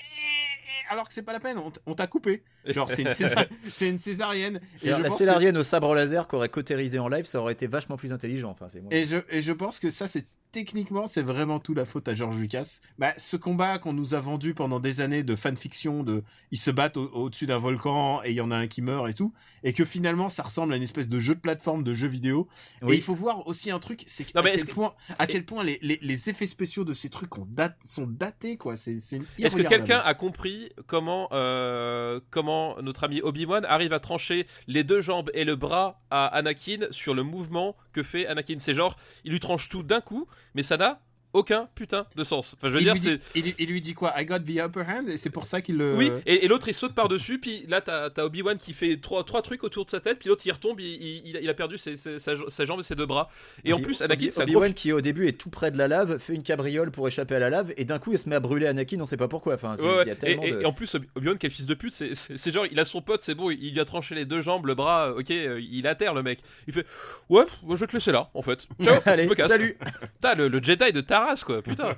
[0.89, 3.45] alors que c'est pas la peine on, t'a coupé genre c'est une, césar-
[3.81, 7.39] une césarienne et je la que- césarienne au sabre laser qu'aurait cautérisé en live, ça
[7.39, 8.49] aurait été vachement plus intelligent.
[8.49, 8.67] Enfin.
[8.89, 12.13] Et je, et je pense que ça, c'est techniquement, c'est vraiment tout la faute à
[12.15, 12.79] George Lucas.
[12.97, 16.71] Bah, ce combat qu'on nous a vendu pendant des années de fanfiction, de ils se
[16.71, 19.33] battent au- au-dessus d'un volcan et il y en a un qui meurt et tout,
[19.63, 22.47] et que finalement ça ressemble à une espèce de jeu de plateforme, de jeu vidéo.
[22.81, 22.93] Oui.
[22.93, 25.45] Et il faut voir aussi un truc, c'est Non, à quel que- point, à quel
[25.45, 27.47] point les, les, les effets spéciaux de ces trucs ont
[27.83, 28.75] sont datés quoi.
[28.75, 34.47] C'est, Est-ce que quelqu'un a compris comment, euh, comment notre ami Obi-Wan arrive à trancher
[34.67, 38.55] les deux jambes et le bras à Anakin sur le mouvement que fait Anakin?
[38.59, 38.95] C'est genre,
[39.25, 40.99] il lui tranche tout d'un coup, mais ça n'a
[41.33, 42.55] aucun putain de sens.
[42.57, 43.41] Enfin, je veux il dire, lui, c'est.
[43.41, 44.13] dit, il, il lui dit quoi?
[44.19, 45.95] I got the upper hand et c'est pour ça qu'il le.
[45.95, 49.23] Oui, et, et l'autre il saute par-dessus, puis là t'as as Obi-Wan qui fait trois,
[49.23, 50.87] trois trucs autour de sa tête, puis l'autre il retombe, il,
[51.25, 53.29] il- il a- perdu ses, ses- sa, sa jambe et ses deux bras.
[53.65, 56.33] Et en plus, Anakin, Obi-Wan qui au début est tout près de la lave, fait
[56.33, 58.67] une cabriole pour échapper à la lave, et d'un coup il se met à brûler
[58.67, 59.53] Anakin, on sait pas pourquoi.
[59.55, 60.15] Enfin, c'est- Ouais, il y a ouais.
[60.15, 62.65] tellement et, et- de- et en plus, Obi- Obi-Wan, quel fils de pute, c'est- genre,
[62.71, 65.11] il a son pote, c'est bon, il lui a tranché les deux jambes, le bras,
[65.15, 66.39] ok, euh, il est à terre le mec.
[66.67, 66.85] Il fait,
[67.29, 68.67] ouais, je vais te laisser là, en fait.
[68.83, 69.47] Ciao, Allez, je me casse.
[69.49, 69.77] salut.
[70.15, 71.95] Putain, le, le Jedi de Taras, quoi, putain.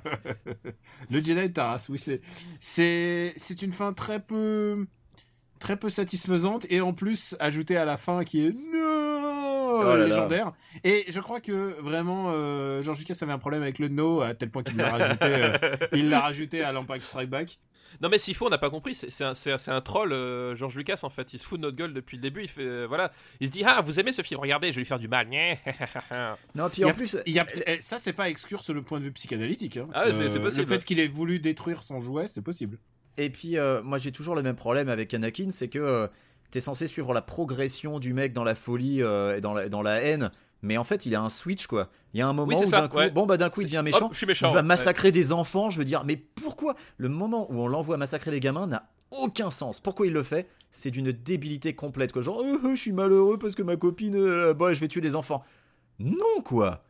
[1.10, 2.20] Le Jedi de Taras, oui, c'est
[2.60, 4.86] c'est c'est une fin très peu
[5.58, 10.06] très peu satisfaisante et en plus ajoutée à la fin qui est no là.
[10.06, 10.52] légendaire.
[10.84, 14.34] Et je crois que vraiment euh, George Lucas avait un problème avec le no à
[14.34, 17.58] tel point qu'il l'a rajouté euh, il l'a rajouté à l'Empire Strike Back.
[18.00, 20.76] Non, mais s'il faut, on n'a pas compris, c'est un, c'est un- troll, euh, George
[20.76, 21.32] Lucas, en fait.
[21.34, 23.12] Il se fout de notre gueule depuis le début, il fait, euh, voilà.
[23.40, 25.28] Il se dit, ah, vous aimez ce film, regardez, je vais lui faire du mal.
[26.54, 28.62] Non, puis Il y en a- plus, Il y a, eh, ça c'est pas exclure
[28.62, 29.76] sur le point de vue psychanalytique.
[29.76, 29.88] hein.
[29.94, 30.62] Ah c'est- c'est possible.
[30.62, 32.78] Le fait qu'il ait voulu détruire son jouet, c'est possible.
[33.18, 36.06] Et puis, euh, moi, j'ai toujours le même problème avec Anakin, c'est que euh,
[36.50, 39.82] t'es censé suivre la progression du mec dans la folie euh, et dans la, dans
[39.82, 40.30] la haine,
[40.62, 41.88] mais en fait, il a un switch, quoi.
[42.14, 43.10] Il y a un moment Oui, où d'un coup, ouais.
[43.10, 44.06] bon, bah, d'un coup, il devient méchant.
[44.06, 44.48] Hop, je suis méchant.
[44.50, 44.66] il va ouais.
[44.66, 48.40] massacrer des enfants, je veux dire, mais pourquoi Le moment où on l'envoie massacrer les
[48.40, 49.80] gamins n'a aucun sens?
[49.80, 50.48] Pourquoi il le fait?
[50.70, 52.22] C'est d'une débilité complète, quoi.
[52.22, 55.00] Genre, Euh, euh, je suis malheureux parce que ma copine, euh, bah, je vais tuer
[55.00, 55.44] des enfants.
[55.98, 56.84] Non, quoi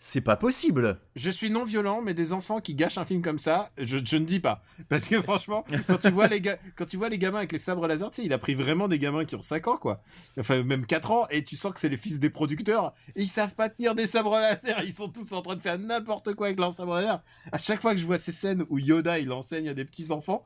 [0.00, 3.40] C'est pas possible Je suis non violent, mais des enfants qui gâchent un film comme
[3.40, 4.62] ça, je, je ne dis pas.
[4.88, 7.58] Parce que franchement, quand tu vois les ga- quand tu vois les gamins avec les
[7.58, 10.02] sabres laser, il a pris vraiment des gamins qui ont 5 ans, quoi.
[10.38, 13.28] Enfin, même 4 ans, et tu sens que c'est les fils des producteurs, et ils
[13.28, 16.46] savent pas tenir des sabres laser, ils sont tous en train de faire n'importe quoi
[16.46, 17.20] avec leurs sabres laser.
[17.50, 20.12] À chaque fois que je vois ces scènes où Yoda, il enseigne à des petits
[20.12, 20.44] enfants,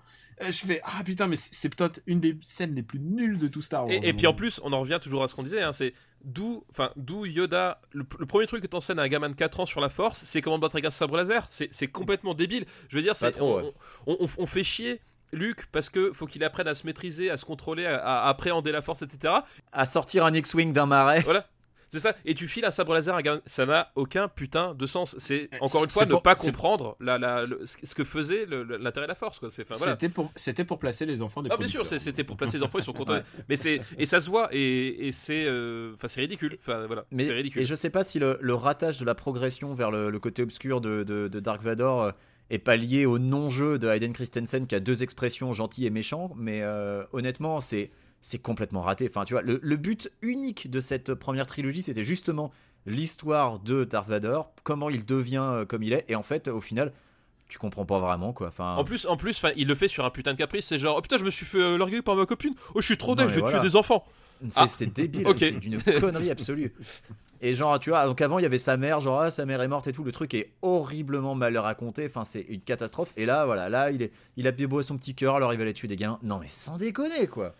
[0.51, 3.63] je fais, ah putain, mais c'est peut-être une des scènes les plus nulles de tout
[3.63, 3.93] Star Wars.
[3.93, 5.93] Et, et puis en plus, on en revient toujours à ce qu'on disait, hein, c'est
[6.25, 9.61] d'où, enfin, d'où Yoda, le, le premier truc que t'enseignes à un gamin de 4
[9.61, 11.47] ans sur la force, c'est comment battre avec un sabre laser.
[11.51, 12.65] C'est c'est complètement débile.
[12.89, 13.73] Je veux dire, c'est, trop, on, ouais.
[14.07, 15.01] on, on- on fait chier
[15.33, 18.71] Luke parce que faut qu'il apprenne à se maîtriser, à se contrôler, à, à appréhender
[18.73, 19.35] la force, etc.
[19.73, 21.21] À sortir un X-Wing d'un marais.
[21.21, 21.49] Voilà.
[21.93, 22.15] C'est ça.
[22.25, 25.15] Et tu files un sabre laser à ça n'a aucun putain de sens.
[25.19, 29.07] C'est encore une fois ne pour- pas comprendre la, la, le- ce que faisait l'intérêt
[29.07, 29.39] de la force.
[29.43, 29.93] Enfin, voilà.
[30.37, 32.85] C'était pour, placer les enfants des Ah bien sûr, c'était pour placer les enfants, ils
[32.85, 33.13] sont contents.
[33.13, 33.23] Ouais.
[33.49, 36.57] Mais c'est et ça se voit et, et c'est euh, enfin c'est ridicule.
[36.61, 37.61] Enfin voilà, Mais, c'est ridicule.
[37.61, 40.43] Et je sais pas si le, le ratage de la progression vers le, le côté
[40.43, 42.11] obscur de, de- de Dark Vador euh,
[42.49, 46.31] est pas lié au non-jeu de Hayden Christensen qui a deux expressions gentil et méchant,
[46.37, 47.91] mais euh, honnêtement, c'est
[48.23, 49.09] c'est complètement raté.
[49.11, 52.53] Enfin, tu vois, le, le but unique de cette première trilogie, c'était justement
[52.87, 56.61] l'histoire de Dark Vador, comment il devient euh, comme il est, et en fait, au
[56.61, 56.93] final,
[57.49, 58.49] tu comprends pas vraiment quoi.
[58.49, 60.67] Enfin, En plus, en plus, enfin, il le fait sur un putain de caprice.
[60.67, 62.55] C'est genre, oh putain, je me suis fait euh, larguer par ma copine.
[62.75, 63.59] Oh, je suis trop mais je vais voilà.
[63.59, 64.05] tuer des enfants.
[64.49, 64.91] C'est Ah.
[64.93, 66.73] débile, c'est d'une connerie absolue.
[67.41, 69.61] Et genre, tu vois, donc avant il y avait sa mère, genre ah, sa mère
[69.63, 73.13] est morte et tout, le truc est horriblement mal raconté, enfin c'est une catastrophe.
[73.17, 75.57] Et là, voilà, là il, est, il a beau à son petit cœur, alors il
[75.57, 76.19] va aller tuer des gains.
[76.23, 77.55] Non mais sans déconner quoi.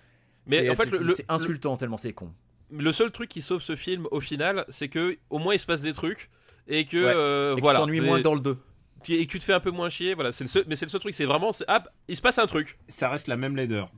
[0.47, 2.33] Mais en fait, tu- le- le- c'est insultant tellement c'est con.
[2.71, 5.67] Le seul truc qui sauve ce film au final, c'est que au moins il se
[5.67, 6.31] passe des trucs
[6.69, 7.13] et que Ouais.
[7.15, 7.79] euh, Et voilà.
[7.81, 8.57] tu t'ennuies moins dans le 2.
[9.05, 10.15] tu- Et que tu te fais un peu moins chier.
[10.15, 10.65] Voilà, c'est le seul.
[10.69, 11.13] Mais c'est le seul truc.
[11.15, 12.79] C'est vraiment, c'est- ah, il se passe un truc.
[12.89, 13.91] Ça reste la même laideur.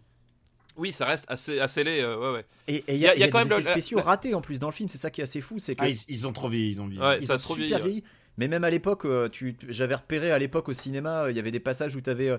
[0.76, 2.00] Oui, ça reste assez, assez laid.
[2.02, 2.44] euh, ouais, ouais.
[2.66, 4.34] Et il y, Y a- y a des quand même effets le- spéciaux la- ratés
[4.34, 5.98] en plus dans le film, c'est ça qui est assez fou, c'est que Ah, ils,
[6.08, 7.00] ils ont trop vieilli, ils ont vieilli.
[7.00, 8.02] Ouais, ils ça sont trop super vieilli.
[8.36, 11.40] Mais même à l'époque, euh, tu, j'avais repéré à l'époque au cinéma, euh, il y
[11.40, 12.30] avait des passages où tu avais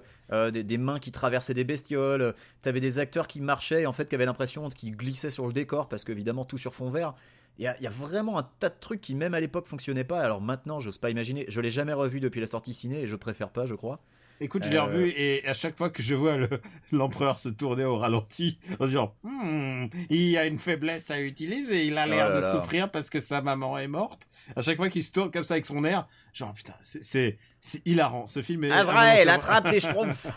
[0.52, 3.94] des, des mains qui traversaient des bestioles, tu avais des acteurs qui marchaient et en
[3.94, 7.14] fait qui avaient l'impression qu'ils glissaient sur le décor parce qu'évidemment tout sur fond vert.
[7.58, 9.68] Il y, a, il y a vraiment un tas de trucs qui même à l'époque
[9.68, 10.20] fonctionnaient pas.
[10.20, 11.46] Alors maintenant, j'ose pas imaginer.
[11.48, 14.02] Je l'ai jamais revu depuis la sortie ciné et je préfère pas, je crois.
[14.42, 16.50] Écoute, je l'ai Euh, revu et à chaque fois que je vois le-
[16.92, 21.86] l'empereur se tourner au ralenti, en se disant, Hmm, il a une faiblesse à utiliser,
[21.86, 22.52] il a l'air Oh là de là.
[22.52, 24.28] souffrir parce que sa maman est morte.
[24.56, 27.38] À chaque fois qu'il se tourne comme ça avec son air, genre putain, c'est-
[27.86, 28.28] hilarant.
[28.28, 28.72] Ce film est.
[28.72, 30.28] Azrael, attrape des schtroumpfs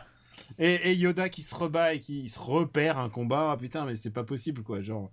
[0.59, 3.94] Et, et Yoda qui se rebat et qui se repère un combat, ah, putain, mais
[3.94, 5.10] c'est pas possible quoi, genre.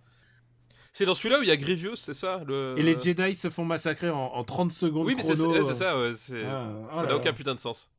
[0.93, 2.75] C'est dans celui-là où il y a Grievous, c'est ça le...
[2.77, 5.03] Et les Jedi se font massacrer en, en 30 secondes.
[5.03, 5.07] Euh.
[5.07, 5.99] Oui, mais c'est c'est ça.
[5.99, 7.91] Ouais, c'est- Ah, oh ça là n'a aucun putain de sens.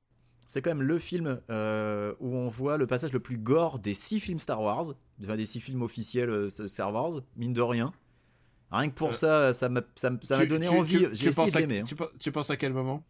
[0.46, 3.92] C'est quand même le film euh, où on voit le passage le plus gore des
[3.94, 7.92] six films Star Wars, enfin, des six films officiels euh, Star Wars, mine de rien.
[8.70, 10.92] Rien que pour Euh, ça, ça m'a ça m'a- ça m'a Tu- donné tu- envie.
[10.98, 11.80] tu- J'ai tu essayé penses de à- l'aimer.
[11.80, 11.84] hein.
[11.84, 13.04] tu, tu penses à quel moment?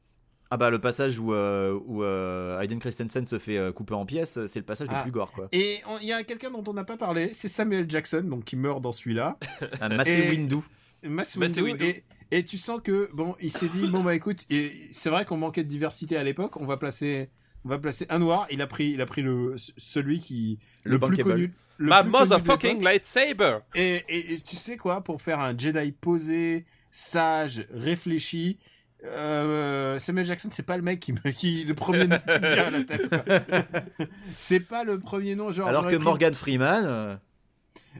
[0.51, 4.07] Ah bah le passage où, euh, où euh, Hayden Christensen se fait euh, couper en
[4.07, 4.99] pièces, c'est le passage Ah.
[4.99, 5.49] le plus gore quoi.
[5.51, 8.55] Et il y a quelqu'un dont on n'a pas parlé, c'est Samuel Jackson, donc qui
[8.55, 9.39] meurt dans celui-là.
[9.81, 10.57] Un Massé Windu.
[11.03, 11.85] Mass Mass Windu, Windu.
[11.85, 15.25] et, et tu sens que bon, il s'est dit bon bah écoute, et c'est vrai
[15.25, 17.29] qu'on manquait de diversité à l'époque, on va placer,
[17.67, 18.47] on va placer un noir.
[18.51, 21.53] Il a pris, il a pris le celui qui Le le, plus connu.
[21.79, 23.59] le Ma motherfucking lightsaber.
[23.75, 28.59] Et, et, et tu sais quoi, pour faire un Jedi posé, sage, réfléchi.
[29.05, 32.55] Euh, Samuel Jackson, c'est pas le mec qui me, qui le premier nom qui me
[32.55, 33.11] vient à la tête.
[34.37, 35.69] c'est pas le premier nom genre.
[35.69, 37.17] Alors que pris- Morgan Freeman, euh,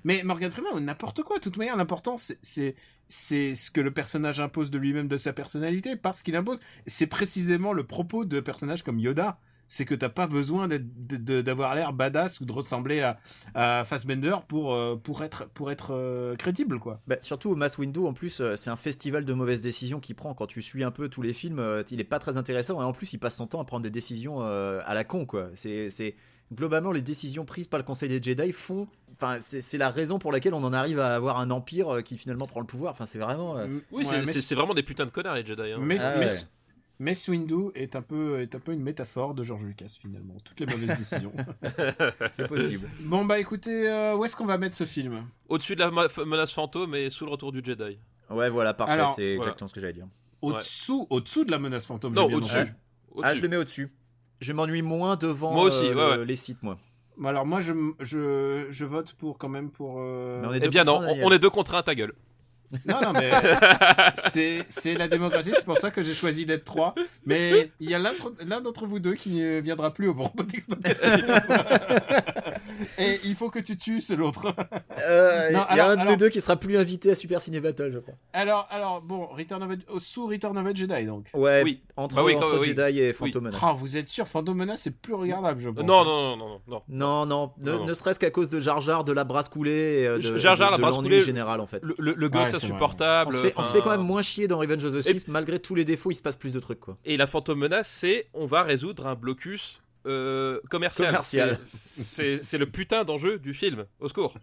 [0.05, 1.39] Mais Morgan Freeman, n'importe quoi.
[1.39, 2.75] De toute manière, l'important, c'est- c'est
[3.09, 6.59] c'est ce que le personnage impose de lui-même, de sa personnalité, parce qu'il impose.
[6.87, 9.39] C'est précisément le propos de personnages comme Yoda.
[9.69, 13.19] C'est que t'as pas besoin d'avoir l'air badass ou de ressembler à,
[13.55, 17.01] à Fassbender pour, euh, pour être, pour être euh, crédible, quoi.
[17.07, 20.35] bah, surtout Mass Windu en plus, euh, c'est un festival de mauvaises décisions qu'il prend.
[20.35, 21.61] Quand tu suis un peu tous les films,
[21.91, 23.91] il est pas très intéressant et en plus il passe son temps à prendre des
[23.91, 25.49] décisions euh, à la con quoi.
[25.55, 26.15] C'est c'est-
[26.55, 30.21] globalement les décisions prises par le Conseil des Jedi font, enfin c'est c'est la raison
[30.21, 32.93] pour laquelle on en arrive à avoir un empire qui finalement prend le pouvoir.
[32.93, 33.57] Enfin c'est vraiment.
[33.59, 35.73] euh, Oui, Ouais, c'est- vraiment des putains de connards les Jedi.
[35.73, 35.79] hein.
[35.81, 36.33] Mais, Ah mais, ouais.
[36.99, 40.35] Mace Windu est un peu, est un peu une métaphore de George Lucas finalement.
[40.45, 41.33] Toutes les mauvaises décisions.
[42.33, 42.89] c'est possible.
[43.01, 45.27] bon bah écoutez, euh, où est-ce qu'on va mettre ce film?
[45.49, 45.91] Au-dessus de la
[46.25, 47.99] menace fantôme et sous le retour du Jedi.
[48.31, 49.51] Ouais voilà parfait, c'est voilà.
[49.53, 50.07] exactement ce que j'allais dire.
[50.43, 52.15] Au-dessous, au-dessous de la menace fantôme.
[52.15, 52.73] Non, au-dessus.
[53.23, 53.91] Ah je le mets au-dessus.
[54.41, 56.27] Je m'ennuie moins devant Moi aussi, euh, ouais, le- ouais.
[56.27, 56.77] les sites moi.
[57.17, 59.97] Bon, alors moi je, je, je vote pour quand même pour.
[60.01, 61.75] euh, Mais on est Eh deux bien non, contre un, on, on est deux contre
[61.75, 62.13] un, ta gueule.
[62.85, 63.31] Non, non, mais
[64.15, 66.95] c'est c'est la démocratie, c'est pour ça que j'ai choisi d'être trois.
[67.25, 70.15] Mais il y a l'un d'entre- l'un d'entre vous deux qui ne viendra plus au
[70.15, 71.05] bon Robotics Podcast.
[72.99, 74.55] Et il faut que tu tues ce l'autre.
[75.07, 77.15] Euh, il y a alors- un de alors- nous deux qui sera plus invité à
[77.15, 78.15] Super Ciné Battle, je crois.
[78.33, 81.27] Alors, alors bon, Return of a- sous Return of a Jedi donc.
[81.35, 81.83] Ouais, Oui.
[81.97, 82.69] entre, Bah oui, entre oui.
[82.69, 83.61] Jedi et Phantom Menace.
[83.63, 85.85] Oh, vous êtes sûr, Phantom Menace c'est plus regardable, je pense.
[85.85, 86.83] Non, non, non, non, non.
[86.89, 87.85] Non, non, ne, Non, non.
[87.87, 90.57] ne serait-ce qu'à cause de Jar Jar, de la brasse coulée et euh, de, Jar
[90.57, 91.81] Jar, de- la de brasse l'ennui coulée, général en fait.
[91.83, 92.66] Le, le, le Ouais, gosse vrai.
[92.71, 93.29] Insupportable.
[93.33, 95.03] On se, fait, on se fait enfin, quand même moins chier dans Revenge of the
[95.03, 96.97] Sith, malgré tous les défauts, il se passe plus de trucs quoi.
[97.05, 101.09] Et la fantôme menace, c'est on va résoudre un blocus euh, commercial.
[101.09, 101.59] Commercial.
[101.65, 103.87] C'est- le putain d'enjeu du film.
[104.01, 104.35] Au secours.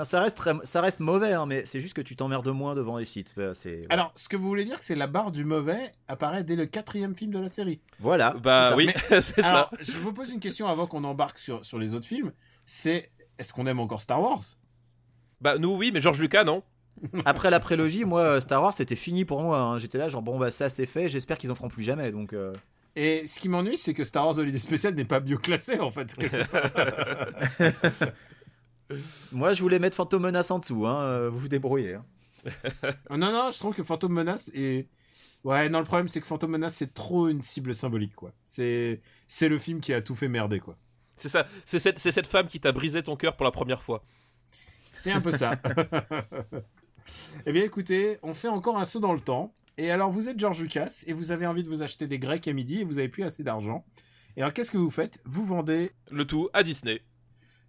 [0.00, 2.76] Enfin, ça reste, très- ça reste mauvais, hein, mais c'est juste que tu t'emmerdes moins
[2.76, 3.34] devant les sites.
[3.52, 6.66] C'est- Alors, ce que vous voulez dire, c'est la barre du mauvais apparaît dès le
[6.66, 7.80] quatrième film de la série.
[7.98, 8.30] Voilà.
[8.40, 8.76] Bah ça.
[8.76, 8.90] oui,
[9.20, 9.68] c'est ça.
[9.80, 12.32] Je vous pose une question avant qu'on embarque sur, sur les autres films.
[12.64, 14.42] C'est est-ce qu'on aime encore Star Wars?
[15.40, 16.62] Bah nous oui, mais George Lucas non.
[17.24, 19.58] après la prélogie, moi, euh, Star Wars, c'était fini pour moi.
[19.60, 19.78] hein.
[19.78, 21.08] J'étais là, genre, bon, bah, ça, c'est fait.
[21.08, 22.10] J'espère qu'ils en feront plus jamais.
[22.10, 22.52] Donc, euh,
[22.96, 25.92] Et ce qui m'ennuie, c'est que Star Wars Holiday Special n'est pas mieux classé en
[25.92, 26.16] fait.
[29.32, 30.86] moi, je voulais mettre Phantom Menace en dessous.
[30.86, 31.00] Hein.
[31.02, 31.94] euh, Vous vous débrouillez.
[31.94, 32.04] hein.
[33.10, 34.88] non, non, je trouve que Phantom Menace est.
[35.44, 38.32] Ouais, non, le problème c'est que Phantom Menace c'est trop une cible symbolique quoi.
[38.42, 40.76] C'est c'est le film qui a tout fait merder quoi.
[41.16, 43.80] C'est ça, c'est cette, c'est cette femme qui t'a brisé ton cœur pour la première
[43.80, 44.02] fois.
[45.00, 45.56] C'est un peu ça.
[47.46, 49.54] eh bien écoutez, on fait encore un saut dans le temps.
[49.76, 52.48] Et alors vous êtes George Lucas et vous avez envie de vous acheter des grecs
[52.48, 53.84] à midi et vous avez plus assez d'argent.
[54.36, 55.20] Et alors qu'est-ce que vous faites?
[55.24, 57.00] Vous vendez Le tout à Disney.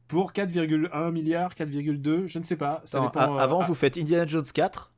[0.08, 2.82] pour 4,1 milliards, 4,2, je ne sais pas.
[2.86, 4.92] Ça Attends, dépend, a- euh, avant, ah, vous faites Indiana Jones 4.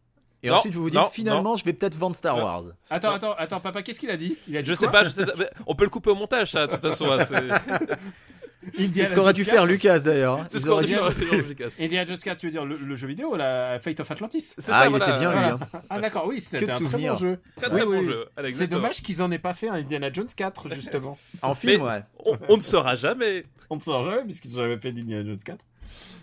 [0.43, 2.43] Et Non, ensuite, vous vous dites, non, finalement, je vais peut-être vendre Star Non.
[2.43, 2.63] Wars.
[2.89, 4.37] Attends, attends, attends, papa, qu'est-ce qu'il a dit?
[4.47, 6.51] Il a dit Je sais pas, je sais mais on peut le couper au montage,
[6.53, 7.05] ça, de toute façon.
[8.75, 9.53] c'est- ce qu'aurait dû 4.
[9.55, 10.45] faire Lucas d'ailleurs.
[10.49, 11.15] C'est ce dit dû- George
[11.47, 11.67] Lucas.
[11.79, 14.61] Indiana Jones 4, tu veux dire le, le jeu vidéo, la Fate of Atlantis Ah,
[14.61, 15.39] ça, il voilà, était bien, lui.
[15.39, 15.59] hein.
[15.89, 17.39] Ah d'accord, oui, c'était un très bon jeu.
[17.55, 18.05] Très très Oui, bon oui.
[18.05, 18.51] jeu.
[18.51, 21.17] C'est dommage qu'ils en aient pas fait un Indiana Jones 4, justement.
[21.41, 22.01] En film, Mais- ouais.
[22.25, 23.45] On, on ne saura jamais.
[23.69, 25.65] On ne saura jamais, puisqu'ils n'ont jamais fait d'Indiana Jones 4.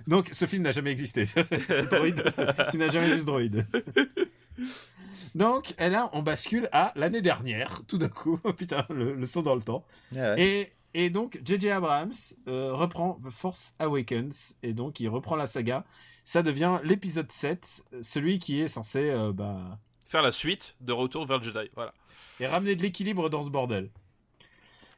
[0.06, 1.24] Donc, ce film n'a jamais existé.
[1.90, 2.22] Droïde,
[2.70, 3.66] tu n'as jamais vu ce droïde.
[5.34, 8.38] Donc, et là, on bascule à l'année dernière, tout d'un coup.
[8.56, 9.84] Putain, le, le saut dans le temps.
[10.14, 10.34] Ouais.
[10.40, 10.72] Et,
[11.04, 11.70] et donc, J.J.
[11.70, 12.12] Abrams
[12.48, 15.84] euh, reprend The Force Awakens, et donc il reprend la saga.
[16.24, 21.26] Ça devient l'épisode 7, celui qui est censé euh, bah, Faire la suite de Retour
[21.26, 21.70] vers le Jedi.
[21.74, 21.92] Voilà.
[22.40, 23.90] et ramener de l'équilibre dans ce bordel.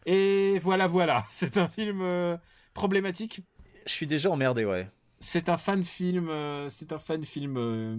[0.06, 1.24] Et voilà, voilà.
[1.28, 2.36] C'est un film euh,
[2.74, 3.40] problématique.
[3.86, 4.88] Je suis déjà emmerdé, ouais.
[5.20, 6.28] C'est un fan film.
[6.30, 7.96] euh, c'est un fan film euh,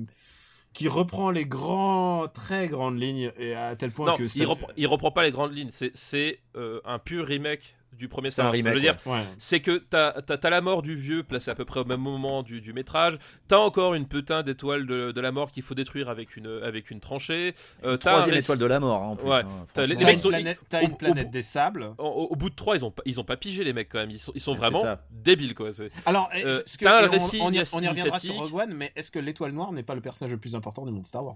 [0.74, 4.46] qui reprend les grands, très grandes lignes et à tel point Non, que il, ça-
[4.48, 5.70] reprend, il reprend pas les grandes lignes.
[5.72, 8.56] C'est, c'est euh, un pur remake du premier C'est Star un Wars.
[8.56, 9.22] Je remake, veux dire, Ouais.
[9.38, 12.00] c'est que t'as, t'as, t'as la mort du vieux placée à peu près au même
[12.02, 13.18] moment du, du métrage.
[13.48, 16.90] T'as encore une putain d'étoile de, de la mort qu'il faut détruire avec une, avec
[16.92, 17.54] une tranchée.
[17.84, 19.28] Euh, t'as Troisième étoile de la mort, hein, en plus.
[19.28, 19.40] Ouais.
[19.42, 20.08] hein, T'as les- franchement.
[20.08, 21.94] les T'as mecs une planète, t'as au- des sables.
[21.98, 23.90] Au, au- au bout de trois, ils ont, pas- ils ont pas pigé les mecs
[23.90, 24.12] quand même.
[24.12, 25.72] Ils sont, ils sont vraiment débiles quoi.
[25.74, 28.20] C'est- Alors, Euh, est-ce que- t'as un et on- récit on, y, on y reviendra
[28.20, 30.86] sur Rogue One, mais est-ce que l'étoile noire n'est pas le personnage le plus important
[30.86, 31.36] du monde Star Wars?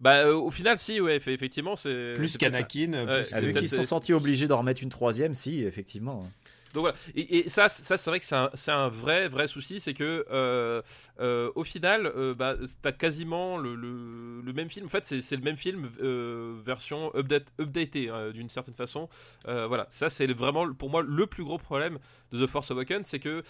[0.00, 2.12] Bah, euh, au final, si, ouais, eff- effectivement, c'est.
[2.16, 2.92] Plus qu'Anakin.
[2.92, 6.30] Ouais, peut-être- qu'ils se sont sentis obligés d'en remettre une troisième, si, effectivement.
[6.74, 9.46] Donc voilà, et, et ça, ça c'est vrai que c'est un, c'est un vrai, vrai
[9.48, 10.82] souci, c'est que euh,
[11.20, 14.84] euh, au final, euh, bah, t'as quasiment le, le, le même film.
[14.84, 19.08] En fait, c'est c'est le même film euh, version update, updatée hein, d'une certaine façon.
[19.48, 21.98] Euh, voilà, ça c'est vraiment pour moi le plus gros problème
[22.32, 23.42] de The Force Awakens, c'est que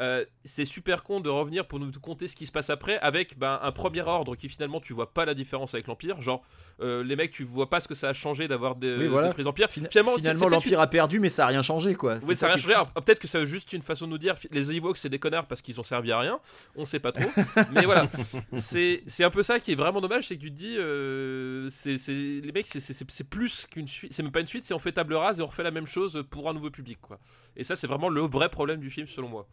[0.00, 3.38] euh, c'est super con de revenir pour nous conter ce qui se passe après avec
[3.38, 6.20] bah, un premier ordre qui finalement tu vois pas la différence avec l'Empire.
[6.20, 6.42] Genre,
[6.80, 9.28] euh, les mecs, tu vois pas ce que ça a changé d'avoir des, Oui, voilà.
[9.28, 12.18] des Finalement, Finalement, l'Empire a perdu, mais ça a rien changé, quoi.
[12.22, 12.74] oui, ça n'a rien changé.
[12.94, 15.60] Peut-être que c'est juste une façon de nous dire les Ewoks c'est des connards parce
[15.60, 16.40] qu'ils ont servi à rien.
[16.76, 17.28] On sait pas trop.
[17.72, 18.08] Mais voilà,
[18.56, 21.96] c'est un peu ça qui est vraiment dommage, c'est que tu te dis, euh, c'est
[22.08, 24.12] les mecs, c'est plus qu'une suite.
[24.12, 25.86] C'est même pas une suite, c'est on fait table rase et on refait la même
[25.86, 27.18] chose pour un nouveau public, quoi.
[27.56, 29.46] Et ça, c'est vraiment le vrai problème du film, selon moi.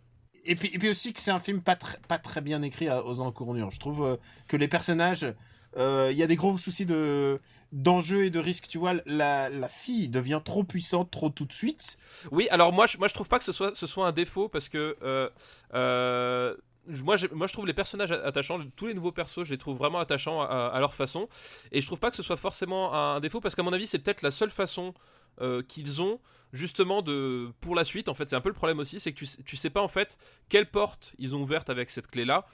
[0.49, 3.19] Et puis, aussi que c'est un film pas, tr- pas très bien écrit à- aux
[3.19, 3.69] encournures.
[3.69, 4.17] Je trouve euh,
[4.47, 5.31] que les personnages,
[5.77, 7.39] euh, il y a des gros soucis de
[7.71, 8.67] d'enjeux et de risques.
[8.67, 11.99] Tu vois, la, fille devient trop puissante trop tout de suite.
[12.31, 14.97] Oui, alors moi, je, trouve pas que ce soit, un défaut parce que.
[15.03, 15.29] euh,
[15.75, 16.55] euh,
[17.03, 20.41] moi, je trouve les personnages attachants, tous les nouveaux persos, je les trouve vraiment attachants
[20.41, 21.29] à, leur façon.
[21.71, 23.99] Et je trouve pas que ce soit forcément un défaut parce qu'à mon avis, c'est
[23.99, 24.95] peut-être la seule façon
[25.41, 26.19] euh, qu'ils ont
[26.53, 29.17] justement de pour la suite en fait c'est un peu le problème aussi c'est que
[29.19, 30.17] tu, tu sais pas en fait
[30.49, 32.45] quelle porte ils ont ouverte avec cette clé là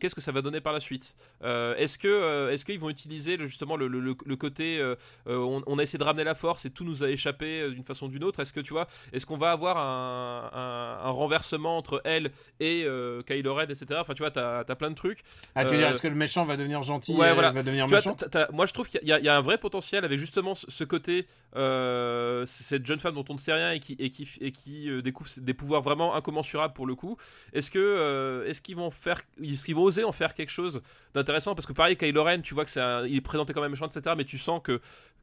[0.00, 1.14] qu'est-ce que ça va donner par la suite
[1.44, 4.96] Euh, est-ce que euh, est-ce qu'ils vont utiliser le- justement le, le- côté euh,
[5.28, 7.70] euh, on, on a essayé de ramener la force et tout nous a échappé euh,
[7.70, 11.06] d'une façon ou d'une autre est-ce que tu vois est-ce qu'on va avoir un, un-
[11.06, 14.90] un renversement entre elle et euh, Kylo Ren etc enfin tu vois t'as as plein
[14.90, 15.20] de trucs
[15.54, 17.34] Ah, tu veux Euh, dire, est-ce que le méchant va devenir gentil ouais, et elle
[17.34, 17.52] voilà.
[17.52, 17.86] va devenir
[18.30, 20.82] t'as- moi je trouve qu'il y, y a un vrai potentiel avec justement ce, ce
[20.84, 21.26] côté
[21.56, 25.82] euh, cette jeune femme dont on ne sait rien et qui, euh, découvre des pouvoirs
[25.82, 27.16] vraiment incommensurables pour le coup.
[27.54, 30.82] Euh, est-ce qu'ils vont oser en faire quelque chose
[31.14, 31.54] d'intéressant?
[31.54, 34.14] Parce que pareil, Kylo Ren, tu vois que il est présenté comme un méchant, etc.
[34.16, 34.80] Mais tu sens que,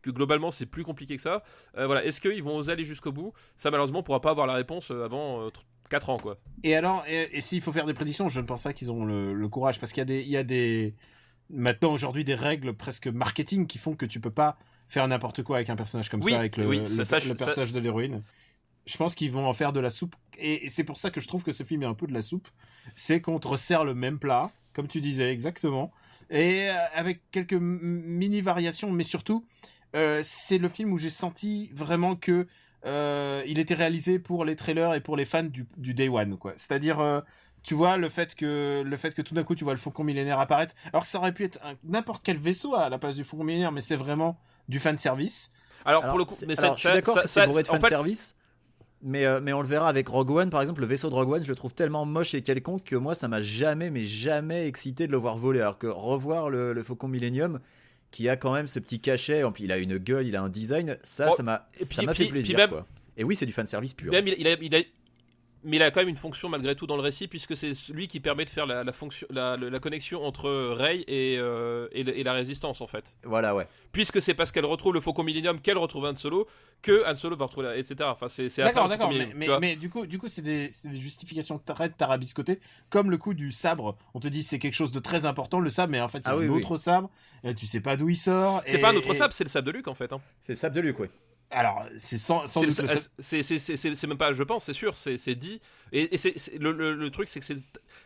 [0.07, 1.43] globalement c'est plus compliqué que ça.
[1.77, 3.33] Euh, est-ce qu'ils vont oser aller jusqu'au bout?
[3.55, 5.47] Ça malheureusement on pourra pas avoir la réponse avant
[5.89, 6.37] 4 ans quoi.
[6.63, 7.05] Et alors,
[7.39, 10.01] s'il faut faire des prédictions, je ne pense pas qu'ils ont le, courage parce qu'il
[10.01, 10.95] y a des, il y a des,
[11.51, 14.57] maintenant aujourd'hui des règles presque marketing qui font que tu peux pas
[14.91, 17.15] faire n'importe quoi avec un personnage comme Oui, ça, avec le, oui, le- ça- ça,
[17.17, 18.21] le je- personnage ça- de l'héroïne.
[18.85, 20.15] Je pense qu'ils vont en faire de la soupe.
[20.37, 22.13] Et, et c'est pour ça que je trouve que ce film est un peu de
[22.13, 22.47] la soupe.
[22.95, 25.91] C'est qu'on te resserre le même plat, comme tu disais, exactement.
[26.29, 29.45] Et euh, avec quelques mini variations, mais surtout,
[29.95, 32.47] euh, c'est le film où j'ai senti vraiment que
[32.85, 36.37] euh, il était réalisé pour les trailers et pour les fans du, du Day One,
[36.37, 36.53] quoi.
[36.57, 37.21] C'est-à-dire, euh,
[37.63, 40.03] tu vois le fait que le fait que tout d'un coup tu vois le Faucon
[40.03, 43.23] millénaire apparaître, alors que ça aurait pu être n'importe quel vaisseau à la place du
[43.23, 44.39] Faucon millénaire, mais c'est vraiment
[44.71, 45.51] du fan service.
[45.85, 47.69] Alors, Alors, pour le coup, mais alors, ça- je suis d'accord que c'est bourré de
[47.69, 48.35] en fait, fanservice.
[49.03, 51.31] Mais, euh, mais on le verra avec Rogue One, par exemple, le vaisseau de Rogue
[51.31, 54.67] One, je le trouve tellement moche et quelconque que moi, ça m'a jamais, mais jamais
[54.67, 55.59] excité de le voir voler.
[55.59, 57.59] Alors que revoir le, le Faucon Millennium,
[58.11, 60.41] qui a quand même ce petit cachet, en plus il a une gueule, il a
[60.43, 62.55] un design, ça, Oh, ça m'a et ça puis- m'a fait puis- plaisir.
[62.55, 62.85] puis même- quoi.
[63.17, 64.11] Et oui, c'est du fanservice pur.
[64.11, 64.79] Même il a, il a-
[65.63, 68.07] mais il a quand même une fonction malgré tout dans le récit puisque c'est lui
[68.07, 72.23] qui permet de faire la, la fonction, la, la connexion entre Rey et, euh, et,
[72.23, 73.15] la résistance en fait.
[73.23, 73.67] Voilà, ouais.
[73.91, 76.47] Puisque c'est parce qu'elle retrouve le Faucon Millennium qu'elle retrouve Han Solo
[76.81, 77.95] que Han Solo va retrouver la, etc.
[78.05, 81.59] Enfin c'est D'accord, d'accord, mais, mais, du coup, du coup, c'est des, c'est des justifications
[81.59, 82.59] très tarabiscotées,
[82.89, 83.97] comme le coup du sabre.
[84.15, 86.25] On te dit c'est quelque chose de très important, le sabre, mais en fait, il
[86.25, 86.61] y a Ah oui, un oui.
[86.63, 87.09] autre sabre,
[87.43, 88.63] et tu sais pas d'où il sort.
[88.65, 90.11] C'est et- pas un autre et- sable, c'est le sable de Luke en fait.
[90.11, 90.21] hein.
[90.41, 91.09] C'est le sable de Luke, ouais.
[91.51, 93.01] Alors, c'est sans, sans C'est doute sabre.
[93.19, 95.59] c'est- même pas, je pense, c'est sûr, c'est dit.
[95.91, 97.57] Et, et c'est le, le- le truc, c'est que c'est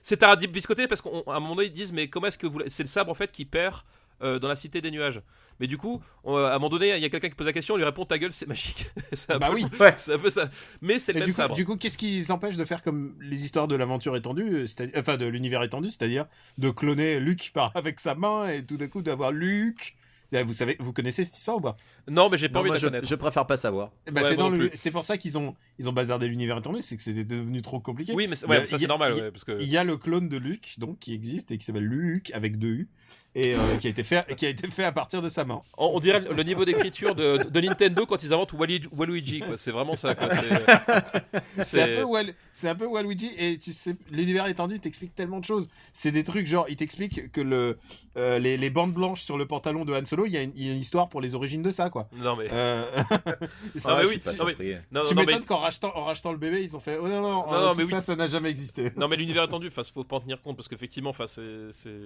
[0.01, 2.59] c'est tarabiscoté parce qu'à un moment donné, ils disent mais comment est-ce que vous.
[2.69, 3.81] C'est le sabre en fait qui perd
[4.23, 5.21] euh, dans la cité des nuages?
[5.59, 7.53] Mais du coup, on- à un moment donné, il y a quelqu'un qui pose la
[7.53, 8.87] question, on lui répond ta gueule, c'est magique.
[9.29, 9.65] Un Bah peu- oui.
[9.97, 10.49] C'est un peu ça.
[10.81, 11.55] Mais c'est le même du coup, sabre.
[11.55, 14.87] du coup, qu'est-ce qui les empêche de faire comme les histoires de l'aventure étendue, euh,
[14.97, 16.25] enfin de l'univers étendu, c'est-à-dire
[16.57, 19.95] de cloner Luke par avec sa main et tout d'un coup d'avoir Luke.
[20.43, 21.77] Vous savez, vous connaissez cette histoire ou pas?
[22.09, 23.07] Non, mais j'ai pas Non, envie moi, de la je, connaître.
[23.07, 23.91] je préfère pas savoir.
[24.07, 24.77] Eh ben, Ouais, c'est moi dans non le- plus.
[24.77, 27.79] c'est pour ça qu'ils ont ils ont bazardé l'univers étendu, c'est que c'était devenu trop
[27.79, 28.13] compliqué.
[28.15, 29.43] Oui, mais c'est- Il y a- ouais, ça il y c'est a- normal, ouais, parce
[29.43, 29.61] que.
[29.61, 32.57] Il y a le clone de Luke donc qui existe et qui s'appelle Luke avec
[32.57, 32.89] deux U
[33.35, 35.61] et euh, qui a été fait qui a été fait à partir de sa main.
[35.77, 39.57] On, on dirait le niveau d'écriture de, de Nintendo quand ils inventent Waluigi, quoi.
[39.57, 40.29] C'est vraiment ça, quoi.
[41.63, 41.83] C'est-
[42.69, 45.67] un peu un Waluigi et tu sais l'univers étendu t'explique tellement de choses.
[45.93, 47.77] C'est des trucs genre il t'explique que le
[48.17, 50.53] euh, les, les bandes blanches sur le pantalon de Han Solo, il y, a une-
[50.55, 52.07] il y a une histoire pour les origines de ça quoi.
[52.15, 52.47] Non, mais.
[52.51, 52.85] Euh...
[53.75, 54.81] c'est- Ah, mais oui, non, mais-.
[54.91, 57.07] Non, tu non, mais- m'étonnes qu'en rachetant en rachetant le bébé, ils ont fait oh
[57.07, 58.03] non non, Non, euh, tout mais ça oui.
[58.03, 58.91] ça n'a jamais existé.
[58.95, 61.41] Non mais l'univers étendu, faut pas en tenir compte parce qu'effectivement, enfin c'est,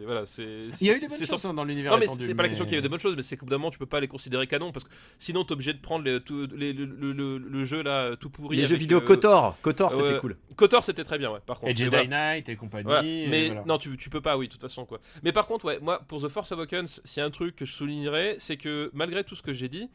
[0.06, 0.44] voilà, c'est.
[0.82, 2.50] Il y a eu des bonnes c'est hein, dans l'univers Non mais c'est pas la
[2.50, 3.78] question qu'il y a eu des bonnes choses, mais c'est qu'au bout d'un moment tu
[3.80, 6.74] peux pas les considérer canon parce que sinon t'es obligé de prendre les, tout, les-
[6.74, 8.58] le, le- le- le jeu là tout pourri.
[8.58, 10.38] Les jeux avec, vidéo euh, Kotor, Kotor, ouais, c'était cool.
[10.56, 11.40] Kotor c'était très bien, ouais.
[11.46, 11.72] Par contre.
[11.72, 12.08] Et Jedi voilà.
[12.08, 12.84] Knight et compagnie.
[12.84, 13.04] Voilà.
[13.08, 13.64] et Mais voilà.
[13.66, 15.00] non, tu, tu peux pas, oui, de toute façon, quoi.
[15.24, 17.66] Mais par contre, ouais, moi, pour The Force Awakens, s'il y a un truc que
[17.66, 19.90] je soulignerais, c'est que malgré tout ce que j'ai dit,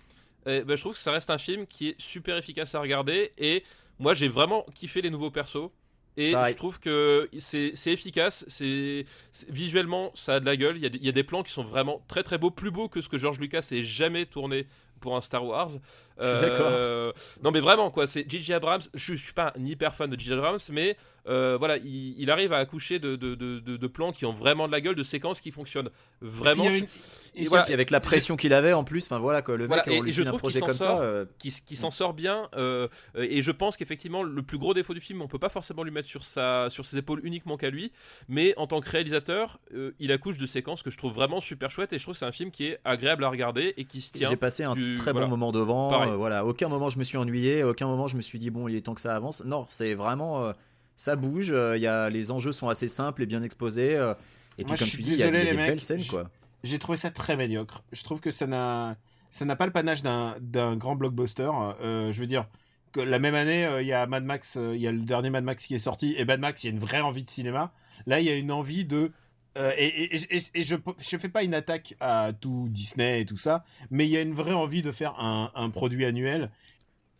[0.46, 3.32] eh ben, je trouve que ça reste un film qui est super efficace à regarder.
[3.38, 3.64] Et
[3.98, 5.70] moi, j'ai vraiment kiffé les nouveaux persos.
[6.16, 6.52] Et Pareil.
[6.52, 9.04] je trouve que c'est efficace, c'est
[9.48, 10.76] visuellement ça a de la gueule.
[10.76, 13.00] Il y y a des plans qui sont vraiment très très beaux, plus beaux que
[13.00, 14.66] ce que George Lucas ait jamais tourné
[15.00, 15.70] pour un Star Wars.
[16.20, 17.14] Euh, d'accord.
[17.42, 18.52] Non mais vraiment quoi, c'est J.J.
[18.54, 18.82] Abrams.
[18.94, 20.34] Je, je suis pas un hyper fan de J.J.
[20.34, 20.96] Abrams, mais
[21.26, 24.32] euh, voilà, il, il arrive à accoucher de, de, de, de- de plans qui ont
[24.34, 25.88] vraiment de la gueule, de séquences qui fonctionnent
[26.20, 26.64] vraiment.
[26.64, 26.88] Et puis,
[27.36, 29.66] Et et voilà, Puis avec la pression qu'il avait en plus, enfin voilà quoi, le
[29.66, 30.98] Voilà, mec, et- on lui et je trouve qu'il projet s'en comme sort.
[30.98, 31.02] ça.
[31.02, 32.86] euh, qui, qui s'en sort bien euh,
[33.16, 35.90] et je pense qu'effectivement le plus gros défaut du film on peut pas forcément lui
[35.90, 37.90] mettre sur sa sur ses épaules uniquement qu'à lui
[38.28, 41.72] mais en tant que réalisateur euh, il accouche de séquences que je trouve vraiment super
[41.72, 44.00] chouettes et je trouve que c'est un film qui est agréable à regarder et qui
[44.00, 45.26] se tient J'ai passé un du- très voilà.
[45.26, 45.90] bon moment devant.
[45.90, 46.03] Pareil.
[46.08, 48.68] Euh, voilà, aucun moment je me suis ennuyé, aucun moment je me suis dit bon,
[48.68, 49.42] il est temps que ça avance.
[49.44, 50.52] Non, c'est vraiment, euh,
[50.96, 51.50] ça bouge.
[51.52, 53.96] euh, Il y a les enjeux sont assez simples et bien exposés.
[53.96, 54.14] euh,
[54.58, 55.98] et puis Moi, je comme suis tu dis, il y a, des mecs, belles scènes
[56.00, 56.30] je- quoi.
[56.62, 57.82] j'ai trouvé ça très médiocre.
[57.92, 58.96] Je trouve que ça n'a
[59.30, 61.50] ça n'a pas le panache d'un d'un grand blockbuster.
[61.82, 62.46] Euh, je veux dire
[62.92, 65.00] que la même année, euh, il y a Mad Max, euh, il y a le
[65.00, 67.24] dernier Mad Max qui est sorti et Mad Max, il y a une vraie envie
[67.24, 67.72] de cinéma.
[68.06, 69.10] Là, il y a une envie de
[69.56, 73.24] euh, et, et, et, et- je je fais pas une attaque à tout Disney et
[73.26, 76.50] tout ça, mais il y a une vraie envie de faire un, un produit annuel.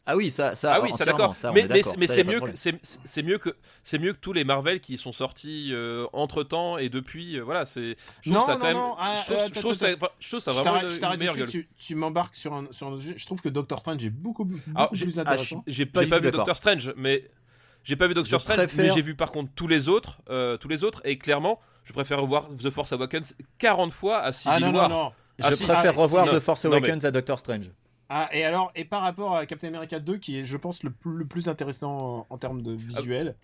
[0.07, 1.35] Ah oui, ça, ça, ah oui, d'accord.
[1.35, 4.13] ça, on Mais, mais, d'accord, mais c'est mieux que c'est c'est mieux que c'est mieux
[4.13, 5.73] que tous les Marvel qui sont sortis
[6.13, 7.39] entre temps et depuis.
[7.39, 7.97] euh, voilà, c'est.
[8.21, 8.77] Je trouve Non, ça non, quand même.
[8.77, 9.89] non, ah, je trouve, euh, je trouve ça,
[10.21, 11.49] je trouve ça vraiment je une t'arrête tout de meilleure gueule.
[11.49, 13.15] tu, tu m'embarques sur un, sur un sujet.
[13.17, 15.65] Je trouve que Doctor Strange est beaucoup, beaucoup Alors, plus j'ai- ah, intéressant.
[15.67, 16.33] J'ai Pas vu d'accord.
[16.33, 17.31] Doctor Strange, mais
[17.83, 20.69] j'ai pas vu Doctor Strange, mais j'ai vu par contre tous les autres, euh, tous
[20.69, 24.61] les autres, et clairement, je préfère voir The Force Awakens 40 fois à Civil ah
[24.61, 24.89] non, non, War.
[24.89, 25.13] non.
[25.39, 27.71] Je Ah, si, préfère ah, revoir si, The Force non, mais- Awakens à Doctor Strange.
[28.09, 30.91] Ah, et alors, et par rapport à Captain America 2, qui est, je pense, le
[30.91, 33.35] plus, le plus intéressant en, en termes de visuel.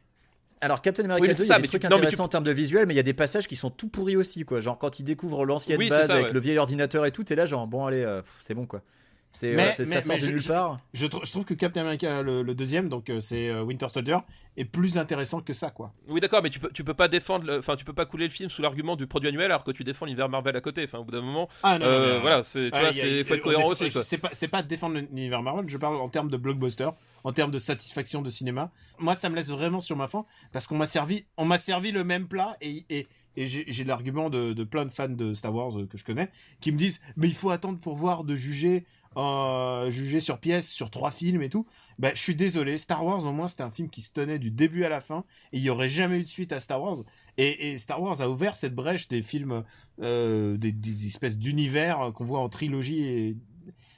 [0.61, 1.95] Alors Captain America Oui, mais 2, c'est il y a des tu- trucs non, tu-
[1.97, 4.17] intéressants en termes de visuel, mais il y a des passages qui sont tout pourris
[4.17, 4.61] aussi, quoi.
[4.61, 6.33] Genre quand il découvre l'ancienne Oui, base ça, avec ouais.
[6.35, 8.83] le vieil ordinateur et tout, t'es là genre bon allez, euh, c'est bon quoi.
[9.33, 10.79] C'est, Mais- euh, c'est- ça mais- sort mais de je- nulle part.
[10.93, 13.89] Je, trou- je trouve que Captain America, le, le deuxième, donc euh, c'est euh, Winter
[13.89, 14.17] Soldier,
[14.57, 15.93] est plus intéressant que ça, quoi.
[16.09, 18.33] Oui, d'accord, mais tu peux, tu peux pas défendre, enfin, tu peux pas couler le
[18.33, 20.83] film sous l'argument du produit annuel alors que tu défends l'univers Marvel à côté.
[20.83, 22.91] Enfin, au bout d'un moment, Ah non, euh, non, voilà, c'est, tu ah, vois, y
[22.91, 24.03] a- c'est, faut être cohérent défend- aussi, quoi.
[24.03, 26.89] C'est pas, c'est pas défendre l'univers Marvel, je parle en termes de blockbuster,
[27.23, 28.73] en termes de satisfaction de cinéma.
[28.99, 31.93] Moi, ça me laisse vraiment sur ma faim, parce qu'on m'a servi, on m'a servi
[31.93, 35.35] le même plat, et, et, et j'ai j'ai l'argument de, de plein de fans de
[35.35, 36.31] Star Wars que je connais,
[36.61, 38.85] qui me disent, mais il faut attendre pour voir, de juger
[39.17, 41.67] euh, jugé sur pièce, sur trois films et tout.
[41.99, 44.51] Bah, je suis désolé, Star Wars au moins c'était un film qui se tenait du
[44.51, 46.99] début à la fin et il y aurait jamais eu de suite à Star Wars.
[47.37, 49.65] Et, Star Wars a ouvert cette brèche des films,
[50.01, 53.03] euh, des, espèces d'univers qu'on voit en trilogie.
[53.03, 53.37] Et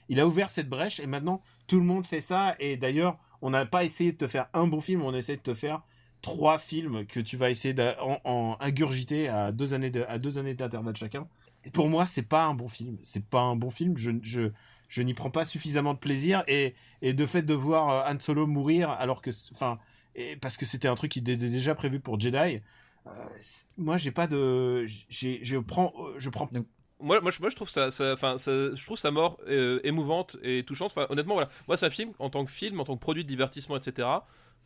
[0.08, 2.54] il a ouvert cette brèche et maintenant tout le monde fait ça.
[2.58, 5.42] Et d'ailleurs, on n'a pas essayé de te faire un bon film, on essaie de
[5.42, 5.82] te faire
[6.22, 10.54] trois films que tu vas essayer d'en en, ingurgiter à deux années à deux années
[10.54, 11.28] d'intervalle chacun.
[11.72, 12.98] Pour moi, c'est pas un bon film.
[13.02, 13.96] C'est pas un bon film.
[13.96, 14.50] Je,
[14.92, 18.20] je n'y prends pas suffisamment de plaisir et, et de fait de voir euh, Han
[18.20, 19.78] Solo mourir alors que, enfin,
[20.14, 22.60] et parce que c'était un truc qui était déjà prévu pour Jedi.
[23.06, 23.10] euh,
[23.78, 26.46] moi, j'ai pas de, je prends, euh, je prends.
[27.00, 29.80] Moi, moi, je, moi, je trouve ça, ça- enfin, ça- je trouve sa mort euh,
[29.82, 30.90] émouvante et touchante.
[30.94, 31.48] Enfin, honnêtement, voilà.
[31.68, 34.06] Moi, c'est un film en tant que film, en tant que produit de divertissement, etc.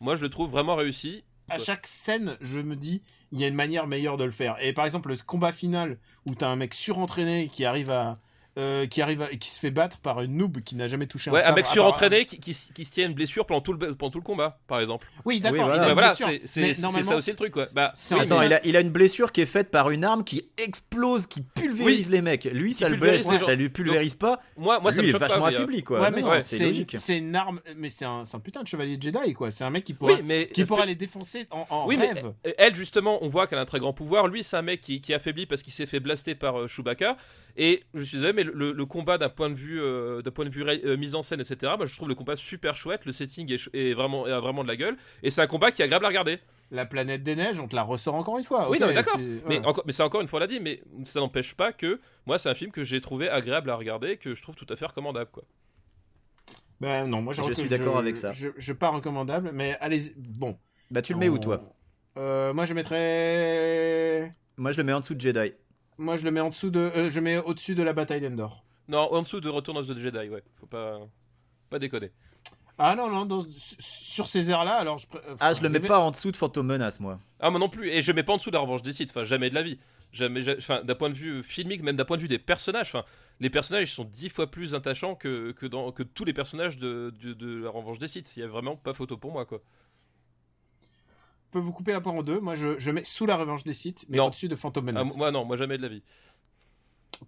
[0.01, 1.23] Moi, je le trouve vraiment réussi.
[1.49, 3.01] à chaque scène, je me dis,
[3.31, 4.57] il y a une manière meilleure de le faire.
[4.61, 8.19] Et par exemple, le combat final où t'as un mec surentraîné qui arrive à,
[8.57, 11.29] euh, qui arrive à, qui se fait battre par une noob qui n'a jamais touché
[11.29, 11.55] Ouais, un un sabre.
[11.57, 14.23] mec surentraîné qui, qui, qui se tient une blessure pendant tout le, pendant tout le
[14.23, 15.07] combat, par exemple.
[15.25, 15.59] Oui, d'accord.
[15.59, 15.75] Oui, voilà.
[15.75, 16.41] il a Ouais, une voilà, blessure.
[16.45, 16.73] c'est
[17.03, 17.65] ça aussi le truc, quoi.
[17.73, 19.89] Bah, oui, un Attends, mais- il a, il a une blessure qui est faite par
[19.91, 22.45] une arme qui explose, qui pulvérise les mecs.
[22.45, 24.39] Lui, ça le blesse, les ça lui pulvérise pas.
[24.57, 25.27] moi, moi, ça Lui, me il est pas.
[25.27, 26.01] vachement euh, affaibli, quoi.
[26.01, 29.51] Ouais, c'est- une arme, mais c'est un, c'est un putain de chevalier Jedi, quoi.
[29.51, 29.95] C'est un mec qui
[30.53, 32.33] qui pourra les défoncer en, en Oui, mais rêve.
[32.57, 34.27] elle, justement, on voit qu'elle a un très grand pouvoir.
[34.27, 36.67] Lui, c'est un mec qui, qui est affaibli parce qu'il s'est fait blaster par euh,
[36.67, 37.17] Chewbacca.
[37.59, 40.45] Et je suis désolé, mais le, le combat d'un point de vue, euh, d'un point
[40.45, 41.73] de vue ré- euh, mise en scène, etc.
[41.77, 43.05] Moi, je trouve le combat super chouette.
[43.05, 44.97] Le setting est, vraiment, a vraiment de la gueule.
[45.23, 46.39] Et c'est un combat qui est agréable à regarder.
[46.71, 48.69] La planète des neiges, on te la ressort encore une fois.
[48.69, 49.15] oui, non, d'accord.
[49.15, 49.65] c'est- Mais, ouais.
[49.65, 50.59] encore, mais c'est encore une fois l'a dit.
[50.59, 54.17] Mais ça n'empêche pas que moi, c'est un film que j'ai trouvé agréable à regarder,
[54.17, 55.43] que je trouve tout à fait recommandable, quoi.
[56.79, 58.31] Ben non, moi je, suis d'accord avec ça.
[58.33, 60.57] Je, je pas recommandable, mais allez, bon.
[60.91, 61.63] Bah, tu le mets où, On- toi?
[62.17, 64.33] Euh, Moi je mettrais.
[64.57, 65.53] Moi, je le mets en dessous de Jedi.
[65.97, 66.79] Moi je le mets en dessous de.
[66.79, 68.63] euh, je mets au-dessus de la bataille d'Endor.
[68.87, 70.43] Non, en dessous de Return of the Jedi, ouais.
[70.59, 70.99] Faut pas,
[71.69, 72.11] pas déconner.
[72.77, 73.45] Ah non, non, dans-
[73.79, 75.07] sur ces airs-là, alors je.
[75.15, 77.19] euh, Ah, je le mets pas en dessous de Phantom Menace, moi.
[77.39, 77.89] Ah, moi non plus.
[77.89, 79.09] Et je mets pas en dessous de la revanche des sites.
[79.09, 79.79] Enfin, jamais de la vie.
[80.13, 82.87] Jamais, enfin, d'un point de vue filmique, même d'un point de vue des personnages.
[82.87, 83.03] Enfin,
[83.39, 87.11] les personnages sont dix fois plus attachants que, que, dans, que tous les personnages de,
[87.21, 88.37] de, de la revanche des sites.
[88.37, 89.59] Il y a vraiment pas photo pour moi, quoi.
[91.47, 92.39] Je peux vous couper la part en deux.
[92.39, 95.17] Moi je, je mets sous la revanche des sites, mais au-dessus de Phantom Ah, Menace.
[95.17, 96.03] moi non, moi jamais de la vie.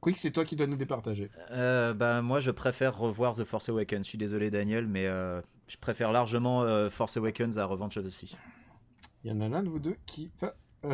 [0.02, 1.32] Quick, c'est toi qui dois nous départager.
[1.50, 4.06] Euh, bah, moi, je préfère revoir The Force Awakens.
[4.06, 8.06] Je suis désolé, Daniel, mais euh, je préfère largement euh, Force Awakens à Revenge of
[8.06, 8.38] the Sith.
[9.24, 10.54] Il y en a l'un de vous deux qui va.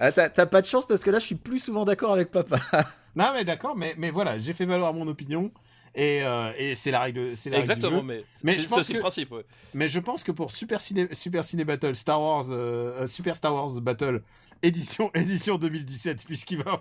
[0.00, 2.30] Ah, t'as t'as pas de chance parce que là, je suis plus souvent d'accord avec
[2.30, 2.60] papa.
[3.16, 5.50] Non, mais d'accord, mais, mais voilà, j'ai fait valoir mon opinion.
[5.94, 7.36] Et, euh, et c'est la règle.
[7.36, 8.06] c'est la règle du Exactement, jeu.
[8.06, 9.32] mais, Mais c'est je pense que- le principe.
[9.32, 9.44] Ouais.
[9.74, 13.54] Mais je pense que pour Super Ciné, Super Ciné Battle, Star Wars, euh, Super Star
[13.54, 14.22] Wars Battle,
[14.62, 16.80] édition, édition 2017, puisqu'il va,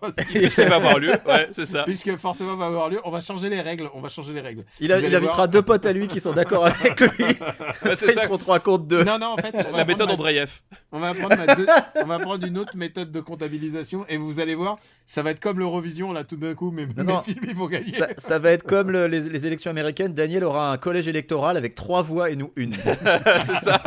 [0.49, 1.83] ça va avoir lieu, ouais, c'est ça.
[1.83, 4.63] puisque forcément va avoir lieu, on va changer les règles, on va changer les règles.
[4.79, 5.47] Il, a- invitera voir.
[5.47, 7.25] deux potes à lui qui sont d'accord avec lui.
[7.25, 8.23] Ouais, c'est Ils ça.
[8.23, 9.03] se rendront compte de.
[9.03, 10.49] Non, non, en fait, on va La prendre méthode ma- Andreev.
[10.91, 11.67] On va prendre deux-
[12.01, 15.39] on va prendre une autre méthode de comptabilisation et vous allez voir, ça va être
[15.39, 17.21] comme l'Eurovision là tout d'un coup, mais mes non.
[17.21, 17.91] films ils vont gagner.
[17.91, 20.13] Ça, ça va être comme le- les, les élections américaines.
[20.13, 22.73] Daniel aura un collège électoral avec trois voix et nous une.
[22.73, 23.81] c'est ça.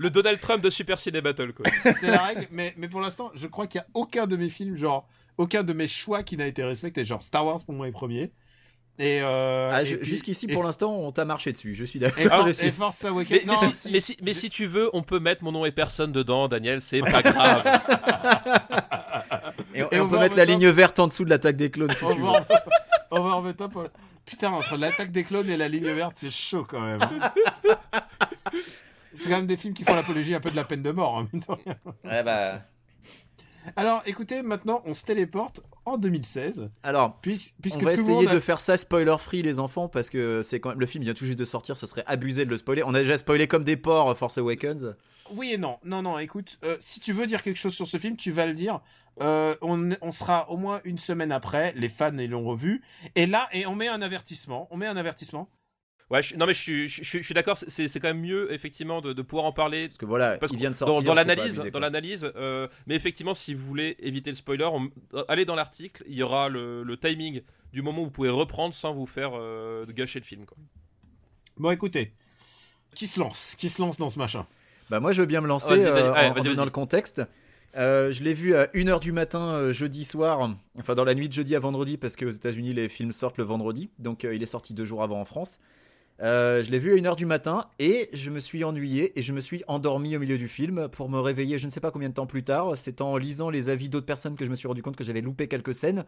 [0.00, 1.66] Le Donald Trump de Super Ciné Battle, quoi.
[2.00, 4.48] C'est la règle, mais, mais pour l'instant, je crois qu'il y a aucun de mes
[4.48, 5.06] films, genre
[5.36, 7.04] aucun de mes choix qui n'a été respecté.
[7.04, 8.32] Genre Star Wars pour moi est premier.
[8.98, 11.74] Et, euh, Ah, et Jusqu'ici, pour l'instant, on t'a marché dessus.
[11.74, 12.38] Je suis Et, d'accord.
[12.40, 13.24] For- je suis- et Force Mais,
[13.56, 13.90] si, si.
[13.90, 16.80] mais, si, mais si tu veux, on peut mettre mon nom et personne dedans, Daniel,
[16.82, 17.62] c'est pas grave.
[19.74, 20.54] Et, on- Et et on on peut mettre la top.
[20.54, 22.46] ligne verte en dessous de l'attaque des clones si on tu va, en-
[23.12, 23.90] on va en top.
[24.26, 27.00] Putain, entre l'attaque des clones et la ligne verte, c'est chaud quand même.
[29.12, 31.18] C'est quand même des films qui font l'apologie un peu de la peine de mort.
[31.18, 31.76] hein, mine de rien.
[32.04, 32.62] Ouais, bah.
[33.76, 38.28] Alors, écoutez, maintenant, on se téléporte en 2016, Alors, puis- puisque on va tout essayer
[38.28, 41.04] a- de faire ça spoiler free, les enfants, parce que c'est quand même le film
[41.04, 41.76] vient tout juste de sortir.
[41.76, 42.82] Ce serait abusé de le spoiler.
[42.84, 44.94] On a déjà spoilé comme des porcs Force Awakens.
[45.32, 45.78] Oui et non.
[45.84, 48.46] Non, non, écoute, euh, si tu veux dire quelque chose sur ce film, tu vas
[48.46, 48.80] le dire.
[49.20, 52.82] Euh, on, on sera au moins une semaine après, les fans ils l'ont revu.
[53.14, 54.68] Et là, et on met un avertissement.
[54.70, 55.48] On met un avertissement.
[56.10, 58.20] Ouais, je- non mais je suis, je, suis- je suis d'accord, c'est c'est quand même
[58.20, 60.86] mieux effectivement de, de pouvoir en parler Parce que voilà, parce il vient de dans,
[60.86, 61.02] sortir.
[61.04, 64.90] dans l'analyse, dans l'analyse, euh, mais effectivement, si vous voulez éviter le spoiler, on-
[65.28, 67.42] allez dans l'article, il y aura le, le timing
[67.72, 70.46] du moment où vous pouvez reprendre sans vous faire euh, gâcher le film.
[70.46, 70.56] Quoi.
[71.58, 72.12] Bon, écoutez.
[72.96, 74.46] Qui se lance Qui se lance dans ce machin?
[74.90, 77.22] Bah moi je veux bien me lancer Vas-y, euh, en, en donnant le contexte.
[77.76, 81.28] Euh, je l'ai vu à 1h du matin euh, jeudi soir, enfin dans la nuit
[81.28, 84.42] de jeudi à vendredi parce qu'aux États-Unis les films sortent le vendredi, donc euh, il
[84.42, 85.60] est sorti deux jours avant en France.
[86.22, 89.32] Euh, je l'ai vu à 1h du matin et je me suis ennuyé et je
[89.32, 92.10] me suis endormi au milieu du film pour me réveiller je ne sais pas combien
[92.10, 92.76] de temps plus tard.
[92.76, 95.22] C'est en lisant les avis d'autres personnes que je me suis rendu compte que j'avais
[95.22, 96.04] loupé quelques scènes.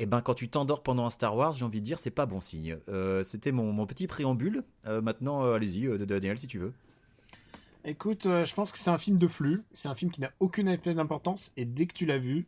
[0.00, 2.26] Et ben quand tu t'endors pendant un Star Wars, j'ai envie de dire, c'est pas
[2.26, 2.76] bon signe.
[2.88, 4.62] Euh, C'était mon, mon petit préambule.
[4.86, 6.72] Euh, maintenant, allez-y, Daniel, si tu veux.
[7.84, 9.62] Écoute, je pense que c'est un film de flux.
[9.72, 11.52] C'est un film qui n'a aucune espèce d'importance.
[11.56, 12.46] Et dès que tu l'as vu,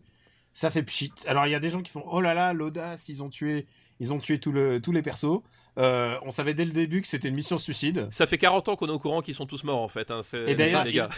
[0.52, 1.12] ça fait pchit.
[1.26, 3.66] Alors, il y a des gens qui font Oh là là, l'audace, ils ont tué,
[4.00, 5.42] ils ont tué tout le, tous les persos.
[5.78, 8.08] Euh, on savait dès le début que c'était une mission suicide.
[8.10, 10.10] Ça fait 40 ans qu'on est au courant qu'ils sont tous morts en fait.
[10.10, 11.08] hein, Et d'ailleurs, les gars.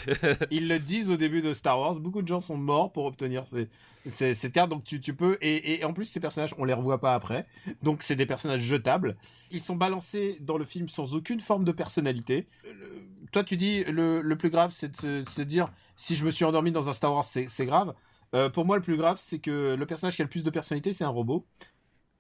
[0.51, 1.95] Ils le disent au début de Star Wars.
[1.99, 3.69] Beaucoup de gens sont morts pour obtenir ces,
[4.07, 4.69] ces, cette carte.
[4.69, 5.39] Donc, tu, tu peux.
[5.41, 7.47] Et, et en plus, ces personnages, on les revoit pas après.
[7.83, 9.17] Donc, c'est des personnages jetables.
[9.51, 12.47] Ils sont balancés dans le film sans aucune forme de personnalité.
[12.65, 16.31] Le- toi, tu dis le, le plus grave, c'est de se, dire si je me
[16.31, 17.95] suis endormi dans un Star Wars, c'est c'est grave.
[18.35, 20.51] Euh, pour moi, le plus grave, c'est que le personnage qui a le plus de
[20.51, 21.47] personnalité, c'est un robot.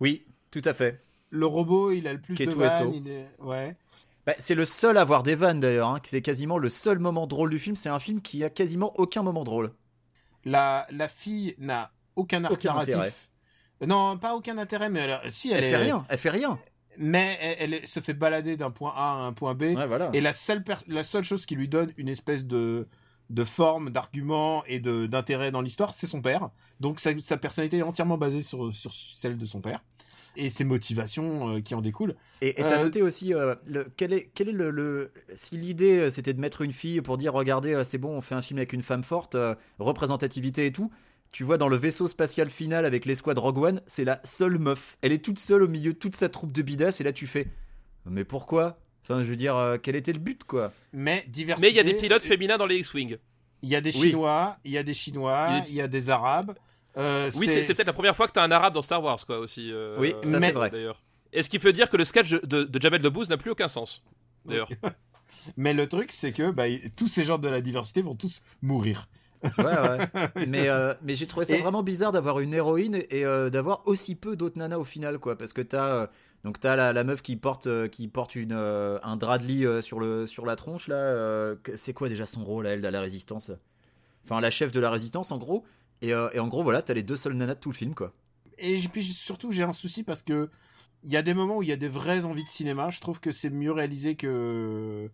[0.01, 1.03] Oui, tout à fait.
[1.31, 2.93] Le robot, il a le plus de vannes.
[2.95, 3.75] Il est- Ouais.
[4.25, 5.89] Bah, c'est le seul à avoir des vannes d'ailleurs.
[5.89, 5.99] hein.
[6.05, 7.75] C'est quasiment le seul moment drôle du film.
[7.75, 9.73] C'est un film qui a quasiment aucun moment drôle.
[10.45, 12.95] La, la fille n'a aucun arc Aucun narratif.
[12.95, 13.13] intérêt.
[13.87, 16.07] Non, pas aucun intérêt, mais elle, si elle, Elle, est- fait rien.
[16.09, 16.59] Elle fait rien.
[16.99, 19.63] Mais elle, se fait balader d'un point A à un point B.
[19.63, 20.11] Ouais, voilà.
[20.13, 22.87] Et la seule, la seule chose qui lui donne une espèce de,
[23.31, 26.51] de forme, d'argument et de- d'intérêt dans l'histoire, c'est son père.
[26.81, 29.83] Donc sa, sa personnalité est entièrement basée sur, sur celle de son père.
[30.37, 32.15] Et ses motivations euh, qui en découlent.
[32.41, 35.57] Et et t'as Euh, noté aussi euh, le, quel est quel est le, le- si
[35.59, 38.59] l'idée c'était de mettre une fille pour dire regardez c'est bon on fait un film
[38.59, 40.91] avec une femme forte euh, représentativité et tout
[41.31, 44.97] tu vois dans le vaisseau spatial final avec l'escouade Rogue One c'est la seule meuf
[45.03, 47.27] elle est toute seule au milieu de toute sa troupe de bidas et là tu
[47.27, 47.47] fais
[48.07, 48.79] mais pourquoi?
[49.05, 50.73] Enfin je veux dire euh, quel était le but quoi?
[50.93, 51.67] Mais diversité.
[51.69, 53.17] Mais il y a des pilotes féminins dans les X-Wing.
[53.63, 53.93] Il y a des.
[53.93, 56.55] Chinois, il y a des Chinois, Il y a des- il y a des Arabes.
[56.99, 59.39] Euh, Oui, c'est peut-être la première fois que t'as un arabe dans Star Wars, quoi,
[59.39, 59.71] aussi.
[59.73, 60.71] euh, Oui, ça, c'est vrai.
[60.71, 61.01] D'ailleurs.
[61.33, 63.69] Et ce qui veut dire que le sketch de, de Jamel Debbouze n'a plus aucun
[63.69, 64.03] sens.
[64.45, 64.69] D'ailleurs?
[65.57, 66.65] Mais le truc, c'est que bah,
[66.97, 69.09] tous ces genres de la diversité vont tous mourir.
[69.59, 70.09] ouais ouais
[70.47, 73.83] mais euh, mais j'ai trouvé ça Et- vraiment bizarre d'avoir une héroïne et, euh, d'avoir
[73.89, 76.07] aussi peu d'autres nanas au final quoi parce que t'as euh,
[76.45, 79.45] donc t'as la, la meuf qui porte euh, qui porte une euh, un drap de
[79.49, 82.71] lit euh, sur le sur la tronche là euh, c'est quoi déjà son rôle à
[82.71, 83.51] elle à la résistance?
[84.25, 85.65] Enfin la chef de la résistance en gros
[86.03, 87.95] et, euh, et en gros voilà t'as les deux seules nanas de tout le film
[87.95, 88.13] quoi.
[88.59, 90.51] Et puis surtout, j'ai un souci parce que
[91.03, 92.91] il y a des moments où il y a des vraies envies de cinéma.
[92.91, 95.11] Je trouve que c'est mieux réalisé que.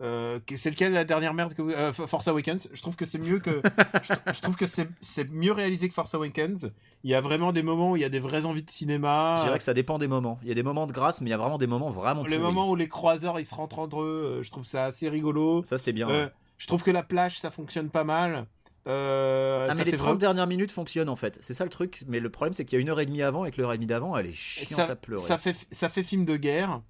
[0.00, 2.68] euh, que c'est lequel la dernière merde que vous- euh, Force Awakens.
[2.72, 3.60] Je trouve que c'est mieux que
[4.02, 6.70] je, je trouve que c'est mieux réalisé que Force Awakens.
[7.04, 9.36] Il y a vraiment des moments où il y a des vraies envies de cinéma.
[9.38, 10.38] Je dirais que ça dépend des moments.
[10.42, 12.24] Il y a des moments de grâce mais il y a vraiment des moments vraiment
[12.26, 15.62] les moments où les croiseurs ils se rentrent entre eux je trouve ça assez rigolo.
[15.64, 16.32] Ça c'était bien Euh, ouais.
[16.58, 18.46] je trouve que la plage ça fonctionne pas mal
[18.86, 21.38] Euh, ah mais les fait 30 vraiment- dernières minutes fonctionnent en fait.
[21.42, 22.02] C'est ça le truc.
[22.06, 23.72] Mais le problème c'est qu'il y a une heure et demie avant et que l'heure
[23.72, 25.22] et demie d'avant elle est chiante ça, à pleurer.
[25.22, 26.80] ça fait ça fait film de guerre.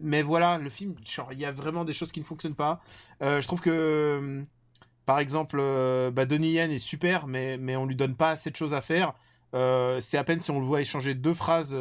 [0.00, 0.94] Mais voilà le film
[1.32, 2.80] il y a vraiment des choses qui ne fonctionnent pas.
[3.22, 4.42] Euh, je trouve que euh,
[5.06, 8.50] par exemple euh, bah, Donnie Yen est super mais mais on lui donne pas assez
[8.50, 9.14] de choses à faire.
[9.54, 11.76] Euh, c'est à peine si on le voit échanger deux phrases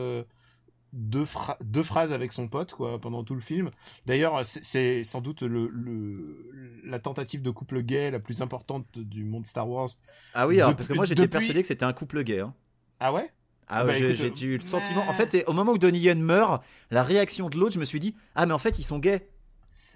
[0.94, 3.70] deux, phra- deux phrases avec son pote quoi pendant tout le film
[4.06, 6.46] d'ailleurs c'est- sans doute le, le-
[6.86, 9.90] la tentative de couple gay la plus importante du monde Star Wars
[10.34, 12.40] Ah oui, alors, parce que moi j'étais depuis- persuadé que c'était un couple gay.
[12.40, 12.54] hein.
[13.00, 13.32] ah ouais?
[13.70, 15.02] Ah Bah, ouais, j'ai eu le sentiment.
[15.10, 17.86] En fait, c'est au moment où Donnie Yen meurt, la réaction de l'autre, je me
[17.86, 19.28] suis dit Ah, mais en fait, ils sont gays.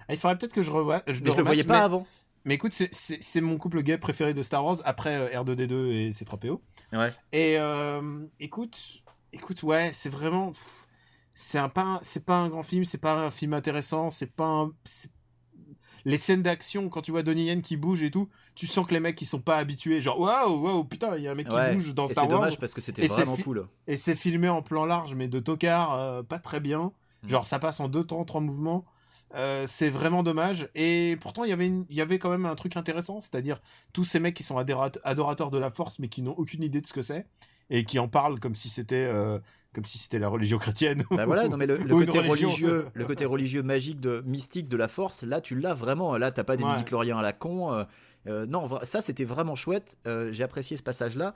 [0.10, 2.06] Ah, il faudrait peut-être que je revoie je, Mais je le voyais pas mais- avant.
[2.44, 6.60] Mais écoute, c'est- mon couple gay préféré de Star Wars après euh, R2D2 et C3PO.
[6.92, 7.12] Ouais.
[7.32, 10.52] Et euh, écoute, écoute, ouais, c'est vraiment,
[11.34, 14.32] c'est un pas, un- c'est pas un grand film, c'est pas un film intéressant, c'est
[14.32, 14.72] pas un,
[16.04, 18.94] les scènes d'action quand tu vois Donnie Yen qui bouge et tout, tu sens que
[18.94, 21.48] les mecs ils sont pas habitués, genre waouh, waouh, putain, il y a un mec
[21.52, 21.70] Ouais.
[21.70, 23.68] qui bouge dans Et Star c'est dommage parce que c'était vraiment cool.
[23.88, 26.92] et c'est filmé en plan large mais de tocard, euh, pas très bien.
[27.24, 27.30] Mm.
[27.30, 28.84] Genre ça passe en deux temps, trois mouvements.
[29.36, 30.68] Euh, c'est vraiment dommage.
[30.76, 33.62] Et pourtant, il y avait une- il y avait quand même un truc intéressant, c'est-à-dire
[33.94, 36.88] tous ces mecs qui sont adorateurs de la Force, mais qui n'ont aucune idée de
[36.88, 37.28] ce que c'est
[37.70, 39.40] et qui en parlent comme si c'était euh,
[39.74, 41.04] comme si c'était la religion chrétienne.
[41.12, 44.88] Bah voilà, non mais le, côté religieux, le côté religieux magique de mystique de la
[44.88, 46.18] Force, là tu l'as vraiment.
[46.18, 46.72] Là t'as pas des Ouais.
[46.74, 47.72] midi-chloriens à la con.
[47.74, 47.84] euh,
[48.28, 49.98] euh, non, ça c'était vraiment chouette.
[50.08, 51.34] Euh, j'ai apprécié ce passage-là.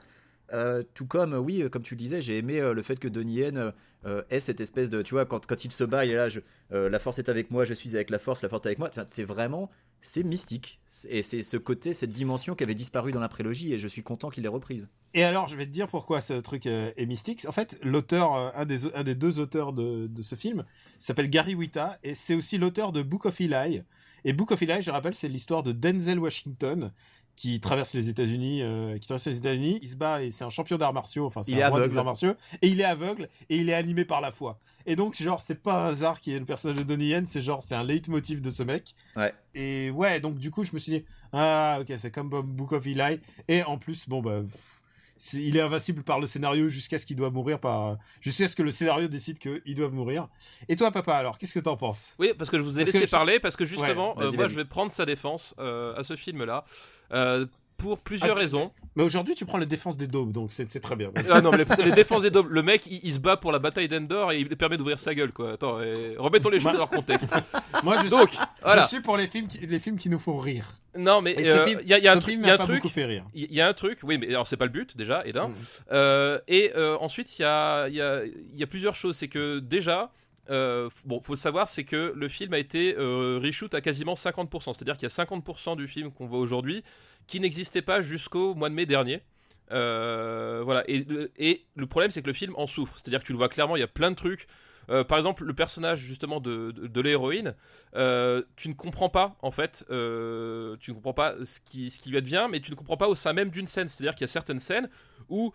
[0.52, 3.08] Euh, tout comme, euh, oui, euh, comme tu le disais, j'ai aimé le fait que
[3.08, 3.72] Donnie Yen
[4.30, 6.38] ait cette espèce de, tu vois, quand, quand il se bat, il est là, je-
[6.70, 8.88] la force est avec moi, je suis avec la force, la force est avec moi.
[9.08, 9.68] C'est vraiment,
[10.00, 10.78] c'est mystique.
[11.08, 14.04] Et c'est ce côté, cette dimension qui avait disparu dans la prélogie, et je suis
[14.04, 14.86] content qu'il l'ait reprise.
[15.14, 17.46] Et alors, je vais te dire pourquoi ce truc est mystique.
[17.48, 20.64] En fait, l'auteur, un, des, un des deux auteurs de, de ce film,
[20.98, 23.82] s'appelle Gary Whitta, et c'est aussi l'auteur de Book of Eli.
[24.24, 26.92] Et Book of Eli, je rappelle, c'est l'histoire de Denzel Washington,
[27.36, 29.78] qui traverse les États-Unis, euh, qui traverse les États-Unis.
[29.82, 31.26] Il se bat et c'est un champion d'arts martiaux.
[31.26, 34.04] Enfin, c'est un roi des arts martiaux et il est aveugle et il est animé
[34.04, 34.58] par la foi.
[34.86, 37.40] Et donc, genre, c'est pas un hasard qui est le personnage de Donnie Yen, c'est
[37.40, 38.94] genre, c'est un leitmotiv de ce mec.
[39.16, 39.34] Ouais.
[39.54, 42.86] Et ouais, donc du coup, je me suis dit, ah, ok, c'est comme Book of
[42.86, 43.20] Eli.
[43.48, 44.42] Et en plus, bon, bah,
[45.34, 48.62] il est invincible par le scénario jusqu'à ce qu'il doive mourir par, jusqu'à ce que
[48.62, 50.28] le scénario décide qu'ils doivent mourir.
[50.68, 52.14] Et toi, papa, alors, qu'est-ce que t'en penses?
[52.18, 54.32] Oui, parce que je vous ai Parce laissé je- parler, parce que justement, Ouais, euh,
[54.32, 56.64] moi je vais prendre sa défense euh, à ce film-là.
[57.12, 58.72] euh, pour plusieurs Ah, tu- raisons.
[58.94, 61.10] Mais aujourd'hui, tu prends la défense des daubes, donc c'est très bien.
[61.30, 63.52] Ah non, mais les, les défenses des doubles, le mec il, il se bat pour
[63.52, 65.52] la bataille d'Endor et il permet d'ouvrir sa gueule quoi.
[65.52, 67.28] Attends, et remettons les choses dans leur contexte.
[67.82, 68.82] Moi, je, Donc, suis, voilà.
[68.82, 70.66] je suis pour les films, qui, les films qui nous font rire.
[70.96, 72.56] Non, mais euh, il y a, il y a un truc, il y a un
[72.56, 73.26] truc, beaucoup fait rire.
[73.34, 75.48] il y a un truc, oui, mais alors c'est pas le but déjà, et d'un.
[75.48, 75.54] Mm.
[75.92, 79.14] Euh, et euh, ensuite, il y a, il y, a, il y a plusieurs choses.
[79.16, 80.10] C'est que déjà,
[80.48, 84.72] euh, bon, faut savoir, c'est que le film a été euh, reshoot à quasiment 50%.
[84.72, 86.82] C'est-à-dire qu'il y a 50% du film qu'on voit aujourd'hui
[87.26, 89.22] qui n'existait pas jusqu'au mois de mai dernier.
[89.72, 90.84] Euh, voilà.
[90.88, 91.04] Et,
[91.74, 92.94] le- problème, c'est que le film en souffre.
[92.96, 94.46] C'est-à-dire que tu le vois clairement, il y a plein de trucs.
[94.88, 97.56] Euh, par exemple, le personnage justement de, l'héroïne,
[97.96, 102.10] euh, tu ne comprends pas en fait, tu ne comprends pas ce qui, ce qui
[102.10, 103.88] lui advient, mais tu ne comprends pas au sein même d'une scène.
[103.88, 104.88] C'est-à-dire qu'il y a certaines scènes
[105.28, 105.52] où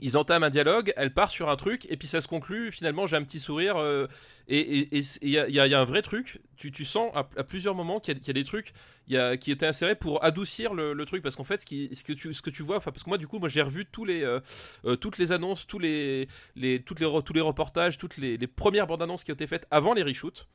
[0.00, 2.70] ils entament un dialogue, elle part sur un truc, et puis ça se conclut.
[2.70, 4.06] Finalement, j'ai un petit sourire, euh,
[4.48, 6.40] et il y, a- un vrai truc.
[6.56, 8.72] Tu, tu sens à, plusieurs moments qu'il y, a- des trucs
[9.06, 13.02] qui étaient insérés pour adoucir le, truc, parce qu'en fait, ce, que tu, vois, parce
[13.02, 14.40] que moi, du coup, j'ai revu euh,
[14.84, 16.28] euh, toutes les annonces, tous les,
[16.84, 20.02] toutes les reportages, toutes les, les premières bandes annonces qui ont été faites avant les
[20.02, 20.46] reshoots.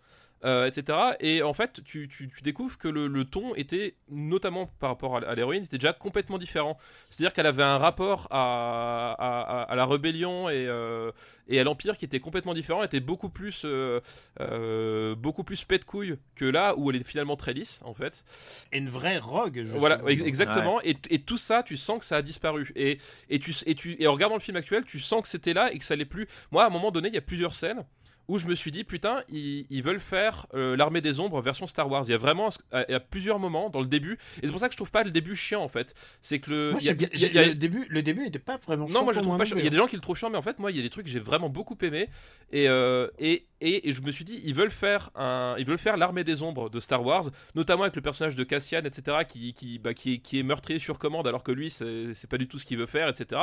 [0.46, 0.98] Euh, etc.
[1.20, 5.18] Et en fait, tu, tu- tu découvres que le, le ton était, notamment par rapport
[5.18, 6.78] à, l'héroïne, était déjà complètement différent.
[7.10, 11.12] C'est-à-dire qu'elle avait un rapport à, à, à- à la rébellion et, euh,
[11.48, 14.00] et à l'empire qui était complètement différent, elle était beaucoup plus, euh,
[14.42, 18.24] euh, beaucoup plus pète couille que là où elle est finalement très lisse en fait.
[18.72, 19.60] Et une vraie rogue.
[19.60, 19.80] justement.
[19.80, 20.82] Voilà, ex- exactement.
[20.84, 22.72] Et, et tout ça, tu sens que ça a disparu.
[22.76, 22.98] Et,
[23.30, 25.72] et, tu, et, tu, et en regardant le film actuel, tu sens que c'était là
[25.72, 26.28] et que ça l'est plus.
[26.52, 27.84] Moi, à un moment donné, il y a plusieurs scènes
[28.28, 31.68] où je me suis dit, putain, ils, ils veulent faire euh, l'armée des ombres version
[31.68, 32.04] Star Wars.
[32.08, 34.18] Il y a vraiment il y a plusieurs moments dans le début.
[34.42, 35.94] Et c'est pour ça que je trouve pas le début chiant en fait.
[36.22, 36.72] C'est que le.
[36.72, 37.86] Moi, il y a- j'ai bien- il y a- j'ai- il y a- le début,
[37.90, 38.86] le début était pas vraiment.
[38.86, 39.58] non, chiant moi je trouve pas non chiant.
[39.58, 40.80] Il y a des gens qui le trouvent chiant, mais en fait, moi, il y
[40.80, 42.10] a des trucs que j'ai vraiment beaucoup aimé.
[42.52, 45.78] Et, euh, et, et, et je me suis dit, ils veulent faire un, ils veulent
[45.78, 47.26] faire l'armée des ombres de Star Wars,
[47.56, 50.80] notamment avec le personnage de Cassian, etc., qui, qui, bah, qui, est, qui est meurtrier
[50.80, 53.42] sur commande, alors que lui, c'est pas du tout ce qu'il veut faire, etc.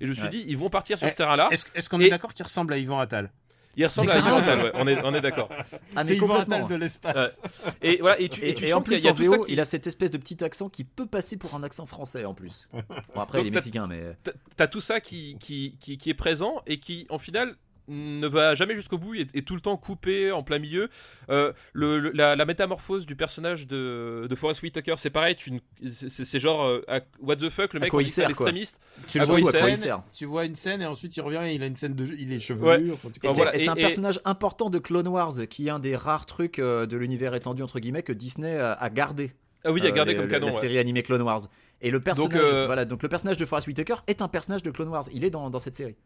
[0.00, 0.30] Et je me suis Ouais.
[0.30, 1.48] dit, ils vont partir sur Eh, ce terrain-là.
[1.50, 3.30] Est-ce qu'on Et- est d'accord qu'il ressemble à Yvan Attal?
[3.76, 5.48] Il ressemble à Yvan Attal, ouais, on est, on est d'accord.
[5.96, 6.34] Ah, C'est Yvan.
[6.40, 7.40] Attal de l'espace.
[7.80, 9.14] Et voilà, et tu, et Et, tu et sens en plus, il y a en
[9.14, 11.54] tout ça VO, qui- il a cette espèce de petit accent qui peut passer pour
[11.54, 12.68] un accent français en plus.
[12.72, 14.02] Bon, après, Donc, il est t'as- mexicain, mais.
[14.22, 17.56] t'as- t'as tout ça qui, qui, qui, qui est présent et qui, en final,
[17.88, 20.88] ne va jamais jusqu'au bout et est tout le temps coupé en plein milieu.
[21.30, 25.36] Euh, le, le- la, la métamorphose du personnage de, de Forrest Whitaker, c'est pareil,
[25.90, 28.46] c'est genre euh, à- what the fuck, le mec quoi il sert, quoi.
[28.46, 28.80] l'extrémiste.
[29.08, 31.16] Tu À le quoi vois il une il scène, tu vois une scène et ensuite
[31.16, 32.64] il revient et il a une scène de, il est chevelu.
[32.64, 32.90] Ouais.
[32.92, 36.26] enfin, c'est voilà, et- un personnage important de Clone Wars, qui est un des rares
[36.26, 39.32] trucs euh, de l'univers étendu, entre guillemets, que Disney a, a gardé.
[39.64, 40.46] Ah oui, euh, garder les- comme le- canon.
[40.46, 40.58] La ouais.
[40.58, 41.42] série animée Clone Wars.
[41.84, 44.62] Et le personnage, Donc, euh, voilà, donc le personnage de Forrest Whitaker est un personnage
[44.62, 45.04] de Clone Wars.
[45.12, 45.96] Il est dans, dans cette série.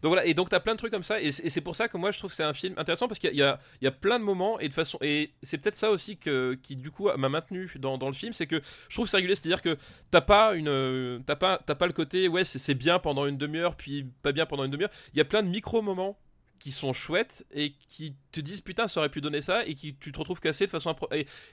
[0.00, 1.96] Donc voilà, et donc t'as plein de trucs comme ça, et c'est pour ça que
[1.96, 3.58] moi je trouve que c'est un film intéressant parce qu'il y, a-
[4.00, 7.08] plein de moments et de façon, et c'est peut-être ça aussi que, qui du coup
[7.16, 9.76] m'a maintenu dans, le film, c'est que je trouve c'est régulier, c'est-à-dire que
[10.10, 13.36] t'as pas une, euh, t'as pas, t'as pas le côté ouais c'est bien pendant une
[13.36, 14.90] demi-heure puis pas bien pendant une demi-heure.
[15.14, 16.18] Il y a plein de micro moments
[16.58, 19.94] qui sont chouettes et qui te disent putain ça aurait pu donner ça et qui
[19.94, 21.08] tu te retrouves cassé de façon impro-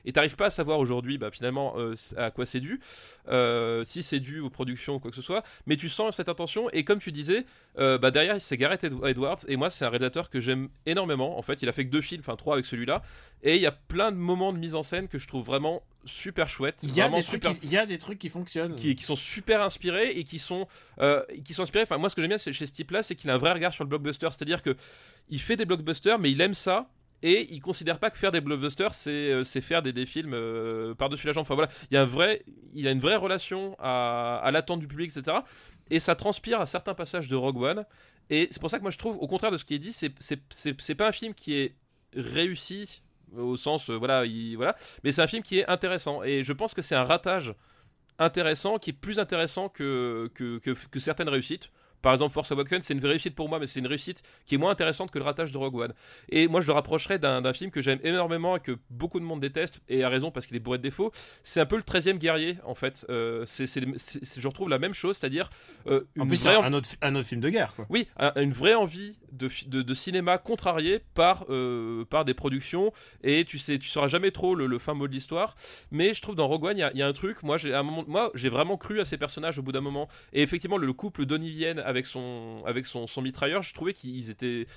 [0.06, 2.80] et t'arrives pas à savoir aujourd'hui bah finalement euh, à quoi c'est dû
[3.28, 6.30] euh, si c'est dû aux productions ou quoi que ce soit mais tu sens cette
[6.30, 7.46] intention et comme tu disais
[7.78, 11.38] euh, bah derrière c'est Gareth Ed- Edwards et moi c'est un réalisateur que j'aime énormément.
[11.38, 13.02] En fait il a fait que deux films enfin trois avec celui-là
[13.44, 15.84] et il y a plein de moments de mise en scène que je trouve vraiment
[16.06, 18.76] super chouettes Il y a des trucs, qui, il y a des trucs qui fonctionnent.
[18.76, 20.68] qui, qui sont super inspirés et qui sont
[21.46, 21.84] qui sont inspirés.
[21.84, 23.52] Enfin moi ce que j'aime bien chez ce type là c'est qu'il a un vrai
[23.52, 24.28] regard sur le blockbuster.
[24.32, 24.76] C'est à dire que
[25.30, 26.90] il fait des blockbusters mais il aime ça
[27.22, 30.96] et il considère pas que faire des blockbusters c'est euh, faire des, des films euh,
[30.96, 31.42] par dessus la jambe.
[31.42, 31.70] Enfin voilà.
[31.92, 32.44] Il y a un vrai
[32.74, 35.38] il a une vraie relation à, à l'attente du public etc
[35.90, 37.86] et ça transpire à certains passages de Rogue One.
[38.30, 39.94] Et c'est pour ça que moi je trouve au contraire de ce qui est dit
[39.94, 41.76] c'est c'est c'est pas un film qui est
[42.16, 43.02] réussi
[43.36, 46.24] au sens euh, voilà il, voilà mais c'est un film qui est intéressant.
[46.24, 47.54] Et je pense que c'est un ratage
[48.20, 52.94] intéressant qui est plus intéressant que, que, que certaines réussites par exemple Force Awakens, c'est
[52.94, 55.52] une réussite pour moi, mais c'est une réussite qui est moins intéressante que le ratage
[55.52, 55.94] de Rogue One.
[56.30, 59.40] Et moi, je le rapprocherais d'un film que j'aime énormément et que beaucoup de monde
[59.40, 61.12] déteste, et a raison parce qu'il est bourré de défauts.
[61.44, 63.06] C'est un peu le 13e guerrier, en fait.
[63.10, 65.50] Euh, c'est, je retrouve la même chose, c'est-à-dire
[65.88, 67.86] euh, En plus, vraie un autre, un autre film de guerre, quoi.
[67.90, 72.34] oui, un- une vraie envie de, fi- de, de cinéma contrarié par, euh, par des
[72.34, 72.92] productions
[73.24, 75.56] et tu sais, tu sauras jamais trop le, le fin mot de l'histoire.
[75.92, 77.44] Mais je trouve dans Rogue One, il y a- il y, a un truc.
[77.44, 80.08] Moi, j'ai à moi, j'ai vraiment cru à ces personnages au bout d'un moment.
[80.34, 84.30] Et effectivement, le, le couple Donnie Yen avec son avec son, mitrailleur, je trouvais qu'ils
[84.30, 84.68] étaient.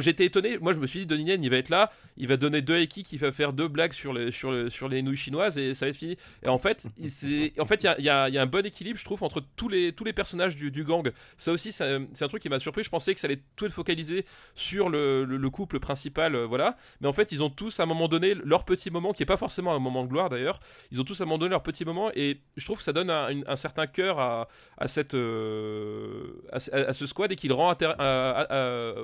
[0.00, 0.58] J'étais étonné.
[0.58, 2.76] Moi, je me suis dit, Donnie Yen, il va être là, il va donner deux
[2.76, 4.50] haki, il va faire deux blagues sur les sur
[4.88, 6.16] les, nouilles chinoises et ça va être fini.
[6.42, 9.22] Et en fait, il, en fait, y a, y a- un bon équilibre, je trouve,
[9.24, 11.10] entre tous les tous les personnages du, gang.
[11.36, 11.84] Ça aussi, c'est
[12.22, 12.82] un truc qui m'a surpris.
[12.82, 14.24] Je pensais que ça allait tout être focalisé
[14.54, 16.76] sur le, le- le couple principal, euh, voilà.
[17.00, 19.26] Mais en fait, ils ont tous à un moment donné leur petit moment, qui est
[19.26, 20.60] pas forcément un moment de gloire d'ailleurs.
[20.92, 22.92] Ils ont tous à un moment donné leur petit moment, et je trouve que ça
[22.92, 26.58] donne un, certain cœur à, à cette euh, à,
[26.92, 27.74] ce- squad et qui le rend à-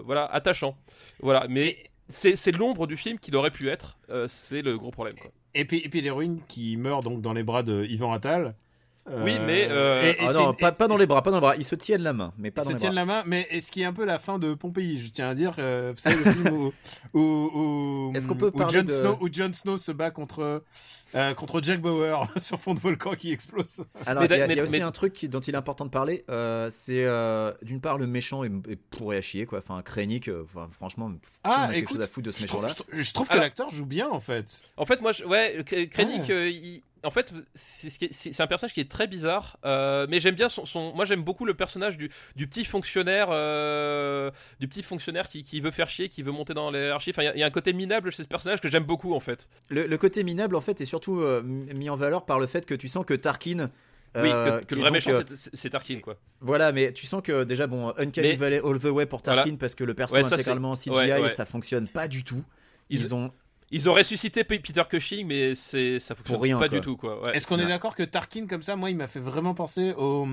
[0.05, 0.25] voilà.
[1.21, 1.77] Voilà, mais
[2.09, 3.99] c'est c'est l'ombre du film qu'il aurait pu être.
[4.11, 5.17] euh, c'est le gros problème.
[5.17, 5.31] Quoi.
[5.55, 8.55] Et puis, et puis l'héroïne qui meurt donc dans les bras de Yvan Attal.
[9.07, 11.57] Oui, mais, euh, et- et Ah non, pas, dans les bras, pas dans les bras.
[11.57, 13.03] Ils se tiennent la main, mais pas Ils dans se les tiennent bras.
[13.03, 15.35] la main, mais est-ce qui est un peu la fin de Pompéi Je tiens à
[15.35, 16.73] dire, euh, vous savez, le film où,
[17.13, 20.63] où, où- Est-ce qu'on peut où de- Snow, où Jon Snow se bat contre,
[21.15, 24.61] euh, contre Jack Bauer sur fond de volcan qui explose Alors, il y a, y
[24.61, 27.81] aussi mais- un truc qui- dont il est important de parler, euh, c'est euh, d'une
[27.81, 29.59] part le méchant est, est pourri à chier, quoi.
[29.59, 31.13] Enfin, Krennic, enfin, franchement,
[31.45, 32.75] Ah, a quelque écoute, chose à foutre de ce je trouve, méchant-là.
[32.79, 34.63] je trouve- je trouve que l'acteur joue bien en fait.
[34.77, 38.81] En fait, moi, je, ouais, Kre- Krennic, euh, il- en fait, c'est un personnage qui
[38.81, 42.11] est très bizarre, euh, mais j'aime bien son, son- moi j'aime beaucoup le personnage du,
[42.37, 46.55] du petit fonctionnaire, euh, du petit fonctionnaire qui, qui veut faire chier, qui veut monter
[46.55, 46.91] dans les.
[46.93, 48.85] Enfin, il y a- il y, a un côté minable chez ce personnage que j'aime
[48.85, 49.49] beaucoup en fait.
[49.69, 52.67] Le, le côté minable, en fait, est surtout euh, mis en valeur par le fait
[52.67, 53.71] que tu sens que Tarkin.
[54.17, 56.17] oui, euh, que, que le vrai donc, méchant euh, c'est- Tarkin quoi.
[56.41, 59.43] Voilà, mais tu sens que déjà, bon, Uncanny Mais- Valley all the way pour Tarkin
[59.43, 59.57] Voilà.
[59.59, 61.27] parce que le perso Ouais, est ça, intégralement en CGI ouais, ouais.
[61.27, 62.45] et ça fonctionne pas du tout.
[62.91, 63.33] Ils- Ils, ont.
[63.77, 66.79] Ils ont ressuscité Peter Cushing, mais c'est ça fonctionne rien, pas quoi.
[66.79, 67.21] du tout quoi.
[67.23, 67.37] Ouais.
[67.37, 70.27] Est-ce qu'on est d'accord que Tarkin comme ça, moi, il m'a fait vraiment penser au,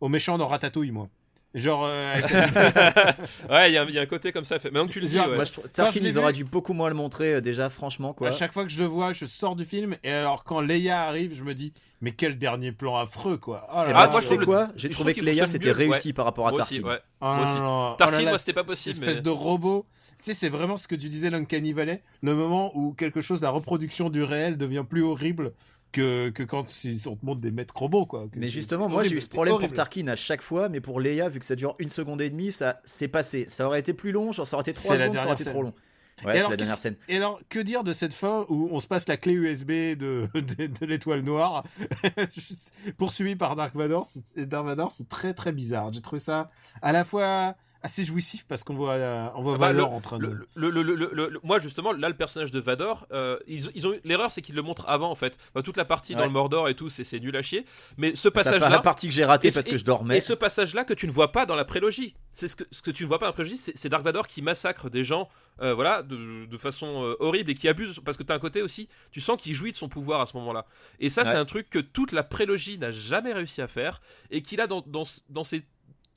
[0.00, 1.08] au méchant dans Ratatouille, moi.
[1.54, 2.14] Genre, euh,
[3.50, 4.58] ouais, il y, a un- il y a un côté comme ça.
[4.58, 5.34] fait- Maintenant que tu le dis, ouais.
[5.34, 8.28] Moi, je trouve- Tarkin, ils auraient dû beaucoup moins le montrer, euh, déjà, franchement, quoi.
[8.28, 11.00] à chaque fois que je le vois, je sors du film et alors quand Leia
[11.02, 13.66] arrive, je me dis, mais quel dernier plan affreux, quoi.
[13.72, 15.70] Oh là Eh Ah, ben, moi, je sais trouve quoi J'ai trouvé que Leia c'était
[15.72, 16.76] réussi par rapport à Moi Tarkin.
[16.76, 16.98] aussi, ouais.
[17.22, 17.96] Oh Moi aussi.
[17.98, 19.86] Tarkin, oh là là, moi, c'était pas cette possible, Espèce mais- de robot.
[20.18, 22.02] Tu sais, c'est vraiment ce que tu disais, l'Uncanny Valley.
[22.22, 25.52] Le moment où quelque chose, la reproduction du réel devient plus horrible
[25.92, 26.66] que, que quand
[27.06, 28.26] on te montre des maîtres robots, quoi.
[28.30, 29.72] Que Mais justement, moi j'ai eu ce problème pour.
[29.72, 32.52] Tarkin à chaque fois, mais pour Leia, vu que ça dure une seconde et demie,
[32.52, 33.46] ça s'est passé.
[33.48, 35.52] Ça aurait été plus long, genre ça aurait été trois secondes, ça aurait été scène.
[35.52, 35.72] trop long.
[36.20, 36.96] Et Ouais, c'est alors, la dernière qu'est-ce- scène.
[37.08, 40.28] Et alors, que dire de cette fin où on se passe la clé USB de,
[40.34, 41.62] de, de l'étoile noire,
[42.96, 45.92] poursuivi par Dark Vador c'est- Dark Vador, c'est très très bizarre.
[45.92, 46.50] J'ai trouvé ça
[46.82, 50.00] à la fois assez jouissif parce qu'on voit, euh, on voit Ah bah, Vador en
[50.00, 50.26] train de.
[50.26, 53.70] Le- le- le- le- le- le- moi justement là le personnage de Vador euh, ils,
[53.74, 55.38] ils ont l'erreur c'est qu'ils le montrent avant en fait.
[55.54, 57.64] Enfin, toute la partie dans le Mordor et tout c'est c'est nul à chier.
[57.96, 60.18] Mais ce T'as passage pas la partie que j'ai ratée parce que je dormais.
[60.18, 62.14] et ce passage là que tu ne vois pas dans la prélogie.
[62.32, 64.04] C'est ce que, ce que tu ne vois pas dans la prélogie c'est c'est Dark
[64.04, 65.28] Vador qui massacre des gens
[65.60, 68.38] euh, voilà de, de façon euh, horrible et qui abuse parce que tu as un
[68.40, 70.66] côté aussi tu sens qu'il jouit de son pouvoir à ce moment là
[71.00, 74.00] et ça c'est un truc que toute la prélogie n'a jamais réussi à faire
[74.30, 75.64] et qu'il a dans, dans, dans ces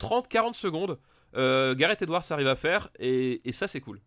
[0.00, 0.98] 30-40 secondes
[1.36, 4.00] euh, Gareth Edwards arrive à faire et, et ça c'est cool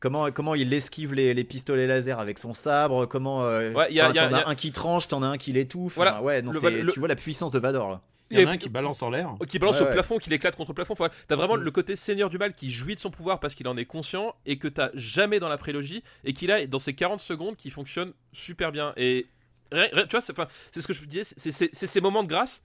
[0.00, 3.98] Comment, comment il esquive les, les pistolets laser avec son sabre Comment euh, Ouais, y
[4.00, 5.96] a- t'en y a- t'en as un qui tranche, t'en as un qui l'étouffe.
[5.96, 6.14] Voilà.
[6.16, 8.00] Enfin, ouais, non, Le- c'est- le- tu vois la puissance de Vador là.
[8.30, 9.34] Il y en a un qui balance en l'air.
[9.48, 9.92] qui balance Ouais, au ouais.
[9.94, 10.92] plafond, qui l'éclate contre le plafond.
[10.92, 11.62] Enfin, t'as vraiment Mm.
[11.62, 14.36] le côté seigneur du mal qui jouit de son pouvoir parce qu'il en est conscient
[14.46, 17.70] et que t'as jamais dans la prélogie et qu'il a dans ces 40 secondes qui
[17.70, 18.92] fonctionnent super bien.
[18.96, 19.26] Et
[19.72, 19.76] tu
[20.10, 22.62] vois, c'est enfin, c'est ce que je disais, c'est c'est- c'est ces moments de grâce,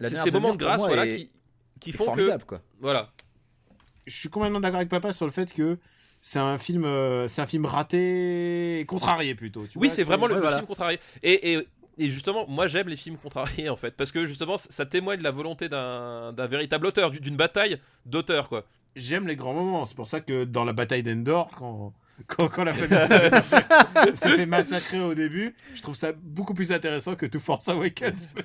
[0.00, 1.30] La c'est ces moments de grâce voilà, est- qui,
[1.80, 2.36] qui font que.
[2.44, 2.60] quoi.
[2.80, 3.10] Voilà.
[4.06, 5.78] Je suis complètement d'accord avec papa sur le fait que
[6.20, 9.66] c'est un film, euh, c'est un film raté, et contrarié plutôt.
[9.66, 10.56] tu Oui, c'est vraiment le, ouais, le voilà.
[10.58, 10.98] film contrarié.
[11.22, 14.86] Et, et, et justement, moi j'aime les films contrariés en fait, parce que justement, ça
[14.86, 18.64] témoigne de la volonté d'un d'un véritable auteur, d'une bataille d'auteur quoi.
[18.96, 19.84] J'aime les grands moments.
[19.86, 21.92] C'est pour ça que dans la bataille d'Endor, quand,
[22.28, 26.54] quand, quand la famille s'est fait- s'est fait massacrer au début, je trouve ça beaucoup
[26.54, 28.34] plus intéressant que tout Force Awakens.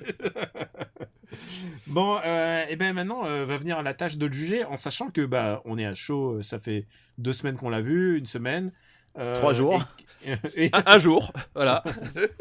[1.86, 5.10] bon, euh, et ben maintenant euh, va venir la tâche de le juger, en sachant
[5.10, 6.38] que bah on est à chaud.
[6.38, 6.86] euh, Ça fait
[7.18, 8.72] deux semaines qu'on l'a vu, une semaine.
[9.18, 9.82] euh, Trois jours.
[10.26, 11.82] Et, et- Un, un jour, voilà.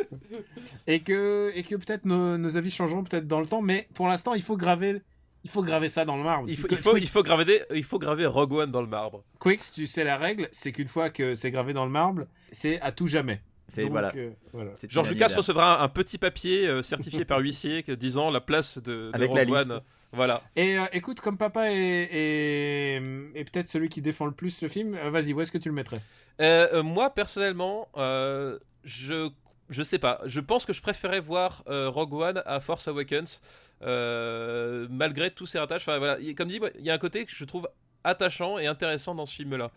[0.88, 4.07] et que et que peut-être nos, nos avis changeront peut-être dans le temps, mais pour
[4.07, 5.01] l'instant il faut graver.
[5.43, 6.47] Il faut graver ça dans le marbre.
[6.47, 9.23] Il faut, il faut, il faut graver il faut graver Rogue One dans le marbre.
[9.39, 12.80] Quicks, tu sais la règle, c'est qu'une fois que c'est gravé dans le marbre, c'est
[12.81, 13.41] à tout jamais.
[13.72, 14.11] C'est Donc, voilà.
[14.15, 14.72] euh, voilà.
[14.76, 15.10] c'est George.
[15.10, 19.11] Lucas recevra un, un petit papier euh, certifié par huissier disant la place de, de
[19.14, 19.72] Avec Rogue la liste.
[19.72, 19.81] One
[20.11, 20.41] Voilà.
[20.57, 22.95] Et euh, écoute, comme papa est, est,
[23.34, 25.69] est peut-être celui qui défend le plus le film, euh, vas-y, où est-ce que tu
[25.69, 25.99] le mettrais?
[26.41, 29.30] Euh, euh, moi, personnellement, euh, je
[29.69, 30.19] je sais pas.
[30.26, 33.39] Je pense que je préférais voir euh, Rogue One à Force Awakens,
[33.84, 35.84] euh, malgré tous ses ratages.
[35.84, 36.18] Enfin, voilà.
[36.19, 37.69] Il- Comme dit, moi, il y a un côté que je trouve
[38.03, 39.72] attachant et intéressant dans ce film-là.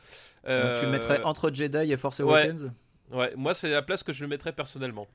[0.48, 2.20] Donc, tu le mettrais entre Jedi et Force.
[2.20, 2.64] Awakens?
[2.64, 2.70] Ouais,
[3.36, 5.06] moi, c'est la place que je le mettrais personnellement.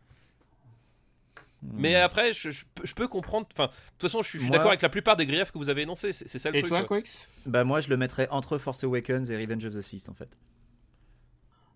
[1.62, 1.72] Hmm.
[1.74, 3.48] Mais après, je, je peux- je peux comprendre.
[3.52, 5.52] Enfin, de toute façon, je suis, je suis Moi- d'accord avec la plupart des griefs
[5.52, 6.14] que vous avez énoncés.
[6.14, 6.70] C'est c'est ça le Et truc.
[6.70, 7.02] toi, quoi.
[7.02, 7.28] Quix?
[7.46, 10.30] Bah, moi, je le mettrais entre Force Awakens et Revenge of the Sith, en fait.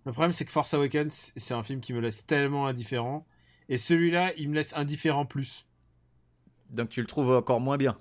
[0.05, 3.25] Le problème, c'est que Force Awakens, c'est un film qui me laisse tellement indifférent.
[3.69, 5.65] Et celui-là, il me laisse indifférent plus.
[6.69, 7.97] Donc, tu le trouves encore moins bien?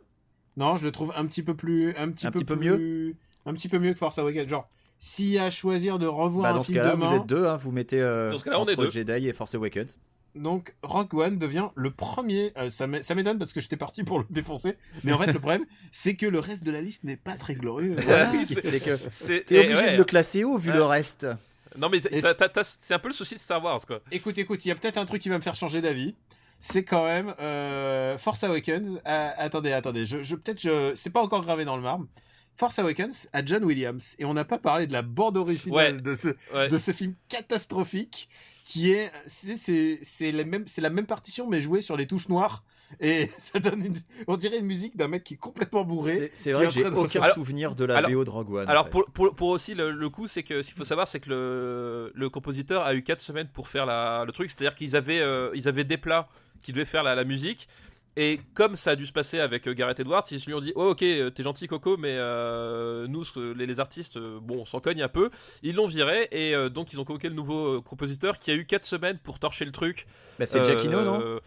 [0.57, 1.97] Non, je le trouve un petit peu plus.
[1.97, 3.17] Un petit, Un peu, petit peu plus-
[3.47, 4.49] Un petit peu mieux que Force Awakens.
[4.49, 4.69] Genre,
[5.05, 7.27] s'il y a à choisir de revoir Bah, un dans ce cas-là, demain, vous êtes
[7.27, 8.89] deux, hein, vous mettez euh, Dans ce cas-là, on est deux.
[8.89, 9.99] Jedi et Force Awakens.
[10.37, 12.53] donc Rock One devient le premier.
[12.57, 14.77] euh, ça m'é- ça m'étonne parce que j'étais parti pour le défoncer.
[15.03, 17.55] Mais en fait, le problème, c'est que le reste de la liste n'est pas très
[17.57, 17.97] glorieux.
[17.99, 19.93] Voilà, c'est que t'es obligé ouais.
[19.93, 20.77] de le classer haut vu Ouais.
[20.77, 21.27] le reste.
[21.77, 24.01] Non, mais c'est un peu le souci de Star Wars, quoi.
[24.13, 26.15] Écoute, écoute, il y a peut-être un truc qui va me faire changer d'avis.
[26.61, 29.01] C'est quand même euh, Force Awakens.
[29.05, 32.07] à- attendez, attendez, je, je peut-être je, c'est pas encore gravé dans le marbre.
[32.57, 36.03] Force Awakens à John Williams et on n'a pas parlé de la bande originale Ouais.
[36.03, 36.69] de ce Ouais.
[36.69, 38.29] de ce film catastrophique
[38.65, 42.07] qui est c'est c'est c'est la même c'est la même partition mais jouée sur les
[42.07, 42.63] touches noires
[43.01, 43.97] et ça donne une,
[44.29, 46.31] on dirait une musique d'un mec qui est complètement bourré.
[46.35, 48.69] C'est- vrai que j'ai aucun Alors- souvenir de la alors- BO de Rogue One.
[48.69, 51.19] Alors pour, pour, pour aussi le, le coup, c'est que ce qu'il faut savoir, c'est
[51.21, 54.95] que le, le compositeur a eu 4 semaines pour faire la, le truc, c'est-à-dire qu'ils
[54.95, 56.29] avaient, euh, ils avaient des plats
[56.61, 57.67] qui devaient faire la, la musique.
[58.17, 60.73] Et comme ça a dû se passer avec euh, Gareth Edwards, ils lui ont dit
[60.77, 63.25] Oh, ok, euh, t'es gentil, Coco, mais euh, nous,
[63.57, 65.31] les, les artistes, bon, on s'en cogne un peu.
[65.63, 68.67] Ils l'ont viré, et euh, donc ils ont convoqué le nouveau compositeur qui a eu
[68.67, 70.07] 4 semaines pour torcher le truc.
[70.39, 71.41] Bah, c'est Euh, Giacchino, non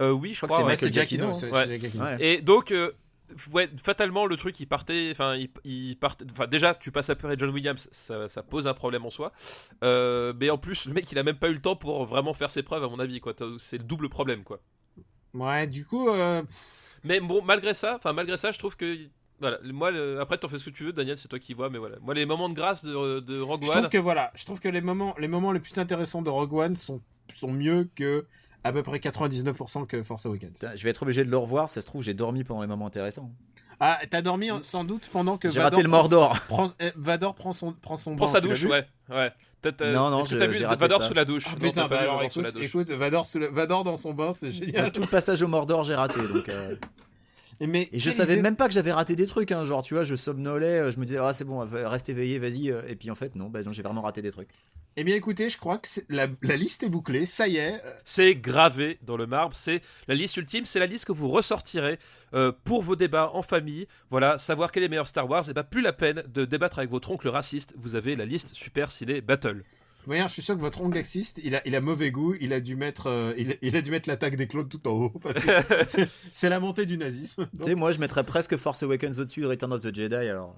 [0.00, 0.92] euh, Oui, je crois que c'est ouais.
[0.92, 1.66] Giacchino, Giacchino, c'est- ouais.
[1.66, 2.04] c'est Giacchino.
[2.04, 2.16] Ouais.
[2.18, 2.90] Et donc, euh,
[3.52, 5.10] ouais, fatalement, le truc, il partait.
[5.12, 6.24] Enfin, il, il partait.
[6.32, 9.30] Enfin, déjà, tu passes après John Williams, ça, ça pose un problème en soi.
[9.84, 12.34] Euh, mais en plus, le mec, il a même pas eu le temps pour vraiment
[12.34, 13.34] faire ses preuves, à mon avis, quoi.
[13.58, 14.58] C'est le double problème, quoi.
[15.34, 16.42] Ouais, du coup euh,
[17.04, 18.96] Mais bon, malgré ça, enfin, malgré ça, je trouve que.
[19.40, 21.70] Voilà, moi, le- après, t'en fais ce que tu veux, Daniel, c'est toi qui vois,
[21.70, 21.96] mais voilà.
[22.00, 23.74] Moi, les moments de grâce de, de Rogue Je One.
[23.76, 26.52] trouve que voilà, je trouve que les moments, les moments les plus intéressants de Rogue
[26.54, 27.00] One sont,
[27.32, 28.26] sont mieux que
[28.64, 30.58] à peu près 99% que Force Awakens.
[30.74, 32.86] Je vais être obligé de le revoir, ça se trouve, j'ai dormi pendant les moments
[32.88, 33.30] intéressants.
[33.78, 36.40] Ah, t'as dormi en- sans doute pendant que J'ai raté le prend- Mordor.
[36.48, 38.84] prend- eh, Vador prend son prend son Prends bain, sa douche, ouais.
[39.08, 39.30] ouais.
[39.64, 41.08] Non, non, Est-ce que je- t'as vu Vador ça.
[41.08, 41.44] sous la douche?
[41.50, 42.68] Ah, putain, bah alors Vador sous écoute, la douche.
[42.68, 44.92] écoute, Vador, sous le- Vador dans son bain, c'est génial.
[44.92, 46.20] Tout le passage au Mordor, j'ai raté.
[46.32, 46.76] Donc, euh,
[47.66, 49.64] mais Et je savais idée- même pas que j'avais raté des trucs, hein.
[49.64, 52.38] genre tu vois, je somnolais, euh, je me disais, ah c'est bon, va- reste éveillé,
[52.38, 54.50] vas-y, euh, et puis en fait, non, bah, non, j'ai vraiment raté des trucs.
[54.96, 57.74] Eh bien écoutez, je crois que la, la liste est bouclée, ça y est.
[57.84, 61.28] euh, C'est gravé dans le marbre, c'est la liste ultime, c'est la liste que vous
[61.28, 61.98] ressortirez
[62.34, 63.86] euh, pour vos débats en famille.
[64.10, 66.78] Voilà, savoir quel est le meilleur Star Wars, et pas plus la peine de débattre
[66.78, 67.74] avec votre oncle raciste.
[67.76, 69.62] Vous avez la liste Super Ciné Battle.
[70.10, 72.60] Je suis sûr que votre oncle axiste, il a, il a mauvais goût, il a
[72.60, 75.10] dû mettre, euh, il, a- il a dû mettre l'attaque des clones tout en haut,
[75.10, 75.48] parce que
[75.88, 77.46] c'est- c'est la montée du nazisme.
[77.58, 80.56] Tu sais, moi je mettrais presque Force Awakens au-dessus de Return of the Jedi, alors.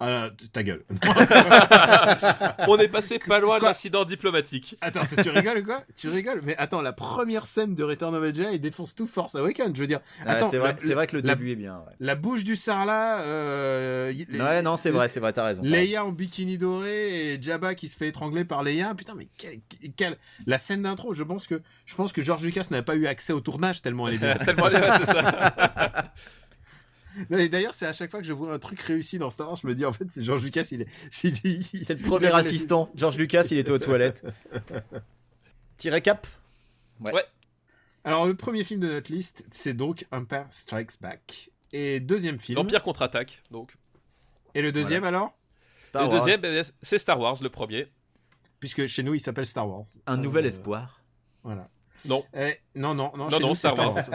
[0.00, 0.84] Ah, ta gueule.
[2.68, 4.76] On est passé pas loin de l'incident diplomatique.
[4.80, 8.22] Attends, tu rigoles ou quoi Tu rigoles Mais attends, la première scène de Return of
[8.22, 9.72] the Jedi, il défonce tout Force Awakens.
[9.74, 11.76] Je veux dire, Ah, attends, c'est vrai, vrai que le la- début est bien.
[11.78, 13.20] Ouais, La bouche du Sarlat.
[13.20, 15.62] Euh, Ouais, non, c'est vrai, c'est vrai, t'as raison.
[15.62, 18.94] Leia en bikini doré et Jabba qui se fait étrangler par Leia.
[18.94, 19.58] Putain, mais quel,
[19.96, 21.14] quel- la scène d'intro.
[21.14, 24.08] Je pense que je pense que George Lucas n'avait pas eu accès au tournage tellement
[24.08, 24.34] elle est bien.
[24.44, 26.12] Tellement ouais, c'est ça.
[27.30, 29.66] D'ailleurs, c'est à chaque fois que je vois un truc réussi dans Star Wars, je
[29.66, 30.66] me dis en fait c'est George Lucas.
[30.72, 32.90] Il est, C'est le premier assistant.
[32.94, 34.24] George Lucas, il était aux toilettes.
[35.76, 36.26] Petit récap.
[38.04, 41.50] Alors le premier film de notre liste, c'est donc Empire Strikes Back.
[41.72, 42.56] Et deuxième film.
[42.56, 43.74] L'Empire contre-attaque, donc.
[44.54, 45.32] Et le deuxième alors?
[45.82, 47.88] Star le Wars, deuxième, ben, c'est Star Wars, le premier.
[48.60, 49.84] Puisque chez nous il s'appelle Star Wars.
[50.06, 51.00] un nouvel Euh, espoir.
[51.42, 51.68] Voilà.
[52.04, 52.24] Non.
[52.34, 53.28] Eh, non, non, non.
[53.28, 53.94] Non, non, Star Wars.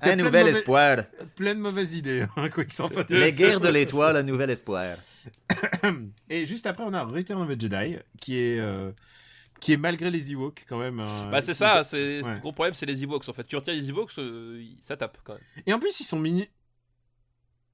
[0.00, 0.98] T'as Un nouvel mauvais- espoir.
[1.36, 3.10] Plein de mauvaises idées, hein, quoi fasse.
[3.10, 4.96] Les guerres de l'étoile, un nouvel espoir.
[6.30, 8.90] Et juste après, on a Return of the Jedi, qui est, euh,
[9.60, 11.00] qui est malgré les Ewoks quand même.
[11.00, 12.34] un- Bah, c'est ça, c'est Ouais.
[12.34, 13.44] le gros problème, c'est les Ewoks en fait.
[13.44, 15.42] Tu retires les Ewoks, euh, ça tape quand même.
[15.66, 16.46] Et en plus, ils sont mignons.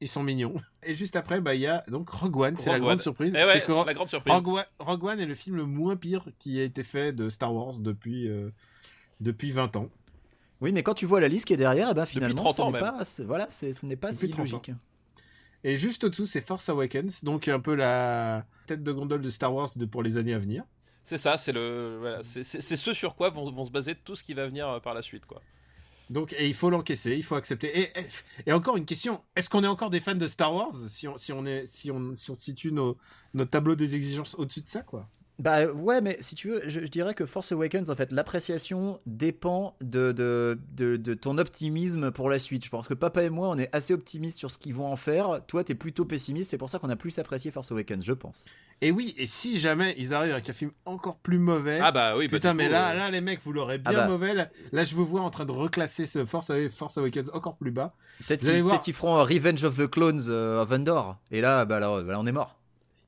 [0.00, 0.54] Ils sont mignons.
[0.84, 3.34] Et juste après, bah, il y a donc Rogue One, c'est la grande surprise.
[3.36, 4.32] Eh c'est ouais, que Ro- la grande surprise.
[4.32, 7.28] Rogue One, Rogue One est le film le moins pire qui a été fait de
[7.28, 8.50] Star Wars depuis, euh,
[9.20, 9.88] depuis 20 ans.
[10.60, 12.62] Oui, mais quand tu vois la liste qui est derrière, eh ben, finalement, 30 ce
[12.62, 12.80] ans, n'est même.
[12.80, 14.58] pas, voilà, c'est- ce n'est pas Depuis si 30 ans.
[14.64, 14.70] logique.
[15.64, 19.52] Et juste au-dessous, c'est Force Awakens, donc un peu la tête de gondole de Star
[19.52, 20.62] Wars de, pour les années à venir.
[21.02, 23.96] C'est ça, c'est le, voilà, c'est c'est- c'est ce sur quoi vont, vont se baser
[23.96, 25.42] tout ce qui va venir euh, par la suite, quoi.
[26.10, 27.90] Donc, et il faut l'encaisser, il faut accepter.
[28.46, 31.16] Et, encore une question est-ce qu'on est encore des fans de Star Wars si on,
[31.16, 32.96] si on, est, si on, si on situe nos,
[33.34, 35.08] notre tableau des exigences au-dessus de ça, quoi?
[35.38, 38.98] Bah ouais, mais si tu veux, je, je dirais que Force Awakens, en fait, l'appréciation
[39.06, 42.64] dépend de, de, de, de ton optimisme pour la suite.
[42.64, 44.96] Je pense que papa et moi, on est assez optimistes sur ce qu'ils vont en
[44.96, 45.40] faire.
[45.46, 48.44] Toi, t'es plutôt pessimiste, c'est pour ça qu'on a plus apprécié Force Awakens, je pense.
[48.80, 51.78] Et oui, et si jamais ils arrivent avec un film encore plus mauvais.
[51.82, 53.92] Ah bah oui, bah, Putain, mais coup, là, euh, là, les mecs, vous l'aurez bien
[53.92, 54.08] Ah bah.
[54.08, 54.34] mauvais.
[54.34, 57.70] Là, là, je vous vois en train de reclasser ce Force, Force Awakens encore plus
[57.70, 57.94] bas.
[58.26, 58.74] Peut-être qu'ils voir.
[58.74, 61.16] peut-être qu'ils feront Revenge of the Clones euh, à Vendor.
[61.30, 62.57] Et là, bah là, bah là, on est mort.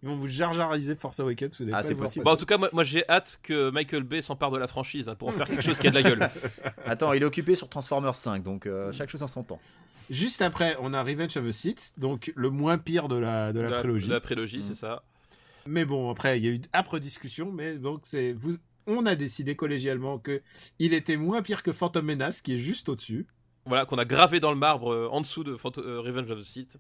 [0.03, 1.61] Ils vont vous jarjariser Force Awakens.
[1.61, 2.25] vous Ah, pas c'est possible.
[2.25, 5.09] Bah, en tout cas, moi, moi, j'ai hâte que Michael Bay s'empare de la franchise
[5.09, 6.31] hein, pour en faire quelque chose qui a de la gueule.
[6.87, 9.61] Attends, il est occupé sur Transformers 5, donc euh, chaque chose en son temps.
[10.09, 13.61] Juste après, on a Revenge of the Sith, donc le moins pire de la, de
[13.61, 14.09] la, De prélogie.
[14.09, 14.63] de la prélogie, Mm.
[14.63, 15.03] c'est ça.
[15.67, 18.55] Mais bon, après, il y a eu âpre discussion, mais donc c'est vous.
[18.87, 20.41] On a décidé collégialement que
[20.79, 23.27] il était moins pire que Phantom Menace, qui est juste au-dessus.
[23.67, 26.45] Voilà, qu'on a gravé dans le marbre euh, en dessous de euh, Revenge of the
[26.45, 26.79] Sith.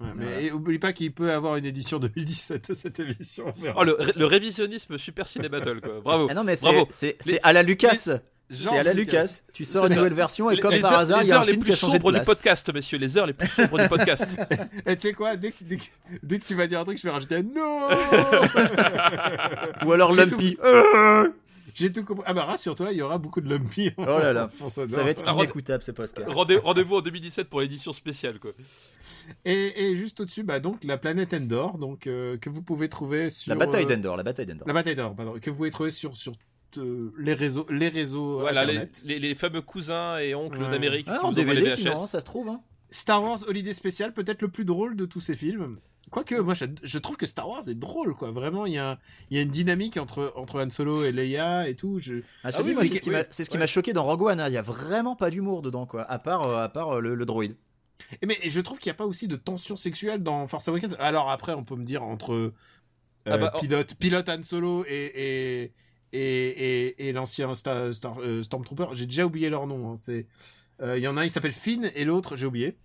[0.00, 3.52] Ouais, mais et oublie pas qu'il peut avoir une édition 2017 de cette émission.
[3.76, 6.00] Oh, le, ré- le révisionnisme Super Ciné Battle, quoi.
[6.04, 6.28] Bravo.
[6.30, 7.94] Ah non, mais c'est à la Lucas.
[8.50, 9.22] C'est à la Lucas.
[9.22, 9.40] Lucas.
[9.52, 11.32] Tu sors une nouvelle version et Les- comme les par heures- hasard, les il y
[11.32, 12.26] a un heures les film qui plus a changé de sombres du place.
[12.38, 14.36] podcast, messieurs, les heures les plus sombres du podcast.
[14.86, 15.82] Et tu sais quoi dès que, dès, que,
[16.22, 17.88] dès que tu vas dire un truc, je vais rajouter un non
[19.84, 20.56] Ou alors Lumpy.
[21.78, 22.24] J'ai tout compris.
[22.26, 23.90] Ah bah rassure-toi, il y aura beaucoup de lumpy.
[23.96, 24.50] Oh là là.
[24.68, 26.28] Ça, Ça va être Ah, inécoutable ce podcast.
[26.28, 28.50] Rendez- Rendez-vous en 2017 pour l'édition spéciale, quoi.
[29.44, 33.30] Et, et juste au-dessus, bah donc la planète Endor, donc euh, que vous pouvez trouver
[33.30, 34.66] sur La bataille euh, d'Endor, la bataille d'Endor.
[34.66, 36.32] La bataille d'Endor, pardon, que vous pouvez trouver sur sur
[36.76, 39.02] euh, les réseaux, les réseaux Voilà, les, internet.
[39.06, 40.70] les- les fameux cousins et oncles Ouais.
[40.70, 42.48] d'Amérique Ah, en les DVD sinon, ça se trouve.
[42.48, 42.60] Hein.
[42.90, 45.78] Star Wars Holiday Special, peut-être le plus drôle de tous ces films.
[46.10, 48.30] Quoique, moi, je, je trouve que Star Wars est drôle, quoi.
[48.30, 48.98] Vraiment, il y a,
[49.30, 51.98] il y a une dynamique entre, entre Han Solo et Leia et tout.
[51.98, 52.20] Je...
[52.42, 53.66] Ah, Ah oui, c'est ce qui m'a- ouais.
[53.66, 54.40] choqué dans Rogue One.
[54.40, 54.48] hein.
[54.48, 56.02] Il y a vraiment pas d'humour dedans, quoi.
[56.10, 57.56] À part, euh, à part euh, le, le droïde.
[58.22, 60.96] Et mais je trouve qu'il n'y a pas aussi de tension sexuelle dans Force Awakens.
[60.98, 62.54] Alors après, on peut me dire entre euh,
[63.26, 65.72] Ah bah, en- pilote, pilote Han Solo et, et,
[66.12, 66.48] et,
[66.96, 69.92] et, et l'ancien Star, Star- euh, Stormtrooper, j'ai déjà oublié leur nom.
[69.92, 69.96] hein.
[69.98, 70.22] C'est, euh,
[70.82, 72.76] il y en a un, il s'appelle Finn et l'autre, j'ai oublié.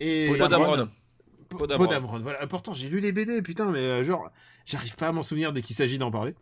[0.00, 0.76] Et Dameron.
[1.90, 2.46] Dameron, voilà.
[2.46, 4.30] Pourtant, j'ai lu les BD, putain, mais euh, genre,
[4.64, 6.34] j'arrive pas à m'en souvenir dès qu'il s'agit d'en parler.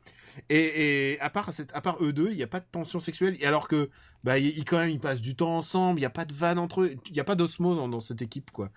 [0.48, 3.00] Et, et à part cette, à part eux deux, il n'y a pas de tension
[3.00, 3.36] sexuelle.
[3.40, 3.90] Et alors que,
[4.22, 5.98] bah, ils, ils- quand même, ils passent du temps ensemble.
[5.98, 6.94] Il n'y a pas de vanne entre eux.
[7.08, 8.70] Il n'y a pas d'osmose dans, dans cette équipe, quoi.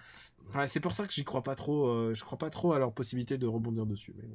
[0.67, 1.87] C'est pour ça que j'y crois pas trop.
[1.87, 4.13] euh, je crois pas trop à leur possibilité de rebondir dessus.
[4.17, 4.25] Mais.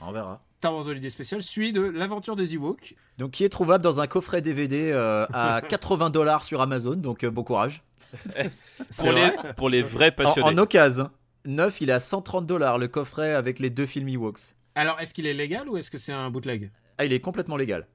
[0.00, 0.42] On verra.
[0.58, 2.94] Star Wars Holiday Special suit de l'aventure des Ewoks.
[3.18, 6.94] Donc, qui est trouvable dans un coffret DVD euh, à 80 dollars sur Amazon.
[6.96, 7.82] Donc, euh, bon courage.
[8.96, 10.48] Pour les, pour les vrais En, passionnés.
[10.48, 11.10] en occasion.
[11.46, 14.54] Neuf, il est à 130 dollars le coffret avec les deux films Ewoks.
[14.74, 16.70] Alors, est-ce qu'il est légal ou est-ce que c'est un bootleg?
[16.98, 17.86] Ah, il est complètement légal.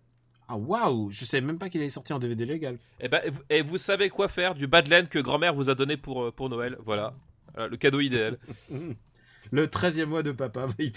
[0.48, 2.78] Ah waouh, je savais même pas qu'il allait sortir en DVD légal.
[3.00, 5.76] Et, ben, et vous- et vous savez quoi faire du Badland que grand-mère vous a
[5.76, 6.78] donné pour, euh, pour Noël.
[6.86, 7.14] Voilà.
[7.54, 8.38] Voilà, le cadeau idéal.
[9.52, 10.94] Le 13e mois de papa, oui,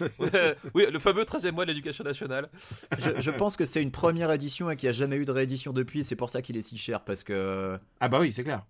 [0.93, 2.51] le fameux 13e mois de l'éducation nationale.
[2.99, 5.31] Je, je pense que c'est une première édition et qu'il n'y a jamais eu de
[5.31, 6.01] réédition depuis.
[6.01, 7.03] Et c'est pour ça qu'il est si cher.
[7.03, 7.79] Parce que.
[8.01, 8.67] Ah bah oui, c'est clair.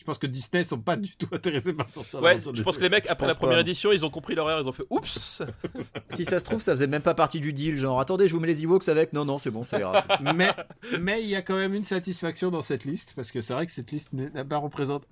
[0.00, 2.82] Je pense que Disney sont pas du tout intéressés par sortir Ouais, je pense que
[2.82, 3.60] les mecs, après la première pas.
[3.60, 5.42] édition, ils ont compris l'horreur, ils ont fait oups
[6.08, 7.76] Si ça se trouve, ça faisait même pas partie du deal.
[7.76, 9.12] Genre, attendez, je vous mets les Ewoks avec.
[9.12, 10.06] Non, non, c'est bon, ça ira.
[10.34, 10.54] mais
[10.98, 13.66] mais il y a quand même une satisfaction dans cette liste parce que c'est vrai
[13.66, 15.06] que cette liste n'a pas représente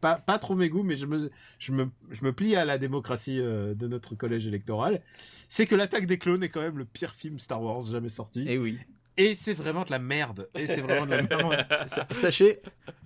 [0.00, 2.78] pas pas trop mes goûts mais je me je me je me plie à la
[2.78, 5.02] démocratie euh, de notre collège électoral
[5.48, 8.44] c'est que l'attaque des clones est quand même le pire film Star Wars jamais sorti
[8.48, 8.78] Et oui.
[9.16, 12.60] Et c'est vraiment de la merde et c'est vraiment de la merde Sa- Sachez,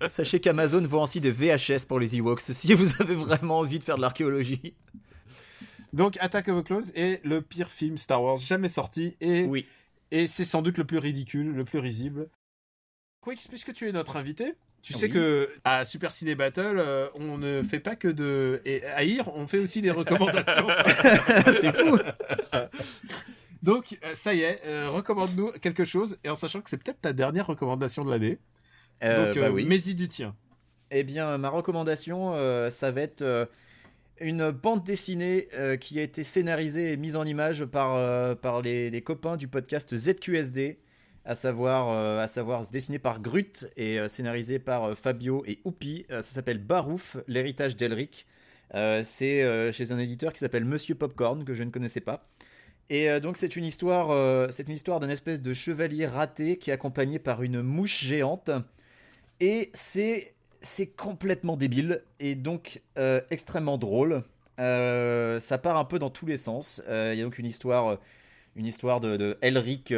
[0.09, 3.85] sachez qu'Amazon vend aussi des VHS pour les Ewoks si vous avez vraiment envie de
[3.85, 4.74] faire de l'archéologie.
[5.93, 9.66] donc Attack of the Clones est le pire film Star Wars jamais sorti et Oui.
[10.12, 12.28] Et c'est sans doute le plus ridicule, le plus risible.
[13.23, 17.39] Quix, puisque tu es notre invité, tu sais que à Super Ciné Battle, euh, on
[17.39, 20.69] ne fait pas que de et haïr, on fait aussi des recommandations.
[21.53, 21.99] c'est fou.
[23.67, 27.01] Donc, euh, ça y est, euh, recommande-nous quelque chose, et en sachant que c'est peut-être
[27.01, 28.39] ta dernière recommandation de l'année.
[29.03, 29.67] Euh, Donc, bah euh, oui.
[29.67, 30.35] mets-y du tien.
[30.91, 32.33] Eh bien, ma recommandation,
[32.71, 33.49] ça va être
[34.21, 35.49] une bande dessinée
[35.81, 39.95] qui a été scénarisée et mise en image par, par les, les copains du podcast
[39.97, 40.79] ZQSD,
[41.27, 45.59] à savoir, euh, à savoir dessinée par Grut et euh, scénarisée par euh, Fabio et
[45.65, 46.07] Oupi.
[46.09, 48.27] Ça s'appelle Barouf, l'héritage d'Elric.
[48.73, 52.29] C'est chez un éditeur qui s'appelle Monsieur Popcorn, que je ne connaissais pas.
[52.89, 56.57] Et euh, donc c'est une histoire, euh, c'est une histoire d'un espèce de chevalier raté
[56.59, 58.51] qui est accompagné par une mouche géante.
[59.41, 64.25] Et c'est c'est complètement débile et donc euh, extrêmement drôle.
[64.59, 66.83] Ça part un peu dans tous les sens.
[66.89, 67.99] Il y a donc une histoire,
[68.57, 69.95] une histoire de, Elric.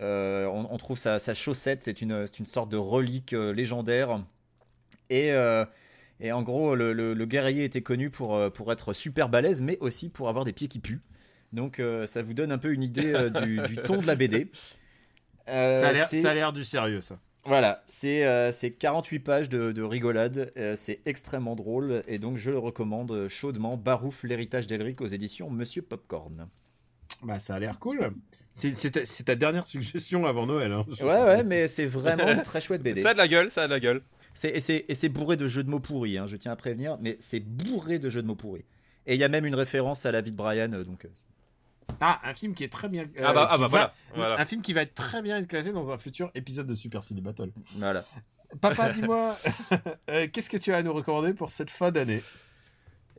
[0.00, 4.20] on, trouve sa, chaussette, c'est une, une sorte de relique légendaire
[5.10, 5.30] Et,
[6.20, 10.08] et en gros, le, le- guerrier était connu pour, pour être super balèze, mais aussi
[10.10, 11.02] pour avoir des pieds qui puent.
[11.52, 14.14] Donc euh, ça vous donne un peu une idée euh, du, du ton de la
[14.16, 14.48] BD.
[15.48, 17.18] Euh, Ça a l'air- du sérieux, ça.
[17.44, 22.36] Voilà, c'est euh, c'est 48 pages de, de rigolade, euh, c'est extrêmement drôle, et donc
[22.36, 23.76] je le recommande chaudement.
[23.76, 26.46] Barouf, l'héritage d'Elric aux éditions Monsieur Popcorn.
[27.24, 28.12] Bah, ça a l'air cool.
[28.52, 30.70] C'est ta, dernière suggestion avant Noël.
[30.70, 30.84] Hein.
[31.00, 33.02] Ouais, ouais, mais c'est vraiment une très chouette BD.
[33.02, 34.02] Ça a de la gueule, ça a de la gueule.
[34.34, 37.16] C'est- Et c'est bourré de jeux de mots pourris, hein, je tiens à prévenir, mais
[37.18, 38.64] c'est bourré de jeux de mots pourris.
[39.06, 41.08] Et il y a même une référence à la vie de Brian, donc.
[41.92, 43.04] Euh, Ah, un film qui est très bien.
[43.18, 44.40] Ah bah- ah bah va- voilà, voilà.
[44.40, 47.02] Un film qui va être très bien être classé dans un futur épisode de Super
[47.02, 47.50] Cine Battle.
[47.76, 48.04] Voilà.
[48.60, 49.36] Papa, dis-moi,
[50.10, 52.22] euh, qu'est-ce que tu as à nous recommander pour cette fin d'année?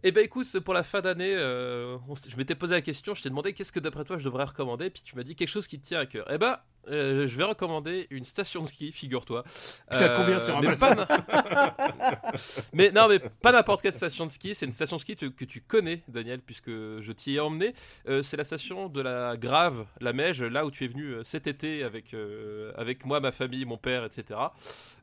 [0.05, 1.97] Eh ben écoute, pour la fin d'année, euh,
[2.27, 4.89] je m'étais posé la question, je t'ai demandé qu'est-ce que d'après toi je devrais recommander,
[4.89, 6.25] puis tu m'as dit quelque chose qui te tient à cœur.
[6.29, 6.57] Eh ben,
[6.89, 9.45] euh, je vais recommander une station de ski, figure-toi.
[9.89, 11.07] Putain, combien sur mais pas na-
[12.73, 15.25] Mais non, mais pas n'importe quelle station de ski, c'est une station de ski te-
[15.27, 17.73] que tu connais, Daniel, puisque je t'y ai emmené.
[18.09, 21.23] Euh, c'est la station de la Grave, la Meige, là où tu es venu euh,
[21.23, 24.37] cet été avec, euh, avec moi, ma famille, mon père, etc.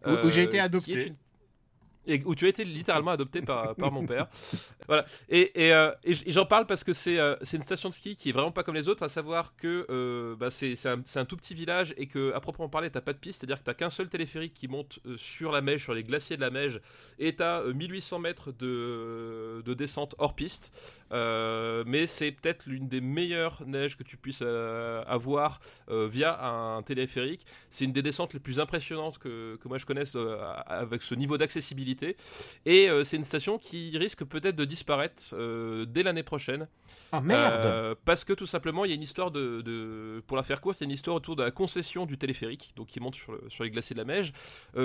[0.07, 0.93] Où- où j'ai été adopté.
[2.25, 4.29] Où tu as été littéralement adopté par, mon père.
[4.87, 5.05] Voilà.
[5.33, 8.33] Euh, et j'en parle parce que c'est euh, c'est une station de ski qui est
[8.33, 11.95] vraiment pas comme les autres, à savoir que euh, bah, c'est un, tout petit village
[11.97, 14.55] et que, à proprement parler, t'as pas de piste, c'est-à-dire que t'as qu'un seul téléphérique
[14.55, 16.81] qui monte sur la Meige, sur les glaciers de la Meige,
[17.19, 20.73] et t'as euh, 1800 mètres de, de descente hors piste.
[21.13, 27.45] Mais c'est peut-être l'une des meilleures neiges que tu puisses avoir via un téléphérique.
[27.69, 30.17] C'est une des descentes les plus impressionnantes que, moi je connaisse
[30.67, 31.90] avec ce niveau d'accessibilité.
[32.67, 36.69] Et euh, c'est une station qui risque peut-être de disparaître euh, dès l'année prochaine.
[37.13, 40.37] Ah merde Euh, Parce que tout simplement, il y a une histoire de, de- Pour
[40.37, 43.15] la faire courte, c'est une histoire autour de la concession du téléphérique, donc qui monte
[43.15, 44.33] sur, le- sur les glaciers de la Meige,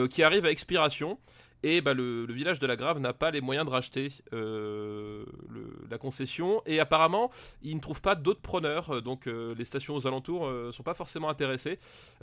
[0.09, 1.17] qui arrive à expiration.
[1.63, 5.25] Et bah, le, le village de la Grave n'a pas les moyens de racheter euh,
[5.49, 6.61] le- la concession.
[6.65, 7.31] Et apparemment,
[7.63, 8.89] ils ne trouvent pas d'autres preneurs.
[8.91, 11.79] euh, Donc euh, les stations aux alentours ne sont pas forcément intéressées.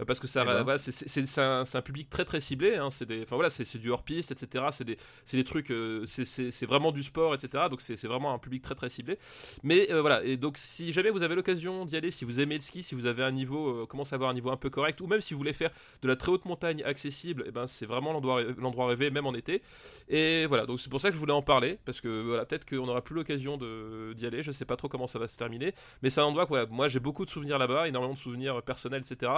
[0.07, 0.63] parce que ça, Eh ben.
[0.63, 2.77] voilà, c'est- un, c'est un public très très ciblé.
[2.77, 4.65] hein, c'est voilà, c'est c'est du hors-piste, etc.
[4.71, 4.97] C'est des,
[5.27, 5.73] c'est des trucs.
[6.07, 7.65] c'est- c'est c'est vraiment du sport, etc.
[7.71, 9.19] Donc c'est c'est vraiment un public très très ciblé.
[9.63, 12.61] Mais voilà, et donc si jamais vous avez l'occasion d'y aller, si vous aimez le
[12.63, 15.07] ski, si vous avez un niveau, commencez à avoir un niveau un peu correct, ou
[15.07, 15.71] même si vous voulez faire
[16.03, 19.32] de la très haute montagne accessible, et ben c'est vraiment l'endroit l'endroit rêvé, même en
[19.35, 19.63] été.
[20.09, 22.69] Et voilà, donc c'est pour ça que je voulais en parler, parce que voilà, peut-être
[22.69, 23.57] qu'on n'aura plus l'occasion
[24.15, 26.45] d'y aller, je sais pas trop comment ça va se terminer, mais c'est un endroit
[26.45, 29.33] que voilà, moi j'ai beaucoup de souvenirs là-bas, énormément de souvenirs personnels, etc.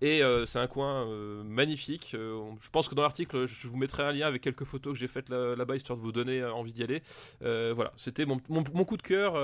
[0.00, 2.12] Et euh, c'est un coin euh, magnifique.
[2.14, 4.98] Euh, je pense que dans l'article, je vous mettrai un lien avec quelques photos que
[4.98, 7.02] j'ai faites là- là-bas, histoire de vous donner envie d'y aller.
[7.40, 9.34] Voilà, c'était mon, mon- mon coup de cœur,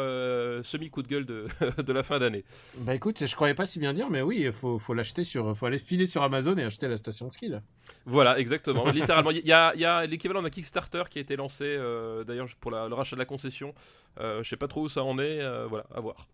[0.65, 1.47] semi-coup de gueule de,
[1.83, 2.45] de la fin d'année.
[2.79, 5.57] Bah écoute, je croyais pas si bien dire, mais oui, il faut, faut l'acheter sur.
[5.57, 7.63] faut aller filer sur Amazon et acheter la station de ski là.
[8.07, 8.89] Voilà, exactement.
[8.91, 12.49] Littéralement, il y a, y a l'équivalent d'un Kickstarter qui a été lancé, euh, d'ailleurs,
[12.61, 13.75] pour la- le rachat de la concession.
[14.21, 16.27] Euh, je sais pas trop où ça en est, euh, voilà, à voir.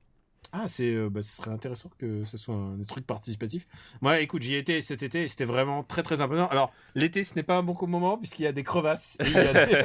[0.52, 3.66] Ah, c'est, bah, ce serait intéressant que ce soit un des trucs participatifs.
[4.00, 6.46] Moi, écoute, j'y étais cet été et c'était vraiment très très imposant.
[6.46, 9.18] Alors, l'été, ce n'est pas un bon moment puisqu'il y a des crevasses.
[9.20, 9.82] et il y a des-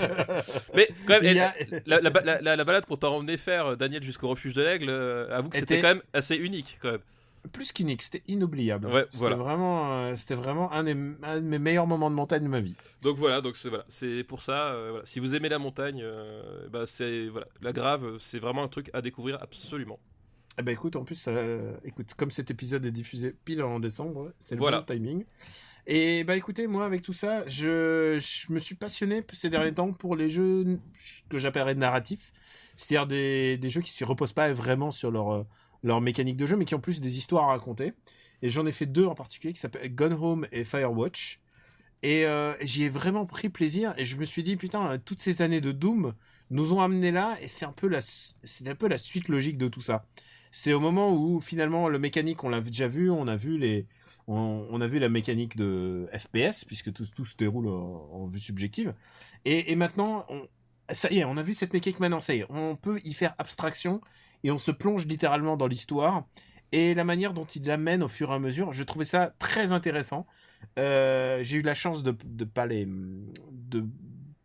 [0.76, 1.54] Mais quand même, a-
[1.86, 4.90] la, la, la- la- la balade qu'on t'a emmené faire, Daniel, jusqu'au refuge de l'aigle,
[5.32, 7.02] avoue que c'était Était- quand même assez unique, quand même.
[7.52, 8.88] Plus qu'unique, c'était inoubliable.
[8.88, 9.36] Ouais, C'était voilà.
[9.36, 12.62] Vraiment, euh, c'était vraiment un, des, un de mes meilleurs moments de montagne de ma
[12.62, 12.76] vie.
[13.02, 14.68] Donc voilà, donc c'est voilà, c'est pour ça.
[14.74, 15.06] euh, voilà.
[15.06, 18.90] Si vous aimez la montagne, euh, bah c'est voilà, la grave, c'est vraiment un truc
[18.94, 20.00] à découvrir absolument.
[20.58, 21.34] Eh ben écoute, en plus, ça-
[21.84, 24.80] écoute, comme cet épisode est diffusé pile en décembre, c'est le Voilà.
[24.82, 25.26] bon timing.
[25.86, 29.92] Et bah écoutez, moi avec tout ça, je, je me suis passionné ces derniers temps
[29.92, 30.80] pour les jeux
[31.28, 32.32] que j'appellerais narratifs,
[32.78, 35.46] c'est-à-dire des, des jeux qui se reposent pas vraiment sur leur,
[35.84, 37.94] leur mécanique de jeu, mais qui ont plus des histoires à raconter.
[38.42, 41.40] Et j'en ai fait deux en particulier qui s'appellent Gone Home et Firewatch.
[42.02, 45.22] Et euh, j'y ai vraiment pris plaisir et je me suis dit putain, euh, toutes
[45.22, 46.14] ces années de Doom
[46.50, 48.00] nous ont amené là et c'est un peu la,
[48.66, 50.06] un peu la suite logique de tout ça
[50.56, 53.88] c'est au moment où finalement le mécanique on l'a déjà vu on a vu les
[54.28, 58.94] on, a vu la mécanique de FPS puisque tout, tout se déroule en, vue subjective
[59.46, 60.48] et, et maintenant on,
[60.92, 63.14] ça y est on a vu cette mécanique maintenant ça y est on peut y
[63.14, 64.00] faire abstraction
[64.44, 66.26] et on se plonge littéralement dans l'histoire
[66.72, 69.72] et la manière dont il l'amène au fur et à mesure je trouvais ça très
[69.72, 70.26] intéressant
[70.80, 72.88] Euh, j'ai eu la chance de, de pas les
[73.52, 73.86] de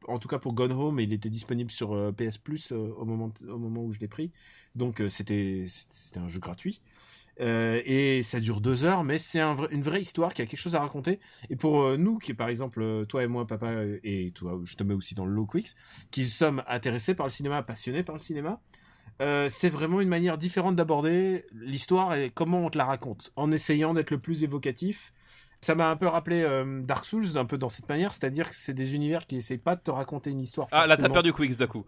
[0.07, 3.05] en tout cas pour Gone Home, il était disponible sur euh, PS Plus euh, au
[3.05, 4.33] moment au moment où je l'ai pris.
[4.75, 5.65] Donc c'était
[6.17, 6.83] un jeu gratuit.
[7.41, 10.81] Et ça dure deux heures, mais c'est une vraie histoire qui a quelque chose à
[10.81, 11.21] raconter.
[11.51, 14.95] Et pour nous, qui par exemple, toi et moi, papa, et toi, je te mets
[14.95, 15.77] aussi dans le Low Quicks,
[16.11, 18.61] qui sommes intéressés par le cinéma, passionnés par le cinéma,
[19.21, 23.51] euh, c'est vraiment une manière différente d'aborder l'histoire et comment on te la raconte, en
[23.53, 25.13] essayant d'être le plus évocatif
[25.61, 28.55] Ça m'a un peu rappelé euh, Dark Souls, un peu dans cette manière, c'est-à-dire que
[28.55, 30.69] c'est des univers qui essayent pas de te raconter une histoire.
[30.71, 31.85] Ah, là, t'as perdu Quicks d'un coup.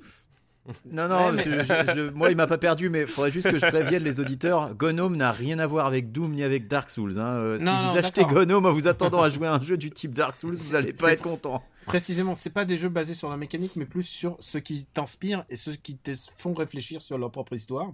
[0.90, 3.50] Non, non, Ouais, mais- je- je- je- moi il m'a pas perdu, mais faudrait juste
[3.50, 4.74] que je prévienne les auditeurs.
[4.76, 7.18] Gnome n'a rien à voir avec Doom ni avec Dark Souls.
[7.18, 7.26] hein.
[7.34, 8.24] Euh, si Non, vous non, achetez.
[8.24, 10.92] Gnome en vous attendant à jouer à un jeu du type Dark Souls, vous allez
[10.92, 11.64] pas être content.
[11.90, 15.44] Précisément, c'est pas des jeux basés sur la mécanique, mais plus sur ce qui t'inspire
[15.50, 17.92] et ceux qui te font réfléchir sur leur propre histoire.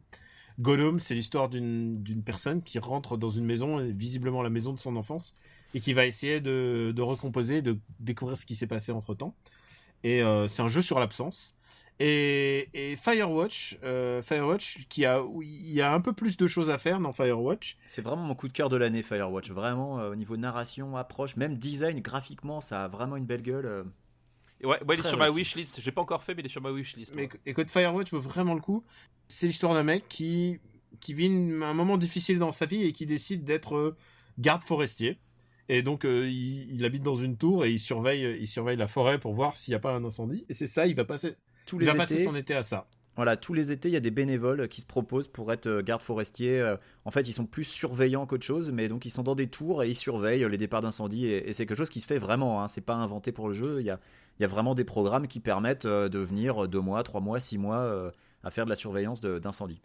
[0.60, 4.96] Gollum, c'est l'histoire d'une personne qui rentre dans une maison, visiblement la maison de son
[4.96, 5.34] enfance,
[5.72, 9.34] et qui va essayer de, de recomposer, de découvrir ce qui s'est passé entre temps.
[10.04, 11.55] Et euh, c'est un jeu sur l'absence.
[11.98, 16.46] Et, et Firewatch, euh, Firewatch, qui a, où il y a un peu plus de
[16.46, 17.78] choses à faire dans Firewatch.
[17.86, 19.50] C'est vraiment mon coup de cœur de l'année, Firewatch.
[19.50, 23.66] Vraiment, euh, au niveau narration, approche, même design, graphiquement, ça a vraiment une belle gueule.
[23.66, 23.84] euh.
[24.60, 25.80] Et Ouais, ouais, il est sur ma wishlist.
[25.80, 27.14] J'ai pas encore fait, mais il est sur ma wishlist.
[27.14, 28.84] Mais écoute, Firewatch vaut vraiment le coup.
[29.28, 30.58] C'est l'histoire d'un mec qui,
[31.00, 33.96] qui vit une- un moment difficile dans sa vie et qui décide d'être
[34.38, 35.18] garde forestier.
[35.68, 38.86] Et donc, euh, il, il habite dans une tour et il surveille, il surveille la
[38.86, 40.44] forêt pour voir s'il n'y a pas un incendie.
[40.48, 41.34] Et c'est ça, il va passer,
[41.66, 42.86] Tous il les va passer étés, son été à ça.
[43.16, 45.82] Voilà, tous les étés, il y a des bénévoles qui se proposent pour être euh,
[45.82, 46.60] gardes forestiers.
[46.60, 49.46] Euh, En fait, ils sont plus surveillants qu'autre chose, mais donc ils sont dans des
[49.48, 51.26] tours et ils surveillent les départs d'incendie.
[51.26, 52.62] Et, et c'est quelque chose qui se fait vraiment.
[52.62, 52.68] Hein.
[52.68, 53.80] C'est pas inventé pour le jeu.
[53.80, 54.00] Il y a,
[54.38, 57.40] il y a vraiment des programmes qui permettent euh, de venir deux mois, trois mois,
[57.40, 58.12] six mois
[58.44, 59.80] à faire de la surveillance d'incendie.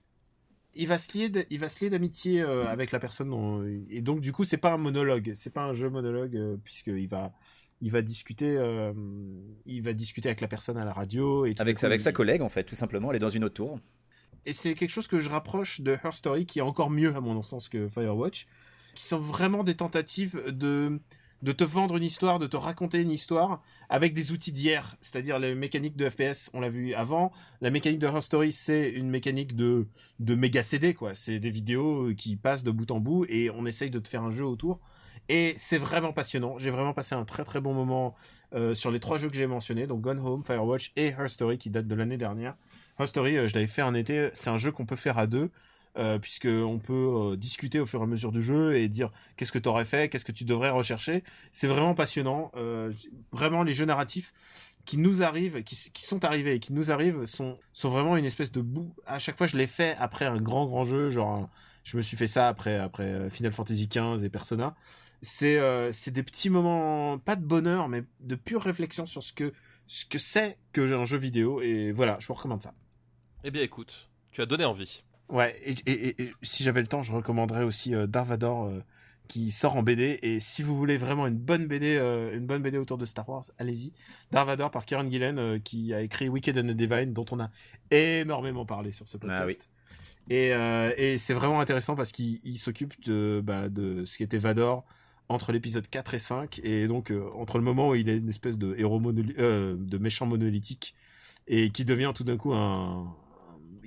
[0.75, 3.29] Il va se lier, d- il va se lier d'amitié euh, avec la personne.
[3.29, 5.31] dont- et donc, du coup, c'est pas un monologue.
[5.35, 7.31] C'est pas un jeu monologue euh, puisqu'il va,
[7.81, 8.93] il va discuter, euh,
[9.65, 12.11] il va discuter avec la personne à la radio et Avec, d'un coup, avec sa
[12.11, 13.09] collègue, en fait, tout simplement.
[13.09, 13.79] Elle est dans une autre tour.
[14.45, 17.21] et c'est quelque chose que je rapproche de Her Story, qui est encore mieux à
[17.21, 18.47] mon sens que Firewatch,
[18.93, 20.99] qui sont vraiment des tentatives de
[21.41, 25.39] de te vendre une histoire, de te raconter une histoire avec des outils d'hier, c'est-à-dire
[25.39, 27.31] les mécaniques de FPS, on l'a vu avant.
[27.61, 29.87] La mécanique de Her Story, c'est une mécanique de
[30.19, 31.15] de méga CD quoi.
[31.15, 34.23] C'est des vidéos qui passent de bout en bout et on essaye de te faire
[34.23, 34.79] un jeu autour.
[35.29, 36.57] Et c'est vraiment passionnant.
[36.57, 38.15] J'ai vraiment passé un très très bon moment
[38.53, 41.57] euh, sur les trois jeux que j'ai mentionnés, donc Gone Home, Firewatch et Her Story
[41.57, 42.55] qui date de l'année dernière.
[42.99, 44.29] Her Story, euh, je l'avais fait un été.
[44.33, 45.49] C'est un jeu qu'on peut faire à deux,
[45.97, 46.93] euh, puisque on peut
[47.33, 49.85] euh, discuter au fur et à mesure du jeu et dire qu'est-ce que tu aurais
[49.85, 51.23] fait, qu'est-ce que tu devrais rechercher?
[51.51, 52.51] C'est vraiment passionnant.
[53.31, 54.33] Vraiment, les jeux narratifs
[54.85, 58.51] qui nous arrivent, qui, sont arrivés et qui nous arrivent, sont sont vraiment une espèce
[58.51, 58.93] de bout.
[59.05, 61.49] À chaque fois, je l'ai fait après un grand grand jeu, genre
[61.83, 64.75] je me suis fait ça après après Final Fantasy XV et Persona.
[65.21, 69.33] C'est euh, c'est des petits moments, pas de bonheur, mais de pure réflexion sur ce
[69.33, 69.53] que
[69.87, 71.61] ce que c'est que j'ai un jeu vidéo.
[71.61, 72.73] Et voilà, je vous recommande ça.
[73.43, 75.03] Eh bien, écoute, tu as donné envie.
[75.29, 78.79] Ouais, et, et- et- et si j'avais le temps, je recommanderais aussi euh, Darvador euh,
[79.27, 80.19] qui sort en BD.
[80.23, 83.27] Et si vous voulez vraiment une bonne BD, euh, une bonne BD autour de Star
[83.29, 83.93] Wars, allez-y.
[84.31, 87.49] Darvador par Kieran Gillen euh, qui a écrit Wicked and the Divine, dont on a
[87.91, 89.41] énormément parlé sur ce podcast.
[89.43, 89.57] Ah oui.
[90.35, 94.23] Et, euh, et c'est vraiment intéressant parce qu'il il s'occupe de, bah, de ce qui
[94.23, 94.85] était Vador
[95.31, 98.29] entre l'épisode 4 et 5 et donc euh, entre le moment où il est une
[98.29, 99.01] espèce de héros
[99.37, 100.93] euh, de méchant monolithique
[101.47, 103.15] et qui devient tout d'un coup un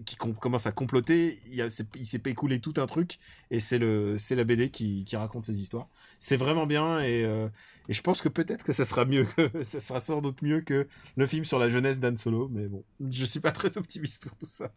[0.04, 3.18] qui com- commence à comploter, il, s'est écoulé tout un truc
[3.50, 5.88] et c'est la BD qui, qui raconte ces histoires.
[6.26, 7.48] C'est vraiment bien et, euh,
[7.86, 10.62] et je pense que peut-être que ça sera mieux que ça sera sans doute mieux
[10.62, 10.88] que
[11.18, 14.38] le film sur la jeunesse d'Anne Solo, mais bon, je suis pas très optimiste pour
[14.38, 14.72] tout ça.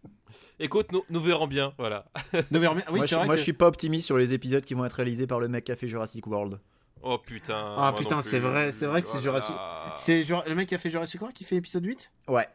[0.60, 1.74] Écoute, nous, nous verrons bien.
[1.78, 2.12] Voilà.
[2.52, 4.66] Non, mais, oui, moi, je, vrai moi, que- je suis pas optimiste sur les épisodes
[4.66, 6.60] qui vont être réalisés par le mec qui a fait Jurassic World.
[7.02, 7.76] Oh putain.
[7.78, 9.56] Ah, putain, c'est vrai- c'est vrai que c'est Oh Jurassic-.
[9.96, 12.48] C'est le mec qui a fait Jurassic World qui fait épisode 8 Ouais.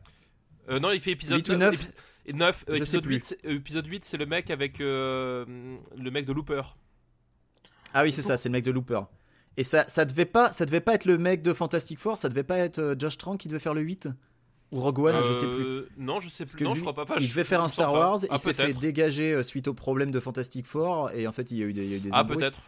[0.69, 1.75] Euh, non, il fait épisode 8 ou 9?
[1.75, 1.91] épi-
[2.27, 3.15] et 9, euh, épisode, plus.
[3.15, 5.47] 8, c'est- euh, épisode 8, c'est le mec avec euh,
[5.97, 6.61] le mec de Looper.
[7.95, 9.01] Ah oui, c'est ça, c'est le mec de Looper.
[9.57, 12.29] Et ça, ça devait pas, ça devait pas être le mec de Fantastic Four, ça
[12.31, 14.09] devait pas être euh, Josh Trank qui devait faire le 8
[14.71, 15.63] ou Rogue One, je sais plus.
[15.63, 16.61] Euh, Non, je sais Parce plus.
[16.61, 17.03] que Non, lui, je crois pas.
[17.03, 17.93] Enfin, il je- devait faire un Star.
[17.93, 18.79] Wars, Ah, il s'est fait peut-être.
[18.79, 21.75] dégager euh, suite au problème de Fantastic Four, et en fait il y a eu
[21.75, 22.61] des, il y a eu des Ah, peut-être.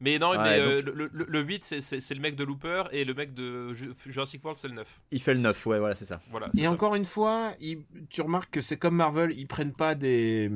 [0.00, 3.04] Mais non, Ouais, mais euh, le, le- le 8, c'est- le mec de Looper et
[3.04, 5.00] le mec de Ju- Jurassic World, c'est le 9.
[5.12, 6.20] Il fait le 9, ouais, voilà, c'est ça.
[6.30, 6.48] Voilà.
[6.58, 6.70] Et ça.
[6.72, 7.52] encore une fois,
[8.08, 10.50] tu remarques que c'est comme Marvel, ils prennent pas des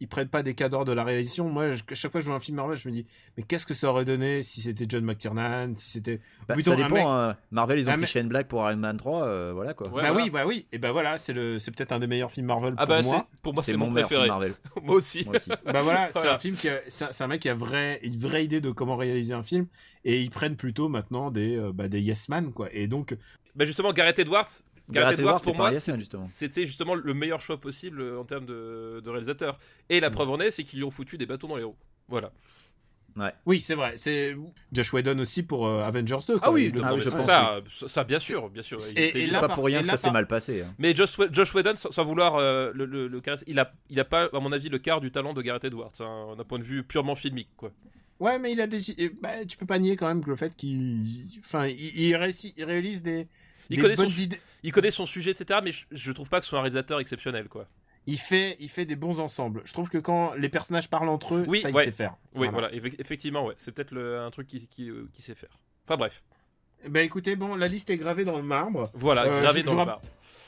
[0.00, 1.48] ils prennent pas des cadors de la réalisation.
[1.50, 3.06] Moi, je- chaque fois que je vois un film Marvel, je me dis
[3.36, 6.76] mais qu'est-ce que ça aurait donné si c'était John McTiernan, si c'était Bah, ça un
[6.76, 7.36] dépend, mec- hein.
[7.50, 9.88] Marvel ils ont pris Shane Black pour Iron Man 3, euh, voilà quoi.
[9.88, 10.24] Ouais, bah voilà.
[10.24, 10.66] oui, bah oui.
[10.72, 13.02] Et bah voilà, c'est le c'est peut-être un des meilleurs films Marvel Ah pour bah,
[13.02, 13.26] moi.
[13.34, 14.28] c'est- pour moi, c'est mon mon meilleur film préféré.
[14.28, 14.54] Marvel.
[14.82, 15.24] Moi aussi.
[15.26, 15.50] Moi aussi.
[15.66, 16.34] Bah voilà, c'est Voilà.
[16.34, 18.60] un film qui a- c'est un, c'est un mec qui a vrai, une vraie idée
[18.62, 19.66] de comment réaliser un film
[20.04, 22.68] et ils prennent plutôt maintenant des euh, bah, des yes man quoi.
[22.72, 23.14] Et donc
[23.56, 24.46] Bah justement, Gareth Edwards.
[24.92, 25.70] Gareth Edwards, pour moi,
[26.28, 29.58] c'était justement le meilleur choix possible euh, en termes de, de réalisateur.
[29.88, 30.12] Et la Mm.
[30.12, 31.76] preuve en est, c'est qu'ils lui ont foutu des bâtons dans les roues.
[32.08, 32.32] Voilà.
[33.44, 34.36] oui, c'est vrai, c'est
[34.72, 36.48] Josh Whedon aussi pour euh, Avengers 2 quoi.
[36.48, 38.80] Ah oui, ah non, je ça, pense, ça, ça, ça, bien sûr, bien sûr.
[38.80, 40.62] C'est- pas pour rien que ça s'est mal passé.
[40.62, 40.74] hein.
[40.78, 44.04] Mais Josh, Whe- Josh Whedon, sans, sans vouloir euh, le, le, il a, il a
[44.04, 46.64] pas, à mon avis, le quart du talent de Gareth Edwards, hein, d'un point de
[46.64, 47.72] vue purement filmique, quoi.
[48.20, 49.10] Ouais, mais il a décidé.
[49.20, 51.04] Bah, tu peux pas nier quand même que le fait qu'il,
[51.38, 53.26] enfin, il, il, il réalise des,
[53.70, 54.06] Il connaît son.
[54.62, 55.60] Il connaît sujet, etc.
[55.64, 57.66] Mais je, je trouve pas que ce soit un réalisateur exceptionnel, quoi.
[58.06, 59.62] Il fait, il fait des bons ensembles.
[59.64, 61.84] Je trouve que quand les personnages parlent entre eux, Oui, ça il ouais.
[61.84, 62.16] sait faire.
[62.34, 63.54] Oui, voilà, effe- effectivement, ouais.
[63.58, 65.58] C'est peut-être le- un truc qui, qui, qui sait faire.
[65.86, 66.22] Enfin bref,
[66.88, 68.90] Bah écoutez, bon, la liste est gravée dans le marbre.
[68.94, 70.00] voilà, Euh, gravé je- dans le bar.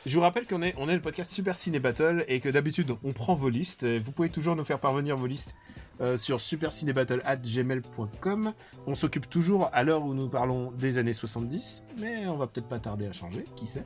[0.07, 2.93] Je vous rappelle qu'on est, on est le podcast Super Ciné Battle et que d'habitude
[3.05, 3.83] on prend vos listes.
[3.85, 5.55] Et Vous pouvez toujours nous faire parvenir vos listes
[6.03, 8.53] euh, sur supercinébattle@gmail.com.
[8.87, 12.69] On s'occupe toujours à l'heure où nous parlons des années 70, mais on va peut-être
[12.69, 13.85] pas tarder à changer, qui sait.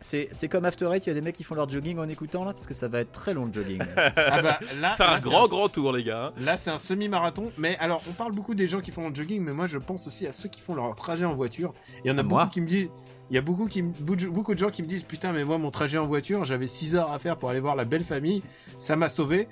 [0.00, 2.06] C'est c'est comme After Eight, il y a des mecs qui font leur jogging en
[2.10, 3.80] écoutant là, parce que ça va être très long le jogging.
[4.16, 6.26] Ah bah là, Faire là, un c'est grand, grand tour, les gars.
[6.26, 6.32] hein.
[6.40, 9.42] Là, c'est un semi-marathon, mais alors on parle beaucoup des gens qui font le jogging,
[9.42, 11.72] mais moi je pense aussi à ceux qui font leur trajet en voiture.
[12.04, 12.90] Il y en a beaucoup moi qui me disent,
[13.30, 15.70] il y a beaucoup qui, beaucoup de gens qui me disent, putain, mais moi mon
[15.70, 18.42] trajet en voiture, j'avais 6 heures à faire pour aller voir la belle famille,
[18.78, 19.48] ça m'a sauvé.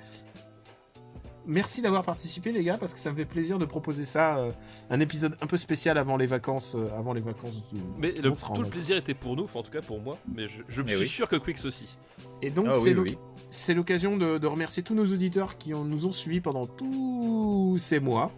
[1.45, 4.51] Merci d'avoir participé les gars, parce que ça me fait plaisir de proposer ça, euh,
[4.89, 7.55] un épisode un peu spécial avant les vacances, euh, avant les vacances.
[7.73, 10.17] de- Mais tout le- tout plaisir était pour nous, enfin en tout cas pour moi.
[10.33, 11.07] Mais je, je Mais suis oui.
[11.07, 11.97] sûr que Quicks aussi.
[12.41, 13.17] Et donc Ah c'est oui,
[13.69, 13.75] oui.
[13.75, 17.99] l'occasion de, de remercier tous nos auditeurs qui ont- nous ont suivis pendant tous ces
[17.99, 18.31] mois.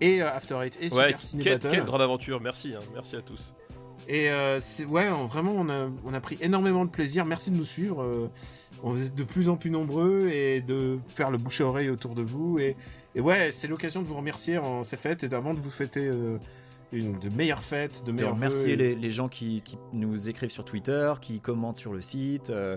[0.00, 1.70] Et euh, After Eight et Ouais, Super Ciné quelle, Battle.
[1.70, 2.40] quelle grande aventure.
[2.40, 3.54] Merci, hein, merci à tous.
[4.08, 4.58] Et euh,
[4.88, 7.24] ouais, on- vraiment, on a, on a pris énormément de plaisir.
[7.24, 8.02] Merci de nous suivre.
[8.02, 8.28] euh,
[8.82, 12.14] on est de plus en plus nombreux et de faire le bouche à oreille autour
[12.14, 12.58] de vous.
[12.58, 12.76] Et,
[13.14, 16.06] et ouais, c'est l'occasion de vous remercier en ces fêtes et d'avant de vous fêter
[16.06, 16.38] euh,
[16.92, 20.64] une de meilleures fêtes, de meilleurs remercier les, les gens qui, qui nous écrivent sur
[20.64, 22.50] Twitter, qui commentent sur le site.
[22.50, 22.76] euh,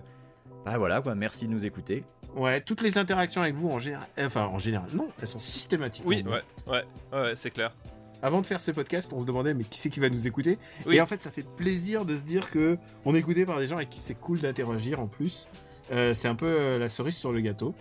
[0.65, 2.03] bah voilà quoi, merci de nous écouter.
[2.35, 6.05] Ouais, toutes les interactions avec vous en général, enfin en général, non, elles sont systématiques.
[6.05, 7.75] Oui, ouais, ouais, ouais, ouais, c'est clair.
[8.21, 10.59] Avant de faire ces podcasts, on se demandait mais qui c'est qui va nous écouter?
[10.85, 10.95] Oui.
[10.95, 13.67] Et en fait, ça fait plaisir de se dire que on est écouté par des
[13.67, 15.47] gens avec qui c'est cool d'interagir en plus.
[15.91, 17.73] Euh, c'est un peu euh, la cerise sur le gâteau.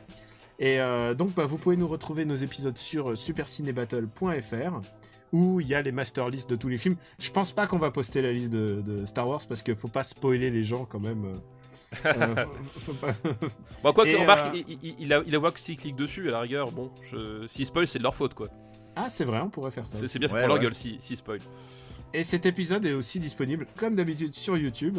[0.58, 4.80] Et euh, donc, bah, vous pouvez nous retrouver nos épisodes sur supercinébattle.fr
[5.32, 6.96] où il y a les master lists de tous les films.
[7.20, 9.86] Je pense pas qu'on va poster la liste de, de Star Wars parce qu'il faut
[9.88, 11.24] pas spoiler les gens quand même.
[11.24, 11.36] euh.
[12.04, 13.14] Faut- faut pas-
[13.82, 16.28] Bon, quoi que, remarque, euh, il, il, il a, il a que s'il clique dessus,
[16.28, 18.48] à la rigueur, bon, je, s'il spoil, c'est de leur faute, quoi.
[18.94, 19.96] ah, c'est vrai, on pourrait faire ça.
[20.06, 21.40] C'est bien fait Ouais, pour leur gueule s'il s'il spoil.
[22.14, 24.98] Et cet épisode est aussi disponible, comme d'habitude, sur YouTube,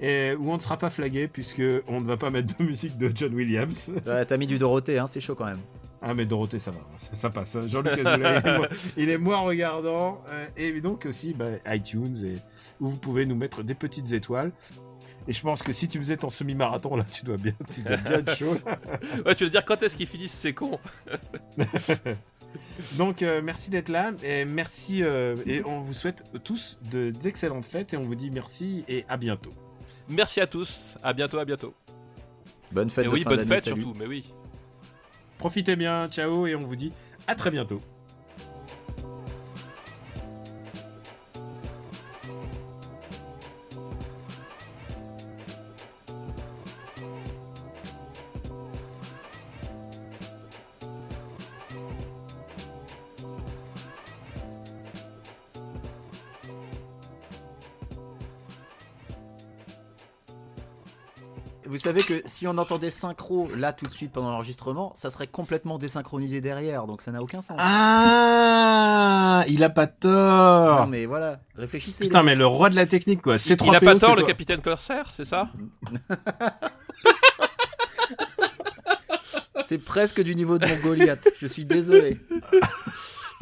[0.00, 2.96] et où on ne sera pas flagué, puisque on ne va pas mettre de musique
[2.98, 3.92] de John Williams.
[4.06, 5.60] Ouais, T'as mis du Dorothée, hein, c'est chaud quand même.
[6.00, 7.56] Ah, mais Dorothée, ça va, ça, ça passe.
[7.56, 7.66] hein.
[7.66, 7.94] Jean-Luc
[8.96, 10.22] il, est moins- regardant.
[10.28, 12.36] euh, et donc aussi bah, iTunes, et,
[12.80, 14.52] où vous pouvez nous mettre des petites étoiles.
[15.26, 17.96] Et je pense que si tu faisais ton semi-marathon, là, tu dois bien, tu dois
[17.96, 18.56] bien être chaud.
[19.26, 20.78] Ouais, tu veux dire quand est-ce qu'ils finissent ces cons?
[22.96, 27.66] Donc, euh, merci d'être là, et merci, euh, et on vous souhaite tous de- d'excellentes
[27.66, 29.52] fêtes, et on vous dit merci, et à bientôt.
[30.08, 31.74] Merci à tous, à bientôt, à bientôt.
[32.72, 33.80] Bonne fête Et de oui, fin bonne fête salut.
[33.80, 34.32] surtout, mais oui.
[35.38, 36.92] Profitez bien, ciao, et on vous dit
[37.26, 37.80] à très bientôt.
[61.88, 65.78] Savez que si on entendait synchro là tout de suite pendant l'enregistrement, ça serait complètement
[65.78, 67.56] désynchronisé derrière, donc ça n'a aucun sens.
[67.58, 70.80] Ah, il a pas tort.
[70.82, 72.04] Non mais voilà, réfléchissez.
[72.04, 73.38] Putain, mais le roi de la technique, quoi.
[73.38, 74.26] C'est trois il a pas tort, le toi.
[74.28, 75.48] capitaine Corsair, c'est ça.
[79.62, 81.28] C'est presque du niveau de mon Goliath.
[81.38, 82.20] Je suis désolé.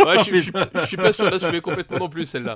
[0.04, 2.54] Ouais, je, suis- je je pas sûr d'assumer complètement non plus celle-là.